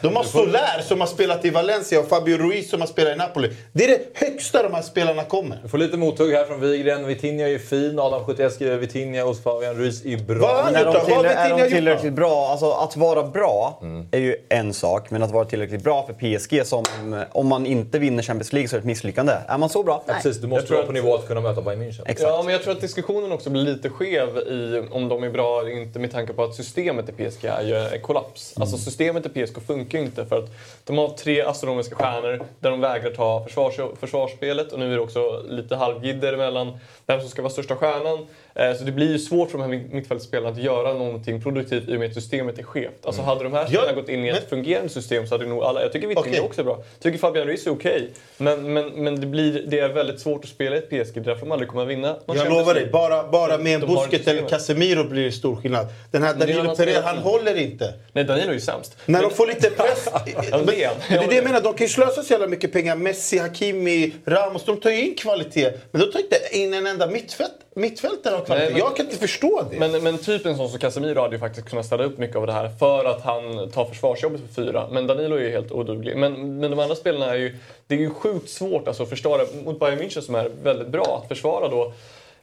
De 0.03 0.17
har 0.17 0.25
Soler 0.25 0.83
som 0.83 1.01
har 1.01 1.07
spelat 1.07 1.45
i 1.45 1.51
Valencia 1.51 2.01
och 2.01 2.09
Fabio 2.09 2.37
Ruiz 2.39 2.71
som 2.71 2.81
har 2.81 2.89
spelat 2.89 3.13
i 3.13 3.17
Napoli. 3.17 3.51
Det 3.73 3.85
är 3.85 3.89
det 3.89 4.01
högsta 4.15 4.63
de 4.63 4.75
här 4.75 4.83
spelarna 4.83 5.25
kommer. 5.25 5.59
Vi 5.63 5.69
får 5.69 5.79
lite 5.79 5.97
mothugg 5.97 6.33
här 6.33 6.45
från 6.45 6.61
Wigren. 6.61 7.07
Vitinha 7.07 7.45
är 7.47 7.51
ju 7.51 7.59
fin. 7.59 7.99
Adam 7.99 8.25
71 8.27 8.53
skriver 8.53 8.77
Vitinha 8.77 9.25
och 9.25 9.37
Fabian 9.39 9.75
Ruiz 9.77 10.05
är 10.05 10.17
bra. 10.17 10.39
Vad 10.39 10.51
har 10.57 10.63
han 10.63 10.83
gjort 10.85 10.95
de 10.95 11.05
till, 11.07 11.25
är 11.27 11.59
de 11.59 11.69
tillräckligt 11.71 12.13
bra, 12.13 12.49
alltså 12.51 12.71
att 12.71 12.97
vara 12.97 13.23
bra 13.23 13.81
är 14.11 14.19
ju 14.19 14.37
en 14.49 14.75
sak, 14.75 15.11
men 15.11 15.23
att 15.23 15.31
vara 15.31 15.45
tillräckligt 15.45 15.83
bra 15.85 16.07
för 16.07 16.13
PSG 16.39 16.67
som, 16.67 16.85
om 17.33 17.47
man 17.47 17.67
inte 17.67 17.99
vinner 17.99 18.23
Champions 18.23 18.53
League 18.53 18.69
så 18.69 18.77
är 18.77 18.79
det 18.79 18.83
ett 18.83 18.87
misslyckande. 18.87 19.33
Är 19.49 19.59
man 19.59 19.69
så 19.69 19.83
bra? 19.83 20.03
Ja, 20.07 20.15
precis, 20.15 20.37
du 20.41 20.47
måste 20.47 20.71
vara 20.73 20.81
att- 20.81 20.87
på 20.87 20.93
nivå 20.93 21.15
att 21.15 21.27
kunna 21.29 21.41
möta 21.41 21.63
Bayern 21.63 21.83
München. 21.83 22.03
Exakt. 22.07 22.21
Ja, 22.31 22.43
men 22.45 22.53
jag 22.53 22.63
tror 22.63 22.73
att 22.75 22.81
diskussionen 22.81 23.33
också 23.33 23.51
blir 23.51 23.63
lite 23.63 23.91
skev 23.91 24.37
i 24.39 24.83
om 24.91 25.09
de 25.09 25.23
är 25.23 25.31
bra 25.31 25.61
eller 25.61 25.71
inte 25.71 25.99
med 25.99 26.13
tanke 26.13 26.33
på 26.33 26.45
att 26.45 26.55
systemet 26.55 27.09
i 27.09 27.13
PSG 27.13 27.45
är 27.45 27.63
ju 27.63 27.77
en 27.77 28.01
kollaps. 28.01 28.55
Alltså 28.57 28.79
systemet 28.79 29.27
i 29.27 29.29
PSG 29.29 29.63
funkar 29.67 29.92
ju 29.99 30.05
inte 30.05 30.27
för 30.27 30.39
att 30.39 30.51
de 30.85 30.99
har 30.99 31.09
tre 31.09 31.43
astronomiska 31.43 31.97
stjärnor 31.97 32.45
där 32.61 32.71
de 32.71 32.81
vägrar 32.81 33.11
ta 33.11 33.45
försvars 33.45 33.75
försvarsspelet 34.01 34.73
och 34.73 34.79
nu 34.79 34.93
är 34.93 34.97
det 34.97 35.03
också 35.03 35.43
lite 35.49 35.77
halvjidder 35.77 36.37
mellan 36.37 36.79
vem 37.07 37.21
som 37.21 37.29
ska 37.29 37.43
vara 37.43 37.53
största 37.53 37.77
stjärnan. 37.77 38.27
Eh, 38.55 38.75
Så 38.77 38.85
det 38.85 38.93
blir 38.93 39.13
ju 39.13 39.19
svårt 39.19 39.51
för 39.51 39.59
de 39.59 39.63
här 39.65 39.71
mitt- 39.79 39.93
mittfältsspelarna 39.93 40.49
att 40.49 40.63
göra 40.63 40.93
någonting 40.95 41.43
produktivt 41.43 41.89
i 41.89 41.97
och 41.97 42.01
med 42.01 42.09
att 42.09 42.15
systemet 42.15 42.59
är 42.59 42.63
skevt. 42.63 43.07
Alltså 43.07 43.23
hade 43.23 43.45
de 43.45 43.53
här 43.53 43.67
spelarna 43.67 43.89
Ja, 43.91 43.95
gått 43.95 44.09
in 44.09 44.21
i 44.25 44.27
men- 44.27 44.35
ett 44.37 44.49
fungerande 44.49 44.89
system 44.89 45.27
så 45.27 45.35
hade 45.35 45.47
nog 45.47 45.63
alla... 45.63 45.83
Jag 45.83 45.93
tycker 45.93 46.09
Vitinha 46.09 46.29
Okej. 46.31 46.41
också 46.41 46.61
är 46.61 46.65
bra. 46.65 46.77
Jag 46.77 47.01
tycker 47.03 47.19
Fabian 47.19 47.47
Ruiz 47.47 47.67
är 47.67 47.71
okej. 47.71 48.11
Men, 48.39 48.73
men, 48.73 48.89
men 48.89 49.21
det, 49.21 49.27
blir, 49.27 49.65
det 49.67 49.79
är 49.79 49.89
väldigt 49.89 50.21
svårt 50.21 50.45
att 50.45 50.51
spela 50.51 50.77
i 50.77 50.79
ett 50.79 50.89
PSG. 50.91 51.23
Därför 51.23 51.41
de 51.41 51.53
aldrig 51.53 51.69
kommer 51.69 51.83
att 51.83 51.89
vinna 51.89 52.17
någon 52.27 52.37
Jag 52.37 52.49
lovar 52.51 52.75
dig, 52.75 52.87
bara, 52.93 53.29
bara 53.29 53.59
med 53.59 53.75
en 53.75 53.81
Busquets 53.95 54.29
eller. 54.29 54.49
Casemiro 54.49 55.05
blir 55.05 55.25
det 55.25 55.33
stor 55.33 55.57
skillnad. 55.57 55.87
Den 56.11 56.23
här 56.23 56.35
det 56.35 56.45
är 56.45 56.49
Danilo 56.57 56.77
Pereira, 56.77 57.01
han 57.05 57.19
håller 57.19 57.57
inte. 57.59 57.95
Nej, 58.13 58.25
Danilo 58.25 58.49
är 58.49 58.55
ju 58.55 58.61
sämst. 58.61 58.97
När 59.07 59.21
Men- 59.21 59.29
de 59.31 59.35
får 59.37 59.47
lite 59.47 59.71
press... 59.71 60.09
Men, 60.51 60.67
det 60.67 60.85
är 60.85 60.91
men 61.09 61.19
det 61.19 61.25
är 61.25 61.29
det 61.29 61.35
jag 61.35 61.45
menar, 61.45 61.61
de 61.61 61.75
kan 61.75 61.87
ju 61.87 61.93
slösa 61.93 62.23
så 62.23 62.33
jävla 62.33 62.47
mycket 62.47 62.73
pengar. 62.73 62.97
Messi, 62.97 63.39
Hakimi, 63.39 64.13
Ramos, 64.27 64.65
de 64.65 64.81
tar 64.81 64.91
ju 64.91 65.01
in 65.09 65.15
kvalitet. 65.15 65.73
Men 65.91 66.01
de 66.01 66.13
tar 66.13 66.19
inte 66.21 66.37
in 66.53 66.75
en 66.75 66.87
enda 66.87 67.07
mittfält, 67.07 67.53
mittfältare 67.75 68.37
av 68.37 68.45
kvalitet. 68.45 68.79
Jag 68.79 68.97
kan 68.97 69.07
inte 69.07 69.19
förstå 69.19 69.67
det. 69.71 69.79
Men, 69.79 70.03
men 70.03 70.19
typ 70.19 70.47
en 70.47 70.57
sån 70.57 70.69
som 70.69 70.79
Casemiro 70.79 71.21
hade 71.21 71.35
ju 71.35 71.41
faktiskt 71.41 71.69
kunnat 71.69 71.87
ställa 71.87 72.05
upp 72.05 72.19
mycket 72.19 72.37
av 72.37 72.47
det 72.47 72.53
här 72.53 72.69
för 72.69 73.05
att 73.05 73.23
han 73.23 73.71
tar 73.71 73.85
försvarsjobbet 73.85 74.41
för 74.41 74.63
fyra. 74.63 74.89
Men 74.91 75.07
Danilo 75.07 75.37
är 75.37 75.41
ju 75.41 75.51
helt 75.51 75.73
oduglig. 75.73 76.17
Men, 76.17 76.59
men 76.59 76.71
de 76.71 76.81
andra 76.81 76.95
spelarna 76.95 77.33
är 77.33 77.37
ju... 77.37 77.57
Det 77.87 77.95
är 77.95 77.99
ju 77.99 78.11
sjukt 78.11 78.51
svårt 78.51 78.89
alltså, 78.89 79.03
att 79.03 79.09
försvara 79.09 79.43
mot 79.65 79.81
Bayern 79.81 79.99
München 79.99 80.21
som 80.21 80.35
är 80.35 80.51
väldigt 80.63 80.89
bra. 80.89 81.21
Att 81.23 81.29
försvara 81.29 81.69
då 81.69 81.93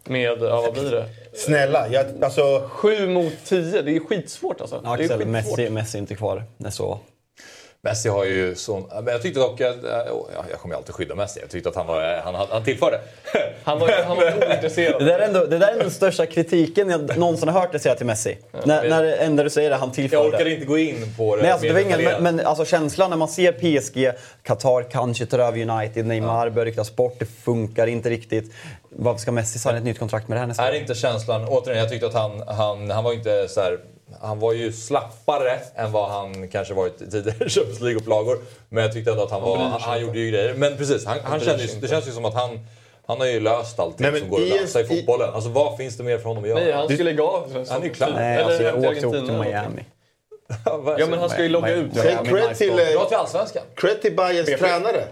med, 0.03 0.41
ja 0.41 0.61
vad 0.61 0.73
blir 0.73 0.91
det? 0.91 1.05
Snälla, 1.33 1.87
jag, 1.87 2.05
alltså... 2.21 2.69
Sju 2.69 3.07
mot 3.07 3.33
tio. 3.45 3.81
Det 3.81 3.95
är 3.95 3.99
skitsvårt 3.99 4.61
alltså. 4.61 4.81
Det 4.81 4.87
är 4.87 4.93
Axel, 4.93 5.07
skitsvårt. 5.07 5.27
Messi, 5.27 5.69
Messi 5.69 5.97
är 5.97 5.99
inte 5.99 6.15
kvar. 6.15 6.43
Det 6.57 6.67
är 6.67 6.71
så. 6.71 6.99
Messi 7.81 8.09
har 8.09 8.25
ju 8.25 8.55
sån... 8.55 8.83
Men 8.93 9.07
jag 9.07 9.21
tyckte 9.21 9.39
dock... 9.39 9.61
att- 9.61 9.83
äh, 9.83 9.89
ja, 10.35 10.45
Jag 10.49 10.59
kommer 10.59 10.75
ju 10.75 10.77
alltid 10.77 10.95
skydda 10.95 11.15
Messi. 11.15 11.39
Jag 11.39 11.49
tyckte 11.49 11.69
att 11.69 11.75
han, 11.75 11.87
var, 11.87 12.21
han, 12.23 12.35
han 12.49 12.63
tillförde. 12.63 12.99
Han 13.63 13.79
var, 13.79 14.03
han 14.07 14.17
var 14.17 14.23
ointresserad. 14.49 14.99
Det 15.01 15.05
där, 15.05 15.19
är 15.19 15.27
ändå, 15.27 15.45
det 15.45 15.57
där 15.57 15.67
är 15.73 15.79
den 15.79 15.91
största 15.91 16.25
kritiken 16.25 16.89
jag 16.89 17.17
någonsin 17.17 17.47
har 17.49 17.59
hört 17.61 17.71
dig 17.71 17.81
säga 17.81 17.95
till 17.95 18.05
Messi. 18.05 18.37
när, 18.65 18.89
när 18.89 19.03
det 19.03 19.15
enda 19.15 19.43
du 19.43 19.49
säger 19.49 19.71
är 19.71 19.75
han 19.75 19.87
Jag 19.87 19.95
tillförde. 19.95 20.29
orkade 20.29 20.51
inte 20.53 20.65
gå 20.65 20.77
in 20.77 21.13
på 21.17 21.35
det 21.35 21.41
Nej, 21.41 21.51
alltså, 21.51 21.67
det 21.67 21.73
var 21.73 21.79
ingen, 21.79 22.03
men, 22.03 22.23
men 22.23 22.39
alltså, 22.45 22.65
känslan 22.65 23.09
när 23.09 23.17
man 23.17 23.27
ser 23.27 23.51
PSG, 23.51 24.11
Qatar 24.43 24.83
kanske 24.91 25.25
tar 25.25 25.39
över 25.39 25.69
United, 25.69 26.05
Neymar 26.05 26.49
börjar 26.49 26.65
ryktas 26.65 26.95
bort, 26.95 27.15
det 27.19 27.25
funkar 27.25 27.87
inte 27.87 28.09
riktigt. 28.09 28.53
Varför 28.89 29.19
ska 29.19 29.31
Messi 29.31 29.59
signa 29.59 29.77
ett 29.77 29.83
nytt 29.83 29.99
kontrakt 29.99 30.27
med 30.27 30.35
det 30.35 30.39
här 30.39 30.47
nästa 30.47 30.67
Är 30.67 30.71
år? 30.71 30.75
inte 30.75 30.95
känslan... 30.95 31.47
Återigen, 31.47 31.79
jag 31.79 31.89
tyckte 31.89 32.07
att 32.07 32.13
han, 32.13 32.43
han, 32.47 32.91
han 32.91 33.03
var 33.03 33.13
inte 33.13 33.47
så 33.47 33.61
här... 33.61 33.79
Han 34.21 34.39
var 34.39 34.53
ju 34.53 34.71
slappare 34.71 35.59
än 35.75 35.91
vad 35.91 36.09
han 36.09 36.47
kanske 36.47 36.73
varit 36.73 37.01
i 37.01 37.11
tidigare 37.11 37.49
Champions 37.49 37.79
League-upplagor. 37.81 38.37
Men 38.69 38.83
jag 38.83 38.93
tyckte 38.93 39.11
ändå 39.11 39.23
att 39.23 39.31
han, 39.31 39.41
var, 39.41 39.57
han, 39.57 39.81
han 39.81 40.01
gjorde 40.01 40.19
ju 40.19 40.31
grejer. 40.31 40.53
Men 40.53 40.77
precis, 40.77 41.05
han, 41.05 41.17
han 41.23 41.39
kände, 41.39 41.65
det 41.81 41.87
känns 41.87 42.07
ju 42.07 42.11
som 42.11 42.25
att 42.25 42.33
han, 42.33 42.59
han 43.05 43.19
har 43.19 43.27
ju 43.27 43.39
löst 43.39 43.79
allting 43.79 43.97
Nej, 43.99 44.11
men 44.11 44.21
som 44.21 44.29
går 44.29 44.41
att 44.41 44.47
lösa 44.47 44.81
i 44.81 44.83
fotbollen. 44.83 45.29
Alltså 45.33 45.49
vad 45.49 45.77
finns 45.77 45.97
det 45.97 46.03
mer 46.03 46.17
för 46.17 46.25
honom 46.25 46.43
att 46.43 46.49
göra? 46.49 46.59
Nej, 46.59 46.71
han 46.71 46.85
skulle 46.85 47.03
lägga 47.03 47.23
av. 47.23 47.65
Han 47.69 47.81
är 47.81 47.85
ju 47.85 47.93
klar. 47.93 48.11
Nej, 48.15 48.43
alltså, 48.43 48.63
jag 48.63 48.83
åkte 48.83 48.99
ihop 48.99 49.15
till 49.15 49.37
Miami. 49.37 49.85
Ja, 50.65 51.05
men 51.09 51.19
han 51.19 51.29
ska 51.29 51.43
ju 51.43 51.49
logga 51.49 51.73
ut. 51.73 51.93
Cred 51.93 52.55
till, 52.55 52.69
eh, 52.69 52.75
Dra 52.75 53.05
till 53.05 53.17
Allsvenskan. 53.17 53.63
cred 53.75 54.01
till 54.01 54.15
Bayerns 54.15 54.59
tränare. 54.59 55.03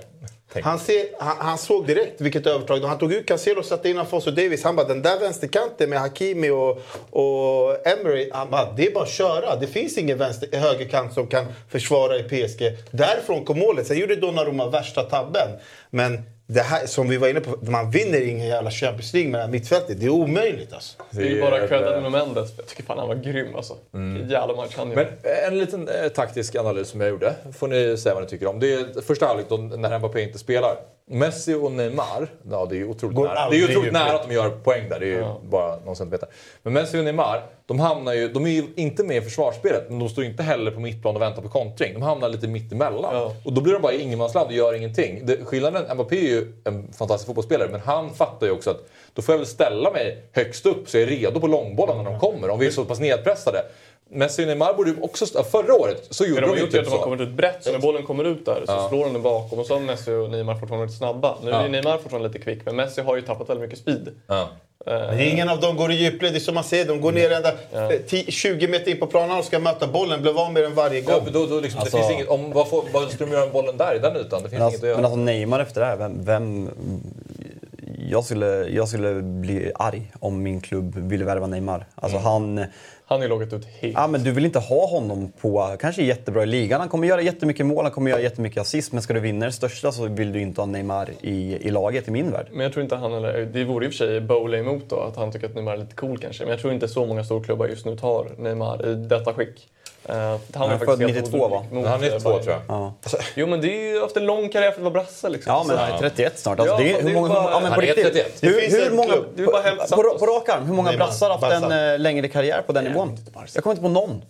Han, 0.63 0.79
ser, 0.79 1.05
han, 1.19 1.37
han 1.39 1.57
såg 1.57 1.87
direkt 1.87 2.21
vilket 2.21 2.45
övertag 2.45 2.79
Han 2.79 2.97
tog 2.97 3.13
ut 3.13 3.27
Cancelo 3.27 3.59
och 3.59 3.65
satte 3.65 3.89
in 3.89 3.97
Afonso 3.97 4.31
Davis. 4.31 4.63
Han 4.63 4.75
bara, 4.75 4.87
den 4.87 5.01
där 5.01 5.19
vänsterkanten 5.19 5.89
med 5.89 5.99
Hakimi 5.99 6.49
och, 6.49 6.81
och 7.09 7.87
Emery. 7.87 8.29
Han 8.33 8.49
bara, 8.49 8.71
det 8.71 8.87
är 8.87 8.93
bara 8.93 9.03
att 9.03 9.09
köra. 9.09 9.55
Det 9.55 9.67
finns 9.67 9.97
ingen 9.97 10.17
vänster, 10.17 10.59
högerkant 10.59 11.13
som 11.13 11.27
kan 11.27 11.45
försvara 11.69 12.17
i 12.17 12.23
PSG. 12.23 12.77
Därifrån 12.91 13.45
kom 13.45 13.59
målet. 13.59 13.87
Sen 13.87 13.97
gjorde 13.97 14.15
Donnarumma 14.15 14.69
värsta 14.69 15.03
tabben. 15.03 15.49
Men 15.89 16.23
det 16.49 16.61
här, 16.61 16.85
som 16.85 17.09
vi 17.09 17.17
var 17.17 17.27
inne 17.27 17.39
på, 17.39 17.57
man 17.71 17.91
vinner 17.91 18.21
ingen 18.29 18.47
jävla 18.47 18.71
Champions 18.71 19.13
League 19.13 19.31
med 19.31 19.39
det 19.39 19.43
här 19.43 19.51
mittfältet. 19.51 19.99
Det 19.99 20.05
är 20.05 20.09
omöjligt 20.09 20.73
alltså. 20.73 20.97
Det 21.11 21.21
är 21.21 21.25
ju 21.29 21.41
bara 21.41 21.67
credda 21.67 21.95
Nuno 21.95 22.09
Mendes. 22.09 22.49
Jag 22.57 22.67
tycker 22.67 22.83
fan 22.83 22.97
han 22.97 23.07
var 23.07 23.15
grym 23.15 23.55
alltså. 23.55 23.73
Vilken 23.91 24.29
jävla 24.29 24.55
match 24.55 24.73
han 24.77 24.87
Men 24.89 24.97
gjorde. 24.97 25.29
en 25.47 25.57
liten 25.57 25.87
eh, 25.87 26.07
taktisk 26.07 26.55
analys 26.55 26.87
som 26.87 27.01
jag 27.01 27.09
gjorde. 27.09 27.35
får 27.57 27.67
ni 27.67 27.97
säga 27.97 28.15
vad 28.15 28.23
ni 28.23 28.29
tycker 28.29 28.47
om. 28.47 28.59
Det 28.59 28.73
är 28.73 29.01
första 29.01 29.25
halvlek 29.25 29.47
när 29.77 29.99
Mbappé 29.99 30.21
inte 30.21 30.39
spelar. 30.39 30.75
Messi 31.09 31.53
och 31.53 31.71
Neymar, 31.71 32.27
ja 32.51 32.65
det 32.69 32.75
är 32.75 32.77
ju 32.77 32.87
otroligt, 32.87 33.15
Går 33.15 33.27
nära. 33.27 33.49
Det 33.49 33.57
är 33.57 33.69
otroligt 33.69 33.93
nära 33.93 34.15
att 34.15 34.27
de 34.27 34.33
gör 34.33 34.49
poäng 34.49 34.89
där. 34.89 34.99
Det 34.99 35.05
är 35.05 35.09
ju 35.09 35.25
bara 35.49 35.79
någon 35.85 35.95
centimeter. 35.95 36.29
Men 36.63 36.73
Messi 36.73 36.99
och 36.99 37.03
Neymar, 37.03 37.43
de 37.65 37.79
hamnar 37.79 38.13
ju, 38.13 38.27
de 38.27 38.45
är 38.45 38.49
ju 38.49 38.63
inte 38.75 39.03
med 39.03 39.17
i 39.17 39.21
försvarsspelet, 39.21 39.89
men 39.89 39.99
de 39.99 40.09
står 40.09 40.23
inte 40.23 40.43
heller 40.43 40.71
på 40.71 40.79
mittplan 40.79 41.15
och 41.15 41.21
väntar 41.21 41.41
på 41.41 41.49
kontring. 41.49 41.93
De 41.93 42.01
hamnar 42.01 42.29
lite 42.29 42.47
mitt 42.47 42.71
emellan. 42.71 43.15
Ja. 43.15 43.33
Och 43.45 43.53
då 43.53 43.61
blir 43.61 43.73
de 43.73 43.81
bara 43.81 43.93
i 43.93 44.01
ingenmansland 44.01 44.47
och 44.47 44.53
gör 44.53 44.73
ingenting. 44.73 45.25
Det, 45.25 45.45
skillnaden, 45.45 45.95
Mbappé 45.95 46.17
är 46.17 46.29
ju 46.29 46.53
en 46.63 46.93
fantastisk 46.93 47.27
fotbollsspelare, 47.27 47.69
men 47.71 47.81
han 47.81 48.13
fattar 48.13 48.47
ju 48.47 48.53
också 48.53 48.69
att 48.69 48.83
då 49.13 49.21
får 49.21 49.33
jag 49.33 49.39
väl 49.39 49.47
ställa 49.47 49.91
mig 49.91 50.23
högst 50.31 50.65
upp 50.65 50.89
så 50.89 50.97
jag 50.97 51.03
är 51.03 51.07
redo 51.07 51.39
på 51.39 51.47
långbollen 51.47 51.97
när 51.97 52.11
de 52.11 52.19
kommer. 52.19 52.49
Om 52.49 52.59
vi 52.59 52.67
är 52.67 52.71
så 52.71 52.85
pass 52.85 52.99
nedpressade. 52.99 53.57
Messi 54.09 54.43
och 54.43 54.47
Neymar 54.47 54.73
borde 54.73 54.89
ju 54.89 54.95
också... 55.01 55.23
st- 55.25 55.43
Förra 55.43 55.73
året 55.73 56.07
så 56.09 56.25
gjorde 56.25 56.41
de 56.41 56.47
de, 56.49 56.57
ju 56.57 56.63
är 56.63 56.67
typ 56.67 56.79
att 56.79 56.85
de 56.85 56.91
har 56.91 56.97
så. 56.97 57.03
kommit 57.03 57.21
ut 57.21 57.29
brett, 57.29 57.63
så 57.63 57.71
när 57.71 57.79
bollen 57.79 58.03
kommer 58.05 58.23
ut 58.23 58.45
där 58.45 58.63
så 58.65 58.87
slår 58.89 59.03
de 59.05 59.13
den 59.13 59.21
bakom 59.21 59.59
och 59.59 59.65
så 59.65 59.73
har 59.73 59.81
Messi 59.81 60.11
och 60.11 60.29
Neymar 60.29 60.55
fortfarande 60.55 60.85
lite 60.85 60.97
snabba. 60.97 61.35
Nu 61.43 61.49
är 61.51 61.53
Ja. 61.53 61.63
ju 61.63 61.69
Neymar 61.69 61.97
fortfarande 61.97 62.27
lite 62.29 62.39
kvick, 62.39 62.65
men 62.65 62.75
Messi 62.75 63.01
har 63.01 63.15
ju 63.15 63.21
tappat 63.21 63.49
väldigt 63.49 63.61
mycket 63.69 63.79
speed. 63.79 64.09
Ja. 64.27 64.49
Men 64.85 65.19
ingen 65.19 65.49
av 65.49 65.59
dem 65.59 65.75
går 65.77 65.91
i 65.91 65.95
djupled. 65.95 66.33
Det 66.33 66.37
är 66.37 66.39
som 66.39 66.55
man 66.55 66.63
ser, 66.63 66.85
de 66.85 67.01
går 67.01 67.11
ner 67.11 67.31
ända 67.31 67.49
eh, 67.93 67.99
10 68.07 68.31
20 68.31 68.67
meter 68.67 68.91
in 68.91 68.99
på 68.99 69.07
planen 69.07 69.37
och 69.37 69.45
ska 69.45 69.59
möta 69.59 69.87
bollen. 69.87 70.21
Blev 70.21 70.37
av 70.37 70.53
med 70.53 70.63
den 70.63 70.75
varje 70.75 70.99
Ja, 71.01 71.13
gång. 71.13 71.21
men 71.23 71.33
då, 71.33 71.45
då 71.45 71.59
liksom, 71.59 71.79
Alltså- 71.81 71.97
det 71.97 72.03
finns 72.03 72.13
inget, 72.15 72.27
om, 72.29 72.51
vad, 72.53 72.69
får, 72.69 72.83
vad 72.93 73.11
ska 73.11 73.25
de 73.25 73.31
göra 73.31 73.43
med 73.43 73.53
bollen 73.53 73.77
där, 73.77 73.95
i 73.95 73.99
den 73.99 74.15
ytan? 74.17 74.43
Det 74.43 74.49
finns 74.49 74.51
Men 74.51 74.61
inget 74.61 74.63
alltså, 74.63 74.85
att 74.85 74.87
göra. 74.89 74.95
men 74.97 75.05
alltså 75.05 75.19
Neymar 75.19 75.59
efter 75.59 75.81
det 75.81 75.87
här, 75.87 75.97
vem... 75.97 76.25
vem 76.25 76.69
jag, 78.09 78.23
skulle, 78.23 78.45
jag 78.69 78.87
skulle 78.87 79.13
bli 79.21 79.71
arg 79.75 80.11
om 80.19 80.43
min 80.43 80.61
klubb 80.61 80.95
ville 81.09 81.25
värva 81.25 81.47
Neymar. 81.47 81.85
Alltså 81.95 82.17
han... 82.17 82.65
Han 83.09 83.17
har 83.19 83.23
ju 83.23 83.29
loggat 83.29 83.53
ut 83.53 83.65
helt. 83.65 83.93
Ja, 83.93 84.07
men 84.07 84.23
du 84.23 84.31
vill 84.31 84.45
inte 84.45 84.59
ha 84.59 84.87
honom 84.87 85.31
på, 85.41 85.75
kanske 85.79 86.03
jättebra 86.03 86.43
i 86.43 86.45
ligan. 86.45 86.79
Han 86.79 86.89
kommer 86.89 87.07
göra 87.07 87.21
jättemycket 87.21 87.65
mål, 87.65 87.83
han 87.83 87.91
kommer 87.91 88.11
göra 88.11 88.21
jättemycket 88.21 88.61
assist. 88.61 88.93
Men 88.93 89.01
ska 89.01 89.13
du 89.13 89.19
vinna 89.19 89.45
det 89.45 89.51
största 89.51 89.91
så 89.91 90.05
vill 90.05 90.31
du 90.31 90.41
inte 90.41 90.61
ha 90.61 90.65
Neymar 90.65 91.09
i, 91.21 91.67
i 91.67 91.71
laget 91.71 92.07
i 92.07 92.11
min 92.11 92.31
värld. 92.31 92.47
Men 92.51 92.59
jag 92.59 92.73
tror 92.73 92.83
inte 92.83 92.95
han 92.95 93.13
eller, 93.13 93.45
det 93.53 93.63
vore 93.63 93.85
i 93.85 93.89
och 93.89 93.93
för 93.93 93.97
sig 93.97 94.21
Bowley 94.21 94.59
emot 94.59 94.89
då, 94.89 94.99
att 94.99 95.15
han 95.15 95.31
tycker 95.31 95.47
att 95.47 95.55
Neymar 95.55 95.73
är 95.73 95.77
lite 95.77 95.95
cool 95.95 96.17
kanske. 96.17 96.43
Men 96.43 96.51
jag 96.51 96.59
tror 96.59 96.73
inte 96.73 96.87
så 96.87 97.05
många 97.05 97.23
storklubbar 97.23 97.67
just 97.67 97.85
nu 97.85 97.97
tar 97.97 98.27
Neymar 98.37 98.87
i 98.87 98.95
detta 98.95 99.33
skick. 99.33 99.69
Uh, 100.09 100.15
han 100.15 100.39
Han 100.53 100.71
är 100.71 100.77
född 100.77 100.99
92 100.99 101.47
va? 101.47 101.65
Han 101.71 101.83
är 101.85 101.97
92 102.11 102.19
tror 102.39 102.49
jag. 102.49 102.61
Ja, 102.67 102.93
Jo 103.35 103.47
men 103.47 103.61
det 103.61 103.67
är 103.67 103.91
ju 103.91 104.03
efter 104.05 104.19
en 104.21 104.25
lång 104.27 104.49
karriär 104.49 104.71
för 104.71 104.77
att 104.79 104.83
vara 104.83 104.93
brasse 104.93 105.29
liksom. 105.29 105.53
ja 105.53 105.63
men 105.67 105.77
han 105.77 105.91
är 105.91 105.97
31 105.99 106.39
snart. 106.39 106.59
Alltså, 106.59 106.75
Ja, 106.75 106.79
det 106.83 106.91
är, 106.91 107.01
hur 107.01 107.13
många, 107.13 107.29
bara- 107.29 107.51
ja, 107.51 107.59
men 107.59 107.71
Han 107.71 107.73
på 107.75 107.81
är 107.81 107.85
riktigt. 107.85 108.05
31. 108.05 108.37
Det 108.41 108.47
Hur, 108.47 108.61
finns 108.61 108.73
hur 108.73 108.91
många, 108.91 109.13
på, 109.13 109.51
på, 109.51 109.57
alltså. 109.57 109.95
på 109.95 110.25
rak 110.25 110.49
arm, 110.49 110.65
hur 110.65 110.73
många 110.73 110.89
Neymar, 110.91 111.05
brassar 111.05 111.29
har 111.29 111.37
haft 111.37 111.63
en 111.63 111.91
eh, 111.93 111.99
längre 111.99 112.27
karriär 112.27 112.61
på 112.61 112.73
den 112.73 112.83
nivån? 112.83 113.17
Jag 113.53 113.63
kommer 113.63 113.71
inte 113.73 113.81
på 113.83 113.89
någon. 113.89 114.21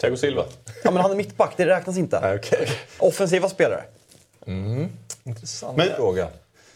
Thiago 0.00 0.16
Silva. 0.16 0.44
Ja, 0.84 0.90
men 0.90 1.02
han 1.02 1.10
är 1.10 1.14
mittback, 1.14 1.52
det 1.56 1.66
räknas 1.66 1.96
inte. 1.98 2.16
Okay. 2.38 2.66
Offensiva 2.98 3.48
spelare. 3.48 3.82
Mm. 4.46 4.88
Intressant 5.24 5.76
Men- 5.76 5.88
fråga. 5.96 6.28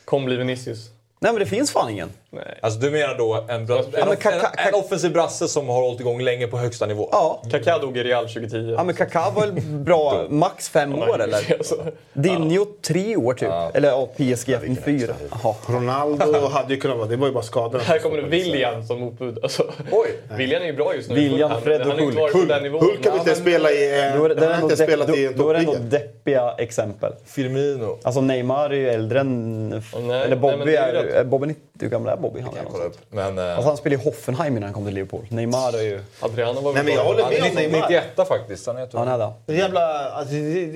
Kom 0.04 0.24
bli 0.24 0.36
Vinicius. 0.36 0.88
Nej, 1.20 1.32
men 1.32 1.40
det 1.40 1.46
finns 1.46 1.70
fan 1.70 1.90
ingen. 1.90 2.10
Nej. 2.34 2.58
Alltså 2.62 2.80
du 2.80 2.90
menar 2.90 3.14
då 3.18 3.44
en, 3.48 3.66
bra, 3.66 3.78
en, 3.78 4.08
en, 4.08 4.40
en 4.68 4.74
offensiv 4.74 5.12
brasse 5.12 5.48
som 5.48 5.68
har 5.68 5.74
hållit 5.82 6.00
igång 6.00 6.20
länge 6.22 6.46
på 6.46 6.58
högsta 6.58 6.86
nivå? 6.86 7.08
Ja. 7.12 7.42
Kaká 7.50 7.78
dog 7.78 7.96
i 7.96 8.02
Real 8.02 8.24
2010. 8.28 8.74
Ja, 8.76 8.84
men 8.84 8.94
Kaká 8.94 9.30
var 9.34 9.42
väl 9.46 9.52
bra 9.60 10.24
max 10.30 10.68
fem 10.68 10.94
år 10.94 11.22
eller? 11.22 11.54
Alltså, 11.58 11.76
Dinho 12.12 12.66
tre 12.82 13.16
år 13.16 13.34
typ. 13.34 13.50
Eller 13.74 13.88
ja, 13.88 14.06
PSG 14.16 14.56
fyra. 14.84 15.14
Jaha. 15.42 15.54
Ronaldo 15.66 16.48
hade 16.52 16.74
ju 16.74 16.80
kunnat 16.80 16.96
vara, 16.96 17.08
det 17.08 17.16
var 17.16 17.26
ju 17.26 17.32
bara 17.32 17.42
skadorna. 17.44 17.84
här 17.84 17.98
kommer 17.98 18.16
det 18.16 18.28
William 18.28 18.84
som 18.86 19.00
motbud. 19.00 19.38
Alltså, 19.42 19.62
Oj! 19.90 20.08
William 20.36 20.62
är 20.62 20.66
ju 20.66 20.72
bra 20.72 20.94
just 20.94 21.08
nu. 21.08 21.14
William, 21.14 21.60
Fred 21.62 21.80
och 21.80 21.86
Han 21.86 21.98
har 21.98 22.04
inte 22.06 22.20
Hulk. 22.20 22.34
varit 22.34 22.48
på 22.48 22.52
den 22.54 22.62
nivån. 22.62 22.80
Hulk 22.80 23.02
kan 23.02 23.14
inte 23.14 23.30
ens 23.30 23.40
spela 23.42 23.70
i... 23.70 24.06
eh, 24.08 24.16
Då 24.18 24.24
är 24.24 24.28
det, 24.28 24.34
Han 24.34 24.36
då 24.36 24.44
är 24.44 24.48
har 24.48 24.54
inte 24.54 24.66
nog 24.66 24.88
spelat 24.88 25.08
depp- 25.08 25.16
i 25.16 25.26
en 25.26 25.32
då, 25.36 25.42
då 25.42 25.50
är 25.50 25.54
det 25.54 25.64
toppliga. 25.64 25.84
deppiga 25.90 26.54
exempel. 26.58 27.12
Firmino. 27.26 27.98
Alltså 28.02 28.20
Neymar 28.20 28.70
är 28.70 28.74
ju 28.74 28.88
äldre 28.90 29.20
än... 29.20 29.82
eller 30.24 30.36
Bobby 30.36 30.74
är 30.74 31.18
ju 31.18 31.24
Bobby 31.24 31.46
90, 31.46 31.60
hur 31.80 31.88
gammal 31.88 32.12
är 32.12 32.16
Bobby? 32.24 32.40
Han, 32.40 32.50
Jag 32.56 32.64
någonstans. 32.64 32.94
upp. 32.94 33.00
Men, 33.10 33.38
eh, 33.38 33.44
alltså 33.54 33.68
han 33.68 33.76
spelade 33.76 34.02
i 34.02 34.04
Hoffenheim 34.04 34.56
innan 34.56 34.62
han 34.62 34.72
kom 34.74 34.84
till 34.84 34.94
Liverpool. 34.94 35.26
Neymar 35.28 35.78
är 35.78 35.82
ju... 35.82 36.00
Adriano 36.20 36.60
var 36.60 36.72
Nej 36.72 36.82
väl 36.82 36.84
men 36.84 36.94
jag 36.94 37.04
håller 37.04 37.30
med 37.30 37.42
om 37.50 37.54
Neymar. 37.54 37.88
91 37.88 38.04
faktiskt. 38.28 38.66
Han 38.66 38.76
är 38.76 38.88
Han 38.92 39.08
är 39.08 39.32
det. 39.46 39.54
Jävla, 39.54 40.10
alltså, 40.10 40.34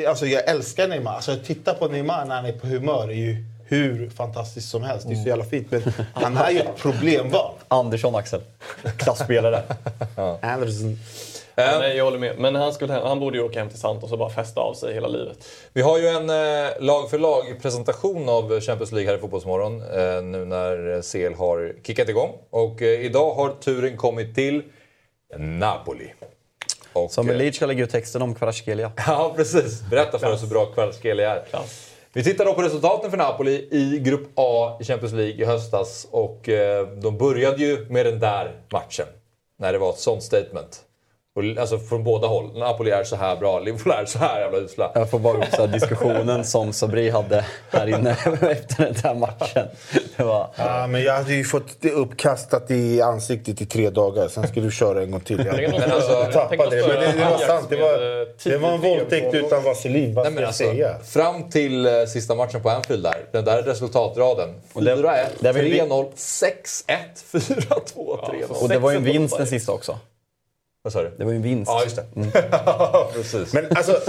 alltså 0.09 0.27
jag 0.27 0.49
älskar 0.49 0.89
Neymar. 0.89 1.15
Alltså 1.15 1.37
titta 1.47 1.75
på 1.75 1.89
Neymar 1.89 2.25
när 2.25 2.35
han 2.37 2.45
är 2.47 2.53
på 2.53 2.67
humör 2.67 3.09
är 3.09 3.15
ju 3.15 3.45
hur 3.67 4.11
fantastiskt 4.11 4.69
som 4.71 4.83
helst. 4.83 5.07
Det 5.09 5.15
är 5.15 5.23
så 5.23 5.29
jävla 5.29 5.45
fint. 5.45 5.71
Men 5.71 5.83
han 6.15 6.37
är 6.37 6.51
ju 6.51 6.59
ett 6.59 6.77
problembarn. 6.77 7.53
Andersson 7.69 8.15
Axel. 8.15 8.41
Klasspelare. 8.97 9.63
Anderson. 10.43 10.99
Ja, 11.63 11.79
nej, 11.79 11.97
jag 11.97 12.05
håller 12.05 12.19
med. 12.19 12.39
Men 12.39 12.55
han, 12.55 12.73
skulle, 12.73 12.93
han 12.93 13.21
borde 13.21 13.39
ju 13.39 13.45
åka 13.45 13.59
hem 13.59 13.69
till 13.69 13.79
Santos 13.79 14.13
och 14.13 14.19
bara 14.19 14.31
festa 14.31 14.61
av 14.61 14.75
sig 14.75 14.95
hela 14.95 15.09
livet. 15.09 15.39
Vi 15.73 15.83
har 15.83 15.99
ju 15.99 16.07
en 16.07 16.31
eh, 16.31 16.71
lag 16.81 17.11
för 17.11 17.19
lag-presentation 17.19 18.29
av 18.29 18.61
Champions 18.61 18.93
League 18.93 19.11
här 19.11 19.19
i 19.19 19.21
Fotbollsmorgon 19.21 19.83
eh, 19.83 20.23
nu 20.23 20.45
när 20.45 21.03
CL 21.03 21.35
har 21.35 21.75
kickat 21.83 22.09
igång. 22.09 22.31
Och 22.51 22.83
eh, 22.83 23.01
idag 23.01 23.35
har 23.35 23.51
turen 23.61 23.97
kommit 23.97 24.35
till 24.35 24.63
Napoli. 25.39 26.13
Och, 26.93 27.11
Som 27.11 27.31
eh, 27.31 27.37
Leach 27.37 27.57
ska 27.57 27.67
lägga 27.67 27.85
ut 27.85 27.91
texten 27.91 28.23
om 28.23 28.35
Kvaratskhelia. 28.35 28.93
Ja, 29.07 29.33
precis. 29.37 29.83
Berätta 29.91 30.19
för 30.19 30.33
oss 30.33 30.43
hur 30.43 30.49
bra 30.49 30.67
Kvaratskhelia 30.67 31.35
är. 31.35 31.43
Vi 32.13 32.25
tittar 32.25 32.45
då 32.45 32.55
på 32.55 32.63
resultaten 32.63 33.11
för 33.11 33.19
Napoli 33.19 33.69
i 33.71 33.99
Grupp 33.99 34.29
A 34.35 34.79
i 34.81 34.85
Champions 34.85 35.13
League 35.15 35.43
i 35.43 35.45
höstas. 35.45 36.07
Och 36.11 36.49
eh, 36.49 36.87
de 36.89 37.19
började 37.19 37.63
ju 37.65 37.87
med 37.91 38.07
den 38.07 38.21
där 38.21 38.61
matchen. 38.73 39.07
När 39.59 39.73
det 39.73 39.79
var 39.79 39.91
ett 39.91 39.99
sånt 39.99 40.23
statement. 40.23 40.85
Och, 41.39 41.59
alltså 41.61 41.79
från 41.79 42.05
båda 42.05 42.27
håll. 42.29 42.59
Napoli 42.59 42.91
är 42.91 43.05
så 43.05 43.17
här 43.17 43.37
bra, 43.37 43.59
Liverpool 43.61 43.93
är 43.93 44.05
så 44.05 44.19
här 44.19 44.41
jävla 44.41 44.59
usla. 44.59 44.91
Jag 44.95 45.11
får 45.11 45.19
bara 45.19 45.39
upp 45.39 45.55
så 45.57 45.67
diskussionen 45.67 46.45
som 46.45 46.73
Sabri 46.73 47.11
hade 47.11 47.45
här 47.71 47.87
inne 47.87 48.11
efter 48.51 48.85
den 48.85 48.95
där 49.03 49.15
matchen. 49.15 49.67
Det 50.17 50.23
var... 50.23 50.51
Ja, 50.57 50.87
men 50.87 51.03
jag 51.03 51.13
hade 51.15 51.35
ju 51.35 51.45
fått 51.45 51.81
det 51.81 51.91
uppkastat 51.91 52.71
i 52.71 53.03
ansiktet 53.03 53.61
i 53.61 53.67
tre 53.67 53.91
dagar. 53.91 54.29
Sen 54.29 54.49
skulle 54.49 54.67
du 54.67 54.73
köra 54.73 55.03
en 55.03 55.11
gång 55.11 55.21
till. 55.21 55.47
Jag, 55.47 55.71
men 55.81 55.93
alltså, 55.93 56.13
jag 56.13 56.33
tappade 56.33 56.77
det. 56.77 56.87
Men 56.89 57.01
det, 57.01 57.13
det 57.13 57.31
var 57.31 57.39
sant. 57.39 57.67
Det 57.71 57.77
var, 57.77 57.99
det 58.51 58.59
var 58.59 58.69
en 58.71 58.79
10-3 58.81 58.99
våldtäkt 58.99 59.35
utan 59.35 59.63
vaselin. 59.65 60.15
Vad 60.15 60.27
ska 60.27 60.35
jag 60.35 60.45
alltså, 60.47 60.65
säga? 60.65 60.99
fram 61.05 61.51
till 61.51 61.87
eh, 61.87 61.93
sista 62.09 62.35
matchen 62.35 62.63
på 62.63 62.71
Anfield 62.71 63.03
där. 63.03 63.17
Den 63.33 63.45
där 63.45 63.63
resultatraden. 63.63 64.49
4-1, 64.75 65.03
det- 65.03 65.29
där 65.41 65.53
vill 65.53 65.65
vi- 65.73 65.81
3-0, 65.81 66.13
6-1, 66.17 66.53
4-2, 67.33 67.75
3-0. 67.95 68.63
Och 68.63 68.69
det 68.69 68.79
var 68.79 68.91
ju 68.91 68.97
en 68.97 69.05
vinst 69.05 69.37
den 69.39 69.47
sista 69.47 69.73
också. 69.73 69.99
Vad 70.83 70.93
sa 70.93 71.03
du? 71.03 71.11
Det 71.19 71.25
var 71.25 71.31
ju 71.33 71.37
en 71.37 71.43
vinst. 71.43 71.71
Ja, 71.71 71.83
just 71.85 71.97
det. 71.97 72.05
Precis. 73.15 73.53
Men 73.53 73.67
alltså, 73.77 74.01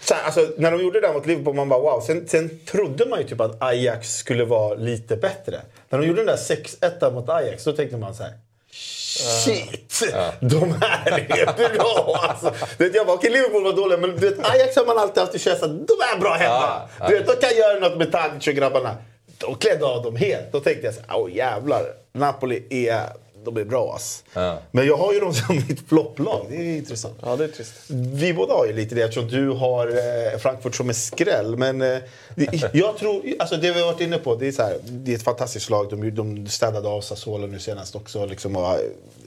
så 0.00 0.14
här, 0.14 0.24
alltså, 0.24 0.48
när 0.56 0.70
de 0.70 0.80
gjorde 0.82 1.00
det 1.00 1.06
där 1.06 1.14
mot 1.14 1.26
Liverpool, 1.26 1.54
man 1.54 1.68
bara 1.68 1.80
wow. 1.80 2.00
Sen, 2.00 2.28
sen 2.28 2.60
trodde 2.66 3.06
man 3.06 3.18
ju 3.18 3.28
typ 3.28 3.40
att 3.40 3.62
Ajax 3.62 4.16
skulle 4.16 4.44
vara 4.44 4.74
lite 4.74 5.16
bättre. 5.16 5.60
När 5.88 5.98
de 5.98 6.06
gjorde 6.06 6.24
den 6.24 6.26
där 6.26 6.36
6-1 6.36 7.12
mot 7.12 7.28
Ajax, 7.28 7.64
då 7.64 7.72
tänkte 7.72 7.96
man 7.96 8.14
så 8.14 8.22
här. 8.22 8.32
Shit! 8.72 10.02
De 10.40 10.74
här 10.80 11.12
är 11.28 11.74
bra! 11.74 12.20
Alltså, 12.28 12.52
du 12.78 12.84
vet, 12.84 12.94
jag 12.94 13.06
bara, 13.06 13.16
okej 13.16 13.30
Liverpool 13.30 13.64
var 13.64 13.72
dåliga, 13.72 13.98
men 13.98 14.10
du 14.16 14.30
vet, 14.30 14.50
Ajax 14.50 14.76
har 14.76 14.86
man 14.86 14.98
alltid 14.98 15.20
haft 15.22 15.34
i 15.34 15.38
känslan 15.38 15.70
att 15.70 15.88
de 15.88 15.94
är 16.16 16.20
bra 16.20 16.34
hemma. 16.34 16.88
Ja, 17.00 17.08
Du 17.08 17.18
vet, 17.18 17.26
de 17.26 17.46
kan 17.46 17.56
göra 17.56 17.78
något 17.80 17.98
med 17.98 18.12
Tadic 18.12 18.46
och 18.48 18.54
grabbarna. 18.54 18.96
Då 19.38 19.54
klädde 19.54 19.86
av 19.86 20.02
dem 20.02 20.16
helt. 20.16 20.52
Då 20.52 20.60
tänkte 20.60 20.86
jag 20.86 20.94
så 20.94 21.00
här, 21.08 21.18
åh 21.18 21.36
jävlar. 21.36 21.82
Napoli 22.12 22.86
är, 22.88 23.02
de 23.44 23.56
är 23.56 23.64
bra 23.64 23.94
ass. 23.96 24.24
Ja. 24.32 24.58
Men 24.70 24.86
jag 24.86 24.96
har 24.96 25.12
ju 25.12 25.20
dem 25.20 25.34
som 25.46 25.56
mitt 25.56 25.88
flopplag. 25.88 26.46
Det 26.48 26.56
är 26.56 26.76
intressant. 26.76 27.18
Ja, 27.22 27.36
det 27.36 27.44
är 27.44 27.48
trist. 27.48 27.72
Vi 27.88 28.34
båda 28.34 28.54
har 28.54 28.66
ju 28.66 28.72
lite 28.72 28.94
det 28.94 29.02
eftersom 29.02 29.28
du 29.28 29.48
har 29.48 29.88
eh, 29.88 30.38
Frankfurt 30.38 30.74
som 30.74 30.88
en 30.88 30.94
skräll. 30.94 31.56
Men 31.56 31.82
eh, 31.82 31.98
det, 32.34 32.70
jag 32.74 32.96
tror, 32.96 33.22
alltså 33.38 33.56
det 33.56 33.72
vi 33.72 33.80
har 33.80 33.86
varit 33.86 34.00
inne 34.00 34.18
på, 34.18 34.34
det 34.34 34.48
är, 34.48 34.52
så 34.52 34.62
här, 34.62 34.76
det 34.84 35.12
är 35.12 35.16
ett 35.16 35.22
fantastiskt 35.22 35.70
lag. 35.70 35.90
De, 35.90 36.14
de 36.14 36.46
städade 36.46 36.88
av 36.88 37.00
Sassuolo 37.00 37.46
nu 37.46 37.58
senast 37.58 37.96
också. 37.96 38.26
Liksom, 38.26 38.56
och, 38.56 38.74
eh, 38.74 38.78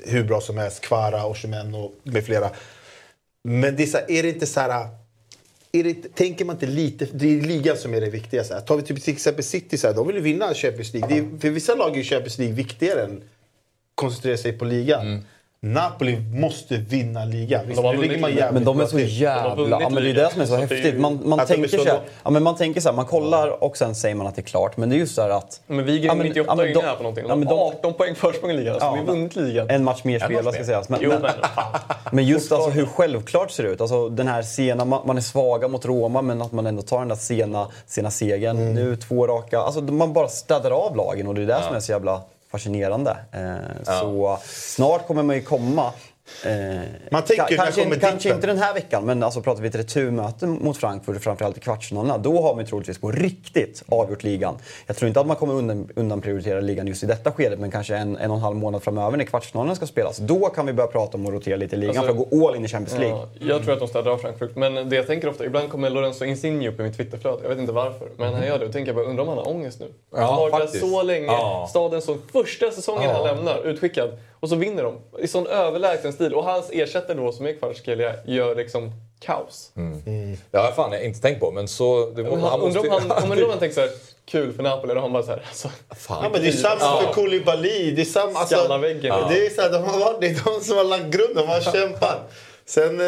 hur 0.06 0.24
bra 0.24 0.42
som 0.42 0.58
helst. 0.58 0.82
Kvara, 0.82 1.26
Oshimen 1.26 1.76
och 1.76 1.92
med 2.04 2.26
flera. 2.26 2.50
Men 3.44 3.76
det 3.76 3.84
är, 3.84 3.88
så 3.88 3.98
här, 3.98 4.12
är 4.12 4.24
det 4.24 4.30
inte 4.30 4.46
så 4.46 4.60
här... 4.60 4.88
Är 5.76 5.84
det, 5.84 6.16
tänker 6.16 6.46
man 6.46 6.56
inte 6.56 6.66
lite... 6.66 7.08
Det 7.12 7.38
är 7.38 7.42
ligan 7.42 7.78
som 7.78 7.94
är 7.94 8.02
det 8.02 8.10
viktiga. 8.10 8.44
Så 8.44 8.54
här. 8.54 8.62
Tar 8.62 8.76
vi 8.76 8.82
typ 8.82 9.04
till 9.04 9.14
exempel 9.14 9.44
City, 9.44 9.78
så 9.78 9.88
här, 9.88 9.94
de 9.94 10.08
vill 10.08 10.16
ju 10.16 10.22
vinna 10.22 10.54
Champions 10.54 10.94
League. 10.94 11.10
Det 11.10 11.36
är, 11.36 11.40
för 11.40 11.50
vissa 11.50 11.76
lag 11.76 11.92
är 11.92 11.98
ju 11.98 12.04
Champions 12.04 12.38
League 12.38 12.56
viktigare 12.56 13.04
än 13.04 13.24
koncentrera 13.96 14.38
sig 14.38 14.54
på 14.54 14.66
ligan. 14.66 15.26
Napoli 15.66 16.20
måste 16.34 16.78
vinna 16.78 17.26
ligan. 17.26 17.68
Visst, 17.68 17.82
De 17.82 18.02
ligger 18.02 18.18
man 18.20 18.36
jävligt 18.36 18.54
Men 18.54 18.64
de 18.64 18.80
är 18.80 18.86
så 18.86 19.00
jävla... 19.00 19.80
Ja, 19.82 19.90
men 19.90 20.04
det 20.04 20.10
är 20.10 20.14
det 20.14 20.30
som 20.32 20.42
är 20.42 20.46
så 20.46 20.52
så 20.52 20.56
det 20.56 20.62
häftigt. 20.62 21.00
Man, 21.00 21.20
man, 21.26 21.46
tänker 21.46 21.68
så 21.70 21.78
så 21.78 21.90
här, 21.90 22.00
ja, 22.24 22.30
men 22.30 22.44
man 22.44 22.56
tänker 22.56 22.82
så 22.82 22.90
här, 22.90 22.96
man 22.96 23.06
kollar 23.06 23.64
och 23.64 23.78
sen 23.78 23.96
säger 23.96 24.16
man 24.16 24.28
att 24.28 24.36
det 24.36 24.42
är 24.42 24.44
klart. 24.44 24.78
Men 24.78 24.90
det 24.90 24.96
är 24.96 24.98
ju 24.98 25.08
så 25.08 25.22
här 25.22 25.30
att... 25.30 25.62
Men 25.68 25.86
vi 25.86 26.00
Ja, 26.00 26.12
är 26.12 26.16
men- 26.16 26.28
98 26.28 26.52
ja, 26.52 26.56
men 26.56 26.74
de- 26.74 26.84
här 26.84 26.96
på 26.96 27.04
någonting. 27.04 27.26
ja, 27.28 27.36
men 27.36 27.48
de- 27.48 27.60
18 27.60 27.94
poäng 27.94 28.16
försprång 28.16 28.52
i 28.52 28.54
ligan. 28.54 28.80
Så 28.80 28.86
Ja, 28.86 28.92
vi 28.94 29.00
har 29.00 29.06
vunnit 29.06 29.36
ligan. 29.36 29.70
En 29.70 29.84
match 29.84 30.04
mer 30.04 30.20
spelad 30.20 30.54
ska 30.54 30.64
sägas. 30.64 30.90
Men, 30.90 31.00
Jo, 31.04 31.12
men, 31.22 31.32
men 32.12 32.26
just 32.26 32.52
alltså 32.52 32.70
hur 32.70 32.86
självklart 32.86 33.48
det 33.48 33.54
ser 33.54 33.64
ut. 33.64 33.82
Alltså 33.82 34.10
den 34.10 34.28
här 34.28 34.42
sena, 34.42 34.86
man, 34.86 35.08
man 35.08 35.18
är 35.18 35.22
svaga 35.22 35.68
mot 35.68 35.86
Roma 35.86 36.22
men 36.22 36.42
att 36.42 36.52
man 36.52 36.66
ändå 36.68 36.82
tar 36.82 37.00
den 37.00 37.08
där 37.08 37.16
sena, 37.16 37.68
sena 37.86 38.12
segern. 38.12 38.58
Mm. 38.58 38.74
Nu 38.74 38.96
två 38.96 39.28
raka. 39.28 39.60
Alltså 39.60 39.82
man 39.82 40.14
bara 40.14 40.28
städar 40.28 40.72
av 40.72 40.96
lagen 40.96 41.28
och 41.28 41.36
det 41.36 41.42
är 41.42 41.46
det 41.46 41.62
som 41.68 41.76
är 41.76 41.80
så 41.80 41.92
jävla 41.92 42.22
fascinerande. 42.54 43.18
Eh, 43.32 43.84
Så 43.86 44.38
snart 44.46 45.08
kommer 45.08 45.24
man 45.24 45.36
ju 45.36 45.42
komma. 45.42 45.92
Eh, 46.46 46.52
Man 47.12 47.24
tänker, 47.24 47.56
kanske, 47.56 47.84
kommer 47.84 47.96
kanske 47.96 48.30
inte 48.30 48.48
den 48.48 48.58
här 48.58 48.74
veckan, 48.74 49.06
men 49.06 49.24
alltså 49.24 49.42
pratar 49.42 49.62
vi 49.62 49.68
ett 49.68 49.76
returmöte 49.76 50.48
mot 50.48 50.78
Frankfurt, 50.78 51.24
framförallt 51.24 51.58
i 51.58 51.60
kvartsfinalerna, 51.60 52.18
då 52.18 52.42
har 52.42 52.56
man 52.56 52.66
troligtvis 52.66 52.98
på 52.98 53.12
riktigt 53.12 53.84
avgjort 53.90 54.24
ligan. 54.24 54.56
Jag 54.88 54.96
tror 54.96 55.08
inte 55.08 55.20
att 55.20 55.28
man 55.28 55.36
kommer 55.36 55.54
undan, 55.54 55.90
undan 55.96 56.22
prioritera 56.22 56.60
ligan 56.60 56.88
just 56.88 57.04
i 57.04 57.06
detta 57.06 57.32
skedet, 57.32 57.60
men 57.60 57.72
kanske 57.72 57.96
en, 57.96 58.18
en 58.18 58.32
och 58.32 58.38
en 58.38 58.44
halv 58.44 58.56
månad 58.56 58.84
framöver 58.84 59.18
när 59.18 59.26
kvartsfinalerna 59.26 59.76
ska 59.76 59.86
spelas. 59.86 60.18
Då 60.18 60.50
kan 60.50 60.66
vi 60.66 60.74
börja 60.74 60.88
prata 60.88 61.18
om 61.18 61.26
att 61.26 61.34
rotera 61.34 61.56
lite 61.56 61.76
i 61.76 61.80
ligan 61.80 61.98
Alltså, 61.98 62.14
för 62.16 62.24
att 62.24 62.30
gå 62.30 62.48
all 62.48 62.56
in 62.56 62.66
i 62.66 62.68
Champions 62.68 63.00
League. 63.00 63.18
Ja, 63.18 63.28
jag 63.40 63.64
tror 63.64 63.74
att 63.74 63.80
de 63.80 63.88
städar 63.88 64.12
av 64.12 64.18
Frankfurt. 64.18 64.56
Men 64.56 64.90
det 64.90 64.96
jag 64.96 65.08
tänker 65.08 65.30
ofta, 65.30 65.46
ibland 65.46 65.70
kommer 65.70 65.90
Lorenzo 65.90 66.26
Insigne 66.26 66.70
upp 66.70 66.80
i 66.80 66.84
mitt 66.84 66.98
Twitterflöde. 66.98 67.38
Jag 67.42 67.50
vet 67.50 67.58
inte 67.60 67.74
varför. 67.74 68.08
Men 68.18 68.34
han 68.34 68.48
gör 68.48 68.60
det. 68.60 68.66
Och 68.66 68.72
tänker 68.72 68.90
jag 68.90 68.96
bara, 68.96 69.06
undrar 69.06 69.24
om 69.24 69.30
han 69.30 69.38
har 69.38 69.48
ångest 69.50 69.80
nu? 69.80 69.86
Ja, 70.12 70.18
han 70.18 70.26
har 70.34 70.42
varit 70.42 70.52
där 70.54 70.60
faktiskt. 70.60 70.84
så 70.90 71.04
länge. 71.04 71.26
Ja. 71.26 71.68
Staden 71.70 72.02
så 72.02 72.18
första 72.32 72.72
säsongen 72.72 73.04
Ja. 73.10 73.14
han 73.14 73.36
lämnar, 73.36 73.64
utskickad. 73.68 74.10
Och 74.44 74.50
så 74.50 74.56
vinner 74.56 74.84
de. 74.84 75.00
I 75.20 75.28
sån 75.28 75.48
överlägsen 75.48 76.14
stil. 76.14 76.34
Och 76.34 76.44
hans 76.44 76.70
ersättare 76.72 77.18
då, 77.18 77.32
som 77.32 77.46
är 77.46 77.54
Kvaratskhelia, 77.54 78.16
gör 78.26 78.56
liksom 78.56 78.92
kaos. 79.20 79.72
Det 80.52 80.58
har 80.58 80.66
jag 80.66 80.76
fan 80.76 80.94
inte 80.94 81.22
tänkt 81.22 81.40
på, 81.40 81.52
men 81.52 81.68
så... 81.68 82.10
Det, 82.16 82.24
Men 82.24 82.42
han, 82.42 82.62
undrar 82.62 82.82
om 82.82 82.90
han, 82.90 83.22
kommer 83.22 83.48
han 83.50 83.60
tänker 83.60 83.76
så 83.76 83.82
här, 83.82 83.90
kul 84.26 84.54
för 84.54 84.64
Napoli, 84.64 84.94
och 84.94 85.02
han 85.02 85.14
bara 85.14 85.24
så 85.24 85.32
här, 85.32 85.46
alltså, 85.48 85.70
Ja, 86.10 86.30
men 86.32 86.42
det 86.42 86.48
är 86.48 86.52
samma 86.52 87.02
för 87.02 87.14
Koulibaly. 87.14 87.92
Det 87.92 88.02
är 88.02 88.06
samma... 88.06 88.40
Alltså, 88.40 88.78
väggen. 88.78 89.16
Det 89.30 89.46
är 89.46 89.50
så 89.50 89.62
här, 89.62 89.70
de 89.70 89.84
har 89.84 90.00
varit, 90.00 90.22
det 90.22 90.28
är 90.28 90.42
de 90.46 90.64
som 90.64 90.78
har 90.78 90.84
lagt 90.84 91.06
grunden, 91.06 91.36
de 91.36 91.48
har 91.48 91.62
kämpat. 91.62 92.32
Sen... 92.66 93.00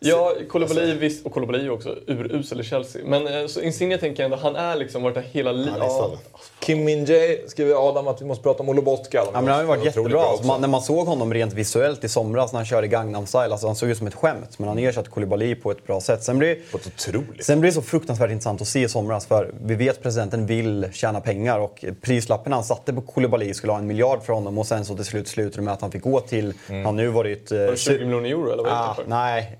eh, 0.00 0.08
Ja, 0.08 0.32
Koulibaly 0.50 0.94
visst, 0.94 1.26
och 1.26 1.52
ju 1.58 1.70
också 1.70 1.96
urusel 2.06 2.60
i 2.60 2.64
Chelsea. 2.64 3.02
Men 3.04 3.26
eh, 3.26 3.46
så 3.46 3.60
Insigne 3.60 3.98
tänker 3.98 4.22
jag 4.22 4.32
ändå, 4.32 4.42
han 4.42 4.56
är 4.56 4.76
liksom 4.76 5.02
varit 5.02 5.14
där 5.14 5.22
hela 5.22 5.52
livet. 5.52 5.78
Han 5.80 5.90
så. 5.90 6.18
Kim 6.60 6.84
Min-Jae 6.84 7.38
skriver 7.48 7.88
Adam 7.88 8.08
att 8.08 8.22
vi 8.22 8.24
måste 8.26 8.42
prata 8.42 8.62
om 8.62 8.68
Olobotka. 8.68 9.18
Ja, 9.24 9.30
men 9.32 9.44
det 9.44 9.52
har 9.52 9.60
ju 9.60 9.66
varit 9.66 9.84
jättebra. 9.84 10.08
bra 10.10 10.22
Alltså, 10.30 10.46
man, 10.46 10.60
när 10.60 10.68
man 10.68 10.82
såg 10.82 11.06
honom 11.06 11.34
rent 11.34 11.52
visuellt 11.52 12.04
i 12.04 12.08
somras 12.08 12.52
när 12.52 12.58
han 12.58 12.66
körde 12.66 12.86
Gangnam 12.86 13.26
style, 13.26 13.44
alltså 13.44 13.66
han 13.66 13.76
såg 13.76 13.88
ut 13.90 13.98
som 13.98 14.06
ett 14.06 14.14
skämt. 14.14 14.58
Men 14.58 14.68
han 14.68 14.78
ersatte 14.78 15.10
Koulibaly 15.10 15.54
på 15.54 15.70
ett 15.70 15.86
bra 15.86 16.00
sätt. 16.00 16.22
Sen 16.22 16.38
blir, 16.38 16.58
På 16.72 16.78
ett 16.78 16.86
otroligt 16.86 17.44
sen 17.44 17.60
blir 17.60 17.70
det 17.70 17.74
så 17.74 17.82
fruktansvärt 17.82 18.30
intressant 18.30 18.60
att 18.60 18.68
se 18.68 18.82
i 18.82 18.88
somras. 18.88 19.26
För 19.26 19.50
vi 19.64 19.74
vet 19.74 19.96
att 19.96 20.02
presidenten 20.02 20.46
vill 20.46 20.88
tjäna 20.92 21.20
pengar 21.20 21.58
och 21.58 21.84
prislappen 22.02 22.52
han 22.52 22.64
satte 22.64 22.92
på 22.92 23.00
Koulibaly 23.00 23.54
skulle 23.54 23.72
ha 23.72 23.78
en 23.80 23.86
miljard 23.86 24.22
för 24.22 24.32
honom. 24.32 24.58
Och 24.58 24.66
sen 24.66 24.84
så 24.84 24.96
till 24.96 25.04
slut 25.04 25.28
slutade 25.28 25.56
det 25.56 25.62
med 25.62 25.74
att 25.74 25.80
han 25.80 25.90
fick 25.90 26.02
gå 26.02 26.20
till, 26.20 26.54
han 26.84 26.96
nu 26.96 27.08
varit... 27.08 27.52
eh, 27.52 27.58
Var 27.58 27.66
det 27.66 27.76
20 27.76 28.04
miljoner 28.04 28.28
euro 28.30 28.52
eller 28.52 28.62
vad 28.62 28.72
Ah, 28.72 28.96
nej, 29.06 29.58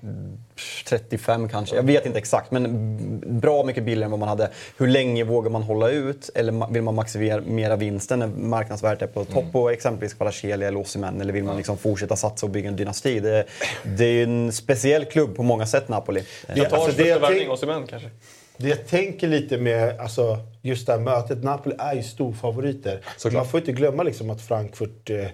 35 0.85 1.49
kanske. 1.49 1.75
Jag 1.75 1.83
vet 1.83 2.05
inte 2.05 2.17
exakt, 2.19 2.51
men 2.51 3.39
bra 3.39 3.63
mycket 3.63 3.83
billigare 3.83 4.05
än 4.05 4.11
vad 4.11 4.19
man 4.19 4.29
hade. 4.29 4.49
Hur 4.77 4.87
länge 4.87 5.23
vågar 5.23 5.49
man 5.49 5.63
hålla 5.63 5.89
ut? 5.89 6.29
Eller 6.35 6.73
vill 6.73 6.81
man 6.83 6.95
maximera 6.95 7.75
vinsten 7.75 8.19
när 8.19 8.27
marknadsvärdet 8.27 9.01
är 9.01 9.07
på 9.07 9.25
topp 9.25 9.45
på 9.51 9.69
exempelvis 9.69 10.13
Kvaratskhelia 10.13 10.67
eller 10.67 10.79
Osimhen? 10.79 11.21
Eller 11.21 11.33
vill 11.33 11.43
man 11.43 11.57
liksom 11.57 11.77
fortsätta 11.77 12.15
satsa 12.15 12.45
och 12.45 12.49
bygga 12.51 12.69
en 12.69 12.75
dynasti? 12.75 13.19
Det, 13.19 13.45
det 13.83 14.05
är 14.05 14.23
en 14.23 14.51
speciell 14.51 15.05
klubb 15.05 15.35
på 15.35 15.43
många 15.43 15.65
sätt, 15.65 15.89
Napoli. 15.89 16.23
Det- 16.55 16.65
Tar 16.65 16.77
alltså, 16.77 17.03
det 17.03 17.19
värvning 17.19 17.49
Osimhen 17.51 17.87
kanske? 17.87 18.09
Det 18.57 18.69
jag 18.69 18.87
tänker 18.87 19.27
lite 19.27 19.57
med 19.57 19.99
alltså, 19.99 20.37
just 20.61 20.87
det 20.87 20.93
här 20.93 20.99
mötet, 20.99 21.43
Napoli 21.43 21.75
är 21.79 21.93
ju 21.95 22.03
storfavoriter. 22.03 23.01
Såklart. 23.17 23.33
Man 23.43 23.47
får 23.51 23.59
inte 23.59 23.71
glömma 23.71 24.03
liksom 24.03 24.29
att 24.29 24.41
Frankfurt 24.41 25.09
eh, 25.09 25.25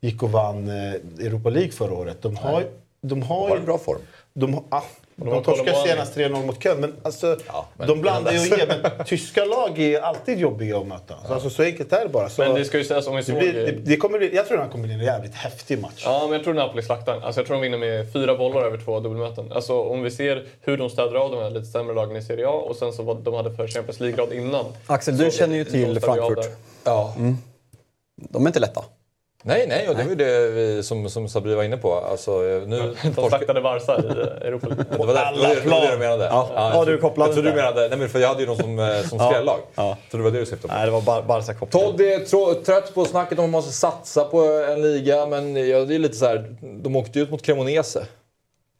gick 0.00 0.22
och 0.22 0.32
vann 0.32 0.68
eh, 0.68 0.92
Europa 1.26 1.50
League 1.50 1.72
förra 1.72 1.92
året. 1.94 2.22
De 2.22 2.36
har, 2.36 2.64
de 3.00 3.22
har 3.22 3.40
Har 3.40 3.48
ju... 3.48 3.56
en 3.60 3.64
bra 3.64 3.78
form. 3.78 3.98
De, 4.40 4.54
har- 4.54 4.64
ah, 4.68 4.82
de 5.16 5.42
torskade 5.44 5.70
Colomani. 5.70 5.88
senast 5.88 6.16
3-0 6.16 6.46
mot 6.46 6.62
Köln, 6.62 6.80
men, 6.80 6.94
alltså, 7.02 7.36
men 7.76 7.88
de 7.88 8.00
blandar 8.00 8.32
ju 8.32 8.38
och 8.38 8.46
ger. 8.46 9.04
Tyska 9.04 9.44
lag 9.44 9.78
är 9.78 10.00
alltid 10.00 10.38
jobbiga 10.38 10.78
att 10.78 10.86
möta. 10.86 11.14
Så, 11.26 11.34
alltså, 11.34 11.50
så 11.50 11.62
enkelt 11.62 11.92
är 11.92 12.02
det 12.02 12.08
bara. 12.08 12.28
Så, 12.28 12.42
Men 12.42 12.54
det 12.54 12.64
ska 12.64 12.78
ju 12.78 12.84
sägas 12.84 13.06
om 13.06 13.16
vi 13.16 13.20
det 13.22 13.26
såg... 13.26 13.38
blir, 13.38 13.52
det, 13.52 13.72
det 13.72 13.96
kommer 13.96 14.18
bli, 14.18 14.34
jag 14.36 14.48
tror 14.48 14.58
det 14.58 14.68
kommer 14.72 14.84
bli 14.84 14.94
en 14.94 15.00
jävligt 15.00 15.34
häftig 15.34 15.80
match. 15.80 16.02
Ja, 16.04 16.20
men 16.22 16.32
jag 16.32 16.44
tror 16.44 16.54
Napoli 16.54 16.82
slaktar 16.82 17.14
den. 17.14 17.22
alltså, 17.22 17.40
Jag 17.40 17.46
tror 17.46 17.56
de 17.56 17.62
vinner 17.62 17.78
med 17.78 18.12
fyra 18.12 18.36
bollar 18.36 18.62
över 18.62 18.78
två 18.78 19.00
dubbelmöten. 19.00 19.52
Alltså, 19.52 19.80
om 19.82 20.02
vi 20.02 20.10
ser 20.10 20.46
hur 20.60 20.76
de 20.76 20.90
städar 20.90 21.14
av 21.14 21.30
de 21.30 21.42
här 21.42 21.50
lite 21.50 21.66
sämre 21.66 21.94
lagen 21.94 22.16
i 22.16 22.22
Serie 22.22 22.48
A 22.48 22.52
och 22.52 22.76
sen 22.76 22.92
så 22.92 23.02
vad 23.02 23.16
de 23.16 23.34
hade 23.34 23.56
för 23.56 23.68
Champions 23.68 24.00
League-grad 24.00 24.32
innan. 24.32 24.64
Axel, 24.86 25.16
du 25.16 25.30
känner 25.30 25.56
ju 25.56 25.64
de 25.64 25.70
till 25.70 26.00
Frankfurt. 26.00 26.46
Ja. 26.84 27.14
De 28.16 28.42
är 28.44 28.46
inte 28.48 28.60
lätta. 28.60 28.84
Nej, 29.48 29.66
nej, 29.68 29.88
och 29.88 29.96
det 29.96 30.02
var 30.02 30.10
ju 30.10 30.16
det 30.16 30.48
vi, 30.50 30.82
som, 30.82 31.10
som 31.10 31.28
Sabri 31.28 31.54
var 31.54 31.62
inne 31.64 31.76
på. 31.76 31.94
Alltså, 31.94 32.30
nu, 32.66 32.94
De 33.16 33.28
slaktade 33.28 33.60
Barca 33.60 33.92
i 33.98 34.46
Europa 34.46 34.66
League. 34.66 34.84
Det 34.90 34.98
var 34.98 35.06
det, 35.06 35.68
var 35.70 35.80
det, 35.80 35.90
du 35.92 35.98
menade? 35.98 36.24
Ja. 36.24 36.48
jag 36.54 36.62
Ja, 36.64 36.72
tror- 36.84 36.86
du 36.92 36.98
kopplade 36.98 37.28
Jag 37.28 37.34
trodde 37.34 37.50
du 37.50 37.56
menade... 37.56 37.88
Nej, 37.88 37.98
men 37.98 38.08
för 38.08 38.18
jag 38.18 38.28
hade 38.28 38.40
ju 38.40 38.46
någon 38.46 38.56
som, 38.56 38.78
eh, 38.78 39.00
som 39.02 39.18
Ja. 39.18 39.30
skrällag. 39.30 39.58
Ja. 39.74 39.96
Så 40.10 40.16
det 40.16 40.22
var 40.22 40.30
det 40.30 40.38
du 40.38 40.46
syftade 40.46 40.68
på. 40.68 40.74
Nej, 40.74 40.86
det 40.86 40.92
var 40.92 41.00
Bar- 41.00 41.22
Barca-koppling. 41.22 41.82
Todd 41.82 42.00
är 42.00 42.64
trött 42.64 42.94
på 42.94 43.04
snacket 43.04 43.38
om 43.38 43.44
att 43.44 43.50
man 43.50 43.58
måste 43.58 43.72
satsa 43.72 44.24
på 44.24 44.40
en 44.42 44.82
liga, 44.82 45.26
men 45.26 45.68
ja, 45.68 45.78
det 45.84 45.94
är 45.94 45.98
lite 45.98 46.16
så 46.16 46.26
här. 46.26 46.56
De 46.82 46.96
åkte 46.96 47.18
ju 47.18 47.24
ut 47.24 47.30
mot 47.30 47.42
Cremonese 47.42 48.06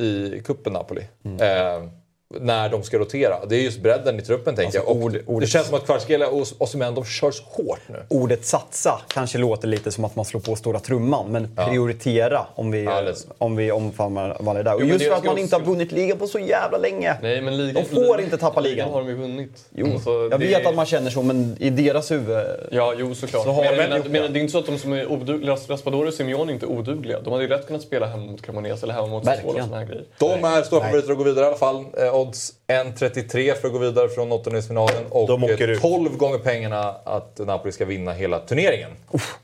i 0.01 0.41
cupen 0.45 0.73
Napoli. 0.73 1.03
Mm. 1.25 1.41
Eh, 1.41 1.89
när 2.35 2.69
de 2.69 2.83
ska 2.83 2.99
rotera. 2.99 3.47
Det 3.47 3.57
är 3.57 3.61
just 3.61 3.81
bredden 3.81 4.19
i 4.19 4.23
truppen 4.23 4.57
tänker 4.57 4.79
Alltså, 4.79 4.93
jag. 4.95 4.97
Och 5.27 5.33
ord- 5.35 5.41
det 5.41 5.47
känns 5.47 5.67
som 5.67 5.75
att 5.77 5.87
Kvaratskhelia 5.87 6.29
och 6.29 6.47
Osimhen, 6.59 6.95
de 6.95 7.05
kör 7.05 7.31
så 7.31 7.43
hårt 7.51 7.81
nu. 7.87 7.97
Ordet 8.09 8.45
satsa 8.47 9.01
kanske 9.09 9.39
låter 9.39 9.69
lite 9.69 9.91
som 9.91 10.05
att 10.05 10.17
man 10.17 10.25
slår 10.25 10.41
på 10.41 10.57
stora 10.57 10.81
trumman, 10.81 11.33
men 11.33 11.57
prioritera 11.57 12.47
om 12.55 12.71
vi, 12.71 12.85
Ja, 12.85 13.03
om 13.39 13.57
vi 13.57 13.73
omfamnar 13.73 14.37
vad 14.41 14.57
det 14.57 14.61
är 14.61 14.65
där. 14.65 14.75
Och 14.75 14.81
men 14.81 14.89
just 14.89 15.05
för 15.05 15.13
att 15.13 15.25
man 15.25 15.33
också- 15.33 15.43
inte 15.43 15.57
har 15.57 15.63
vunnit 15.63 15.93
ligan 15.93 16.19
på 16.19 16.27
så 16.27 16.39
jävla 16.39 16.79
länge. 16.79 17.15
Nej, 17.23 17.41
men 17.41 17.57
ligan, 17.57 17.85
De 17.91 18.07
får 18.07 18.21
inte 18.21 18.39
tappa 18.39 18.61
ligan. 18.61 18.91
har 18.91 19.01
de 19.01 19.09
ju 19.09 19.15
vunnit. 19.15 19.65
Jo, 19.75 19.87
Alltså, 19.93 20.11
jag 20.11 20.31
det- 20.31 20.47
vet 20.47 20.67
att 20.67 20.75
man 20.75 20.87
känner 20.87 21.11
så, 21.11 21.23
men 21.23 21.57
i 21.61 21.71
deras 21.71 22.11
huvud... 22.11 22.47
Ja, 22.71 22.95
jo 22.99 23.15
såklart. 23.15 23.45
Så 23.45 23.51
har 23.53 23.63
men, 23.65 23.73
de 23.77 23.77
men, 23.89 23.97
gjort 23.97 24.07
men, 24.11 24.23
det. 24.23 24.29
det 24.29 24.39
är 24.39 24.41
inte 24.41 24.53
så 24.53 24.59
att 24.59 24.67
de 24.67 24.79
som 24.79 24.93
är 24.93 25.07
odugliga, 25.13 25.57
Raspadori 25.69 26.09
och 26.11 26.15
Simeone 26.15 26.53
är 26.53 26.55
inte 26.55 26.67
odugliga. 26.67 27.21
De 27.21 27.31
hade 27.33 27.45
ju 27.45 27.49
lätt 27.51 27.67
kunnat 27.67 27.83
spela 27.83 28.07
hemma 28.07 28.27
mot 28.27 28.43
Cremonese 28.43 28.83
eller 28.87 28.95
hemma 28.95 29.07
mot 29.07 29.25
Sassuolo 29.25 29.49
och 29.49 29.55
Verkligen. 29.55 29.69
såna 29.69 29.79
här 29.81 29.87
grejer. 29.87 30.05
De 30.19 30.45
är 30.59 30.63
stora 30.63 30.85
favoriter 30.85 31.11
att 31.13 31.19
gå 31.19 31.25
vidare 31.25 31.45
i 31.45 31.49
alla 31.49 31.57
fall. 31.57 31.85
Odds 32.19 32.53
1,33 32.67 33.55
för 33.55 33.67
att 33.67 33.73
gå 33.73 33.79
vidare 33.79 34.09
från 34.09 34.33
åttondelsfinalen. 34.33 35.05
Och 35.11 35.29
De 35.29 35.45
åker 35.45 35.69
eh, 35.69 35.75
ut. 35.75 35.81
12 35.81 36.17
gånger 36.17 36.39
pengarna 36.39 36.95
att 37.05 37.39
Napoli 37.39 37.73
ska 37.73 37.85
vinna 37.85 38.13
hela 38.13 38.39
turneringen. 38.39 38.91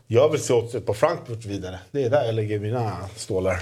Jag 0.07 0.29
vill 0.29 0.41
se 0.41 0.55
oddset 0.55 0.87
på 0.87 0.95
Frankfurt 0.95 1.45
vidare. 1.45 1.79
Det 1.91 2.05
är 2.05 2.11
där 2.11 2.25
jag 2.25 2.35
lägger 2.35 2.59
mina 2.59 2.97
stålar. 3.17 3.61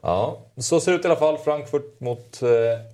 Ja, 0.00 0.38
så 0.56 0.80
ser 0.80 0.92
det 0.92 0.98
ut 0.98 1.04
i 1.04 1.08
alla 1.08 1.16
fall. 1.16 1.38
Frankfurt 1.38 2.00
mot 2.00 2.42
eh, 2.42 2.48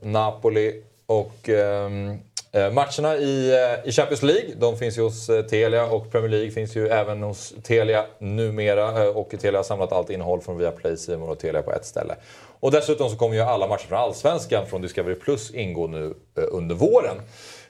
Napoli. 0.08 0.82
Och 1.06 1.48
ehm, 1.48 2.18
eh, 2.52 2.72
matcherna 2.72 3.16
i, 3.16 3.50
eh, 3.50 3.88
i 3.88 3.92
Champions 3.92 4.22
League, 4.22 4.54
de 4.56 4.78
finns 4.78 4.98
ju 4.98 5.02
hos 5.02 5.28
eh, 5.28 5.42
Telia 5.42 5.86
och 5.86 6.12
Premier 6.12 6.30
League 6.30 6.50
finns 6.50 6.76
ju 6.76 6.88
även 6.88 7.22
hos 7.22 7.54
Telia 7.62 8.04
numera. 8.18 9.04
Eh, 9.04 9.08
och 9.08 9.34
Telia 9.40 9.58
har 9.58 9.64
samlat 9.64 9.92
allt 9.92 10.10
innehåll 10.10 10.40
från 10.40 10.58
Viaplay, 10.58 10.96
Simon 10.96 11.28
och 11.28 11.38
Telia 11.38 11.62
på 11.62 11.72
ett 11.72 11.84
ställe. 11.86 12.14
Och 12.64 12.70
dessutom 12.70 13.10
så 13.10 13.16
kommer 13.16 13.34
ju 13.34 13.40
alla 13.40 13.66
matcher 13.66 13.86
från 13.86 13.98
Allsvenskan 13.98 14.66
från 14.66 14.82
Discovery 14.82 15.14
Plus 15.14 15.50
ingå 15.50 15.86
nu 15.86 16.14
eh, 16.38 16.44
under 16.50 16.74
våren. 16.74 17.16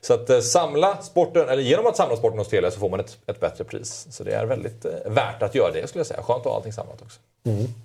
Så 0.01 0.14
att 0.14 0.30
eh, 0.30 0.40
samla 0.40 1.03
sporten, 1.03 1.49
eller 1.49 1.62
genom 1.62 1.86
att 1.86 1.97
samla 1.97 2.16
sporten 2.16 2.38
hos 2.38 2.49
Telia 2.49 2.70
så 2.70 2.78
får 2.78 2.90
man 2.90 3.01
ett, 3.01 3.18
ett 3.26 3.40
bättre 3.40 3.64
pris. 3.64 4.07
Så 4.11 4.24
det 4.24 4.34
är 4.34 4.47
väldigt 4.47 4.84
eh, 4.84 4.90
värt 5.07 5.42
att 5.42 5.55
göra 5.55 5.72
det 5.72 5.88
skulle 5.88 6.01
jag 6.01 6.07
säga. 6.07 6.22
Skönt 6.22 6.38
att 6.38 6.45
ha 6.45 6.57
allting 6.57 6.72
samlat 6.72 7.03
också. 7.03 7.20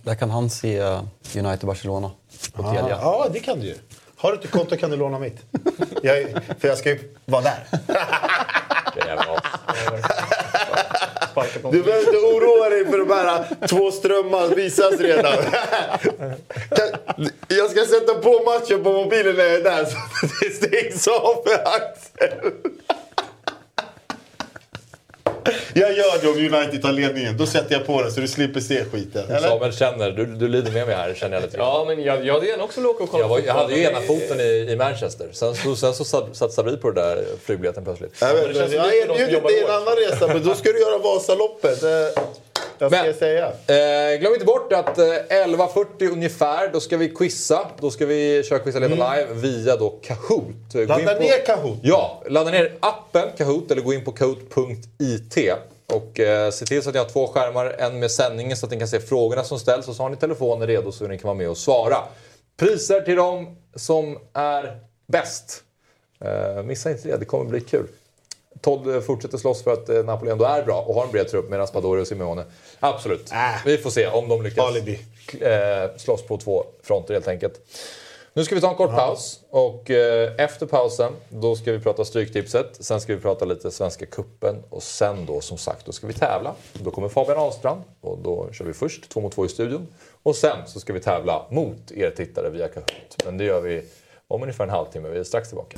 Där 0.03 0.15
kan 0.15 0.29
han 0.29 0.49
se 0.49 0.77
eh, 0.77 1.01
United-Barcelona 1.35 2.11
på 2.53 2.63
Ja, 2.63 2.73
Telia. 2.73 2.99
ja, 3.01 3.27
det 3.33 3.39
kan 3.39 3.59
du 3.59 3.65
ju. 3.65 3.75
Har 4.17 4.31
du 4.31 4.35
inte 4.35 4.47
konto 4.47 4.77
kan 4.77 4.89
du 4.89 4.97
låna 4.97 5.19
mitt. 5.19 5.37
Jag, 6.03 6.43
för 6.59 6.67
jag 6.67 6.77
ska 6.77 6.89
ju 6.89 7.15
vara 7.25 7.41
där. 7.41 7.63
Det 8.95 9.01
är 9.01 9.15
bra. 9.15 9.39
Sparka 11.31 11.48
på 11.48 11.48
Du 11.71 11.83
behöver 11.83 11.99
inte 11.99 12.17
oroa 12.17 12.69
dig 12.69 12.85
för 12.85 12.97
de 12.97 13.09
här 13.09 13.67
två 13.67 13.91
strömmar 13.91 14.55
visas 14.55 14.99
redan. 14.99 15.33
Jag 17.47 17.71
ska 17.71 17.85
sätta 17.85 18.13
på 18.15 18.43
matchen 18.45 18.83
på 18.83 18.91
mobilen 18.91 19.35
när 19.35 19.43
jag 19.43 19.53
är 19.53 19.63
där 19.63 19.85
så 19.85 19.97
att 19.97 20.31
det 20.41 20.49
stängs 20.49 21.07
av 21.07 21.43
för 21.47 21.53
Axel. 21.65 22.51
Jag 25.73 25.93
gör 25.93 26.21
det 26.21 26.27
om 26.27 26.55
United 26.55 26.81
tar 26.81 26.91
ledningen. 26.91 27.37
Då 27.37 27.45
sätter 27.45 27.75
jag 27.75 27.85
på 27.85 28.01
den 28.01 28.11
så 28.11 28.21
du 28.21 28.27
slipper 28.27 28.59
se 28.59 28.83
skiten. 28.85 29.23
Eller? 29.29 29.47
Samuel 29.49 29.73
känner, 29.73 30.11
du, 30.11 30.25
du 30.25 30.47
lider 30.47 30.71
med 30.71 30.87
mig 30.87 30.95
här 30.95 31.13
känner 31.13 31.33
jag 31.35 31.43
lite. 31.43 31.57
Ja, 31.57 31.85
men 31.87 32.03
jag, 32.03 32.25
jag 32.25 32.33
hade 32.33 32.47
gärna 32.47 32.63
också 32.63 32.85
åka 32.85 33.03
och 33.03 33.09
kolla 33.09 33.23
Jag, 33.23 33.29
var, 33.29 33.39
jag 33.39 33.53
hade 33.53 33.75
ju 33.75 33.83
ena 33.83 34.01
foten 34.01 34.39
i, 34.39 34.67
i 34.71 34.75
Manchester. 34.75 35.27
Sen, 35.31 35.55
så, 35.55 35.75
sen 35.75 35.93
så 35.93 36.03
satt, 36.05 36.35
satt 36.35 36.53
Sabri 36.53 36.77
på 36.77 36.91
den 36.91 37.05
där 37.05 37.23
flygbiljetten 37.45 37.83
plötsligt. 37.83 38.15
Jag, 38.21 39.31
jobbar 39.31 39.49
dig 39.49 39.63
en 39.63 39.71
annan 39.71 39.95
resa 39.95 40.27
men 40.27 40.43
då 40.43 40.55
ska 40.55 40.71
du 40.71 40.79
göra 40.79 40.97
Vasaloppet. 40.97 41.83
Jag 42.79 42.91
ska 42.91 43.03
Men- 43.03 43.13
säga. 43.13 43.47
Eh, 43.67 44.19
glöm 44.19 44.33
inte 44.33 44.45
bort 44.45 44.73
att 44.73 44.97
eh, 44.97 45.05
11.40 45.29 46.11
ungefär, 46.11 46.69
då 46.73 46.79
ska 46.79 46.97
vi 46.97 47.09
quizza. 47.09 47.67
Då 47.79 47.91
ska 47.91 48.05
vi 48.05 48.43
köra 48.43 48.59
Quizza 48.59 48.79
Leta 48.79 49.15
live 49.15 49.33
via 49.33 49.75
då 49.75 49.89
Kahoot. 49.89 50.45
Eh, 50.75 50.81
gå 50.81 50.85
Ladda 50.85 51.13
på- 51.15 51.19
ner 51.21 51.45
Kahoot. 51.45 51.79
Ja, 51.83 52.23
ladda 52.27 52.51
ner 52.51 52.73
appen 52.79 53.29
Kahoot 53.37 53.71
eller 53.71 53.81
gå 53.81 53.93
in 53.93 54.05
på 54.05 54.11
kahoot.it. 54.11 55.37
Och 55.93 56.19
eh, 56.19 56.51
se 56.51 56.65
till 56.65 56.83
så 56.83 56.89
att 56.89 56.93
ni 56.95 56.99
har 56.99 57.09
två 57.09 57.27
skärmar, 57.27 57.65
en 57.79 57.99
med 57.99 58.11
sändningen 58.11 58.57
så 58.57 58.65
att 58.65 58.71
ni 58.71 58.79
kan 58.79 58.87
se 58.87 58.99
frågorna 58.99 59.43
som 59.43 59.59
ställs 59.59 59.87
och 59.87 59.95
så 59.95 60.03
har 60.03 60.09
ni 60.09 60.15
telefonen 60.17 60.67
redo 60.67 60.91
så 60.91 61.07
ni 61.07 61.17
kan 61.17 61.27
vara 61.27 61.37
med 61.37 61.49
och 61.49 61.57
svara. 61.57 61.97
Priser 62.59 63.01
till 63.01 63.15
dem 63.15 63.55
som 63.75 64.17
är 64.33 64.77
bäst. 65.07 65.63
Eh, 66.25 66.63
missa 66.63 66.91
inte 66.91 67.07
det, 67.07 67.17
det 67.17 67.25
kommer 67.25 67.45
bli 67.45 67.61
kul. 67.61 67.87
Todd 68.61 68.95
eh, 68.95 69.01
fortsätter 69.01 69.37
slåss 69.37 69.63
för 69.63 69.73
att 69.73 69.89
eh, 69.89 70.03
Napoli 70.03 70.31
ändå 70.31 70.45
är 70.45 70.63
bra 70.63 70.81
och 70.81 70.95
har 70.95 71.05
en 71.05 71.11
bred 71.11 71.27
trupp 71.27 71.49
med 71.49 71.59
Raspadori 71.59 72.01
och 72.01 72.07
Simeone. 72.07 72.43
Absolut. 72.79 73.31
Äh. 73.31 73.37
Vi 73.65 73.77
får 73.77 73.89
se 73.89 74.07
om 74.07 74.29
de 74.29 74.43
lyckas 74.43 74.65
Alibi. 74.65 74.99
eh, 75.41 75.97
slåss 75.97 76.21
på 76.23 76.37
två 76.37 76.65
fronter 76.83 77.13
helt 77.13 77.27
enkelt. 77.27 77.61
Nu 78.33 78.45
ska 78.45 78.55
vi 78.55 78.61
ta 78.61 78.69
en 78.69 78.75
kort 78.75 78.91
paus 78.91 79.39
och 79.49 79.89
efter 80.37 80.65
pausen 80.65 81.13
då 81.29 81.55
ska 81.55 81.71
vi 81.71 81.79
prata 81.79 82.05
Stryktipset. 82.05 82.67
Sen 82.79 83.01
ska 83.01 83.15
vi 83.15 83.21
prata 83.21 83.45
lite 83.45 83.71
Svenska 83.71 84.05
Kuppen 84.05 84.55
och 84.69 84.83
sen 84.83 85.25
då 85.25 85.41
som 85.41 85.57
sagt 85.57 85.85
då 85.85 85.91
ska 85.91 86.07
vi 86.07 86.13
tävla. 86.13 86.55
Då 86.73 86.91
kommer 86.91 87.09
Fabian 87.09 87.37
Ahlstrand 87.37 87.81
och 88.01 88.17
då 88.17 88.49
kör 88.51 88.65
vi 88.65 88.73
först 88.73 89.09
två 89.09 89.21
mot 89.21 89.31
två 89.35 89.45
i 89.45 89.49
studion. 89.49 89.87
Och 90.23 90.35
sen 90.35 90.57
så 90.67 90.79
ska 90.79 90.93
vi 90.93 90.99
tävla 90.99 91.45
mot 91.49 91.91
er 91.91 92.09
tittare 92.09 92.49
via 92.49 92.67
Kahoot. 92.67 93.25
Men 93.25 93.37
det 93.37 93.43
gör 93.43 93.61
vi 93.61 93.81
om 94.27 94.41
ungefär 94.41 94.63
en 94.63 94.69
halvtimme. 94.69 95.09
Vi 95.09 95.19
är 95.19 95.23
strax 95.23 95.47
tillbaka. 95.49 95.77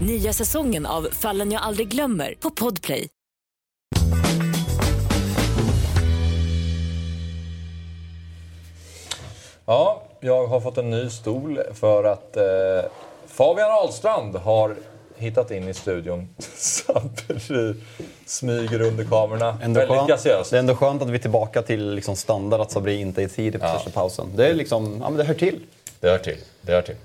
Nya 0.00 0.32
säsongen 0.32 0.86
av 0.86 1.08
Fallen 1.12 1.52
jag 1.52 1.62
aldrig 1.62 1.88
glömmer 1.88 2.34
på 2.40 2.50
Podplay. 2.50 3.08
Ja, 9.66 10.02
jag 10.20 10.46
har 10.46 10.60
fått 10.60 10.78
en 10.78 10.90
ny 10.90 11.10
stol 11.10 11.60
för 11.74 12.04
att 12.04 12.36
eh, 12.36 12.42
Fabian 13.26 13.70
Ahlstrand 13.70 14.36
har 14.36 14.76
hittat 15.16 15.50
in 15.50 15.68
i 15.68 15.74
studion. 15.74 16.28
Sabri 16.56 17.74
smyger 18.26 18.80
under 18.80 19.04
kamerorna. 19.04 19.58
Ändå 19.62 19.80
Väldigt 19.80 19.96
skönt, 19.96 20.08
graciöst. 20.08 20.50
det 20.50 20.56
är 20.56 20.58
ändå 20.58 20.74
skönt 20.76 21.02
att 21.02 21.08
vi 21.10 21.14
är 21.14 21.18
tillbaka 21.18 21.62
till 21.62 21.94
liksom 21.94 22.16
standard 22.16 22.60
att 22.60 22.70
Sabri 22.70 22.94
inte 23.00 23.22
är 23.22 23.28
tidig 23.28 23.60
på 23.60 23.66
Ja. 23.66 23.74
första 23.74 23.90
pausen. 23.90 24.26
Det, 24.36 24.46
är 24.46 24.54
liksom, 24.54 24.98
ja, 25.02 25.08
men 25.10 25.18
det 25.18 25.24
hör 25.24 25.34
till. 25.34 25.60
Det 26.00 26.08
hör 26.10 26.18
till. 26.18 26.38
Det 26.62 26.72
hör 26.72 26.82
till. 26.82 26.96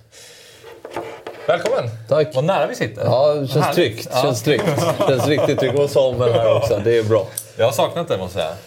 Välkommen! 1.47 1.89
Tack. 2.09 2.35
Vad 2.35 2.43
nära 2.43 2.67
vi 2.67 2.75
sitter. 2.75 3.05
Ja, 3.05 3.33
det 3.33 3.47
känns 3.47 3.65
Härligt. 3.65 3.75
tryggt. 3.75 4.09
Ja. 4.11 4.21
Känns 4.21 4.43
tryggt. 4.43 4.63
Känns 5.07 5.27
riktigt 5.27 5.59
tryggt. 5.59 5.79
Och 5.79 5.89
Samuel 5.89 6.33
här 6.33 6.57
också. 6.57 6.81
Det 6.83 6.97
är 6.97 7.03
bra. 7.03 7.27
Jag 7.57 7.65
har 7.65 7.71
saknat 7.71 8.07
dig 8.07 8.17
måste 8.17 8.39
jag 8.39 8.47
säga. 8.47 8.57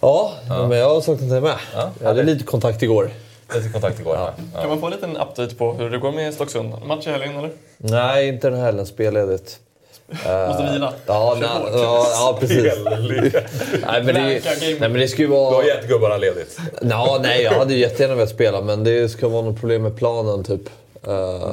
Ja, 0.00 0.32
men 0.68 0.78
jag 0.78 0.94
har 0.94 1.00
saknat 1.00 1.30
dig 1.30 1.40
med. 1.40 1.54
Jag 2.00 2.08
hade 2.08 2.22
lite 2.22 2.44
kontakt 2.44 2.82
igår. 2.82 3.10
Lite 3.54 3.68
kontakt 3.68 4.00
igår. 4.00 4.16
Ja. 4.16 4.60
Kan 4.60 4.68
man 4.68 4.80
få 4.80 4.86
en 4.86 4.92
liten 4.92 5.16
update 5.16 5.54
på 5.54 5.72
hur 5.72 5.90
det 5.90 5.98
går 5.98 6.12
med 6.12 6.34
Stocksund? 6.34 6.74
Match 6.86 7.06
i 7.06 7.10
helgen 7.10 7.36
eller? 7.36 7.50
Nej, 7.76 8.28
inte 8.28 8.50
den 8.50 8.58
här 8.58 8.66
helgen. 8.66 8.86
Spelledigt. 8.86 9.58
Måste 10.48 10.68
vila. 10.72 10.92
Ja, 11.06 11.36
nej, 11.40 11.48
ja, 11.72 12.06
ja 12.10 12.36
precis. 12.40 12.64
nej, 13.86 14.02
men 14.02 14.14
det, 14.14 14.40
nej, 14.60 14.76
men 14.80 14.92
det 14.92 15.08
ska 15.08 15.22
ju 15.22 15.28
Du 15.28 15.34
har 15.34 15.50
vara... 15.52 15.64
gett 15.64 15.88
gubbarna 15.88 16.16
ledigt. 16.16 16.58
Ja, 16.82 17.18
nej, 17.22 17.42
jag 17.42 17.52
hade 17.52 17.74
jättegärna 17.74 18.14
velat 18.14 18.30
spela, 18.30 18.60
men 18.60 18.84
det 18.84 19.08
ska 19.08 19.28
vara 19.28 19.42
något 19.42 19.60
problem 19.60 19.82
med 19.82 19.96
planen 19.96 20.44
typ. 20.44 20.60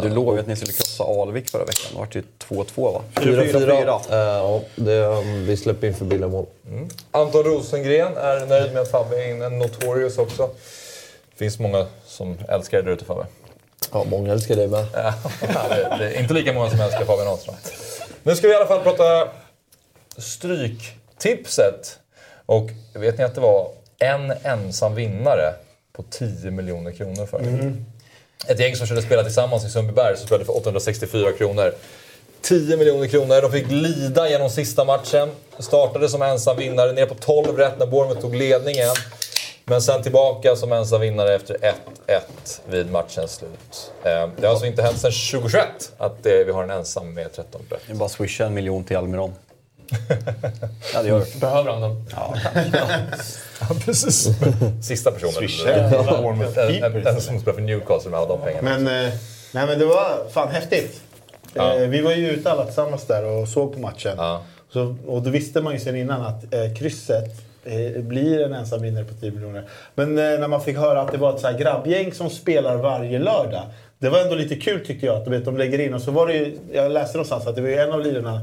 Du 0.01 0.09
lovade 0.09 0.37
ju 0.37 0.41
att 0.41 0.47
ni 0.47 0.55
skulle 0.55 0.73
krossa 0.73 1.03
Alvik 1.03 1.49
förra 1.49 1.65
veckan. 1.65 1.89
Det 1.91 1.97
vart 1.99 2.15
ju 2.15 2.23
2-2 2.49 2.93
va? 2.93 3.01
4-4. 3.15 4.01
Eh, 4.11 4.17
Ja, 4.17 4.61
det, 4.75 4.99
um, 5.05 5.45
vi 5.45 5.57
släpper 5.57 5.87
in 5.87 5.93
för 5.95 6.05
billiga 6.05 6.27
mål. 6.27 6.45
Anton 7.11 7.43
Rosengren 7.43 8.17
är 8.17 8.45
nöjd 8.45 8.73
med 8.73 8.81
att 8.81 8.91
Fabbe 8.91 9.23
är 9.23 9.29
in. 9.29 9.41
En 9.41 9.59
Notorious 9.59 10.17
också. 10.17 10.47
Det 11.31 11.37
finns 11.37 11.59
många 11.59 11.85
som 12.05 12.37
älskar 12.49 12.77
dig 12.77 12.85
där 12.85 12.91
ute 12.93 13.05
Fabbe. 13.05 13.25
Ja, 13.91 14.03
många 14.09 14.31
älskar 14.31 14.55
dig 14.55 14.67
med. 14.67 14.85
Det- 15.69 15.95
det 15.99 16.05
är 16.15 16.21
inte 16.21 16.33
lika 16.33 16.53
många 16.53 16.69
som 16.69 16.79
älskar 16.81 17.05
Fabian 17.05 17.27
Ahlström. 17.27 17.55
Nu 18.23 18.35
ska 18.35 18.47
vi 18.47 18.53
i 18.53 18.55
alla 18.55 18.65
fall 18.67 18.79
prata 18.81 19.27
Stryktipset. 20.17 21.99
Och 22.45 22.69
vet 22.93 23.17
ni 23.17 23.23
att 23.23 23.35
det 23.35 23.41
var 23.41 23.71
en 23.99 24.31
ensam 24.43 24.95
vinnare 24.95 25.53
på 25.93 26.03
10 26.09 26.51
miljoner 26.51 26.91
kronor 26.91 27.25
för 27.25 27.39
det? 27.39 27.73
Ett 28.47 28.59
gäng 28.59 28.75
som 28.75 28.87
körde 28.87 29.01
spela 29.01 29.23
tillsammans 29.23 29.65
i 29.65 29.69
Sundbyberg 29.69 30.17
som 30.17 30.25
spelade 30.25 30.45
för 30.45 30.57
864 30.57 31.31
kronor. 31.31 31.73
10 32.41 32.77
miljoner 32.77 33.07
kronor. 33.07 33.41
De 33.41 33.51
fick 33.51 33.71
lida 33.71 34.29
genom 34.29 34.49
sista 34.49 34.85
matchen. 34.85 35.29
Startade 35.59 36.09
som 36.09 36.21
ensam 36.21 36.57
vinnare, 36.57 36.91
ner 36.91 37.05
på 37.05 37.15
12 37.15 37.57
rätt 37.57 37.79
när 37.79 37.85
Bournemouth 37.85 38.21
tog 38.21 38.35
ledningen. 38.35 38.89
Men 39.65 39.81
sen 39.81 40.03
tillbaka 40.03 40.55
som 40.55 40.73
ensam 40.73 41.01
vinnare 41.01 41.35
efter 41.35 41.57
1-1 42.07 42.21
vid 42.69 42.91
matchens 42.91 43.35
slut. 43.35 43.91
Ehm, 44.03 44.29
det 44.37 44.45
har 44.45 44.49
alltså 44.49 44.65
inte 44.65 44.81
hänt 44.81 44.97
sedan 44.97 45.11
2021 45.11 45.91
att 45.97 46.25
eh, 46.25 46.33
vi 46.33 46.51
har 46.51 46.63
en 46.63 46.69
ensam 46.69 47.13
med 47.13 47.33
13 47.33 47.61
rätt. 47.69 47.81
Det 47.87 47.93
är 47.93 47.95
bara 47.95 48.05
att 48.05 48.11
swisha 48.11 48.45
en 48.45 48.53
miljon 48.53 48.83
till 48.83 48.97
Almiron 48.97 49.33
ja, 50.93 51.01
det 51.01 51.07
gör 51.07 51.19
det. 51.19 51.39
Behöver 51.39 51.71
han 51.71 51.81
den? 51.81 52.05
Ja, 52.15 52.35
Ja, 53.61 53.75
precis. 53.85 54.27
Sista 54.83 55.11
personen. 55.11 55.33
Swisha. 55.33 55.71
En- 55.73 55.93
en- 56.83 57.07
En 57.07 57.21
som 57.21 57.39
spelar 57.39 57.55
för 57.55 57.61
Newcastle 57.61 58.11
med 58.11 58.19
alla 58.19 58.27
de 58.29 58.41
pengarna. 58.41 58.77
Men, 58.79 59.05
eh, 59.05 59.13
nej, 59.53 59.67
men 59.67 59.79
det 59.79 59.85
var 59.85 60.29
fan 60.33 60.47
häftigt. 60.51 61.01
Ja. 61.53 61.75
Eh, 61.75 61.87
vi 61.87 62.01
var 62.01 62.11
ju 62.11 62.29
ute 62.29 62.51
alla 62.51 62.65
tillsammans 62.65 63.05
där 63.07 63.25
och 63.25 63.47
såg 63.47 63.73
på 63.73 63.79
matchen. 63.79 64.13
Ja. 64.17 64.41
Så, 64.73 64.95
och 65.07 65.21
då 65.21 65.29
visste 65.29 65.61
man 65.61 65.73
ju 65.73 65.79
sedan 65.79 65.95
innan 65.95 66.21
att 66.21 66.53
eh, 66.53 66.73
krysset 66.79 67.25
eh, 67.65 68.01
blir 68.01 68.41
en 68.45 68.53
ensam 68.53 68.81
vinnare 68.81 69.03
på 69.03 69.13
10 69.13 69.31
miljoner. 69.31 69.63
Men 69.95 70.17
eh, 70.17 70.39
när 70.39 70.47
man 70.47 70.61
fick 70.61 70.77
höra 70.77 71.01
att 71.01 71.11
det 71.11 71.17
var 71.17 71.33
ett 71.35 71.41
så 71.41 71.47
här 71.47 71.57
grabbgäng 71.57 72.13
som 72.13 72.29
spelar 72.29 72.75
varje 72.75 73.19
lördag. 73.19 73.63
Det 73.99 74.09
var 74.09 74.19
ändå 74.19 74.35
lite 74.35 74.55
kul 74.55 74.85
tyckte 74.85 75.05
jag 75.05 75.15
att 75.21 75.27
vet, 75.27 75.45
de 75.45 75.57
lägger 75.57 75.79
in. 75.79 75.93
Och 75.93 76.01
så 76.01 76.11
var 76.11 76.27
det 76.27 76.33
ju, 76.33 76.57
jag 76.73 76.91
läste 76.91 77.17
någonstans 77.17 77.47
att 77.47 77.55
det 77.55 77.61
var 77.61 77.69
en 77.69 77.91
av 77.91 78.01
lirarna 78.03 78.41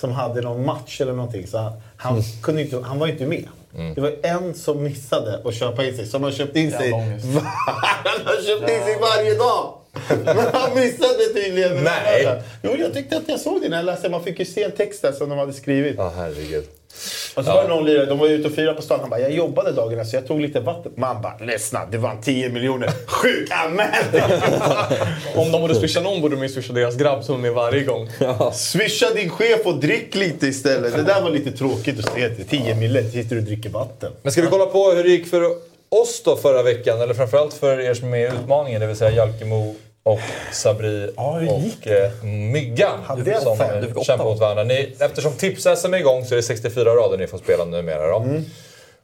som 0.00 0.12
hade 0.12 0.40
någon 0.40 0.66
match 0.66 1.00
eller 1.00 1.12
någonting. 1.12 1.46
Så 1.46 1.58
han, 1.58 1.72
han, 1.96 2.22
kunde 2.42 2.62
inte, 2.62 2.80
han 2.80 2.98
var 2.98 3.06
inte 3.06 3.26
med. 3.26 3.48
Det 3.94 4.00
var 4.00 4.12
en 4.22 4.54
som 4.54 4.82
missade 4.82 5.40
att 5.44 5.54
köpa 5.54 5.84
in 5.84 5.96
sig. 5.96 6.06
Som 6.06 6.22
har 6.22 6.30
köpt 6.30 6.56
in 6.56 6.70
sig. 6.70 6.90
Han 6.92 7.10
har 8.24 8.42
köpt 8.46 8.70
in 8.70 8.84
sig 8.84 8.98
varje 9.00 9.34
dag! 9.34 9.74
Men 10.24 10.36
han 10.52 10.74
missade 10.74 11.24
tydligen. 11.34 11.84
Nej. 11.84 12.42
Jo, 12.62 12.70
jag 12.78 12.94
tyckte 12.94 13.16
att 13.16 13.28
jag 13.28 13.40
såg 13.40 13.62
det 13.62 13.68
när 13.68 13.76
jag 13.76 13.86
läste. 13.86 14.08
Man 14.08 14.24
fick 14.24 14.38
ju 14.38 14.44
se 14.44 14.64
en 14.64 14.72
text 14.72 15.02
där 15.02 15.12
som 15.12 15.28
de 15.28 15.38
hade 15.38 15.52
skrivit. 15.52 15.94
Ja, 15.98 16.12
herregud. 16.16 16.64
Och 17.34 17.44
så 17.44 17.50
var 17.52 17.62
det 17.62 17.68
någon 17.68 17.84
lirare, 17.84 18.06
de 18.06 18.18
var 18.18 18.26
ute 18.26 18.48
och 18.48 18.54
firade 18.54 18.74
på 18.74 18.82
stan. 18.82 19.00
Han 19.00 19.10
bara, 19.10 19.20
jag 19.20 19.32
jobbade 19.32 19.72
dagen 19.72 20.06
så 20.06 20.16
jag 20.16 20.26
tog 20.26 20.40
lite 20.40 20.60
vatten. 20.60 20.92
Man 20.94 21.22
bara, 21.22 21.38
ledsna, 21.38 21.86
det 21.90 21.98
var 21.98 22.16
10 22.22 22.48
miljoner. 22.48 22.90
Sjuk! 23.06 23.50
Om 25.36 25.52
de 25.52 25.60
borde 25.60 25.74
swisha 25.74 26.00
någon 26.00 26.20
borde 26.20 26.36
de 26.36 26.42
ju 26.42 26.48
swisha 26.48 26.72
deras 26.72 26.96
grabb 26.96 27.24
som 27.24 27.34
är 27.34 27.38
med 27.38 27.52
varje 27.52 27.84
gång. 27.84 28.08
Swisha 28.52 29.10
din 29.14 29.30
chef 29.30 29.60
och 29.64 29.74
drick 29.74 30.14
lite 30.14 30.46
istället. 30.46 30.96
Det 30.96 31.02
där 31.02 31.22
var 31.22 31.30
lite 31.30 31.52
tråkigt 31.52 31.98
att 31.98 32.14
se. 32.14 32.30
10 32.44 32.74
mille, 32.74 33.04
sitter 33.04 33.36
du 33.36 33.40
och 33.40 33.46
dricker 33.46 33.70
vatten. 33.70 34.12
Men 34.22 34.32
ska 34.32 34.42
vi 34.42 34.48
kolla 34.48 34.66
på 34.66 34.90
hur 34.90 35.04
det 35.04 35.10
gick 35.10 35.26
för 35.26 35.42
oss 35.88 36.22
då 36.24 36.36
förra 36.36 36.62
veckan? 36.62 37.00
Eller 37.00 37.14
framförallt 37.14 37.54
för 37.54 37.80
er 37.80 37.94
som 37.94 38.06
är 38.06 38.10
med 38.10 38.20
i 38.20 38.36
utmaningen, 38.36 38.80
det 38.80 38.86
vill 38.86 38.96
säga 38.96 39.10
Jalkemo 39.10 39.74
och 40.02 40.18
Sabri 40.52 41.10
Ja, 41.16 41.40
och 41.40 41.86
eh, 41.88 42.24
Myggan 42.24 42.98
som 43.42 43.56
fem? 43.56 43.84
eh, 43.84 44.02
kämpar 44.02 44.24
va? 44.24 44.30
mot 44.30 44.40
varandra. 44.40 44.64
Ni, 44.64 44.96
eftersom 44.98 45.32
tips-SM 45.32 45.94
är 45.94 45.98
igång 45.98 46.24
så 46.24 46.34
är 46.34 46.36
det 46.36 46.42
64 46.42 46.94
rader 46.96 47.18
ni 47.18 47.26
får 47.26 47.38
spela 47.38 47.64
numera. 47.64 48.06
Då. 48.08 48.26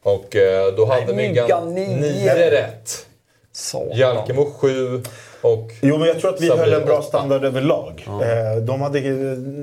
Och 0.03 0.37
eh, 0.37 0.75
då 0.75 0.85
hade 0.85 1.15
Myggan 1.15 1.45
Myggan, 1.75 1.75
nio. 1.75 1.97
9 2.35 2.51
rätt. 2.51 3.07
Jalkemo 3.95 4.51
7 4.59 5.03
och... 5.41 5.71
Jo, 5.81 5.99
men 5.99 6.09
jag 6.09 6.21
tror 6.21 6.35
att 6.35 6.41
vi 6.41 6.49
Sabri 6.49 6.63
höll 6.65 6.73
en 6.81 6.87
bra 6.87 7.03
standard 7.03 7.45
överlag. 7.45 8.05
Eh, 8.09 8.63
De 8.63 8.81
hade 8.81 8.99
eh, 8.99 9.15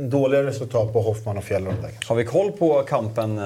dåliga 0.09 0.43
resultat 0.43 0.93
på 0.93 1.01
Hoffman 1.01 1.37
och 1.37 1.43
kanske. 1.43 2.05
Har 2.07 2.15
vi 2.15 2.25
koll 2.25 2.51
på 2.51 2.83
kampen? 2.83 3.41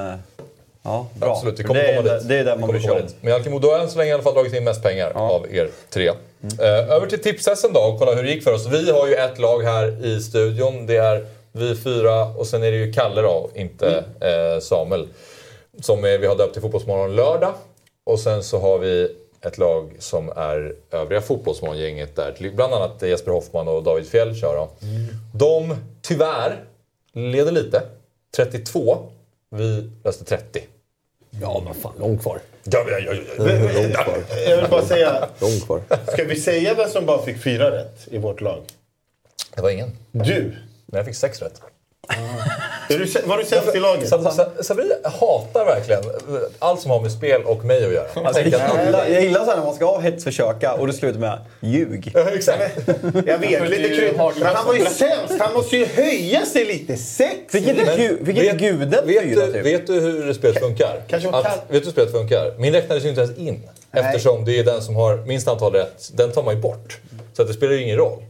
Ja, 0.84 1.08
bra. 1.14 1.32
Absolut, 1.32 1.60
vi 1.60 1.64
kommer 1.64 1.84
det, 1.84 1.92
är, 1.92 1.96
komma 2.04 2.14
dit. 2.14 2.28
det 2.28 2.36
är 2.38 2.44
där 2.46 2.58
man 2.58 2.70
vara. 2.90 3.02
dit. 3.02 3.16
Men 3.22 3.32
Jalkemo, 3.34 3.60
du 3.60 3.68
har 3.68 3.80
än 3.80 3.90
så 3.90 3.98
länge 3.98 4.10
i 4.10 4.14
alla 4.14 4.24
fall 4.24 4.34
dragit 4.34 4.54
in 4.54 4.64
mest 4.64 4.84
pengar 4.84 5.12
av 5.16 5.56
er 5.56 5.70
tre. 5.90 6.12
Eh, 6.60 6.94
över 6.96 7.08
till 7.08 7.22
tipsessen 7.22 7.74
då 7.74 7.80
och 7.80 8.00
kolla 8.00 8.16
hur 8.16 8.24
det 8.24 8.30
gick 8.30 8.44
för 8.44 8.54
oss. 8.54 8.68
Vi 8.68 8.92
har 8.92 9.08
ju 9.08 9.14
ett 9.14 9.40
lag 9.40 9.64
här 9.64 10.06
i 10.06 10.22
studion. 10.22 10.86
Det 10.86 10.96
är 10.96 11.26
vi 11.52 11.76
fyra 11.76 12.26
och 12.26 12.48
sen 12.48 12.64
är 12.64 12.72
det 12.72 12.78
ju 12.78 12.94
Kalle 12.94 13.22
då, 13.22 13.50
inte 13.56 14.04
eh, 14.20 14.60
Samuel. 14.62 15.08
Som 15.82 16.02
vi 16.02 16.28
har 16.28 16.36
döpt 16.36 16.54
till 16.54 16.62
Fotbollsmorgon 16.62 17.16
lördag. 17.16 17.54
Och 18.04 18.20
sen 18.20 18.44
så 18.44 18.60
har 18.60 18.80
vi 18.80 19.16
ett 19.42 19.58
lag 19.58 19.96
som 20.00 20.30
är 20.30 20.76
övriga 20.92 21.22
Fotbollsmorgongänget 21.22 22.16
där. 22.16 22.52
Bland 22.56 22.74
annat 22.74 23.02
Jesper 23.02 23.32
Hoffman 23.32 23.68
och 23.68 23.84
David 23.84 24.08
Fjell 24.08 24.36
kör 24.36 24.56
då. 24.56 24.70
De, 25.34 25.76
tyvärr, 26.02 26.64
leder 27.14 27.52
lite. 27.52 27.82
32. 28.36 28.98
Vi 29.50 29.90
löste 30.04 30.26
30. 30.26 30.62
Ja, 31.42 31.62
men 31.66 31.74
fan. 31.74 31.94
Långt 32.00 32.22
kvar. 32.22 32.40
Ja, 32.64 32.86
ja, 32.90 33.00
ja, 33.00 33.14
ja. 33.38 33.44
Långt 33.74 33.94
kvar. 33.96 34.18
Jag 34.48 34.58
vill 34.62 34.70
bara 34.70 34.82
säga, 34.86 35.30
Långt 35.40 35.66
kvar. 35.66 35.82
ska 36.12 36.24
vi 36.24 36.36
säga 36.36 36.74
vem 36.74 36.90
som 36.90 37.06
bara 37.06 37.22
fick 37.22 37.44
fyra 37.44 37.72
rätt 37.72 38.08
i 38.12 38.18
vårt 38.18 38.42
lag? 38.42 38.62
Det 39.56 39.62
var 39.62 39.70
ingen. 39.70 39.92
Du! 40.12 40.56
Men 40.86 40.98
jag 40.98 41.06
fick 41.06 41.16
sex 41.16 41.42
rätt. 41.42 41.62
Är 42.90 42.98
du, 42.98 43.06
var 43.28 43.38
du 43.38 43.46
sämst 43.46 43.76
i 43.76 43.80
laget? 43.80 44.10
Sa- 44.10 44.32
Sa- 44.32 44.50
Sabri 44.64 44.92
hatar 45.04 45.66
verkligen 45.66 46.04
allt 46.60 46.82
som 46.82 46.92
har 46.92 47.02
med 47.02 47.12
spel 47.12 47.44
och 47.44 47.66
mig 47.66 47.86
att 47.86 47.94
göra. 47.94 48.06
Jag 48.16 48.26
Alltså, 48.26 48.42
jag, 48.42 48.62
att- 48.62 48.86
gillar, 48.86 49.08
jag 49.08 49.24
gillar 49.24 49.40
så 49.46 49.50
här 49.50 49.58
när 49.58 49.66
man 49.66 49.76
ska 49.76 49.86
ha 49.86 50.00
hetsförsöka 50.00 50.74
och 50.74 50.88
det 50.88 50.94
slutar 50.94 51.20
med 51.20 51.40
ljug. 51.60 52.12
Ja, 52.14 52.30
Exakt. 52.34 52.78
Jag 53.26 53.38
vet, 53.38 53.70
lite 53.70 53.90
krydd. 53.90 54.14
Men 54.18 54.56
han 54.56 54.66
var 54.68 54.74
ju 54.74 54.86
sämst. 54.86 55.34
Han 55.40 55.54
måste 55.54 55.78
ju 55.78 55.86
höja 55.86 56.46
sig 56.46 56.66
lite. 56.66 56.98
Sex! 56.98 57.56
Inte, 57.56 57.74
Men 57.86 57.98
gu, 57.98 58.10
inte 58.20 58.32
vet- 58.32 58.58
guden 58.58 58.90
Vet 59.08 59.24
fyra 59.24 59.46
du, 59.46 59.54
typ? 59.54 59.66
vet 59.66 59.88
du 59.88 59.94
hur 59.94 60.34
spelet 60.34 60.60
funkar? 60.60 61.02
kanske 61.08 61.30
Att, 61.30 61.46
vet 61.46 61.64
du 61.70 61.78
hur 61.80 61.92
spelet 61.92 62.12
funkar? 62.12 62.54
Min 62.58 62.74
räknades 62.74 63.06
ju 63.06 63.10
inte 63.10 63.22
ens 63.22 63.38
in. 63.38 63.70
Eftersom 63.92 64.46
det 64.46 64.60
är 64.60 64.64
den 64.64 64.82
som 64.82 64.96
har 64.96 65.18
minst 65.18 65.48
antal 65.48 65.74
rätt, 65.74 66.10
den 66.14 66.32
tar 66.32 66.44
man 66.44 66.56
ju 66.56 66.62
bort. 66.62 66.98
Så 67.34 67.42
att 67.42 67.48
det 67.48 67.54
spelar 67.54 67.74
ju 67.74 67.82
ingen 67.84 67.98
roll. 67.98 68.24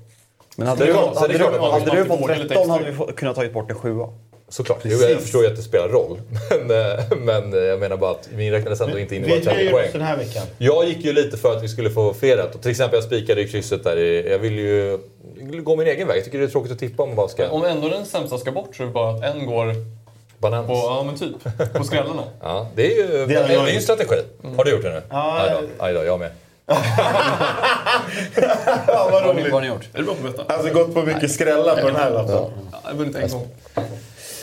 Men 0.56 0.68
hade 0.68 0.86
Det 0.86 0.92
du, 0.92 0.98
hade, 0.98 1.34
du, 1.38 1.44
hade 1.92 2.06
fått 2.06 2.22
vågar 2.22 2.36
lite 2.36 2.48
13 2.48 2.62
extra. 2.72 2.74
hade 2.74 3.06
vi 3.08 3.14
kunnat 3.14 3.36
tagit 3.36 3.54
bort 3.54 3.72
en 3.72 3.78
sjua. 3.78 4.10
Såklart. 4.50 4.80
Jo, 4.84 4.98
jag 4.98 5.22
förstår 5.22 5.42
ju 5.44 5.48
att 5.50 5.56
det 5.56 5.62
spelar 5.62 5.90
roll. 5.90 6.20
Men, 6.68 6.72
eh, 7.00 7.04
men 7.18 7.54
eh, 7.54 7.60
jag 7.60 7.80
menar 7.80 7.98
bara 7.98 8.12
att 8.12 8.30
min 8.36 8.52
räknades 8.52 8.82
ändå 8.82 9.00
inte 9.00 9.16
in 9.16 9.24
i 9.24 9.26
Vi 9.26 9.32
bara 9.32 9.40
30 9.42 9.56
höjer 9.56 9.72
poäng. 9.72 9.90
den 9.92 10.02
här 10.02 10.18
veckan. 10.18 10.44
Jag 10.58 10.86
gick 10.88 11.06
ju 11.06 11.14
lite 11.14 11.38
för 11.38 11.58
att 11.58 11.64
vi 11.64 11.68
skulle 11.68 11.90
få 11.90 12.14
fler 12.14 12.38
rätt. 12.38 12.62
Till 12.62 12.72
exempel 12.72 12.98
jag 12.98 13.04
spikade 13.04 13.42
i 13.42 13.48
krysset 13.48 13.84
där. 13.84 13.98
Jag 14.32 14.40
vill 14.40 14.60
ju 14.60 15.00
gå 15.64 15.76
min 15.76 15.88
egen 15.88 16.08
väg. 16.08 16.18
Jag 16.18 16.26
tycker 16.26 16.38
det 16.38 16.44
är 16.44 16.48
tråkigt 16.48 16.72
att 16.72 16.80
tippa 16.80 17.04
om 17.04 17.10
man 17.10 17.16
bara 17.16 17.28
ska... 17.28 17.50
Om 17.50 17.66
ändå 17.66 17.90
den 17.90 18.06
sämsta 18.06 18.38
ska 18.38 18.52
bort 18.52 18.76
så 18.76 18.84
är 18.84 18.88
det 18.88 18.94
bara 18.94 19.16
att 19.16 19.24
en 19.36 19.46
går 19.46 19.74
Bananas. 20.38 20.68
på, 20.68 20.74
ja 20.74 21.04
men 21.06 21.16
typ, 21.18 21.74
på 21.74 21.84
skrällarna. 21.84 22.24
Ja, 22.42 22.68
det 22.76 22.94
är 22.94 22.98
ju 22.98 23.08
det 23.26 23.34
är, 23.36 23.48
det 23.48 23.54
är 23.56 23.68
ju 23.68 23.76
en 23.76 23.82
strategi. 23.82 24.16
Har 24.58 24.64
du 24.64 24.72
gjort 24.72 24.84
det 24.84 24.90
nu? 24.94 25.02
Ja, 25.10 25.62
aj 25.80 25.94
då, 25.94 26.04
jag 26.04 26.20
med. 26.20 26.32
Ja, 28.88 29.10
vad 29.12 29.24
roligt. 29.26 29.44
vad 29.44 29.52
har 29.54 29.62
ni 29.62 29.68
gjort? 29.68 29.90
Är 29.94 29.98
du 29.98 30.04
bra 30.04 30.16
på 30.16 30.42
att? 30.42 30.52
Alltså 30.52 30.74
gått 30.74 30.94
på 30.94 31.02
mycket 31.04 31.32
skrällar 31.32 31.76
på 31.82 31.88
den 31.88 31.96
här 31.96 32.10
lappen. 32.12 32.36
Ja, 32.36 32.50
jag 32.84 32.90
har 32.90 32.96
vunnit 32.98 33.16
en 33.16 33.30
gång. 33.30 33.48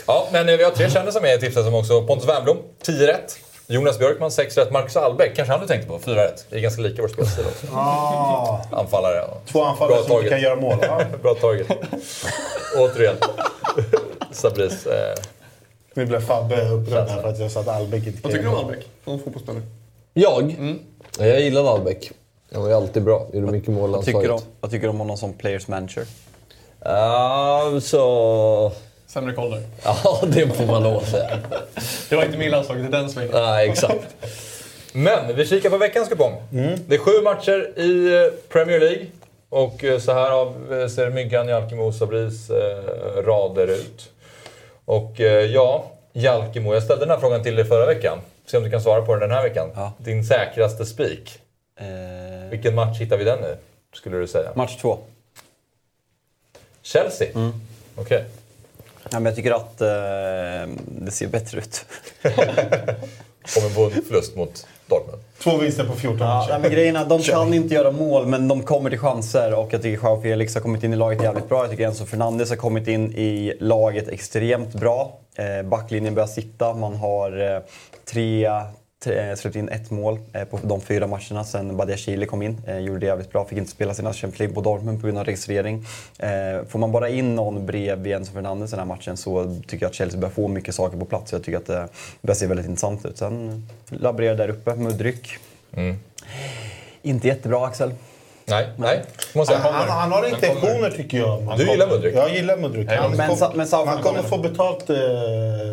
Ja, 0.07 0.27
men 0.31 0.49
eh, 0.49 0.57
vi 0.57 0.63
har 0.63 0.71
tre 0.71 0.89
kändisar 0.89 1.21
med 1.21 1.35
i 1.35 1.39
tipset 1.39 1.65
som 1.65 1.73
också. 1.73 2.01
Pontus 2.07 2.29
Wernbloom, 2.29 2.57
10 2.83 3.07
rätt. 3.07 3.37
Jonas 3.67 3.99
Björkman 3.99 4.31
6 4.31 4.57
rätt. 4.57 4.71
Marcus 4.71 4.95
Albeck, 4.97 5.35
kanske 5.35 5.51
han 5.51 5.61
du 5.61 5.67
tänkte 5.67 5.87
på? 5.87 5.99
4 5.99 6.15
rätt. 6.23 6.45
Det 6.49 6.55
är 6.55 6.59
ganska 6.59 6.81
lika 6.81 7.01
vår 7.01 7.09
spelstil 7.09 7.45
också. 7.47 7.67
Ah, 7.75 8.61
Anfallare. 8.71 9.23
två 9.51 9.63
anfallare 9.63 9.95
Bra 9.95 10.03
som 10.03 10.11
inte 10.11 10.13
taget. 10.13 10.29
kan 10.29 10.41
göra 10.41 10.55
mål. 10.55 10.77
Ja. 10.81 11.01
Bra 11.21 11.33
taget. 11.35 11.67
Återigen. 12.77 13.15
Sabris. 14.31 14.85
Eh, 14.85 15.15
Nu 15.93 16.05
blev 16.05 16.25
Fabbe 16.25 16.69
upprörd 16.69 17.09
här 17.09 17.21
för 17.21 17.29
att 17.29 17.39
jag 17.39 17.51
sa 17.51 17.59
att 17.59 17.67
Albeck 17.67 18.07
inte 18.07 18.11
kan 18.11 18.19
Vad 18.23 18.31
tycker 18.31 18.45
du 18.45 18.55
om. 18.55 18.65
Albeck 18.65 18.87
som 19.03 19.19
fotbollsspelare? 19.19 19.61
Jag? 20.13 20.55
Jag 21.19 21.41
gillade 21.41 21.69
Albeck. 21.69 22.11
Han 22.53 22.61
var 22.61 22.69
ju 22.69 22.75
alltid 22.75 23.03
bra. 23.03 23.27
Gjorde 23.33 23.51
mycket 23.51 23.69
mål 23.69 23.89
i 23.89 23.93
Vad 23.93 24.05
tycker, 24.05 24.19
du 24.19 24.25
om, 24.25 24.29
landslaget. 24.29 24.55
vad 24.61 24.71
tycker 24.71 24.83
du 24.83 24.89
om 24.89 24.99
honom 24.99 25.17
som 25.17 25.33
players 25.33 25.67
manager? 25.67 26.03
Ja, 26.85 27.79
så... 27.81 28.71
Sämre 29.07 29.33
koll 29.33 29.51
där. 29.51 29.63
Ja, 29.83 30.21
det 30.27 30.47
får 30.47 30.65
man 30.65 30.83
lov 30.83 30.97
att 30.97 31.09
säga. 31.09 31.39
Det 32.09 32.15
var 32.15 32.23
inte 32.23 32.37
min 32.37 32.51
landslaget 32.51 32.85
i 32.85 32.91
den 32.91 33.09
svängen. 33.09 33.31
Nej, 33.33 33.69
exakt. 33.69 34.07
Men 34.93 35.35
vi 35.35 35.45
kikar 35.45 35.69
på 35.69 35.77
veckans 35.77 36.09
kupong. 36.09 36.33
Det 36.87 36.95
är 36.95 36.99
sju 36.99 37.21
matcher 37.23 37.79
i 37.79 38.13
eh, 38.25 38.33
Premier 38.49 38.79
League. 38.79 39.05
Och 39.49 39.83
eh, 39.83 39.99
så 39.99 40.13
här 40.13 40.31
av 40.31 40.73
eh, 40.81 40.87
ser 40.87 41.09
Myggan, 41.09 41.47
Jalkemo 41.47 41.83
och 41.87 41.95
Sabris 41.95 42.49
eh, 42.49 43.23
rader 43.25 43.67
ut. 43.67 44.09
Och 44.85 45.21
eh, 45.21 45.45
ja, 45.45 45.85
Jalkemo, 46.13 46.73
jag 46.73 46.83
ställde 46.83 47.05
den 47.05 47.09
här 47.11 47.19
frågan 47.19 47.43
till 47.43 47.55
dig 47.55 47.65
förra 47.65 47.85
veckan. 47.85 48.19
Se 48.45 48.57
om 48.57 48.63
du 48.63 48.69
kan 48.69 48.81
svara 48.81 49.01
på 49.01 49.11
den 49.11 49.19
den 49.21 49.31
här 49.31 49.43
veckan. 49.43 49.69
Ja. 49.75 49.93
Din 49.97 50.23
säkraste 50.25 50.85
spik. 50.85 51.39
Eh, 51.79 52.49
Vilken 52.49 52.75
match 52.75 52.99
hittar 52.99 53.17
vi 53.17 53.23
den 53.23 53.39
i, 53.39 53.55
skulle 53.93 54.17
du 54.17 54.27
säga? 54.27 54.49
match 54.55 54.77
två. 54.81 54.97
Chelsea? 56.81 57.27
Okej. 57.95 58.25
Ja, 59.03 59.09
men 59.19 59.25
jag 59.25 59.35
tycker 59.35 59.51
att 59.51 59.81
eh, 59.81 59.87
det 60.87 61.11
ser 61.11 61.27
bättre 61.27 61.57
ut. 61.59 61.85
Kommer 63.53 63.75
på 63.75 63.83
en 63.95 64.01
förlust 64.03 64.35
mot 64.35 64.67
Dortmund. 64.87 65.21
Två 65.39 65.57
vinster 65.57 65.83
på 65.83 65.95
14 65.95 66.17
Ja, 66.19 66.25
matcher. 66.37 66.49
nej, 66.51 66.59
men 66.61 66.71
grejen 66.71 66.95
är, 66.95 67.05
de 67.05 67.21
kan 67.21 67.53
inte 67.53 67.73
göra 67.75 67.91
mål, 67.91 68.25
men 68.27 68.47
de 68.47 68.63
kommer 68.63 68.89
till 68.89 68.99
chanser. 68.99 69.53
Och 69.53 69.73
jag 69.73 69.81
tycker 69.81 70.03
Joao 70.03 70.21
Felix 70.21 70.53
har 70.55 70.61
kommit 70.61 70.83
in 70.83 70.93
i 70.93 70.95
laget 70.95 71.23
jävligt 71.23 71.49
bra. 71.49 71.61
Jag 71.63 71.69
tycker 71.71 71.85
Enzo 71.85 72.05
Fernandes 72.05 72.49
har 72.49 72.57
kommit 72.57 72.87
in 72.87 73.13
i 73.13 73.53
laget 73.59 74.07
extremt 74.07 74.73
bra. 74.73 75.19
Eh, 75.35 75.63
backlinjen 75.69 76.15
börjar 76.15 76.27
sitta. 76.27 76.73
Man 76.73 76.95
har 76.95 77.55
eh, 77.55 77.59
tre, 78.05 78.49
tre, 79.03 79.35
släppt 79.37 79.55
in 79.55 79.69
ett 79.69 79.91
mål 79.91 80.19
eh, 80.33 80.43
på 80.43 80.59
de 80.63 80.81
fyra 80.81 81.07
matcherna 81.07 81.43
sen 81.43 81.77
Badiashile 81.77 82.25
kom 82.25 82.41
in. 82.41 82.61
Eh, 82.67 82.77
gjorde 82.77 82.99
det 82.99 83.05
jävligt 83.05 83.31
bra. 83.31 83.45
Fick 83.45 83.57
inte 83.57 83.71
spela 83.71 83.93
sina 83.93 84.13
Champions 84.13 84.39
League 84.39 84.55
på 84.55 84.61
Dortmund 84.61 85.01
på 85.01 85.07
grund 85.07 85.19
av 85.19 85.25
registrering. 85.25 85.85
Eh, 86.19 86.65
får 86.67 86.79
man 86.79 86.91
bara 86.91 87.09
in 87.09 87.35
någon 87.35 87.65
bredvid 87.65 88.13
Enzo 88.13 88.33
Fernandes 88.33 88.69
i 88.69 88.75
den 88.75 88.79
här 88.79 88.95
matchen 88.95 89.17
så 89.17 89.61
tycker 89.67 89.85
jag 89.85 89.89
att 89.89 89.95
Chelsea 89.95 90.19
börjar 90.19 90.33
få 90.33 90.47
mycket 90.47 90.75
saker 90.75 90.97
på 90.97 91.05
plats. 91.05 91.31
Jag 91.31 91.43
tycker 91.43 91.57
att 91.57 91.65
det 91.65 91.87
börjar 92.21 92.35
se 92.35 92.47
väldigt 92.47 92.65
intressant 92.65 93.05
ut. 93.05 93.17
Sen 93.17 93.67
laborerar 93.89 94.35
där 94.35 94.49
uppe, 94.49 94.75
Mudryk. 94.75 95.37
Inte 97.01 97.27
jättebra 97.27 97.65
Axel. 97.65 97.93
Nej, 98.45 98.67
nej. 98.77 99.03
Måste 99.33 99.55
Han, 99.55 99.73
han, 99.73 99.89
han 99.89 100.11
har 100.11 100.29
intentioner 100.29 100.89
tycker 100.89 101.17
jag. 101.17 101.41
Han 101.41 101.57
Du 101.57 101.69
gillar 101.71 101.87
Mudryk? 101.87 102.15
Jag 102.15 102.35
gillar 102.35 102.57
Mudryk. 102.57 102.89
Han, 102.91 103.11
men 103.11 103.29
kom, 103.29 103.51
men 103.55 103.67
han 103.71 104.01
kommer 104.03 104.21
få 104.21 104.37
betalt. 104.37 104.89
Eh, 104.89 104.95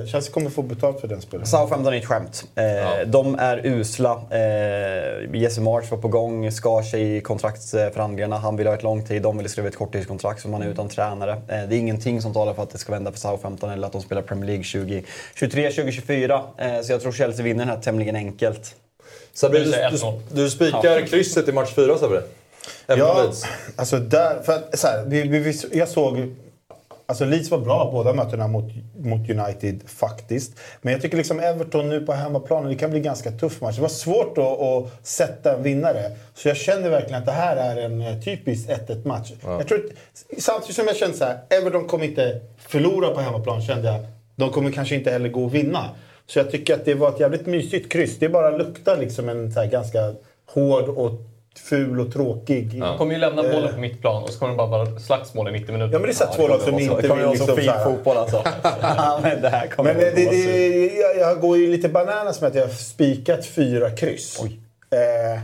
Chelsea 0.06 0.32
kommer 0.32 0.50
få 0.50 0.62
betalt 0.62 1.00
för 1.00 1.08
den 1.08 1.20
spelaren. 1.20 1.46
Southampton 1.46 1.92
är 1.94 1.98
ett 1.98 2.06
skämt. 2.06 2.44
Eh, 2.54 3.06
De 3.06 3.34
är 3.38 3.66
usla. 3.66 4.22
Eh, 4.30 5.40
Jesse 5.40 5.60
March 5.60 5.90
var 5.90 5.98
på 5.98 6.08
gång, 6.08 6.52
skar 6.52 6.82
sig 6.82 7.16
i 7.16 7.20
kontraktsförhandlingarna. 7.20 8.38
Han 8.38 8.56
vill 8.56 8.66
ha 8.66 8.74
ett 8.74 8.82
lång 8.82 9.04
tid, 9.06 9.22
de 9.22 9.38
vill 9.38 9.48
skriva 9.48 9.68
ett 9.68 9.76
korttidskontrakt 9.76 10.42
så 10.42 10.48
man 10.48 10.62
är 10.62 10.66
utan 10.66 10.88
tränare. 10.88 11.30
Eh, 11.32 11.38
det 11.48 11.54
är 11.54 11.78
ingenting 11.78 12.22
som 12.22 12.32
talar 12.32 12.54
för 12.54 12.62
att 12.62 12.70
det 12.70 12.78
ska 12.78 12.92
vända 12.92 13.12
för 13.12 13.18
Southampton 13.18 13.70
eller 13.70 13.86
att 13.86 13.92
de 13.92 14.02
spelar 14.02 14.22
Premier 14.22 14.46
League 14.46 14.62
2023-2024. 14.62 16.40
Eh, 16.58 16.82
så 16.82 16.92
jag 16.92 17.00
tror 17.02 17.12
Chelsea 17.12 17.44
vinner 17.44 17.64
den 17.64 17.74
här 17.74 17.82
tämligen 17.82 18.16
enkelt. 18.16 18.74
Sabri, 19.32 19.64
Du 19.64 19.70
du, 19.70 19.76
1-0. 19.76 20.20
du, 20.32 20.50
spikar 20.50 21.06
krysset 21.06 21.48
i 21.48 21.52
match 21.52 21.74
fyra, 21.74 21.98
Sabri. 21.98 22.18
Ja, 22.86 23.22
Leeds. 23.22 23.44
alltså 23.76 23.98
där, 23.98 24.42
för 24.42 24.52
att, 24.52 24.78
så 24.78 24.86
här, 24.86 25.04
vi, 25.06 25.22
vi, 25.22 25.54
jag 25.72 25.88
såg... 25.88 26.34
Alltså 27.06 27.24
Leeds 27.24 27.50
var 27.50 27.58
bra 27.58 27.90
båda 27.92 28.12
mötena 28.12 28.48
mot, 28.48 28.64
mot 28.98 29.30
United 29.30 29.80
faktiskt. 29.86 30.52
Men 30.82 30.92
jag 30.92 31.02
tycker 31.02 31.16
liksom 31.16 31.40
Everton 31.40 31.88
nu 31.88 32.00
på 32.06 32.12
hemmaplan, 32.12 32.68
det 32.68 32.74
kan 32.74 32.90
bli 32.90 33.00
ganska 33.00 33.30
tuff 33.30 33.60
match. 33.60 33.76
Det 33.76 33.82
var 33.82 33.88
svårt 33.88 34.38
att, 34.38 35.06
sätta 35.06 35.56
en 35.56 35.62
vinnare. 35.62 36.10
Så 36.34 36.48
jag 36.48 36.56
känner 36.56 36.90
verkligen 36.90 37.18
att 37.20 37.26
det 37.26 37.32
här 37.32 37.56
är 37.56 37.76
en 37.84 38.00
eh, 38.00 38.20
typisk 38.20 38.68
1-1 38.68 39.06
match. 39.06 39.32
Jag 39.42 39.68
tror, 39.68 39.78
att- 39.78 40.42
samtidigt 40.42 40.76
som 40.76 40.86
jag 40.86 40.96
kände 40.96 41.16
så 41.16 41.24
här, 41.24 41.38
Everton 41.48 41.86
kommer 41.86 42.04
inte 42.04 42.40
förlora 42.68 43.14
på 43.14 43.20
hemmaplan 43.20 43.62
kände 43.62 43.88
jag. 43.88 44.00
De 44.36 44.50
kommer 44.50 44.72
kanske 44.72 44.94
inte 44.94 45.10
heller 45.10 45.28
gå 45.28 45.44
och 45.44 45.54
vinna. 45.54 45.84
Så 46.26 46.38
jag 46.38 46.50
tycker 46.50 46.74
att 46.74 46.84
det 46.84 46.94
var 46.94 47.08
ett 47.08 47.20
jävligt 47.20 47.46
mysigt 47.46 47.92
kryss. 47.92 48.18
Det 48.18 48.28
bara 48.28 48.50
luktar 48.50 48.96
liksom 48.96 49.28
en 49.28 49.52
så 49.52 49.66
ganska 49.66 50.14
hård 50.46 50.88
och 50.88 51.10
ful 51.64 52.00
och 52.00 52.12
tråkig. 52.12 52.80
De 52.80 52.98
kommer 52.98 53.12
ju 53.14 53.20
lämna 53.20 53.42
bollen 53.42 53.74
på 53.74 53.80
mitt 53.80 54.00
plan 54.00 54.22
och 54.22 54.30
så 54.30 54.38
kommer 54.38 54.52
det 54.52 54.56
bara 54.56 54.66
vara 54.66 54.98
slagsmål 54.98 55.48
i 55.48 55.52
90 55.52 55.72
minuter. 55.72 55.92
Ja 55.92 55.98
men 55.98 56.02
det 56.02 56.12
är 56.12 56.14
så 56.14 56.24
här 56.24 56.32
två 56.34 56.48
lag 56.48 56.60
som 56.60 56.78
inte 56.78 57.02
Det 57.02 57.08
kommer 57.08 57.16
vill 57.16 57.26
vara 57.26 57.36
så 57.36 57.44
liksom 57.46 57.56
fin 57.56 57.64
så 57.64 57.72
här- 57.72 57.84
fotboll 57.84 58.16
alltså. 58.16 58.44
men 59.22 59.42
det 59.42 59.48
här 59.48 59.66
kommer 59.66 59.94
Men 59.94 60.02
det, 60.02 60.10
det, 60.10 60.86
jag, 60.96 61.16
jag 61.18 61.40
går 61.40 61.56
ju 61.58 61.66
lite 61.66 61.88
bananas 61.88 62.40
med 62.40 62.48
att 62.48 62.54
jag 62.54 62.62
har 62.62 62.68
spikat 62.72 63.46
fyra 63.46 63.90
kryss. 63.90 64.40
Eh, 64.90 65.40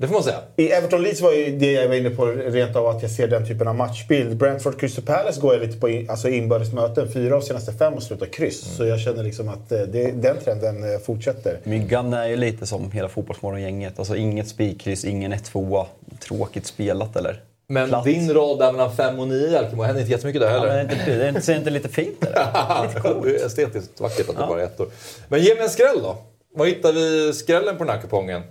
Det 0.00 0.06
får 0.06 0.14
man 0.14 0.22
säga. 0.22 0.38
I 0.56 0.70
Everton 0.70 1.02
Leeds 1.02 1.20
var 1.20 1.32
ju 1.32 1.58
det 1.58 1.72
jag 1.72 1.88
var 1.88 1.94
inne 1.94 2.10
på 2.10 2.26
rent 2.26 2.76
av 2.76 2.86
att 2.86 3.02
jag 3.02 3.10
ser 3.10 3.28
den 3.28 3.46
typen 3.48 3.68
av 3.68 3.74
matchbild. 3.74 4.36
Brentford 4.36 4.80
Crystal 4.80 5.04
Palace 5.04 5.40
går 5.40 5.54
jag 5.54 5.62
lite 5.66 5.78
på 5.80 5.88
in, 5.88 6.10
alltså 6.10 6.28
inbördes 6.28 6.72
möten. 6.72 7.12
Fyra 7.12 7.36
av 7.36 7.40
senaste 7.40 7.72
fem 7.72 7.94
och 7.94 8.02
slutar 8.02 8.26
kryss. 8.26 8.76
Så 8.76 8.84
jag 8.84 9.00
känner 9.00 9.22
liksom 9.24 9.48
att 9.48 9.72
eh, 9.72 9.80
det, 9.80 10.10
den 10.12 10.36
trenden 10.44 10.92
eh, 10.94 10.98
fortsätter. 11.00 11.58
Myggan 11.64 12.12
är 12.12 12.26
ju 12.28 12.36
lite 12.36 12.66
som 12.66 12.90
hela 12.92 13.08
Fotbollsmorgon-gänget. 13.08 13.98
Alltså 13.98 14.16
inget 14.16 14.48
spikkryss, 14.48 15.04
ingen 15.04 15.32
1-2. 15.34 15.86
Tråkigt 16.20 16.66
spelat 16.66 17.16
eller? 17.16 17.42
Men 17.68 17.88
Platt. 17.88 18.04
din 18.04 18.34
rad 18.34 18.58
där 18.58 18.72
mellan 18.72 18.96
5 18.96 19.18
och 19.18 19.28
9 19.28 19.48
Jalkemo 19.50 19.82
händer 19.82 20.00
inte 20.00 20.12
jättemycket 20.12 20.40
där 20.40 20.50
Ja, 20.54 20.60
men 20.62 20.70
heller. 20.70 20.80
är 21.24 21.28
inte, 21.28 21.30
det 21.32 21.40
ser 21.40 21.56
inte 21.56 21.70
lite 21.70 21.88
fint 21.88 22.24
eller? 22.24 22.86
Lite 22.88 23.00
coolt. 23.00 23.22
det 23.24 23.30
är 23.42 23.46
estetiskt 23.46 24.00
vackert 24.00 24.28
att 24.28 24.36
det 24.36 24.46
bara 24.48 24.60
är 24.62 24.64
ettor. 24.64 24.88
Men 25.28 25.40
ge 25.40 25.54
mig 25.54 25.64
en 25.64 25.70
skräll 25.70 26.02
då. 26.02 26.16
Var 26.54 26.66
hittar 26.66 26.92
vi 26.92 27.32
skrällen 27.32 27.76
på 27.78 27.84
den 27.84 27.94
här 27.94 28.00
kupongen? 28.02 28.42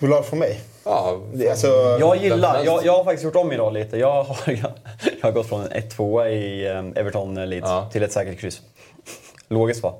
Vill 0.00 0.10
du 0.10 0.16
ha 0.16 0.22
från 0.22 0.38
mig? 0.38 0.60
Ja, 0.84 1.18
Det, 1.32 1.50
alltså, 1.50 1.66
Jag 2.00 2.16
gillar, 2.16 2.64
jag, 2.64 2.84
jag 2.86 2.96
har 2.96 3.04
faktiskt 3.04 3.24
gjort 3.24 3.36
om 3.36 3.52
idag 3.52 3.72
lite. 3.72 3.96
Jag 3.96 4.22
har, 4.22 4.38
jag, 4.46 4.72
har 5.22 5.32
gått 5.32 5.46
från 5.48 5.60
en 5.60 5.68
1-2 5.82 6.26
i 6.28 6.66
eh, 6.66 7.00
Everton 7.02 7.34
Leeds 7.50 7.68
Ja. 7.68 7.88
till 7.92 8.02
ett 8.02 8.12
säkert 8.12 8.40
kryss. 8.40 8.60
Logiskt 9.48 9.82
va? 9.82 9.94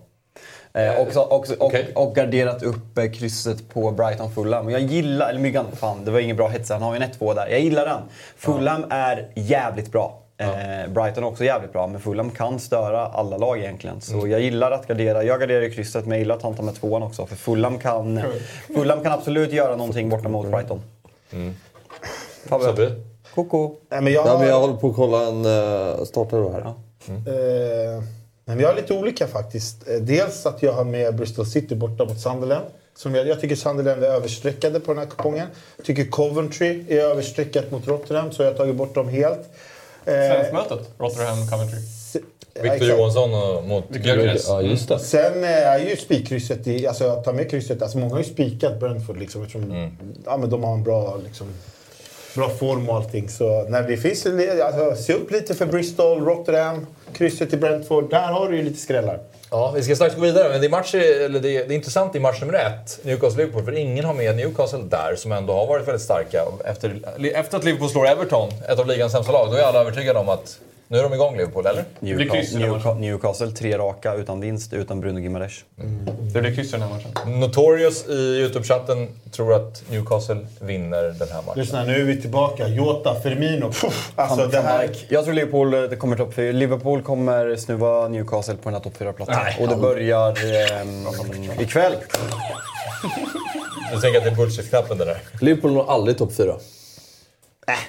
Eh, 0.72 1.00
också, 1.00 1.20
också, 1.20 1.54
och, 1.54 1.66
Okej. 1.66 1.92
och 1.94 2.14
garderat 2.14 2.62
upp 2.62 2.98
eh, 2.98 3.10
krysset 3.12 3.68
på 3.74 3.90
Brighton 3.90 4.34
Fulham. 4.34 4.64
Men 4.64 4.72
Jag 4.74 4.82
gillar, 4.82 5.28
eller 5.28 5.40
Myggan, 5.40 5.66
fan 5.76 6.04
det 6.04 6.10
var 6.10 6.20
ingen 6.20 6.36
bra 6.36 6.48
hets. 6.48 6.70
Han 6.70 6.82
har 6.82 6.94
ju 6.96 7.02
en 7.02 7.10
1-2 7.10 7.34
där. 7.34 7.46
Jag 7.48 7.60
gillar 7.60 7.86
den. 7.86 8.00
Fulham 8.36 8.84
är 8.90 9.28
jävligt 9.34 9.92
bra. 9.92 10.22
Eh, 10.40 10.90
Brighton 10.90 11.24
är 11.24 11.27
också 11.27 11.44
jävligt 11.44 11.73
bra, 11.73 11.86
men 11.86 12.01
Fulham 12.01 12.31
kan 12.31 12.59
störa 12.60 13.06
alla 13.06 13.36
lag 13.36 13.59
egentligen. 13.59 14.01
Så 14.01 14.28
jag 14.28 14.40
gillar 14.40 14.70
att 14.70 14.86
gardera. 14.86 15.24
Jag 15.24 15.40
garderar 15.40 15.62
i 15.62 15.70
krysset, 15.70 16.05
men 16.05 16.10
jag 16.10 16.19
gillar 16.19 16.36
att 16.36 16.43
han 16.43 16.55
tar 16.56 16.62
med 16.62 16.74
tvåan 16.74 17.02
också. 17.02 17.27
För 17.27 17.36
Fulham 17.36 17.78
kan, 17.78 18.20
Fulham 18.74 19.02
kan 19.02 19.12
absolut 19.12 19.52
göra 19.52 19.77
någonting 19.77 20.09
borta 20.09 20.28
mot 20.28 20.47
Brighton. 20.47 20.82
Fabbe. 22.48 22.65
Sabri? 22.65 22.90
Koko. 23.35 23.74
nej, 23.90 24.01
men 24.02 24.12
jag, 24.12 24.27
Ja, 24.27 24.31
har, 24.31 24.39
men 24.39 24.48
jag 24.48 24.60
håller 24.60 24.74
på 24.74 24.89
att 24.89 24.97
kolla 24.97 25.28
en 25.28 25.47
uh, 25.47 26.05
startare 26.05 26.52
här. 26.52 26.60
Ja. 26.60 26.74
eh, 27.32 28.02
men 28.44 28.59
vi 28.59 28.65
har 28.65 28.74
lite 28.74 28.94
olika 28.94 29.27
faktiskt. 29.27 29.89
Eh, 29.89 29.94
Dels 29.94 30.47
att 30.47 30.62
jag 30.62 30.73
har 30.73 30.85
med 30.85 31.16
Bristol 31.16 31.47
City 31.47 31.74
borta 31.74 32.05
mot 32.05 32.20
Sunderland. 32.20 32.65
Som 32.97 33.15
jag, 33.15 33.27
jag 33.27 33.40
tycker 33.40 33.56
Sunderland 33.56 34.05
är 34.05 34.09
överstreckade 34.09 34.81
på 34.81 34.93
den 34.94 34.98
här 35.02 35.10
kupongen. 35.10 35.47
Jag 35.77 35.86
tycker 35.86 36.05
Coventry 36.05 36.85
är 36.89 37.01
överstreckat 37.01 37.70
mot 37.70 37.86
Rotterdam, 37.89 38.32
så 38.32 38.43
jag 38.43 38.51
har 38.51 38.56
tagit 38.56 38.74
bort 38.77 38.94
dem 38.94 39.09
helt. 39.09 39.48
Eh, 40.09 40.35
Svenskmötet, 40.35 40.90
Rotherham 40.98 41.48
Coventry. 41.51 41.78
Victor 42.55 42.72
exakt. 42.74 42.90
Johansson 42.98 43.35
och- 43.35 43.64
mot 43.64 43.85
Gyökeres. 43.90 44.48
Ja, 44.48 44.62
just 44.62 44.89
det. 44.89 44.98
Sen 44.98 45.44
eh, 45.44 45.51
är 45.51 45.78
ju 45.78 45.97
spikkrysset, 45.97 46.66
i, 46.66 46.86
alltså 46.86 47.05
jag 47.05 47.24
tar 47.24 47.32
med 47.32 47.51
krysset, 47.51 47.82
alltså 47.82 47.98
många 47.98 48.12
har 48.12 48.18
ju 48.18 48.24
spikat 48.24 48.80
Brentford 48.80 49.18
liksom 49.18 49.43
eftersom 49.43 49.90
ja, 50.24 50.36
men 50.36 50.51
de 50.51 50.64
har 50.64 50.74
en 50.74 50.82
bra, 50.82 51.16
liksom, 51.24 51.47
bra 52.35 52.48
form 52.48 52.89
och 52.89 52.97
allting. 52.97 53.28
Så 53.28 53.62
när 53.68 53.82
det 53.82 53.97
finns, 53.97 54.26
alltså, 54.62 55.02
se 55.02 55.12
upp 55.12 55.30
lite 55.30 55.55
för 55.55 55.66
Bristol, 55.66 56.24
Rotterdam, 56.24 56.86
krysset 57.12 57.52
i 57.52 57.56
Brentford. 57.56 58.10
Där 58.10 58.26
har 58.32 58.48
du 58.48 58.56
ju 58.56 58.62
lite 58.62 58.78
skrällar. 58.80 59.20
Ja, 59.50 59.72
vi 59.76 59.82
ska 59.82 59.94
strax 59.94 60.14
gå 60.14 60.20
vidare, 60.20 60.48
men 60.48 60.60
det 60.60 60.66
är, 60.66 60.70
match, 60.70 60.94
eller 60.94 61.40
det 61.40 61.56
är, 61.56 61.68
det 61.68 61.74
är 61.74 61.76
intressant 61.76 62.14
i 62.14 62.20
match 62.20 62.40
nummer 62.40 62.54
ett, 62.54 63.00
Newcastle-Liverpool, 63.02 63.64
för 63.64 63.78
ingen 63.78 64.04
har 64.04 64.14
med 64.14 64.36
Newcastle 64.36 64.78
där, 64.78 65.16
som 65.16 65.32
ändå 65.32 65.52
har 65.52 65.66
varit 65.66 65.88
väldigt 65.88 66.02
starka. 66.02 66.44
Efter, 66.64 67.00
efter 67.34 67.58
att 67.58 67.64
Liverpool 67.64 67.88
slår 67.88 68.06
Everton, 68.06 68.48
ett 68.68 68.78
av 68.78 68.86
ligans 68.86 69.12
sämsta 69.12 69.32
lag, 69.32 69.50
då 69.50 69.56
är 69.56 69.62
alla 69.62 69.80
övertygade 69.80 70.18
om 70.18 70.28
att 70.28 70.58
nu 70.90 70.98
är 70.98 71.02
de 71.02 71.15
igång 71.15 71.36
Liverpool, 71.36 71.66
eller? 71.66 71.85
Newcastle, 72.01 72.69
matchen. 72.69 73.01
Newcastle, 73.01 73.51
tre 73.51 73.78
raka 73.78 74.15
utan 74.15 74.40
vinst, 74.40 74.73
utan 74.73 75.01
Bruno 75.01 75.20
Gimares. 75.20 75.65
Det 76.35 76.40
blir 76.40 76.55
kryss 76.55 76.69
i 76.69 76.73
den 76.73 76.82
här 76.82 76.89
matchen. 76.89 77.40
Notorious 77.40 78.09
i 78.09 78.12
Youtube-chatten 78.12 79.09
tror 79.31 79.55
att 79.55 79.82
Newcastle 79.90 80.47
vinner 80.60 81.02
den 81.02 81.28
här 81.28 81.43
matchen. 81.43 81.60
Lyssna, 81.60 81.85
nu 81.85 82.01
är 82.01 82.05
vi 82.05 82.20
tillbaka. 82.20 82.69
Jota, 82.69 83.20
Firmino. 83.20 83.73
Puff, 83.73 84.12
alltså 84.15 84.47
det 84.47 84.60
här... 84.60 84.90
Jag 85.09 85.24
tror 85.24 85.35
Liverpool 85.35 85.74
eh, 85.74 85.82
det 85.82 85.97
kommer 85.97 86.16
topp 86.16 86.35
fyra. 86.35 86.52
Liverpool 86.52 87.02
kommer 87.02 87.56
snuva 87.56 88.09
Newcastle 88.09 88.55
på 88.55 88.65
den 88.65 88.74
här 88.74 88.81
topp 88.81 88.97
fyra 88.97 89.12
platsen 89.12 89.36
Nej, 89.44 89.56
Och 89.60 89.69
det 89.69 89.77
börjar 89.77 90.28
ehm, 90.28 91.60
ikväll. 91.60 91.93
Du 93.94 94.01
tänker 94.01 94.19
att 94.19 94.24
det 94.24 94.31
är 94.31 94.35
bullshit-knappen 94.36 94.98
det 94.98 95.05
där? 95.05 95.19
Liverpool 95.40 95.73
når 95.73 95.90
aldrig 95.90 96.19
topp 96.19 96.32
fyra. 96.36 96.55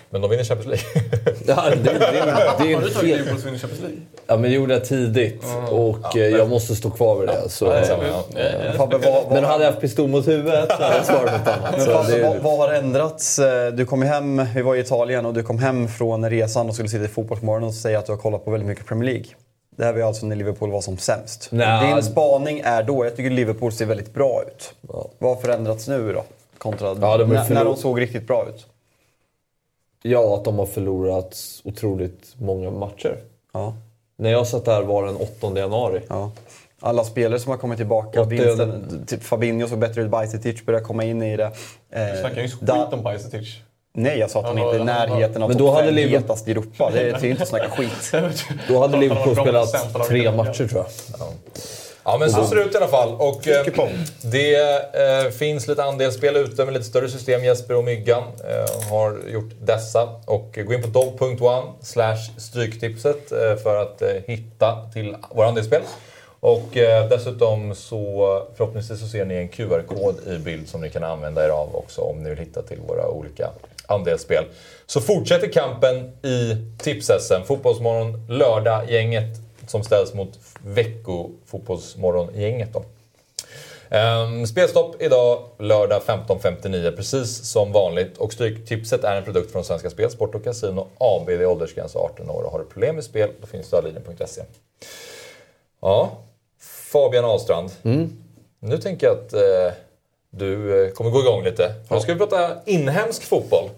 Men 0.10 0.22
de 0.22 0.30
vinner 0.30 0.44
Champions 0.44 0.84
League. 0.96 1.10
Ja, 1.46 1.64
det, 1.70 1.76
det, 1.76 1.94
det, 1.94 2.00
det 2.00 2.18
är 2.20 2.76
Har 2.76 2.82
du 2.82 2.90
tagit 2.90 2.96
helt... 2.96 3.04
Liverpool 3.04 3.38
som 3.40 3.46
vinner 3.46 3.60
Champions 3.60 3.82
League? 3.82 3.98
Ja, 4.28 4.34
men 4.38 4.42
det 4.42 4.50
gjorde 4.56 4.74
jag 4.74 4.86
tidigt 4.86 5.44
och 5.72 6.18
eh, 6.18 6.28
jag 6.28 6.50
måste 6.50 6.76
stå 6.76 6.90
kvar 6.90 7.16
vid 7.20 7.28
det. 7.30 7.50
Så, 7.50 7.66
Ja, 7.66 8.24
ja. 8.36 8.74
Fabbe, 8.78 8.98
vad, 8.98 9.14
vad, 9.24 9.32
men 9.32 9.44
hade 9.44 9.64
jag 9.64 9.72
haft 9.72 9.82
pistol 9.82 10.08
mot 10.10 10.28
huvudet 10.28 10.70
så 10.78 10.84
hade 10.84 10.96
jag 10.96 11.06
svarat 11.06 11.32
något 11.40 11.48
annat. 11.48 11.78
men 11.78 11.86
Fabbe, 11.86 12.18
det, 12.18 12.24
vad, 12.24 12.38
vad 12.38 12.58
har 12.58 12.74
ändrats? 12.76 13.40
Eh, 13.40 13.72
Du 13.74 13.86
kom 13.86 14.02
hem, 14.02 14.46
vi 14.56 14.62
var 14.62 14.76
i 14.76 14.80
Italien 14.80 15.26
och 15.26 15.34
du 15.34 15.44
kom 15.44 15.60
hem 15.60 15.88
från 15.88 16.30
resan 16.30 16.68
och 16.70 16.74
skulle 16.74 16.90
sitta 16.90 17.06
i 17.06 17.08
Fotbollsmorgon 17.08 17.64
och 17.64 17.74
säga 17.74 18.00
att 18.00 18.06
du 18.06 18.12
har 18.12 18.20
kollat 18.20 18.46
på 18.46 18.52
väldigt 18.52 18.68
mycket 18.70 18.86
Premier 18.86 19.06
League. 19.14 19.26
Det 19.78 19.86
här 19.86 19.94
var 19.94 20.02
alltså 20.02 20.26
när 20.26 20.36
Liverpool 20.36 20.72
var 20.72 20.82
som 20.82 20.98
sämst. 20.98 21.48
Nej. 21.52 21.94
Din 21.94 22.04
spaning 22.04 22.62
är 22.64 22.84
då, 22.84 23.06
jag 23.06 23.16
tycker 23.16 23.30
Liverpool 23.30 23.72
ser 23.72 23.86
väldigt 23.86 24.14
bra 24.14 24.42
ut. 24.48 24.74
Vad 25.20 25.36
har 25.36 25.42
förändrats 25.42 25.88
nu 25.88 26.14
då? 26.14 26.24
Kontra 26.58 26.88
Ja, 27.02 27.18
när, 27.18 27.54
när 27.54 27.66
de 27.66 27.76
såg 27.76 28.02
riktigt 28.02 28.28
bra 28.28 28.46
ut. 28.50 28.66
Ja, 30.04 30.36
att 30.38 30.44
de 30.46 30.60
har 30.60 30.66
förlorat 30.66 31.38
otroligt 31.64 32.34
många 32.38 32.72
matcher. 32.72 33.18
Ja. 33.54 33.74
När 34.18 34.30
jag 34.32 34.48
satt 34.48 34.66
där 34.66 34.82
var 34.82 35.06
den 35.06 35.16
8 35.16 35.60
januari. 35.60 36.02
Ja. 36.08 36.32
Alla 36.82 37.04
spelare 37.04 37.40
som 37.40 37.50
har 37.52 37.58
kommit 37.58 37.78
tillbaka, 37.78 38.22
Och 38.22 38.32
vinsten, 38.32 39.04
typ 39.08 39.24
Fabinho 39.24 39.68
såg 39.68 39.80
bättre 39.80 40.02
ut, 40.02 40.10
Bajsetic 40.10 40.66
börjar 40.66 40.82
komma 40.82 41.04
in 41.04 41.22
i 41.22 41.38
det. 41.38 41.52
Du 41.90 41.98
Eh, 41.98 42.20
snackar 42.20 42.42
ju 42.42 42.48
skit 42.48 42.60
da- 42.62 42.90
om 42.92 43.04
Bajsetic. 43.04 43.56
Nej, 43.94 44.20
jag 44.20 44.30
sa 44.32 44.40
att 44.40 44.46
han 44.46 44.58
inte 44.58 44.76
är 44.78 44.80
i 44.82 44.84
närheten 44.84 45.44
av 45.44 45.50
Men 45.50 45.58
topp 45.58 45.68
då 45.68 45.72
hade 45.74 45.86
fem 45.88 45.96
Liverpool- 45.96 46.22
hetast 46.22 46.48
i 46.48 46.52
Europa. 46.52 46.90
Det 46.94 47.00
är 47.10 47.20
ju 47.24 47.30
inte 47.30 47.44
att 47.44 47.50
snacka 47.50 47.70
skit. 47.70 48.12
Då 48.68 48.80
hade 48.80 48.98
Liverpool 49.00 49.36
spelat 49.36 50.06
tre 50.08 50.32
matcher 50.32 50.68
tror 50.68 50.82
jag. 50.82 50.86
Ja, 51.20 51.28
men 52.20 52.32
så 52.32 52.46
ser 52.46 52.56
det 52.56 52.62
ut 52.62 52.74
i 52.74 52.78
alla 52.78 52.88
fall. 52.88 53.16
Och, 53.16 53.48
eh, 53.48 53.66
det 54.22 54.56
eh, 54.56 55.32
finns 55.32 55.68
lite 55.68 55.84
andelsspel 55.84 56.36
ute 56.36 56.66
med 56.66 56.74
lite 56.74 56.86
större 56.86 57.10
system. 57.10 57.44
Jesper 57.44 57.76
och 57.76 57.84
Myggan 57.84 58.24
eh, 58.24 58.90
har 58.90 59.18
gjort 59.28 59.52
dessa. 59.62 60.10
Och 60.26 60.60
gå 60.66 60.74
in 60.74 60.82
på 60.82 60.88
dog.one 60.88 61.68
slash 61.82 62.18
stryktipset 62.38 63.32
eh, 63.32 63.56
för 63.56 63.82
att 63.82 64.02
eh, 64.02 64.10
hitta 64.28 64.90
till 64.94 65.16
våra 65.30 65.48
andelsspel. 65.48 65.82
Och 66.40 66.78
eh, 66.78 67.10
dessutom 67.10 67.76
så 67.76 68.44
förhoppningsvis 68.56 69.00
så 69.00 69.08
ser 69.08 69.26
ni 69.26 69.36
en 69.36 69.50
QR-kod 69.50 70.16
i 70.28 70.38
bild 70.38 70.70
som 70.70 70.82
ni 70.82 70.90
kan 70.90 71.04
använda 71.04 71.46
er 71.46 71.50
av 71.50 71.76
också 71.76 72.02
om 72.02 72.24
ni 72.24 72.30
vill 72.30 72.40
hitta 72.40 72.62
till 72.62 72.80
våra 72.88 73.08
olika 73.08 73.50
andelsspel. 73.88 74.44
Så 74.86 75.02
fortsätter 75.02 75.52
kampen 75.52 76.12
i 76.24 76.58
tips-SM. 76.78 77.44
Fotbollsmorgon 77.48 78.28
lördag-gänget 78.30 79.49
som 79.70 79.84
ställs 79.84 80.14
mot 80.14 80.40
vecko-fotbollsmorgon-gänget. 80.64 82.74
Då. 82.74 82.84
Um, 83.91 84.48
spelstopp 84.48 85.02
idag 85.02 85.44
lördag 85.60 86.02
15.59 86.06 86.96
precis 86.96 87.46
som 87.52 87.72
vanligt. 87.72 88.18
Och 88.18 88.34
Stryktipset 88.34 89.04
är 89.04 89.16
en 89.16 89.24
produkt 89.24 89.52
från 89.52 89.64
Svenska 89.64 89.90
Spel, 89.90 90.12
Sport 90.12 90.36
och 90.36 90.44
Casino 90.44 90.88
AB. 90.98 91.26
Det 91.28 91.34
är 91.34 91.46
åldersgräns 91.46 91.96
18 91.96 92.30
år 92.30 92.44
och 92.44 92.52
har 92.52 92.60
du 92.60 92.66
problem 92.66 92.96
med 92.96 93.04
spel 93.04 93.30
då 93.41 93.48
finns 93.48 93.68
stödlinjen.se. 93.68 94.41
Ja, 95.82 96.12
Fabian 96.91 97.26
Ahlstrand. 97.26 97.72
Nu 98.60 98.78
tänker 98.78 99.08
jag 99.08 99.18
att 99.18 99.34
eh, 99.34 99.74
du 100.30 100.86
eh, 100.86 100.91
kommer 100.91 101.12
gå 101.12 101.20
igång 101.20 101.44
lite. 101.44 101.74
Nu 101.90 102.00
ska 102.00 102.14
vi 102.14 102.20
prata 102.20 102.52
inhemsk 102.66 103.24
fotboll. 103.24 103.70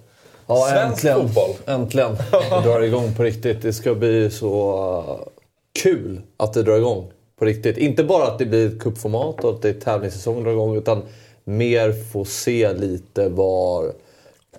Ja, 0.48 0.68
Svensk 0.70 0.94
äntligen. 1.06 1.28
fotboll. 1.28 1.50
Äntligen. 1.66 2.18
Det 2.32 2.62
drar 2.64 2.82
igång 2.82 3.14
på 3.16 3.24
riktigt. 3.24 3.62
Det 3.62 3.74
ska 3.74 3.96
bli 3.96 4.32
så 4.32 5.28
kul 5.74 6.22
att 6.38 6.54
det 6.54 6.64
drar 6.64 6.78
igång 6.78 7.12
på 7.40 7.46
riktigt. 7.46 7.78
Inte 7.78 8.04
bara 8.04 8.28
att 8.28 8.40
det 8.40 8.46
blir 8.46 8.68
ett 8.68 8.80
cupformat 8.80 9.44
och 9.44 9.50
att 9.50 9.62
det 9.62 9.70
är 9.70 9.74
tävlingssäsong 9.74 10.44
drar 10.44 10.52
igång 10.52 10.76
utan 10.78 11.02
mer 11.44 11.94
få 12.12 12.26
se 12.26 12.74
lite 12.74 13.30
var 13.30 13.94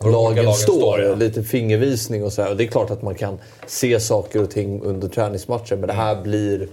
lagen, 0.00 0.12
lagen 0.12 0.54
står. 0.54 0.72
står, 0.78 1.00
ja. 1.02 1.14
Lite 1.14 1.42
fingervisning 1.42 2.24
och 2.24 2.32
så 2.32 2.42
här. 2.42 2.50
Och 2.50 2.56
det 2.56 2.64
är 2.64 2.68
klart 2.68 2.90
att 2.90 3.02
man 3.02 3.14
kan 3.14 3.38
se 3.66 4.00
saker 4.00 4.42
och 4.42 4.50
ting 4.50 4.82
under 4.82 5.08
träningsmatcher 5.08 5.76
men 5.76 5.86
det 5.86 5.92
här 5.92 6.12
Mm. 6.12 6.22
blir 6.22 6.68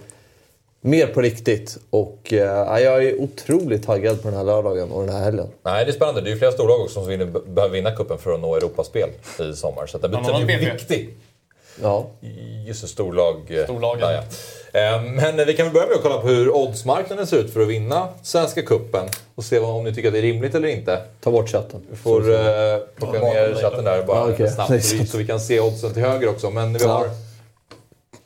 mer 0.82 1.08
på 1.08 1.22
riktigt. 1.22 1.78
Och 1.90 2.34
eh, 2.34 2.82
jag 2.82 3.04
är 3.06 3.22
otroligt 3.22 3.86
taggad 3.86 4.22
på 4.22 4.28
den 4.28 4.38
här 4.38 4.44
lördagen 4.44 4.92
och 4.92 5.06
den 5.06 5.16
här 5.16 5.24
helgen. 5.24 5.48
Nej, 5.64 5.86
det 5.86 5.92
är 5.92 5.94
spännande. 5.94 6.22
Det 6.22 6.30
är 6.30 6.32
ju 6.32 6.38
flera 6.38 6.52
storlag 6.52 6.82
också 6.82 6.94
som 6.94 7.08
vinner, 7.08 7.26
behöver 7.26 7.74
vinna 7.76 7.92
kuppen 7.92 8.18
för 8.18 8.34
att 8.34 8.40
nå 8.42 8.56
Europaspel 8.56 9.10
i 9.52 9.54
sommar. 9.54 9.88
Så 9.88 9.98
Bland 9.98 10.26
blir 10.26 10.46
BP. 10.46 10.72
viktig. 10.72 11.10
Ja. 11.82 12.08
Just 12.68 12.82
det, 12.82 12.88
storlag. 12.88 13.36
eh, 13.60 13.64
Storlagen. 13.64 14.00
Där, 14.02 14.14
ja. 14.14 14.22
Eh, 14.80 15.02
Men 15.04 15.38
vi 15.48 15.54
kan 15.54 15.66
väl 15.66 15.74
börja 15.74 15.88
med 15.88 15.96
att 15.96 16.02
kolla 16.04 16.18
på 16.22 16.28
hur 16.28 16.56
oddsmarknaden 16.56 17.28
ser 17.28 17.38
ut 17.38 17.54
för 17.54 17.62
att 17.62 17.68
vinna 17.68 18.08
Svenska 18.24 18.62
Cupen. 18.62 19.06
Och 19.36 19.44
se 19.44 19.60
om 19.60 19.84
ni 19.84 19.96
tycker 19.96 20.08
att 20.08 20.14
det 20.14 20.20
är 20.20 20.24
rimligt 20.24 20.56
eller 20.56 20.68
inte. 20.68 21.02
Ta 21.22 21.32
bort 21.32 21.50
chatten. 21.50 21.82
Vi 21.90 21.96
får 21.96 22.32
eh, 22.34 22.78
plocka 22.96 23.20
ner 23.20 23.56
chatten 23.62 23.84
där 23.84 24.04
bara 24.04 24.18
Ja, 24.28 24.34
okej. 24.34 24.50
snabbt 24.52 24.68
så 24.86 24.96
vi, 24.98 25.08
så 25.08 25.18
vi 25.18 25.28
kan 25.28 25.40
se 25.40 25.60
oddsen 25.60 25.94
till 25.94 26.04
höger 26.04 26.30
också. 26.30 26.50
Men 26.50 26.74
vi 26.74 26.84
har, 26.86 27.10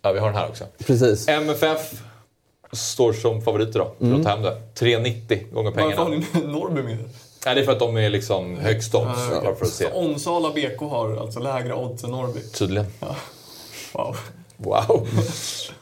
ja, 0.02 0.12
vi 0.12 0.20
har 0.20 0.28
den 0.28 0.38
här 0.38 0.48
också. 0.50 0.64
Precis. 0.86 1.28
MFF 1.28 1.92
står 2.72 3.14
som 3.14 3.42
favorit 3.42 3.70
idag 3.70 3.92
för 4.00 4.14
att 4.16 4.24
ta 4.24 4.30
hem 4.30 4.42
det. 4.42 4.58
3,90 4.76 5.54
gånger 5.54 5.72
Varför 5.72 5.82
har 5.98 6.06
pengarna. 6.06 6.26
ni 6.34 6.42
Norrby 6.48 6.82
med? 6.84 6.98
Nej, 7.46 7.56
det 7.56 7.62
är 7.62 7.66
för 7.66 7.72
att 7.72 7.80
de 7.80 7.98
är 7.98 8.10
liksom 8.10 8.58
högst 8.58 8.96
odds. 8.96 9.20
Så 9.78 9.86
Onsala 9.94 10.50
BK 10.50 10.80
har 10.80 11.18
alltså 11.18 11.40
lägre 11.40 11.74
odds 11.74 12.04
än 12.04 12.12
Norrby. 12.12 12.40
Tydligen. 12.40 12.86
Wow. 13.00 13.16
Wow. 14.64 15.08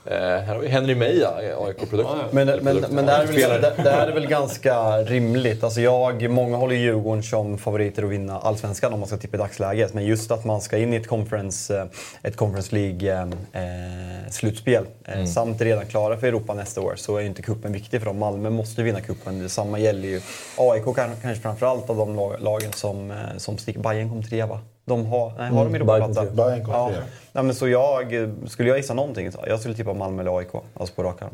eh, 0.05 0.17
här 0.17 0.45
har 0.45 0.59
vi 0.59 0.67
Henry 0.67 0.95
Meja, 0.95 1.29
AIK-produkt. 1.59 2.09
Ja, 2.13 2.17
ja. 2.17 2.23
Men, 2.31 2.47
men, 2.47 2.63
men 2.89 3.05
det, 3.05 3.11
här 3.11 3.23
är 3.23 3.27
väl, 3.27 3.35
Spelare. 3.35 3.59
det, 3.61 3.73
det 3.83 3.91
här 3.91 4.07
är 4.07 4.11
väl 4.13 4.27
ganska 4.27 4.97
rimligt. 4.97 5.63
Alltså 5.63 5.81
jag, 5.81 6.29
många 6.29 6.57
håller 6.57 6.75
Djurgården 6.75 7.23
som 7.23 7.57
favoriter 7.57 8.03
att 8.03 8.09
vinna 8.09 8.39
Allsvenskan 8.39 8.93
om 8.93 8.99
man 8.99 9.07
ska 9.07 9.17
tippa 9.17 9.37
i 9.37 9.39
dagsläget. 9.39 9.93
Men 9.93 10.05
just 10.05 10.31
att 10.31 10.45
man 10.45 10.61
ska 10.61 10.77
in 10.77 10.93
i 10.93 10.97
ett 10.97 11.07
Conference, 11.07 11.79
eh, 11.79 11.85
ett 12.23 12.35
conference 12.35 12.75
League-slutspel 12.75 14.85
eh, 15.05 15.25
samt 15.25 15.61
är 15.61 15.65
redan 15.65 15.85
klara 15.85 16.17
för 16.17 16.27
Europa 16.27 16.53
nästa 16.53 16.81
år 16.81 16.93
så 16.97 17.17
är 17.17 17.21
ju 17.21 17.27
inte 17.27 17.41
kuppen 17.41 17.73
viktig 17.73 17.99
för 17.99 18.05
dem. 18.07 18.19
Malmö 18.19 18.49
måste 18.49 18.83
vinna 18.83 19.01
kuppen. 19.01 19.39
Detsamma 19.39 19.79
gäller 19.79 20.07
ju 20.07 20.21
AIK 20.57 20.83
kan- 20.95 21.15
kanske 21.21 21.41
framförallt 21.41 21.89
av 21.89 21.97
de 21.97 22.15
lag- 22.15 22.35
lagen 22.39 22.73
som, 22.73 23.13
som 23.37 23.57
sticker. 23.57 23.79
Bayern 23.79 24.09
kom 24.09 24.23
trea 24.23 24.45
va? 24.47 24.59
De 24.91 25.05
har, 25.05 25.33
nej, 25.37 25.49
har 25.51 25.65
de 25.65 25.75
Mm, 25.75 26.35
Bayern 26.35 26.65
kom 26.65 26.73
ja. 26.73 26.91
Nej, 27.33 27.43
men 27.43 27.55
så 27.55 27.67
jag, 27.67 28.27
skulle 28.47 28.69
jag 28.69 28.77
gissa 28.77 28.93
någonting, 28.93 29.31
så 29.31 29.39
jag 29.47 29.59
skulle 29.59 29.75
tippa 29.75 29.93
Malmö 29.93 30.21
eller 30.21 30.37
AIK. 30.37 30.47
Alltså 30.73 30.95
på 30.95 31.03
rak 31.03 31.21
arm. 31.21 31.29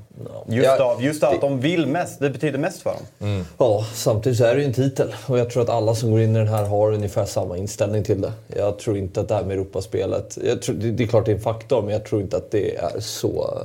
Just, 0.48 0.66
Ja, 0.80 0.84
av, 0.84 1.04
just 1.04 1.24
av 1.24 1.34
att 1.34 1.42
de 1.42 1.60
vill 1.60 1.88
mest. 1.88 2.20
Det 2.20 2.30
betyder 2.30 2.60
mest 2.60 2.82
för 2.82 2.94
dem. 3.20 3.46
Ja, 3.58 3.86
samtidigt 3.94 4.38
så 4.38 4.46
är 4.46 4.56
det 4.56 4.62
ju 4.62 4.68
en 4.68 4.74
titel. 4.74 5.16
Och 5.28 5.40
jag 5.40 5.50
tror 5.50 5.64
att 5.64 5.70
alla 5.70 5.96
som 5.96 6.12
går 6.12 6.22
in 6.22 6.36
i 6.36 6.40
den 6.40 6.48
här 6.48 6.66
har 6.66 6.92
ungefär 6.94 7.26
samma 7.26 7.58
inställning 7.58 8.04
till 8.04 8.22
det. 8.22 8.34
Jag 8.56 8.80
tror 8.80 8.98
inte 8.98 9.22
att 9.22 9.28
det 9.28 9.36
här 9.36 9.44
med 9.44 9.58
Europaspelet... 9.58 10.38
Jag 10.44 10.62
tror, 10.62 10.76
det 10.76 10.92
det 10.92 11.04
är 11.04 11.08
klart 11.08 11.26
det 11.26 11.32
är 11.32 11.36
en 11.36 11.42
faktor, 11.42 11.82
men 11.82 11.94
jag 11.94 12.06
tror 12.06 12.22
inte 12.22 12.38
att 12.38 12.52
det 12.52 12.76
är 12.78 13.00
så... 13.00 13.60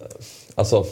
eh, 0.00 0.06
Alltså, 0.54 0.84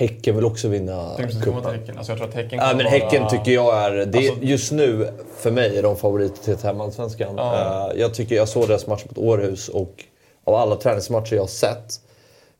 Häcken 0.00 0.36
vill 0.36 0.44
också 0.44 0.68
vinna 0.68 1.16
cupen. 1.42 1.64
Häcken. 1.64 1.98
Alltså 1.98 2.12
jag 2.12 2.18
tror 2.18 2.28
att 2.28 2.34
Häcken 2.34 2.58
kommer 2.58 2.74
men 2.74 2.84
vara- 2.84 2.88
Häcken 2.88 3.28
tycker 3.28 3.52
jag 3.52 3.84
är... 3.84 3.90
Det, 4.06 4.18
Alltså- 4.18 4.34
just 4.42 4.72
nu, 4.72 5.08
för 5.36 5.50
mig, 5.50 5.78
är 5.78 5.82
de 5.82 5.96
favoriter 5.96 6.42
till 6.56 6.56
hemmaallsvenskan. 6.66 7.34
Ja. 7.36 7.90
Eh, 7.92 8.00
Jag 8.00 8.14
tycker 8.14 8.36
jag 8.36 8.48
såg 8.48 8.68
deras 8.68 8.86
match 8.86 9.04
mot 9.08 9.18
Århus 9.18 9.68
och 9.68 10.04
av 10.44 10.54
alla 10.54 10.76
träningsmatcher 10.76 11.34
jag 11.34 11.42
har 11.42 11.46
sett, 11.46 12.00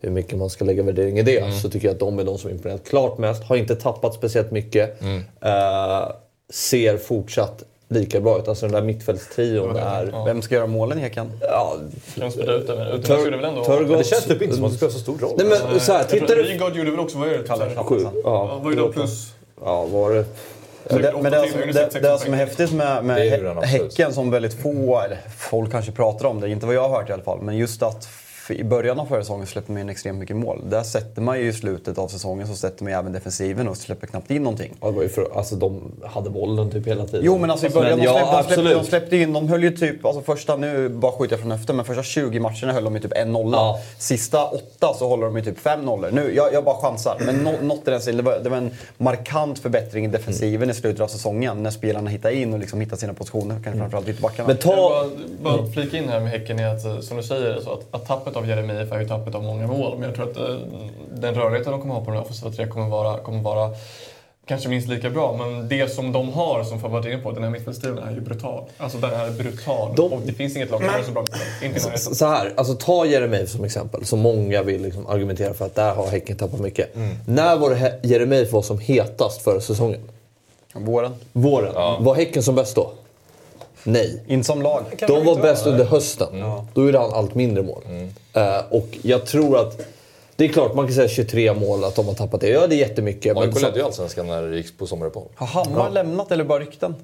hur 0.01 0.11
mycket 0.11 0.39
man 0.39 0.51
ska 0.51 0.65
lägga 0.65 0.83
värdering 0.83 1.19
i 1.19 1.23
det, 1.23 1.39
Mm. 1.39 1.53
så 1.53 1.71
tycker 1.71 1.87
jag 1.89 1.95
att 1.95 2.01
de 2.01 2.19
är 2.19 2.25
de 2.25 2.39
som 2.39 2.51
imponerat 2.51 2.89
klart 2.89 3.19
mest. 3.19 3.43
Har 3.45 3.57
inte 3.57 3.77
tappat 3.77 4.15
speciellt 4.15 4.51
mycket. 4.51 5.01
Mm. 5.03 5.23
Eh, 5.43 6.09
ser 6.53 6.97
fortsatt 6.97 7.65
lika 7.91 8.21
bra 8.21 8.39
ut. 8.39 8.49
Alltså 8.49 8.67
den 8.67 8.75
där 8.75 8.83
mittfältstrion 8.83 9.77
är... 9.77 10.25
Vem 10.25 10.43
ska 10.43 10.55
göra 10.55 10.67
målen 10.67 10.99
i 10.99 11.01
Häcken? 11.01 11.33
Ja, 11.41 11.77
Kan 12.15 12.25
de 12.25 12.31
spela 12.31 12.53
ut. 12.53 12.67
Törgård- 12.69 13.89
Men 13.89 13.99
det 13.99 14.05
känns 14.05 14.25
typ 14.25 14.43
inte 14.43 14.55
som 14.57 14.65
att 14.65 14.71
det 14.71 14.77
spelar 14.77 14.93
så 14.93 14.99
stor 14.99 15.19
roll. 15.19 15.33
Nej 15.37 15.47
men 15.71 15.81
så 15.81 15.93
här, 15.93 16.05
tittar 16.05 16.37
du... 16.37 16.43
Rygaard 16.43 16.77
gjorde 16.77 16.91
väl 16.91 17.01
också, 17.01 17.19
vad 17.19 17.29
är 17.29 17.33
det? 17.33 17.39
Typ 17.69 17.77
Sju. 17.79 18.01
Ja, 18.25 18.61
Ja, 18.65 18.71
är 18.71 18.77
det 18.77 18.93
plus? 18.93 19.33
ja, 19.65 19.85
var 19.85 20.11
det... 20.11 20.25
Men 20.91 21.03
det, 21.03 21.13
men 21.23 21.33
det, 21.33 21.43
timmar, 21.43 21.67
det, 21.93 22.01
det 22.01 22.19
som 22.19 22.33
är 22.33 22.37
häftigt 22.37 22.73
med, 22.73 23.05
med 23.05 23.25
ju 23.27 23.31
den. 23.45 23.63
Häcken 23.63 24.13
som 24.13 24.31
väldigt 24.31 24.55
få, 24.63 25.01
eller 25.01 25.19
folk 25.39 25.71
kanske 25.73 25.93
pratar 25.93 26.27
om 26.27 26.41
det, 26.41 26.51
inte 26.51 26.67
vad 26.67 26.75
jag 26.75 26.89
har 26.89 26.99
hört 27.01 27.11
i 27.11 27.13
alla 27.13 27.23
fall, 27.23 27.39
men 27.43 27.57
just 27.57 27.83
att 27.83 28.09
För 28.51 28.55
I 28.55 28.65
början 28.65 29.01
av 29.01 29.07
förra 29.07 29.21
säsongen 29.21 29.47
släppte 29.47 29.73
man 29.73 29.81
in 29.81 29.89
extremt 29.89 30.19
mycket 30.19 30.37
mål. 30.37 30.63
Där 30.71 30.83
sätter 30.83 31.23
man 31.23 31.39
ju 31.39 31.49
i 31.49 31.53
slutet 31.53 31.99
av 31.99 32.09
säsongen 32.09 32.47
så 32.47 32.55
sätter 32.55 32.85
man 32.85 32.93
ju 32.93 32.99
även 32.99 33.13
defensiven 33.13 33.69
och 33.69 33.77
släpper 33.77 34.07
knappt 34.07 34.31
in 34.31 34.43
någonting. 34.43 34.75
Ja, 34.81 34.87
det 34.87 34.93
var 34.93 35.03
ju 35.03 35.09
för, 35.09 35.37
alltså, 35.37 35.57
de 35.57 35.93
hade 36.05 36.31
bollen 36.31 36.71
typ 36.71 36.87
hela 36.87 37.07
tiden. 37.07 37.21
Jo 37.25 37.39
men 37.39 37.51
alltså 37.51 37.67
i 37.67 37.71
början, 37.71 37.99
Men 37.99 37.99
de, 37.99 38.05
ja, 38.05 38.45
släppte, 38.47 38.55
de, 38.55 38.63
släppte, 38.63 38.75
de 38.75 38.85
släppte 38.85 39.17
in, 39.17 39.33
de 39.33 39.49
höll 39.49 39.63
ju 39.63 39.77
typ, 39.77 40.05
alltså 40.05 40.23
första, 40.23 40.57
nu 40.57 40.89
bara 40.89 41.13
skjuter 41.13 41.33
jag 41.33 41.41
från 41.41 41.51
höften, 41.51 41.77
men 41.77 41.85
första 41.85 42.03
20 42.03 42.41
matcherna 42.41 42.73
höll 42.73 42.85
de 42.85 42.95
ju 42.95 43.01
typ 43.01 43.13
1-0. 43.13 43.53
Ja. 43.53 43.81
Sista 43.99 44.45
åtta 44.45 44.95
så 44.99 45.09
håller 45.09 45.27
de 45.27 45.37
ju 45.37 45.45
typ 45.45 45.59
5-0. 45.59 46.11
Nu, 46.13 46.35
jag, 46.35 46.53
jag 46.53 46.65
bara 46.65 46.77
chansar, 46.77 47.17
men 47.27 47.37
no, 47.37 47.53
något 47.63 47.89
i 47.89 47.91
den 47.91 48.01
stilen. 48.01 48.25
Det 48.43 48.49
var, 48.49 48.57
en 48.57 48.71
markant 48.97 49.59
förbättring 49.59 50.05
i 50.05 50.09
defensiven 50.09 50.71
i 50.71 50.75
slutet 50.75 51.01
av 51.01 51.09
säsongen 51.09 51.63
när 51.63 51.71
spelarna 51.71 52.11
hittar 52.11 52.31
in 52.31 52.53
och 52.53 52.59
liksom 52.59 52.81
hittar 52.81 52.97
sina 52.97 53.15
positioner, 53.15 53.61
kanske 53.65 53.79
framförallt 53.79 54.09
ytterbackarna. 54.09 54.47
Men 54.47 54.57
Jag 54.57 54.77
ta... 54.77 55.05
vill 55.05 55.37
bara, 55.43 55.57
bara 55.57 55.67
flika 55.67 55.99
in 55.99 56.09
här 56.09 56.21
med 56.21 56.31
Häcken 56.31 56.59
är 56.59 56.75
att, 56.75 56.85
eh, 56.85 57.01
som 57.01 57.17
du 57.17 57.23
säger, 57.23 57.61
så 57.61 57.73
att, 57.73 57.87
att 57.91 58.07
tappet 58.07 58.37
av 58.41 58.49
Jeremejeff 58.49 58.93
är 58.93 59.01
ju 59.01 59.09
tappet 59.09 59.35
av 59.35 59.43
många 59.43 59.67
mål. 59.67 59.99
Men 59.99 60.09
jag 60.09 60.15
tror 60.17 60.31
att 60.31 60.37
eh, 60.37 60.57
den 61.15 61.35
rörligheten 61.35 61.73
de 61.73 61.81
kommer 61.81 61.95
ha 61.95 62.05
på 62.05 62.11
den 62.11 62.21
offensiva 62.21 62.51
tre 62.51 62.67
kommer 62.67 62.89
vara, 62.89 63.19
kommer 63.19 63.43
vara 63.43 63.71
kanske 64.47 64.69
minst 64.69 64.89
lika 64.89 65.11
bra. 65.11 65.37
Men 65.39 65.69
det 65.69 65.93
som 65.95 66.13
de 66.13 66.33
har, 66.33 66.65
som 66.65 66.81
Fabbe 66.81 66.93
varit 66.95 67.07
inne 67.07 67.19
på, 67.19 67.33
den 67.33 67.43
här 67.43 67.51
mittfältstilen 67.51 67.99
är 67.99 68.11
ju 68.13 68.21
brutal. 68.21 68.65
Alltså 68.79 68.99
den 68.99 69.11
är 69.21 69.31
brutal. 69.31 69.93
De- 69.97 70.13
Och 70.13 70.21
det 70.25 70.33
finns 70.33 70.57
inget 70.57 70.71
lag 70.71 70.81
som 70.81 70.89
är 70.89 71.03
så 71.03 71.13
bra 71.13 71.23
mittfält. 71.23 71.63
Inte. 71.63 71.99
Så 71.99 72.15
så 72.15 72.27
här, 72.27 72.53
alltså 72.57 72.75
ta 72.75 73.07
Jeremejeff 73.07 73.49
som 73.51 73.65
exempel, 73.65 74.05
som 74.07 74.19
många 74.19 74.63
vill 74.63 74.83
liksom 74.83 75.07
argumentera 75.07 75.55
för 75.55 75.67
att 75.67 75.75
där 75.75 75.95
har 75.95 76.07
Häcken 76.07 76.37
tappat 76.37 76.61
mycket. 76.61 76.97
När 77.27 77.57
var 77.57 77.77
Jeremejeff 78.03 78.53
var 78.53 78.63
som 78.63 78.79
hetast 78.79 79.43
förra 79.43 79.61
säsongen? 79.61 80.01
Våren. 80.75 81.13
Våren. 81.33 81.75
Var 82.05 82.15
Häcken 82.15 82.43
som 82.43 82.55
bäst 82.55 82.77
då? 82.77 82.91
Nej. 83.85 84.23
In 84.27 84.45
som 84.45 84.63
lag. 84.63 84.83
De 85.07 85.25
var 85.25 85.37
bäst 85.43 85.67
under 85.67 85.85
hösten. 85.85 86.43
Då 86.75 86.85
gjorde 86.85 86.99
han 86.99 87.13
allt 87.13 87.35
mindre 87.35 87.63
mål. 87.63 87.83
Eh, 88.33 88.59
och 88.71 88.99
jag 89.03 89.27
tror 89.27 89.59
att... 89.61 89.81
Det 90.37 90.45
är 90.45 90.49
klart, 90.49 90.75
man 90.75 90.87
kan 90.87 90.95
säga 90.95 91.09
23 91.09 91.55
mål, 91.55 91.85
att 91.85 91.95
de 91.95 92.07
har 92.07 92.15
tappat 92.15 92.41
det. 92.41 92.49
Ja, 92.49 92.67
det 92.67 92.75
är 92.75 92.79
jättemycket. 92.79 93.35
Men 93.35 93.43
AIK 93.43 93.63
ledde 93.63 93.79
ju 93.79 93.85
Allsvenskan 93.85 94.27
när 94.27 94.43
det 94.43 94.57
gick 94.57 94.79
på 94.79 94.87
sommaruppehåll. 94.87 95.29
Har 95.35 95.47
Hammar 95.47 95.91
lämnat 95.91 96.33
eller 96.33 96.45
bara 96.45 96.59
rykten? 96.59 96.95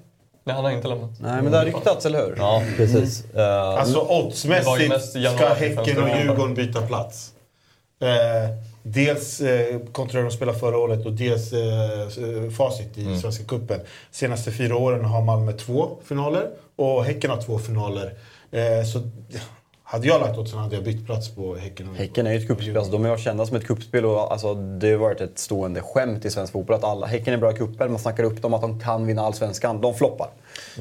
Nej, 0.44 0.56
han 0.56 0.64
har 0.64 0.72
inte 0.72 0.88
lämnat. 0.88 1.10
Nej 1.20 1.42
men 1.42 1.52
det 1.52 1.58
har 1.58 1.64
ryktats, 1.64 2.06
eller 2.06 2.26
hur? 2.26 2.34
ja, 2.38 2.62
precis. 2.76 3.24
Eh, 3.34 3.68
Alltså 3.68 4.00
Det 4.00 4.06
var 4.06 4.18
ju 4.18 4.24
oddsmässigt 4.26 5.30
ska 5.36 5.48
Häcken 5.48 6.02
och 6.02 6.08
Djurgården 6.08 6.54
byta 6.54 6.82
plats. 6.82 7.30
Eh, 8.02 8.50
dels 8.86 9.40
eh, 9.40 9.80
kontra 9.92 10.22
de 10.22 10.30
spelade 10.30 10.58
förra 10.58 10.78
året 10.78 11.06
och 11.06 11.12
dels 11.12 11.52
eh, 11.52 12.50
facit 12.50 12.98
i 12.98 13.16
Svenska 13.18 13.44
Cupen. 13.44 13.80
Senaste 14.10 14.52
fyra 14.52 14.76
åren 14.76 15.04
har 15.04 15.22
Malmö 15.22 15.52
två 15.52 15.98
finaler 16.04 16.48
och 16.76 17.04
Häcken 17.04 17.30
har 17.30 17.42
två 17.42 17.58
finaler. 17.58 18.14
Eh, 18.50 18.84
så 18.92 19.02
hade 19.82 20.06
jag 20.06 20.20
lagt 20.20 20.38
oddsen 20.38 20.58
hade 20.58 20.74
jag 20.74 20.84
bytt 20.84 21.06
plats 21.06 21.34
på 21.34 21.56
Häcken 21.56 21.94
Häcken 21.94 22.26
är 22.26 22.32
ju 22.32 22.38
ett 22.38 22.46
kuppspel, 22.46 22.76
alltså, 22.76 22.92
de 22.92 23.04
är 23.04 23.16
kända 23.16 23.46
som 23.46 23.56
ett 23.56 23.66
kuppspel 23.66 24.04
och 24.04 24.32
alltså, 24.32 24.54
det 24.54 24.90
har 24.90 24.98
varit 24.98 25.20
ett 25.20 25.38
stående 25.38 25.80
skämt 25.80 26.24
i 26.24 26.30
svensk 26.30 26.52
fotboll 26.52 26.76
att 26.76 26.84
alla, 26.84 27.06
Häcken 27.06 27.34
är 27.34 27.38
bra 27.38 27.52
i 27.52 27.54
kuppen, 27.54 27.90
man 27.90 28.00
snackar 28.00 28.24
upp 28.24 28.42
dem 28.42 28.54
att 28.54 28.60
de 28.60 28.80
kan 28.80 29.06
vinna 29.06 29.22
allsvenskan. 29.22 29.80
De 29.80 29.94
floppar. 29.94 30.30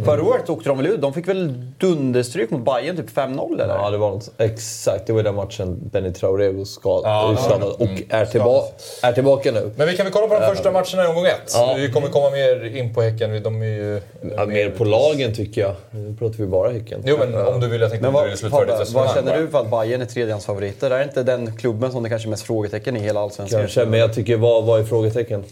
Förra 0.05 0.23
året 0.23 0.49
åkte 0.49 0.69
de 0.69 0.77
väl 0.77 0.87
ut, 0.87 1.01
de 1.01 1.13
fick 1.13 1.27
väl 1.27 1.53
dunderstryk 1.79 2.49
mot 2.49 2.65
Bayern 2.65 2.97
typ 2.97 3.09
5-0 3.09 3.61
eller? 3.61 3.75
Ja, 3.75 3.89
det 3.89 3.97
var 3.97 4.09
något, 4.09 4.29
exakt. 4.37 5.07
Det 5.07 5.13
var 5.13 5.23
den 5.23 5.35
matchen 5.35 5.89
Benny 5.91 6.13
Traoré 6.13 6.51
var 6.51 6.65
skad, 6.65 7.01
Ja, 7.03 7.37
skadad 7.39 7.69
och 7.69 7.89
är, 8.09 8.25
tillba 8.25 8.63
är 9.01 9.13
tillbaka 9.13 9.51
nu. 9.51 9.71
Men 9.75 9.87
vi 9.87 9.97
kan 9.97 10.05
väl 10.05 10.13
kolla 10.13 10.27
på 10.27 10.33
de 10.33 10.55
första 10.55 10.71
matcherna 10.71 11.05
i 11.05 11.07
omgång 11.07 11.25
ett. 11.25 11.51
Ja. 11.53 11.75
Vi 11.77 11.91
kommer 11.91 12.07
komma 12.07 12.29
mer 12.29 12.75
in 12.77 12.93
på 12.93 13.01
Häcken. 13.01 13.43
De 13.43 13.61
är 13.61 13.65
ju... 13.65 14.01
Ja, 14.35 14.45
mer 14.45 14.69
på 14.69 14.83
lagen 14.83 15.33
tycker 15.33 15.61
jag. 15.61 15.75
Nu 15.91 16.15
pratar 16.19 16.37
vi 16.37 16.45
bara 16.45 16.71
Häcken. 16.71 17.03
Jo, 17.05 17.15
men 17.19 17.47
om 17.47 17.59
du 17.59 17.67
vill, 17.67 17.81
jag 17.81 17.89
tänkte 17.89 18.07
Men 18.07 18.07
om 18.07 18.13
du 18.13 18.17
vad, 18.19 18.25
ville 18.25 18.37
slutföra 18.37 18.79
ditt 18.79 18.93
vad 18.93 19.13
känner 19.13 19.37
du 19.37 19.47
för 19.47 19.59
att 19.59 19.71
Bayern 19.71 20.01
är 20.01 20.05
tredjehandsfavoriter? 20.05 20.91
Är 20.91 20.97
det 20.97 21.03
inte 21.03 21.23
den 21.23 21.57
klubben 21.57 21.91
som 21.91 22.03
det 22.03 22.09
kanske 22.09 22.27
är 22.27 22.29
mest 22.29 22.43
frågetecken 22.43 22.97
i 22.97 22.99
hela 22.99 23.19
allsvenskan? 23.19 23.59
Kanske, 23.59 23.85
men 23.85 23.99
jag 23.99 24.13
tycker 24.13 24.37
vad, 24.37 24.63
vad 24.63 24.79
är 24.79 24.83
frågetecken? 24.83 25.43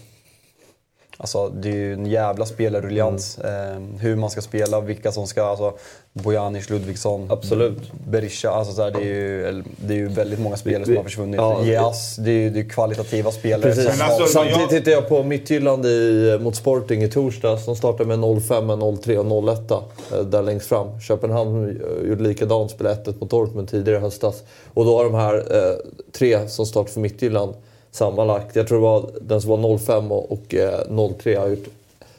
Alltså, 1.17 1.49
det 1.49 1.69
är 1.69 1.73
ju 1.75 1.93
en 1.93 2.05
jävla 2.05 2.45
spelarruljans. 2.45 3.37
Eh, 3.37 3.79
hur 3.99 4.15
man 4.15 4.29
ska 4.29 4.41
spela, 4.41 4.81
vilka 4.81 5.11
som 5.11 5.27
ska... 5.27 5.43
Alltså, 5.43 5.73
Bojanic, 6.13 6.69
Ludvigsson, 6.69 7.27
Absolut. 7.31 7.91
Berisha. 8.07 8.49
Alltså, 8.49 8.73
så 8.73 8.81
här, 8.83 8.91
det, 8.91 8.99
är 8.99 9.03
ju, 9.03 9.63
det 9.77 9.93
är 9.93 9.97
ju 9.97 10.07
väldigt 10.07 10.39
många 10.39 10.57
spelare 10.57 10.85
som 10.85 10.95
har 10.97 11.03
försvunnit. 11.03 11.37
ja, 11.37 11.63
Jas, 11.65 12.15
det 12.15 12.31
är 12.31 12.35
ju 12.35 12.49
det 12.49 12.59
är 12.59 12.69
kvalitativa 12.69 13.31
spelare. 13.31 13.61
Precis. 13.61 13.97
Men 13.99 14.09
alltså, 14.09 14.25
Samtidigt 14.25 14.59
jag- 14.59 14.69
tittade 14.69 14.91
jag 14.91 15.09
på 15.09 15.23
Midtjylland 15.23 15.85
i, 15.85 16.37
mot 16.41 16.55
Sporting 16.55 17.03
i 17.03 17.09
torsdags. 17.09 17.65
De 17.65 17.75
startade 17.75 18.05
med 18.17 18.19
0-5, 18.19 18.77
0-3 18.77 19.17
och 19.17 19.25
0-1 19.25 19.83
eh, 20.11 20.19
där 20.25 20.41
längst 20.41 20.65
fram. 20.67 20.99
Köpenhamn 21.01 21.69
eh, 21.69 22.09
gjorde 22.09 22.23
likadant, 22.23 22.71
spelade 22.71 22.95
1 23.11 23.21
mot 23.21 23.29
Dortmund 23.29 23.69
tidigare 23.69 23.97
i 23.97 24.01
höstas. 24.01 24.43
Och 24.73 24.85
då 24.85 24.97
har 24.97 25.03
de 25.03 25.13
här 25.13 25.35
eh, 25.35 25.75
tre 26.11 26.47
som 26.49 26.65
startar 26.65 26.91
för 26.91 26.99
Midtjylland 26.99 27.53
sammanlagt, 27.93 28.55
jag 28.55 28.67
tror 28.67 28.77
det 28.77 28.83
var 28.83 29.09
den 29.21 29.41
som 29.41 29.49
var 29.49 29.57
0-5 29.57 30.09
och, 30.09 30.31
och 30.31 30.55
eh, 30.55 30.79
0-3 30.89 31.39
har 31.39 31.47
gjort 31.47 31.67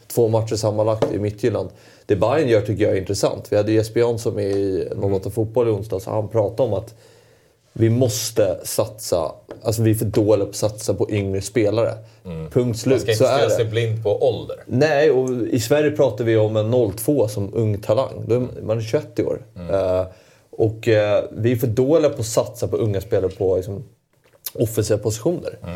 två 0.06 0.28
matcher 0.28 0.56
sammanlagt 0.56 1.12
i 1.12 1.18
Midtjylland. 1.18 1.68
Det 2.06 2.16
Bayern 2.16 2.48
gör 2.48 2.60
tycker 2.60 2.84
jag 2.84 2.92
är 2.92 3.01
intressant. 3.01 3.52
Vi 3.52 3.56
hade 3.56 3.72
Jesper 3.72 4.01
Jansson 4.01 4.34
med 4.34 4.51
i 4.51 4.88
08 5.02 5.30
Fotboll 5.30 5.68
i 5.68 5.70
onsdags 5.70 6.06
och 6.06 6.12
han 6.12 6.28
pratade 6.28 6.68
om 6.68 6.74
att 6.74 6.94
vi 7.72 7.90
måste 7.90 8.60
satsa, 8.62 9.32
alltså 9.62 9.82
vi 9.82 9.90
är 9.90 9.94
för 9.94 10.05
dåliga 10.05 10.44
på 10.44 10.51
att 10.51 10.56
satsa 10.56 10.94
på 10.94 11.10
yngre 11.10 11.40
spelare. 11.40 11.94
Punkt 12.24 12.55
Man 12.55 12.74
slut, 12.74 13.01
ska 13.01 13.14
så 13.14 13.24
inte 13.24 13.36
stirra 13.36 13.51
sig 13.51 13.64
blind 13.64 14.02
på 14.02 14.28
ålder. 14.28 14.56
Nej, 14.66 15.10
och 15.10 15.30
i 15.30 15.60
Sverige 15.60 15.90
pratar 15.90 16.24
vi 16.24 16.36
om 16.36 16.56
en 16.56 16.92
02 16.96 17.28
som 17.28 17.55
ung 17.55 17.78
talang. 17.78 18.24
Då 18.26 18.34
är 18.34 18.62
man 18.62 18.78
är 18.78 18.82
21 18.82 19.20
år. 19.20 19.42
Eh, 19.70 20.06
och 20.51 20.88
eh, 20.88 21.24
vi 21.32 21.52
är 21.52 21.56
för 21.56 21.66
dåliga 21.66 22.10
på 22.10 22.20
att 22.20 22.26
satsa 22.26 22.68
på 22.68 22.76
unga 22.76 23.01
spelare 23.01 23.30
på 23.30 23.56
liksom, 23.56 23.84
offensiva 24.55 24.98
positioner. 24.98 25.59
Eh, 25.62 25.70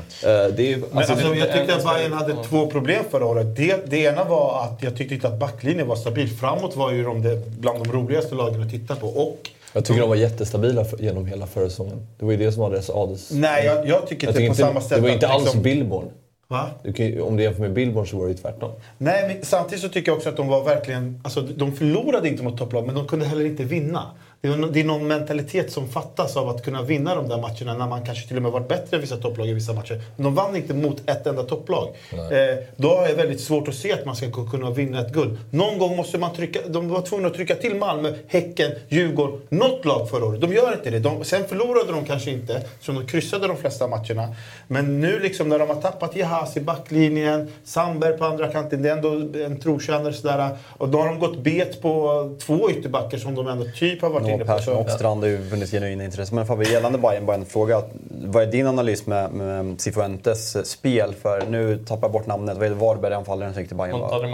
det 0.56 0.72
är, 0.72 0.76
Men 0.76 0.98
alltså, 0.98 1.12
alltså, 1.12 1.34
jag 1.34 1.52
tyckte 1.52 1.74
att 1.76 1.84
Bayern 1.84 2.12
hade 2.12 2.44
två 2.44 2.66
problem 2.66 3.04
förra 3.10 3.26
året. 3.26 3.56
Det, 3.56 3.90
det 3.90 3.96
ena 3.98 4.24
var 4.24 4.64
att 4.64 4.82
jag 4.82 4.96
tyckte 4.96 5.14
inte 5.14 5.28
att 5.28 5.38
backlinjen 5.38 5.88
var 5.88 5.96
stabil. 5.96 6.28
Framåt 6.28 6.76
var 6.76 6.92
ju 6.92 7.04
de 7.04 7.42
bland 7.58 7.84
de 7.84 7.92
roligaste 7.92 8.34
lagen 8.34 8.62
att 8.62 8.70
titta 8.70 8.96
på. 8.96 9.06
Och, 9.06 9.50
jag 9.72 9.84
tycker 9.84 10.00
de 10.00 10.08
var 10.08 10.16
jättestabila 10.16 10.84
för, 10.84 10.98
genom 10.98 11.26
hela 11.26 11.46
förra 11.46 11.68
säsongen. 11.68 12.06
Det 12.18 12.24
var 12.24 12.32
ju 12.32 12.38
det 12.38 12.52
som 12.52 12.62
var 12.62 12.70
deras 12.70 12.90
adels... 12.90 13.30
nej, 13.30 13.66
jag, 13.66 13.88
jag 13.88 14.06
tycker 14.06 14.26
Jag 14.26 14.30
inte 14.30 14.38
tycker 14.38 14.38
på 14.38 14.42
inte, 14.42 14.54
samma 14.62 14.80
sätt 14.80 14.90
det 14.96 15.00
var 15.00 15.08
inte 15.08 15.28
alls 15.28 15.44
liksom- 15.44 15.62
Billborn. 15.62 16.10
Va? 16.50 16.70
Du 16.82 16.92
kan, 16.92 17.20
om 17.22 17.36
du 17.36 17.42
jämför 17.42 17.60
med 17.60 17.72
Billborn 17.72 18.06
så 18.06 18.16
var 18.16 18.24
det 18.24 18.30
ju 18.30 18.36
tvärtom. 18.36 18.70
Nej, 18.98 19.28
men 19.28 19.44
samtidigt 19.44 19.82
så 19.82 19.88
tycker 19.88 20.10
jag 20.10 20.16
också 20.16 20.28
att 20.28 20.36
de 20.36 20.48
var 20.48 20.64
verkligen... 20.64 21.20
Alltså, 21.24 21.40
de 21.40 21.72
förlorade 21.76 22.28
inte 22.28 22.42
mot 22.42 22.58
topplag, 22.58 22.86
men 22.86 22.94
de 22.94 23.06
kunde 23.06 23.26
heller 23.26 23.44
inte 23.44 23.64
vinna. 23.64 24.02
Det 24.40 24.48
är, 24.48 24.56
det 24.72 24.80
är 24.80 24.84
någon 24.84 25.06
mentalitet 25.06 25.72
som 25.72 25.88
fattas 25.88 26.36
av 26.36 26.48
att 26.48 26.64
kunna 26.64 26.82
vinna 26.82 27.14
de 27.14 27.28
där 27.28 27.38
matcherna 27.38 27.74
när 27.78 27.86
man 27.86 28.04
kanske 28.04 28.28
till 28.28 28.36
och 28.36 28.42
med 28.42 28.52
varit 28.52 28.68
bättre 28.68 28.96
än 28.96 29.00
vissa 29.00 29.16
topplag 29.16 29.48
i 29.48 29.52
vissa 29.52 29.72
matcher. 29.72 30.02
Men 30.16 30.24
de 30.24 30.34
vann 30.34 30.56
inte 30.56 30.74
mot 30.74 31.10
ett 31.10 31.26
enda 31.26 31.42
topplag. 31.42 31.88
Eh, 32.12 32.58
då 32.76 32.88
har 32.88 33.08
jag 33.08 33.14
väldigt 33.14 33.40
svårt 33.40 33.68
att 33.68 33.74
se 33.74 33.92
att 33.92 34.04
man 34.04 34.16
ska 34.16 34.26
ku- 34.26 34.50
kunna 34.50 34.70
vinna 34.70 35.00
ett 35.00 35.12
guld. 35.12 35.38
Någon 35.50 35.78
gång 35.78 35.96
måste 35.96 36.18
man 36.18 36.32
trycka... 36.34 36.60
De 36.68 36.88
var 36.88 37.00
tvungna 37.02 37.28
att 37.28 37.34
trycka 37.34 37.54
till 37.54 37.74
Malmö, 37.76 38.12
Häcken, 38.28 38.72
Djurgården, 38.88 39.40
något 39.48 39.84
lag 39.84 40.10
förra 40.10 40.24
året. 40.24 40.40
De 40.40 40.52
gör 40.52 40.72
inte 40.72 40.90
det. 40.90 40.98
De, 40.98 41.24
sen 41.24 41.44
förlorade 41.48 41.92
de 41.92 42.04
kanske 42.04 42.30
inte, 42.30 42.62
som 42.80 42.94
de 42.94 43.06
kryssade 43.06 43.46
de 43.46 43.56
flesta 43.56 43.88
matcherna. 43.88 44.34
Men 44.68 45.00
nu 45.00 45.18
liksom 45.20 45.48
när 45.48 45.58
de 45.58 45.68
har 45.68 45.80
tappat 45.82 46.16
Jahas 46.16 46.56
i 46.56 46.60
backlinjen, 46.60 47.48
Sandberg 47.64 48.18
på 48.18 48.24
andra 48.24 48.48
kanten, 48.48 48.82
det 48.82 48.88
är 48.88 48.92
ändå 48.96 49.38
en 49.44 49.60
trotjänare 49.60 50.12
sådär. 50.12 50.48
Och 50.78 50.88
då 50.88 50.98
har 50.98 51.06
de 51.06 51.18
gått 51.18 51.38
bet 51.38 51.82
på 51.82 52.36
två 52.40 52.70
ytterbackar 52.70 53.18
som 53.18 53.34
de 53.34 53.48
ändå 53.48 53.64
typ 53.78 54.02
har 54.02 54.10
varit 54.10 54.27
På. 54.28 54.44
Persson 54.44 54.76
och 54.76 54.90
Strand 54.90 55.22
har 55.22 55.28
ju 55.28 55.36
vunnit 55.36 55.70
genuina 55.70 56.04
intresse. 56.04 56.34
Men 56.34 56.46
Fabbe, 56.46 56.64
gällande 56.64 56.98
Bayern, 56.98 57.26
bara 57.26 57.36
en 57.36 57.44
fråga. 57.44 57.82
Vad 58.24 58.42
är 58.42 58.46
din 58.46 58.66
analys 58.66 59.06
med, 59.06 59.32
med 59.32 59.80
Cifuentes 59.80 60.70
spel? 60.70 61.14
För 61.22 61.46
nu 61.50 61.78
tappar 61.78 62.02
jag 62.02 62.12
bort 62.12 62.26
namnet. 62.26 62.56
Vad 62.56 62.66
är 62.66 62.70
det 62.70 62.76
Varberg 62.76 63.14
anfallaren 63.14 63.52
som 63.52 63.62
gick 63.62 63.68
till 63.68 63.76
Bayern? 63.76 64.00
var? 64.00 64.08
Montade 64.08 64.28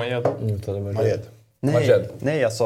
Majed. 0.80 0.94
Majed. 0.94 1.20
Nej, 1.64 1.74
Majed. 1.74 2.08
nej 2.18 2.44
alltså... 2.44 2.64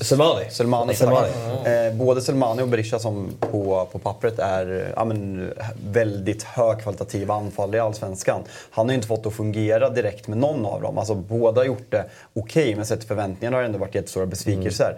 Selmani. 0.00 0.44
Selmani. 0.50 0.94
Selmani. 0.94 1.28
Eh, 1.64 1.94
både 1.94 2.20
Selmani 2.20 2.62
och 2.62 2.68
Berisha 2.68 2.98
som 2.98 3.30
på, 3.40 3.88
på 3.92 3.98
pappret 3.98 4.38
är 4.38 4.92
ja, 4.96 5.04
men, 5.04 5.50
väldigt 5.86 6.42
högkvalitativa 6.42 7.34
anfall 7.34 7.74
i 7.74 7.78
Allsvenskan. 7.78 8.42
Han 8.70 8.86
har 8.86 8.92
ju 8.92 8.94
inte 8.94 9.08
fått 9.08 9.26
att 9.26 9.34
fungera 9.34 9.90
direkt 9.90 10.28
med 10.28 10.38
någon 10.38 10.66
av 10.66 10.82
dem. 10.82 10.98
Alltså, 10.98 11.14
båda 11.14 11.60
har 11.60 11.66
gjort 11.66 11.90
det 11.90 12.04
okej, 12.34 12.74
men 12.74 12.86
sett 12.86 12.98
till 12.98 13.08
förväntningarna 13.08 13.56
har 13.56 13.62
det 13.62 13.66
ändå 13.66 13.78
varit 13.78 13.94
jättestora 13.94 14.26
besvikelser. 14.26 14.96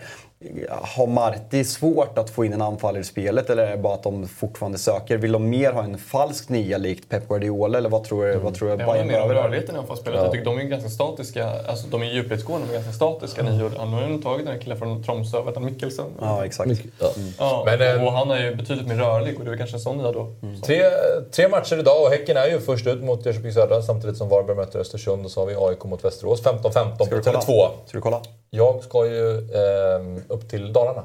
Har 0.69 1.07
Marti 1.07 1.65
svårt 1.65 2.19
att 2.19 2.31
få 2.31 2.45
in 2.45 2.53
en 2.53 2.63
anfallare 2.63 3.01
i 3.01 3.05
spelet 3.05 3.51
eller 3.51 3.67
är 3.67 3.71
det 3.71 3.83
bara 3.83 3.95
att 3.95 4.03
de 4.03 4.29
fortfarande 4.29 4.79
söker? 4.79 5.17
Vill 5.17 5.33
de 5.33 5.51
mer 5.51 5.73
ha 5.73 5.85
en 5.85 5.99
falsk 5.99 6.49
nia 6.49 6.79
likt 6.79 7.09
Pep 7.09 7.29
Guardiola 7.29 7.79
eller 7.79 7.89
vad 7.89 8.05
tror 8.05 8.27
du, 8.27 8.37
vad 8.37 8.55
tror 8.55 8.69
du 8.69 8.73
handlar 8.73 8.93
Bayern 8.93 9.07
mer 9.07 9.23
om 9.23 9.29
rörligheten 9.29 9.75
i 9.75 9.79
anfallsspelet. 9.79 10.21
Jag 10.21 10.33
tycker 10.33 10.45
de 10.45 10.59
är 10.59 10.63
ganska 10.63 10.91
statiska. 10.91 11.51
Alltså 11.69 11.87
de 11.89 12.03
är 12.03 12.07
djupledsgående 12.07 12.67
men 12.67 12.75
ganska 12.75 12.93
statiska 12.93 13.43
nior. 13.43 13.73
Han 13.79 13.93
har 13.93 14.09
ju 14.09 14.23
tagit 14.23 14.47
den 14.47 14.55
här 14.55 14.61
killen 14.61 14.79
från 14.79 15.03
Tromsö, 15.03 15.43
han, 15.55 15.65
Mikkelsen? 15.65 16.07
Ja, 16.21 16.45
exakt. 16.45 16.71
Ja. 17.01 17.11
Ja, 17.39 17.63
Men, 17.67 17.97
eh, 17.97 18.05
och 18.05 18.13
han 18.13 18.31
är 18.31 18.45
ju 18.45 18.55
betydligt 18.55 18.89
mer 18.89 18.97
rörlig 18.97 19.39
och 19.39 19.45
det 19.45 19.53
är 19.53 19.57
kanske 19.57 19.77
en 19.77 19.81
sån 19.81 19.99
nia 19.99 20.13
då. 20.13 20.33
Tre, 20.65 20.83
tre 21.33 21.49
matcher 21.49 21.79
idag 21.79 22.03
och 22.03 22.11
Häcken 22.11 22.37
är 22.37 22.47
ju 22.47 22.61
först 22.61 22.87
ut 22.87 23.03
mot 23.03 23.27
Jönköping 23.27 23.53
Södra 23.53 23.83
samtidigt 23.83 24.17
som 24.17 24.29
Varberg 24.29 24.57
möter 24.57 24.79
Östersund 24.79 25.25
och 25.25 25.31
så 25.31 25.41
har 25.41 25.47
vi 25.47 25.55
AIK 25.59 25.85
mot 25.85 26.05
Västerås 26.05 26.43
15-15 26.43 26.99
på 26.99 27.05
Ska 27.05 27.17
du 27.17 27.23
kolla? 27.23 27.41
Tele2. 27.41 27.69
Ska 27.87 27.99
du 27.99 28.01
kolla? 28.01 28.21
Jag 28.51 28.83
ska 28.85 29.07
ju 29.07 29.31
eh, 29.39 30.23
upp 30.29 30.49
till 30.51 30.73
Dalarna. 30.73 31.05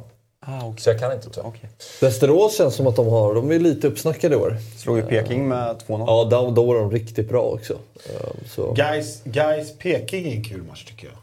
Så 0.78 0.90
jag 0.90 1.00
kan 1.00 1.14
inte 1.14 1.30
ta. 1.30 1.54
Västerås 2.02 2.58
känns 2.58 2.76
som 2.76 2.88
att 2.88 2.96
de 2.96 3.08
har, 3.08 3.36
de 3.36 3.52
är 3.52 3.60
lite 3.60 3.88
uppsnackade 3.88 4.36
i 4.36 4.38
år. 4.38 4.58
Slog 4.78 4.98
ju 4.98 5.04
Peking 5.04 5.48
med 5.48 5.76
2-0. 5.88 6.04
Ja, 6.08 6.28
då, 6.32 6.52
då 6.52 6.64
var 6.66 6.76
de 6.76 6.92
riktigt 6.92 7.30
bra 7.30 7.42
också. 7.42 7.74
Eh, 7.74 8.30
Så. 8.50 8.72
Guys, 8.74 9.22
guys 9.24 9.78
Peking 9.78 10.28
är 10.32 10.36
en 10.36 10.44
kul 10.44 10.64
match 10.64 10.86
tycker 10.86 11.08
jag. 11.08 11.18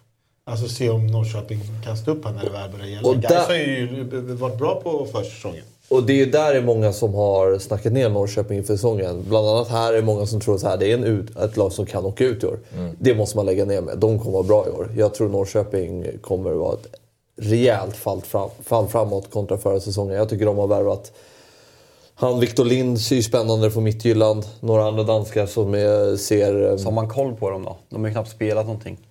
Alltså 0.52 0.68
se 0.68 0.90
om 0.90 1.06
Norrköping 1.06 1.60
kan 1.84 1.96
stå 1.96 2.10
upp 2.10 2.24
här 2.24 2.32
när 2.32 2.44
det 2.44 2.50
väl 2.50 2.70
börjar 2.70 2.86
gälla. 2.86 3.08
Och 3.08 3.14
Guys 3.14 3.28
där- 3.28 3.46
har 3.46 3.54
ju 3.54 4.04
varit 4.34 4.58
bra 4.58 4.80
på 4.80 5.06
försäsongen. 5.12 5.64
Och 5.88 6.02
det 6.02 6.12
är 6.12 6.16
ju 6.16 6.30
där 6.30 6.54
är 6.54 6.62
många 6.62 6.92
som 6.92 7.14
har 7.14 7.58
snackat 7.58 7.92
ner 7.92 8.08
Norrköping 8.08 8.58
inför 8.58 8.74
säsongen. 8.74 9.24
Bland 9.28 9.48
annat 9.48 9.68
här 9.68 9.92
är 9.92 10.02
många 10.02 10.26
som 10.26 10.40
tror 10.40 10.54
att 10.66 10.80
det 10.80 10.90
är 10.92 10.94
en 10.94 11.04
ut, 11.04 11.36
ett 11.36 11.56
lag 11.56 11.72
som 11.72 11.86
kan 11.86 12.04
åka 12.04 12.24
ut 12.24 12.42
i 12.42 12.46
år. 12.46 12.58
Det 12.98 13.14
måste 13.14 13.36
man 13.36 13.46
lägga 13.46 13.64
ner 13.64 13.80
med. 13.80 13.98
De 13.98 14.18
kommer 14.18 14.32
vara 14.32 14.42
bra 14.42 14.66
i 14.66 14.70
år. 14.70 14.92
Jag 14.96 15.14
tror 15.14 15.28
Norrköping 15.28 16.06
kommer 16.20 16.50
vara 16.50 16.74
ett 16.74 16.86
rejält 17.36 17.96
fall, 17.96 18.20
fram, 18.20 18.50
fall 18.64 18.88
framåt 18.88 19.30
kontra 19.30 19.58
förra 19.58 19.80
säsongen. 19.80 20.16
Jag 20.16 20.28
tycker 20.28 20.46
de 20.46 20.58
har 20.58 20.66
värvat 20.66 21.12
han 22.20 22.40
Victor 22.40 22.64
Lind 22.64 23.00
ser 23.00 23.16
ju 23.16 23.22
spännande 23.22 23.70
från 23.70 23.84
Midtjylland. 23.84 24.44
Några 24.60 24.84
andra 24.84 25.02
danskar 25.02 25.46
som 25.46 25.74
är, 25.74 26.16
ser... 26.16 26.76
Så 26.76 26.84
har 26.84 26.92
man 26.92 27.08
koll 27.08 27.36
på 27.36 27.50
dem 27.50 27.64
då? 27.64 27.76
De 27.88 28.00
har 28.00 28.08
ju 28.08 28.12
knappt 28.12 28.30
spelat 28.30 28.66
någonting. 28.66 29.07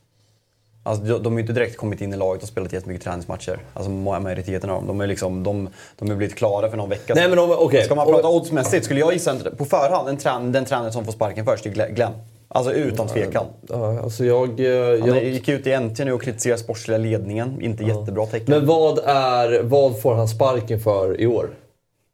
Alltså, 0.88 1.20
de, 1.20 1.26
har 1.26 1.40
ju 1.40 1.40
inte 1.42 1.54
direkt 1.54 1.78
kommit 1.78 2.02
in 2.02 2.14
i 2.14 2.18
laget 2.18 2.44
och 2.44 2.50
spelat 2.50 2.74
jättemycket 2.74 3.04
träningsmatcher. 3.04 3.60
Alltså 3.74 3.92
ma- 3.92 4.20
majoriteten 4.20 4.70
av 4.70 4.76
dem. 4.76 4.88
De 4.88 5.02
är 5.02 5.08
liksom, 5.08 5.44
de, 5.44 5.70
de 6.00 6.12
är 6.12 6.16
blivit 6.16 6.36
klara 6.36 6.70
för 6.70 6.78
någon 6.78 6.90
vecka 6.90 7.14
Nej, 7.16 7.28
men 7.28 7.38
de- 7.38 7.52
okej. 7.52 7.84
Ska 7.84 7.96
man 7.96 8.08
prata 8.08 8.28
oddsmässigt 8.28 8.86
skulle 8.86 9.00
jag 9.00 9.14
gissa 9.14 9.36
på 9.58 9.66
förhand 9.66 10.10
en 10.10 10.18
trän, 10.18 10.52
den 10.52 10.66
tränare 10.66 10.92
som 10.92 11.06
får 11.06 11.12
sparken 11.12 11.46
först 11.46 11.66
är 11.66 11.70
Glenn-. 11.70 12.14
Alltså 12.50 12.74
utan 12.74 13.08
tvekan. 13.08 13.46
Ja, 13.70 14.00
alltså 14.00 14.26
jag, 14.26 14.60
eh, 14.60 15.00
Han 15.00 15.10
jag... 15.10 15.24
gick 15.24 15.50
ut 15.50 15.68
i 15.68 15.78
NT 15.78 16.00
nu 16.06 16.14
och 16.14 16.22
kritiserade 16.22 16.60
sportsliga 16.62 16.98
ledningen. 16.98 17.62
Inte 17.62 17.84
jättebra 17.84 18.26
tecken. 18.26 18.46
Men 18.48 18.66
vad, 18.66 19.00
är, 19.06 19.62
vad 19.64 20.02
får 20.02 20.16
han 20.16 20.28
sparken 20.28 20.80
för 20.80 21.22
i 21.22 21.28
år? 21.28 21.50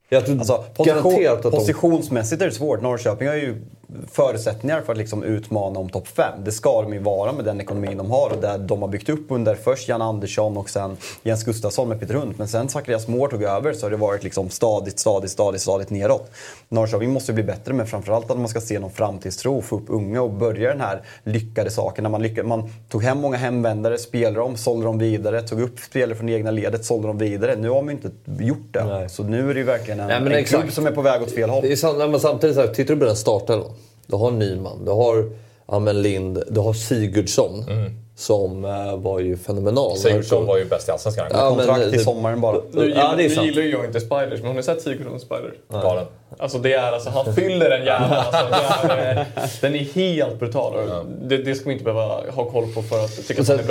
Jag 0.09 0.25
tror 0.25 0.37
Alltså, 0.37 0.63
position, 0.75 1.27
att 1.27 1.43
de... 1.43 1.51
positionsmässigt 1.51 2.41
är 2.41 2.45
det 2.45 2.51
svårt. 2.51 2.81
Norrköping 2.81 3.27
har 3.27 3.35
ju 3.35 3.61
förutsättningar 4.11 4.81
för 4.81 4.91
att 4.91 4.97
liksom 4.97 5.23
utmana 5.23 5.79
om 5.79 5.89
topp 5.89 6.07
5. 6.07 6.43
Det 6.43 6.51
ska 6.51 6.81
de 6.81 6.93
ju 6.93 6.99
vara 6.99 7.31
med 7.31 7.45
den 7.45 7.61
ekonomin 7.61 7.97
de 7.97 8.11
har 8.11 8.29
och 8.29 8.41
där 8.41 8.57
de 8.57 8.81
har 8.81 8.89
byggt 8.89 9.09
upp 9.09 9.25
under 9.29 9.55
först 9.55 9.89
Jan 9.89 10.01
Andersson 10.01 10.57
och 10.57 10.69
sen 10.69 10.97
Jens 11.23 11.43
Gustafsson 11.43 11.89
med 11.89 11.99
Peter 11.99 12.13
Hund. 12.13 12.33
Men 12.37 12.47
sen 12.47 12.69
Zacharias 12.69 13.07
Moore 13.07 13.31
tog 13.31 13.43
över 13.43 13.73
så 13.73 13.85
har 13.85 13.91
det 13.91 13.97
varit 13.97 14.23
liksom 14.23 14.49
stadigt, 14.49 14.99
stadigt, 14.99 15.31
stadigt, 15.31 15.61
stadigt 15.61 15.89
neråt. 15.89 16.31
Norrköping 16.69 17.13
måste 17.13 17.33
bli 17.33 17.43
bättre 17.43 17.73
men 17.73 17.87
framförallt 17.87 18.31
att 18.31 18.37
man 18.37 18.47
ska 18.47 18.61
se 18.61 18.79
någon 18.79 18.91
framtidstro, 18.91 19.61
få 19.61 19.77
upp 19.77 19.85
unga 19.87 20.21
och 20.21 20.31
börja 20.31 20.69
den 20.69 20.81
här 20.81 21.01
lyckade 21.23 21.71
saken. 21.71 22.03
När 22.03 22.09
man, 22.09 22.21
lyckade, 22.21 22.47
man 22.47 22.69
tog 22.89 23.03
hem 23.03 23.17
många 23.17 23.37
hemvändare, 23.37 23.97
spelade 23.97 24.35
dem, 24.35 24.57
sålde 24.57 24.85
dem 24.85 24.99
vidare, 24.99 25.41
tog 25.41 25.61
upp 25.61 25.79
spelare 25.79 26.15
från 26.15 26.27
det 26.27 26.33
egna 26.33 26.51
ledet, 26.51 26.85
sålde 26.85 27.07
dem 27.07 27.17
vidare. 27.17 27.55
Nu 27.55 27.69
har 27.69 27.81
man 27.81 27.95
ju 27.95 28.01
inte 28.01 28.43
gjort 28.43 28.73
det. 28.73 29.09
Så 29.09 29.23
nu 29.23 29.49
är 29.49 29.53
det 29.53 29.59
ju 29.59 29.65
verkligen 29.65 29.99
en, 29.99 30.23
Nej, 30.23 30.37
en 30.37 30.45
klubb 30.45 30.71
som 30.71 30.85
är 30.85 30.91
på 30.91 31.01
väg 31.01 31.21
åt 31.21 31.31
fel 31.31 31.49
håll. 31.49 31.61
Det 31.61 31.83
är 31.83 32.07
nej, 32.07 32.19
samtidigt, 32.19 32.55
så 32.55 32.61
här, 32.61 32.67
tittar 32.67 32.93
du 32.93 32.99
på 32.99 33.05
den 33.05 33.15
startelvan. 33.15 33.71
Du 34.07 34.15
har 34.15 34.31
Nyman, 34.31 34.85
du 34.85 34.91
har 34.91 35.29
Amen 35.65 36.01
Lind, 36.01 36.43
du 36.49 36.59
har 36.59 36.73
Sigurdsson. 36.73 37.65
Som 38.15 38.65
eh, 38.65 38.97
var 38.97 39.19
ju 39.19 39.37
fenomenal. 39.37 39.97
Sigurdsson 39.97 40.45
var 40.45 40.57
ju 40.57 40.65
bäst 40.65 40.87
i 40.87 40.91
Allsvenskan. 40.91 41.25
Ja, 41.31 41.49
men, 41.49 41.57
Kontrakt 41.57 41.81
till 41.81 41.91
det- 41.91 41.99
sommaren 42.03 42.41
bara. 42.41 42.57
Nu, 42.71 42.93
Ja, 42.95 43.13
det 43.17 43.25
är 43.25 43.29
nu 43.41 43.45
gillar 43.45 43.61
ju 43.61 43.71
jag 43.71 43.85
inte 43.85 43.99
Spiders, 43.99 44.39
men 44.39 44.47
har 44.47 44.53
ni 44.53 44.63
sett 44.63 44.81
Sigurdsson 44.81 45.19
Spider? 45.19 45.53
Galen. 45.69 46.05
Alltså 46.37 46.57
det 46.57 46.73
är 46.73 46.91
alltså, 46.91 47.09
han 47.09 47.35
fyller 47.35 47.71
en 47.71 47.85
hjärna. 47.85 48.15
Alltså, 48.33 48.87
är, 48.87 49.25
den 49.61 49.75
är 49.75 49.79
helt 49.79 50.39
brutal. 50.39 50.73
och 50.75 51.05
Det, 51.23 51.37
det 51.37 51.55
ska 51.55 51.65
vi 51.65 51.71
inte 51.73 51.83
behöva 51.85 52.31
ha 52.31 52.45
koll 52.51 52.73
på 52.73 52.81
för 52.81 53.05
att 53.05 53.27
tycka 53.27 53.41
Och 53.41 53.49
att 53.49 53.49
han 53.49 53.59
är 53.59 53.63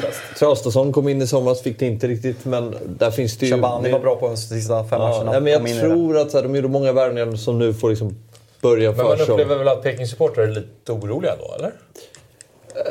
bra. 0.00 0.10
Traustason- 0.38 0.92
kom 0.92 1.08
in 1.08 1.22
i 1.22 1.26
somras, 1.26 1.62
fick 1.62 1.78
det 1.78 1.86
inte 1.86 2.06
riktigt. 2.06 2.44
Men 2.44 2.74
där 2.98 3.10
finns 3.10 3.36
det 3.36 3.46
ju... 3.46 3.52
Shabani 3.52 3.90
var 3.92 4.00
bra 4.00 4.16
på 4.16 4.26
de 4.28 4.36
sista 4.36 4.84
fem 4.84 4.88
Ja, 4.90 5.08
matcherna. 5.08 5.32
nej, 5.32 5.40
men 5.40 5.52
jag 5.72 5.80
tror 5.80 6.18
att 6.18 6.30
så 6.30 6.36
här, 6.36 6.42
de 6.44 6.54
gjorde 6.56 6.68
många 6.68 6.92
värvningar 6.92 7.36
som 7.36 7.58
nu 7.58 7.74
får 7.74 7.90
liksom 7.90 8.16
börja 8.68 8.92
Men 8.92 9.06
man 9.06 9.20
upplever 9.20 9.56
väl 9.56 9.68
att 9.68 9.82
Peking-supportrar 9.82 10.42
är 10.42 10.52
lite 10.52 10.92
oroliga 10.92 11.36
då, 11.36 11.54
eller? 11.54 11.72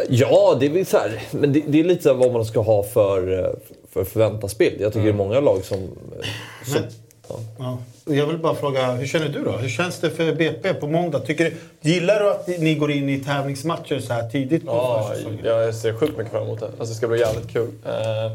Ja, 0.10 0.58
det 0.60 0.66
är 0.66 0.86
så 0.86 0.98
här, 0.98 1.22
men 1.32 1.54
det, 1.54 1.64
det 1.68 1.80
är 1.80 1.84
lite 1.84 2.04
så 2.04 2.10
här 2.10 2.16
vad 2.16 2.34
man 2.34 2.46
ska 2.46 2.60
ha 2.60 2.84
för, 2.84 3.40
eh, 3.40 3.50
för 3.94 4.04
förväntansbild. 4.04 4.82
Jag 4.82 4.94
tycker 4.94 5.04
det 5.04 5.12
är 5.12 5.14
många 5.14 5.40
lag 5.40 5.66
som... 5.66 5.90
som 6.66 6.82
Ja. 7.60 7.78
Jag 8.06 8.28
vill 8.28 8.38
bara 8.38 8.56
fråga, 8.56 8.92
hur 8.92 9.08
känner 9.08 9.30
du 9.30 9.44
då? 9.44 9.52
Hur 9.52 9.70
känns 9.70 10.00
det 10.00 10.10
för 10.10 10.36
BP 10.36 10.74
på 10.74 10.88
måndag? 10.88 11.20
Tycker 11.20 11.44
du, 11.44 11.90
gillar 11.90 12.20
du 12.20 12.30
att 12.30 12.48
ni 12.48 12.76
går 12.76 12.92
in 12.92 13.10
i 13.10 13.20
tävlingsmatcher 13.20 14.00
så 14.00 14.14
här 14.14 14.30
tidigt 14.30 14.66
på 14.66 14.72
Ja, 15.44 15.64
jag 15.64 15.76
ser 15.76 15.94
sjukt 15.94 16.18
mycket 16.18 16.32
fram 16.32 16.44
emot 16.44 16.60
det. 16.60 16.66
Alltså, 16.66 16.86
det 16.86 16.94
ska 16.94 17.08
bli 17.08 17.20
jävligt 17.20 17.54
kul. 17.54 17.70
Eh, 17.86 18.32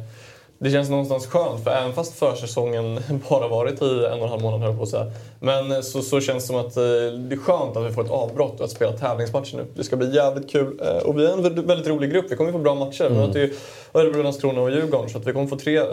Det 0.61 0.71
känns 0.71 0.91
någonstans 0.91 1.27
skönt, 1.27 1.65
för 1.65 1.71
även 1.71 1.93
fast 1.93 2.19
försäsongen 2.19 3.01
bara 3.29 3.49
varit 3.49 3.83
i 3.83 3.85
en 3.85 4.13
och 4.19 4.23
en 4.25 4.29
halv 4.29 4.43
månad, 4.43 4.61
höll 4.61 4.77
på 4.77 4.83
att 4.83 4.89
säga. 4.89 5.07
Men 5.41 5.83
så, 5.83 6.03
så 6.03 6.21
känns 6.21 6.45
det 6.45 6.47
som 6.47 6.57
att 6.57 6.77
eh, 6.77 6.83
det 6.83 7.35
är 7.35 7.39
skönt 7.41 7.77
att 7.77 7.87
vi 7.87 7.91
får 7.93 8.05
ett 8.05 8.11
avbrott 8.11 8.59
och 8.59 8.65
att 8.65 8.71
spela 8.71 8.93
tävlingsmatcher 8.93 9.57
nu. 9.57 9.67
Det 9.75 9.85
ska 9.85 9.97
bli 9.97 10.15
jävligt 10.15 10.51
kul. 10.51 10.81
Eh, 10.83 10.89
Och 11.07 11.19
vi 11.19 11.27
är 11.27 11.33
en 11.33 11.43
väldigt, 11.67 11.87
rolig 11.89 12.11
grupp. 12.13 12.25
Vi 12.29 12.37
kommer 12.37 12.53
få 12.53 12.59
bra 12.59 12.75
matcher. 12.75 13.09
Vi 13.11 13.17
möter 13.17 13.41
ju 13.41 13.55
Örebro, 13.95 14.23
Landskrona 14.23 14.61
och 14.61 14.71
Djurgården. 14.71 15.09
Så 15.11 15.19
att 15.19 15.27
vi 15.27 15.33
kommer 15.33 15.47
få 15.47 15.57
tre 15.57 15.77
eh, 15.79 15.85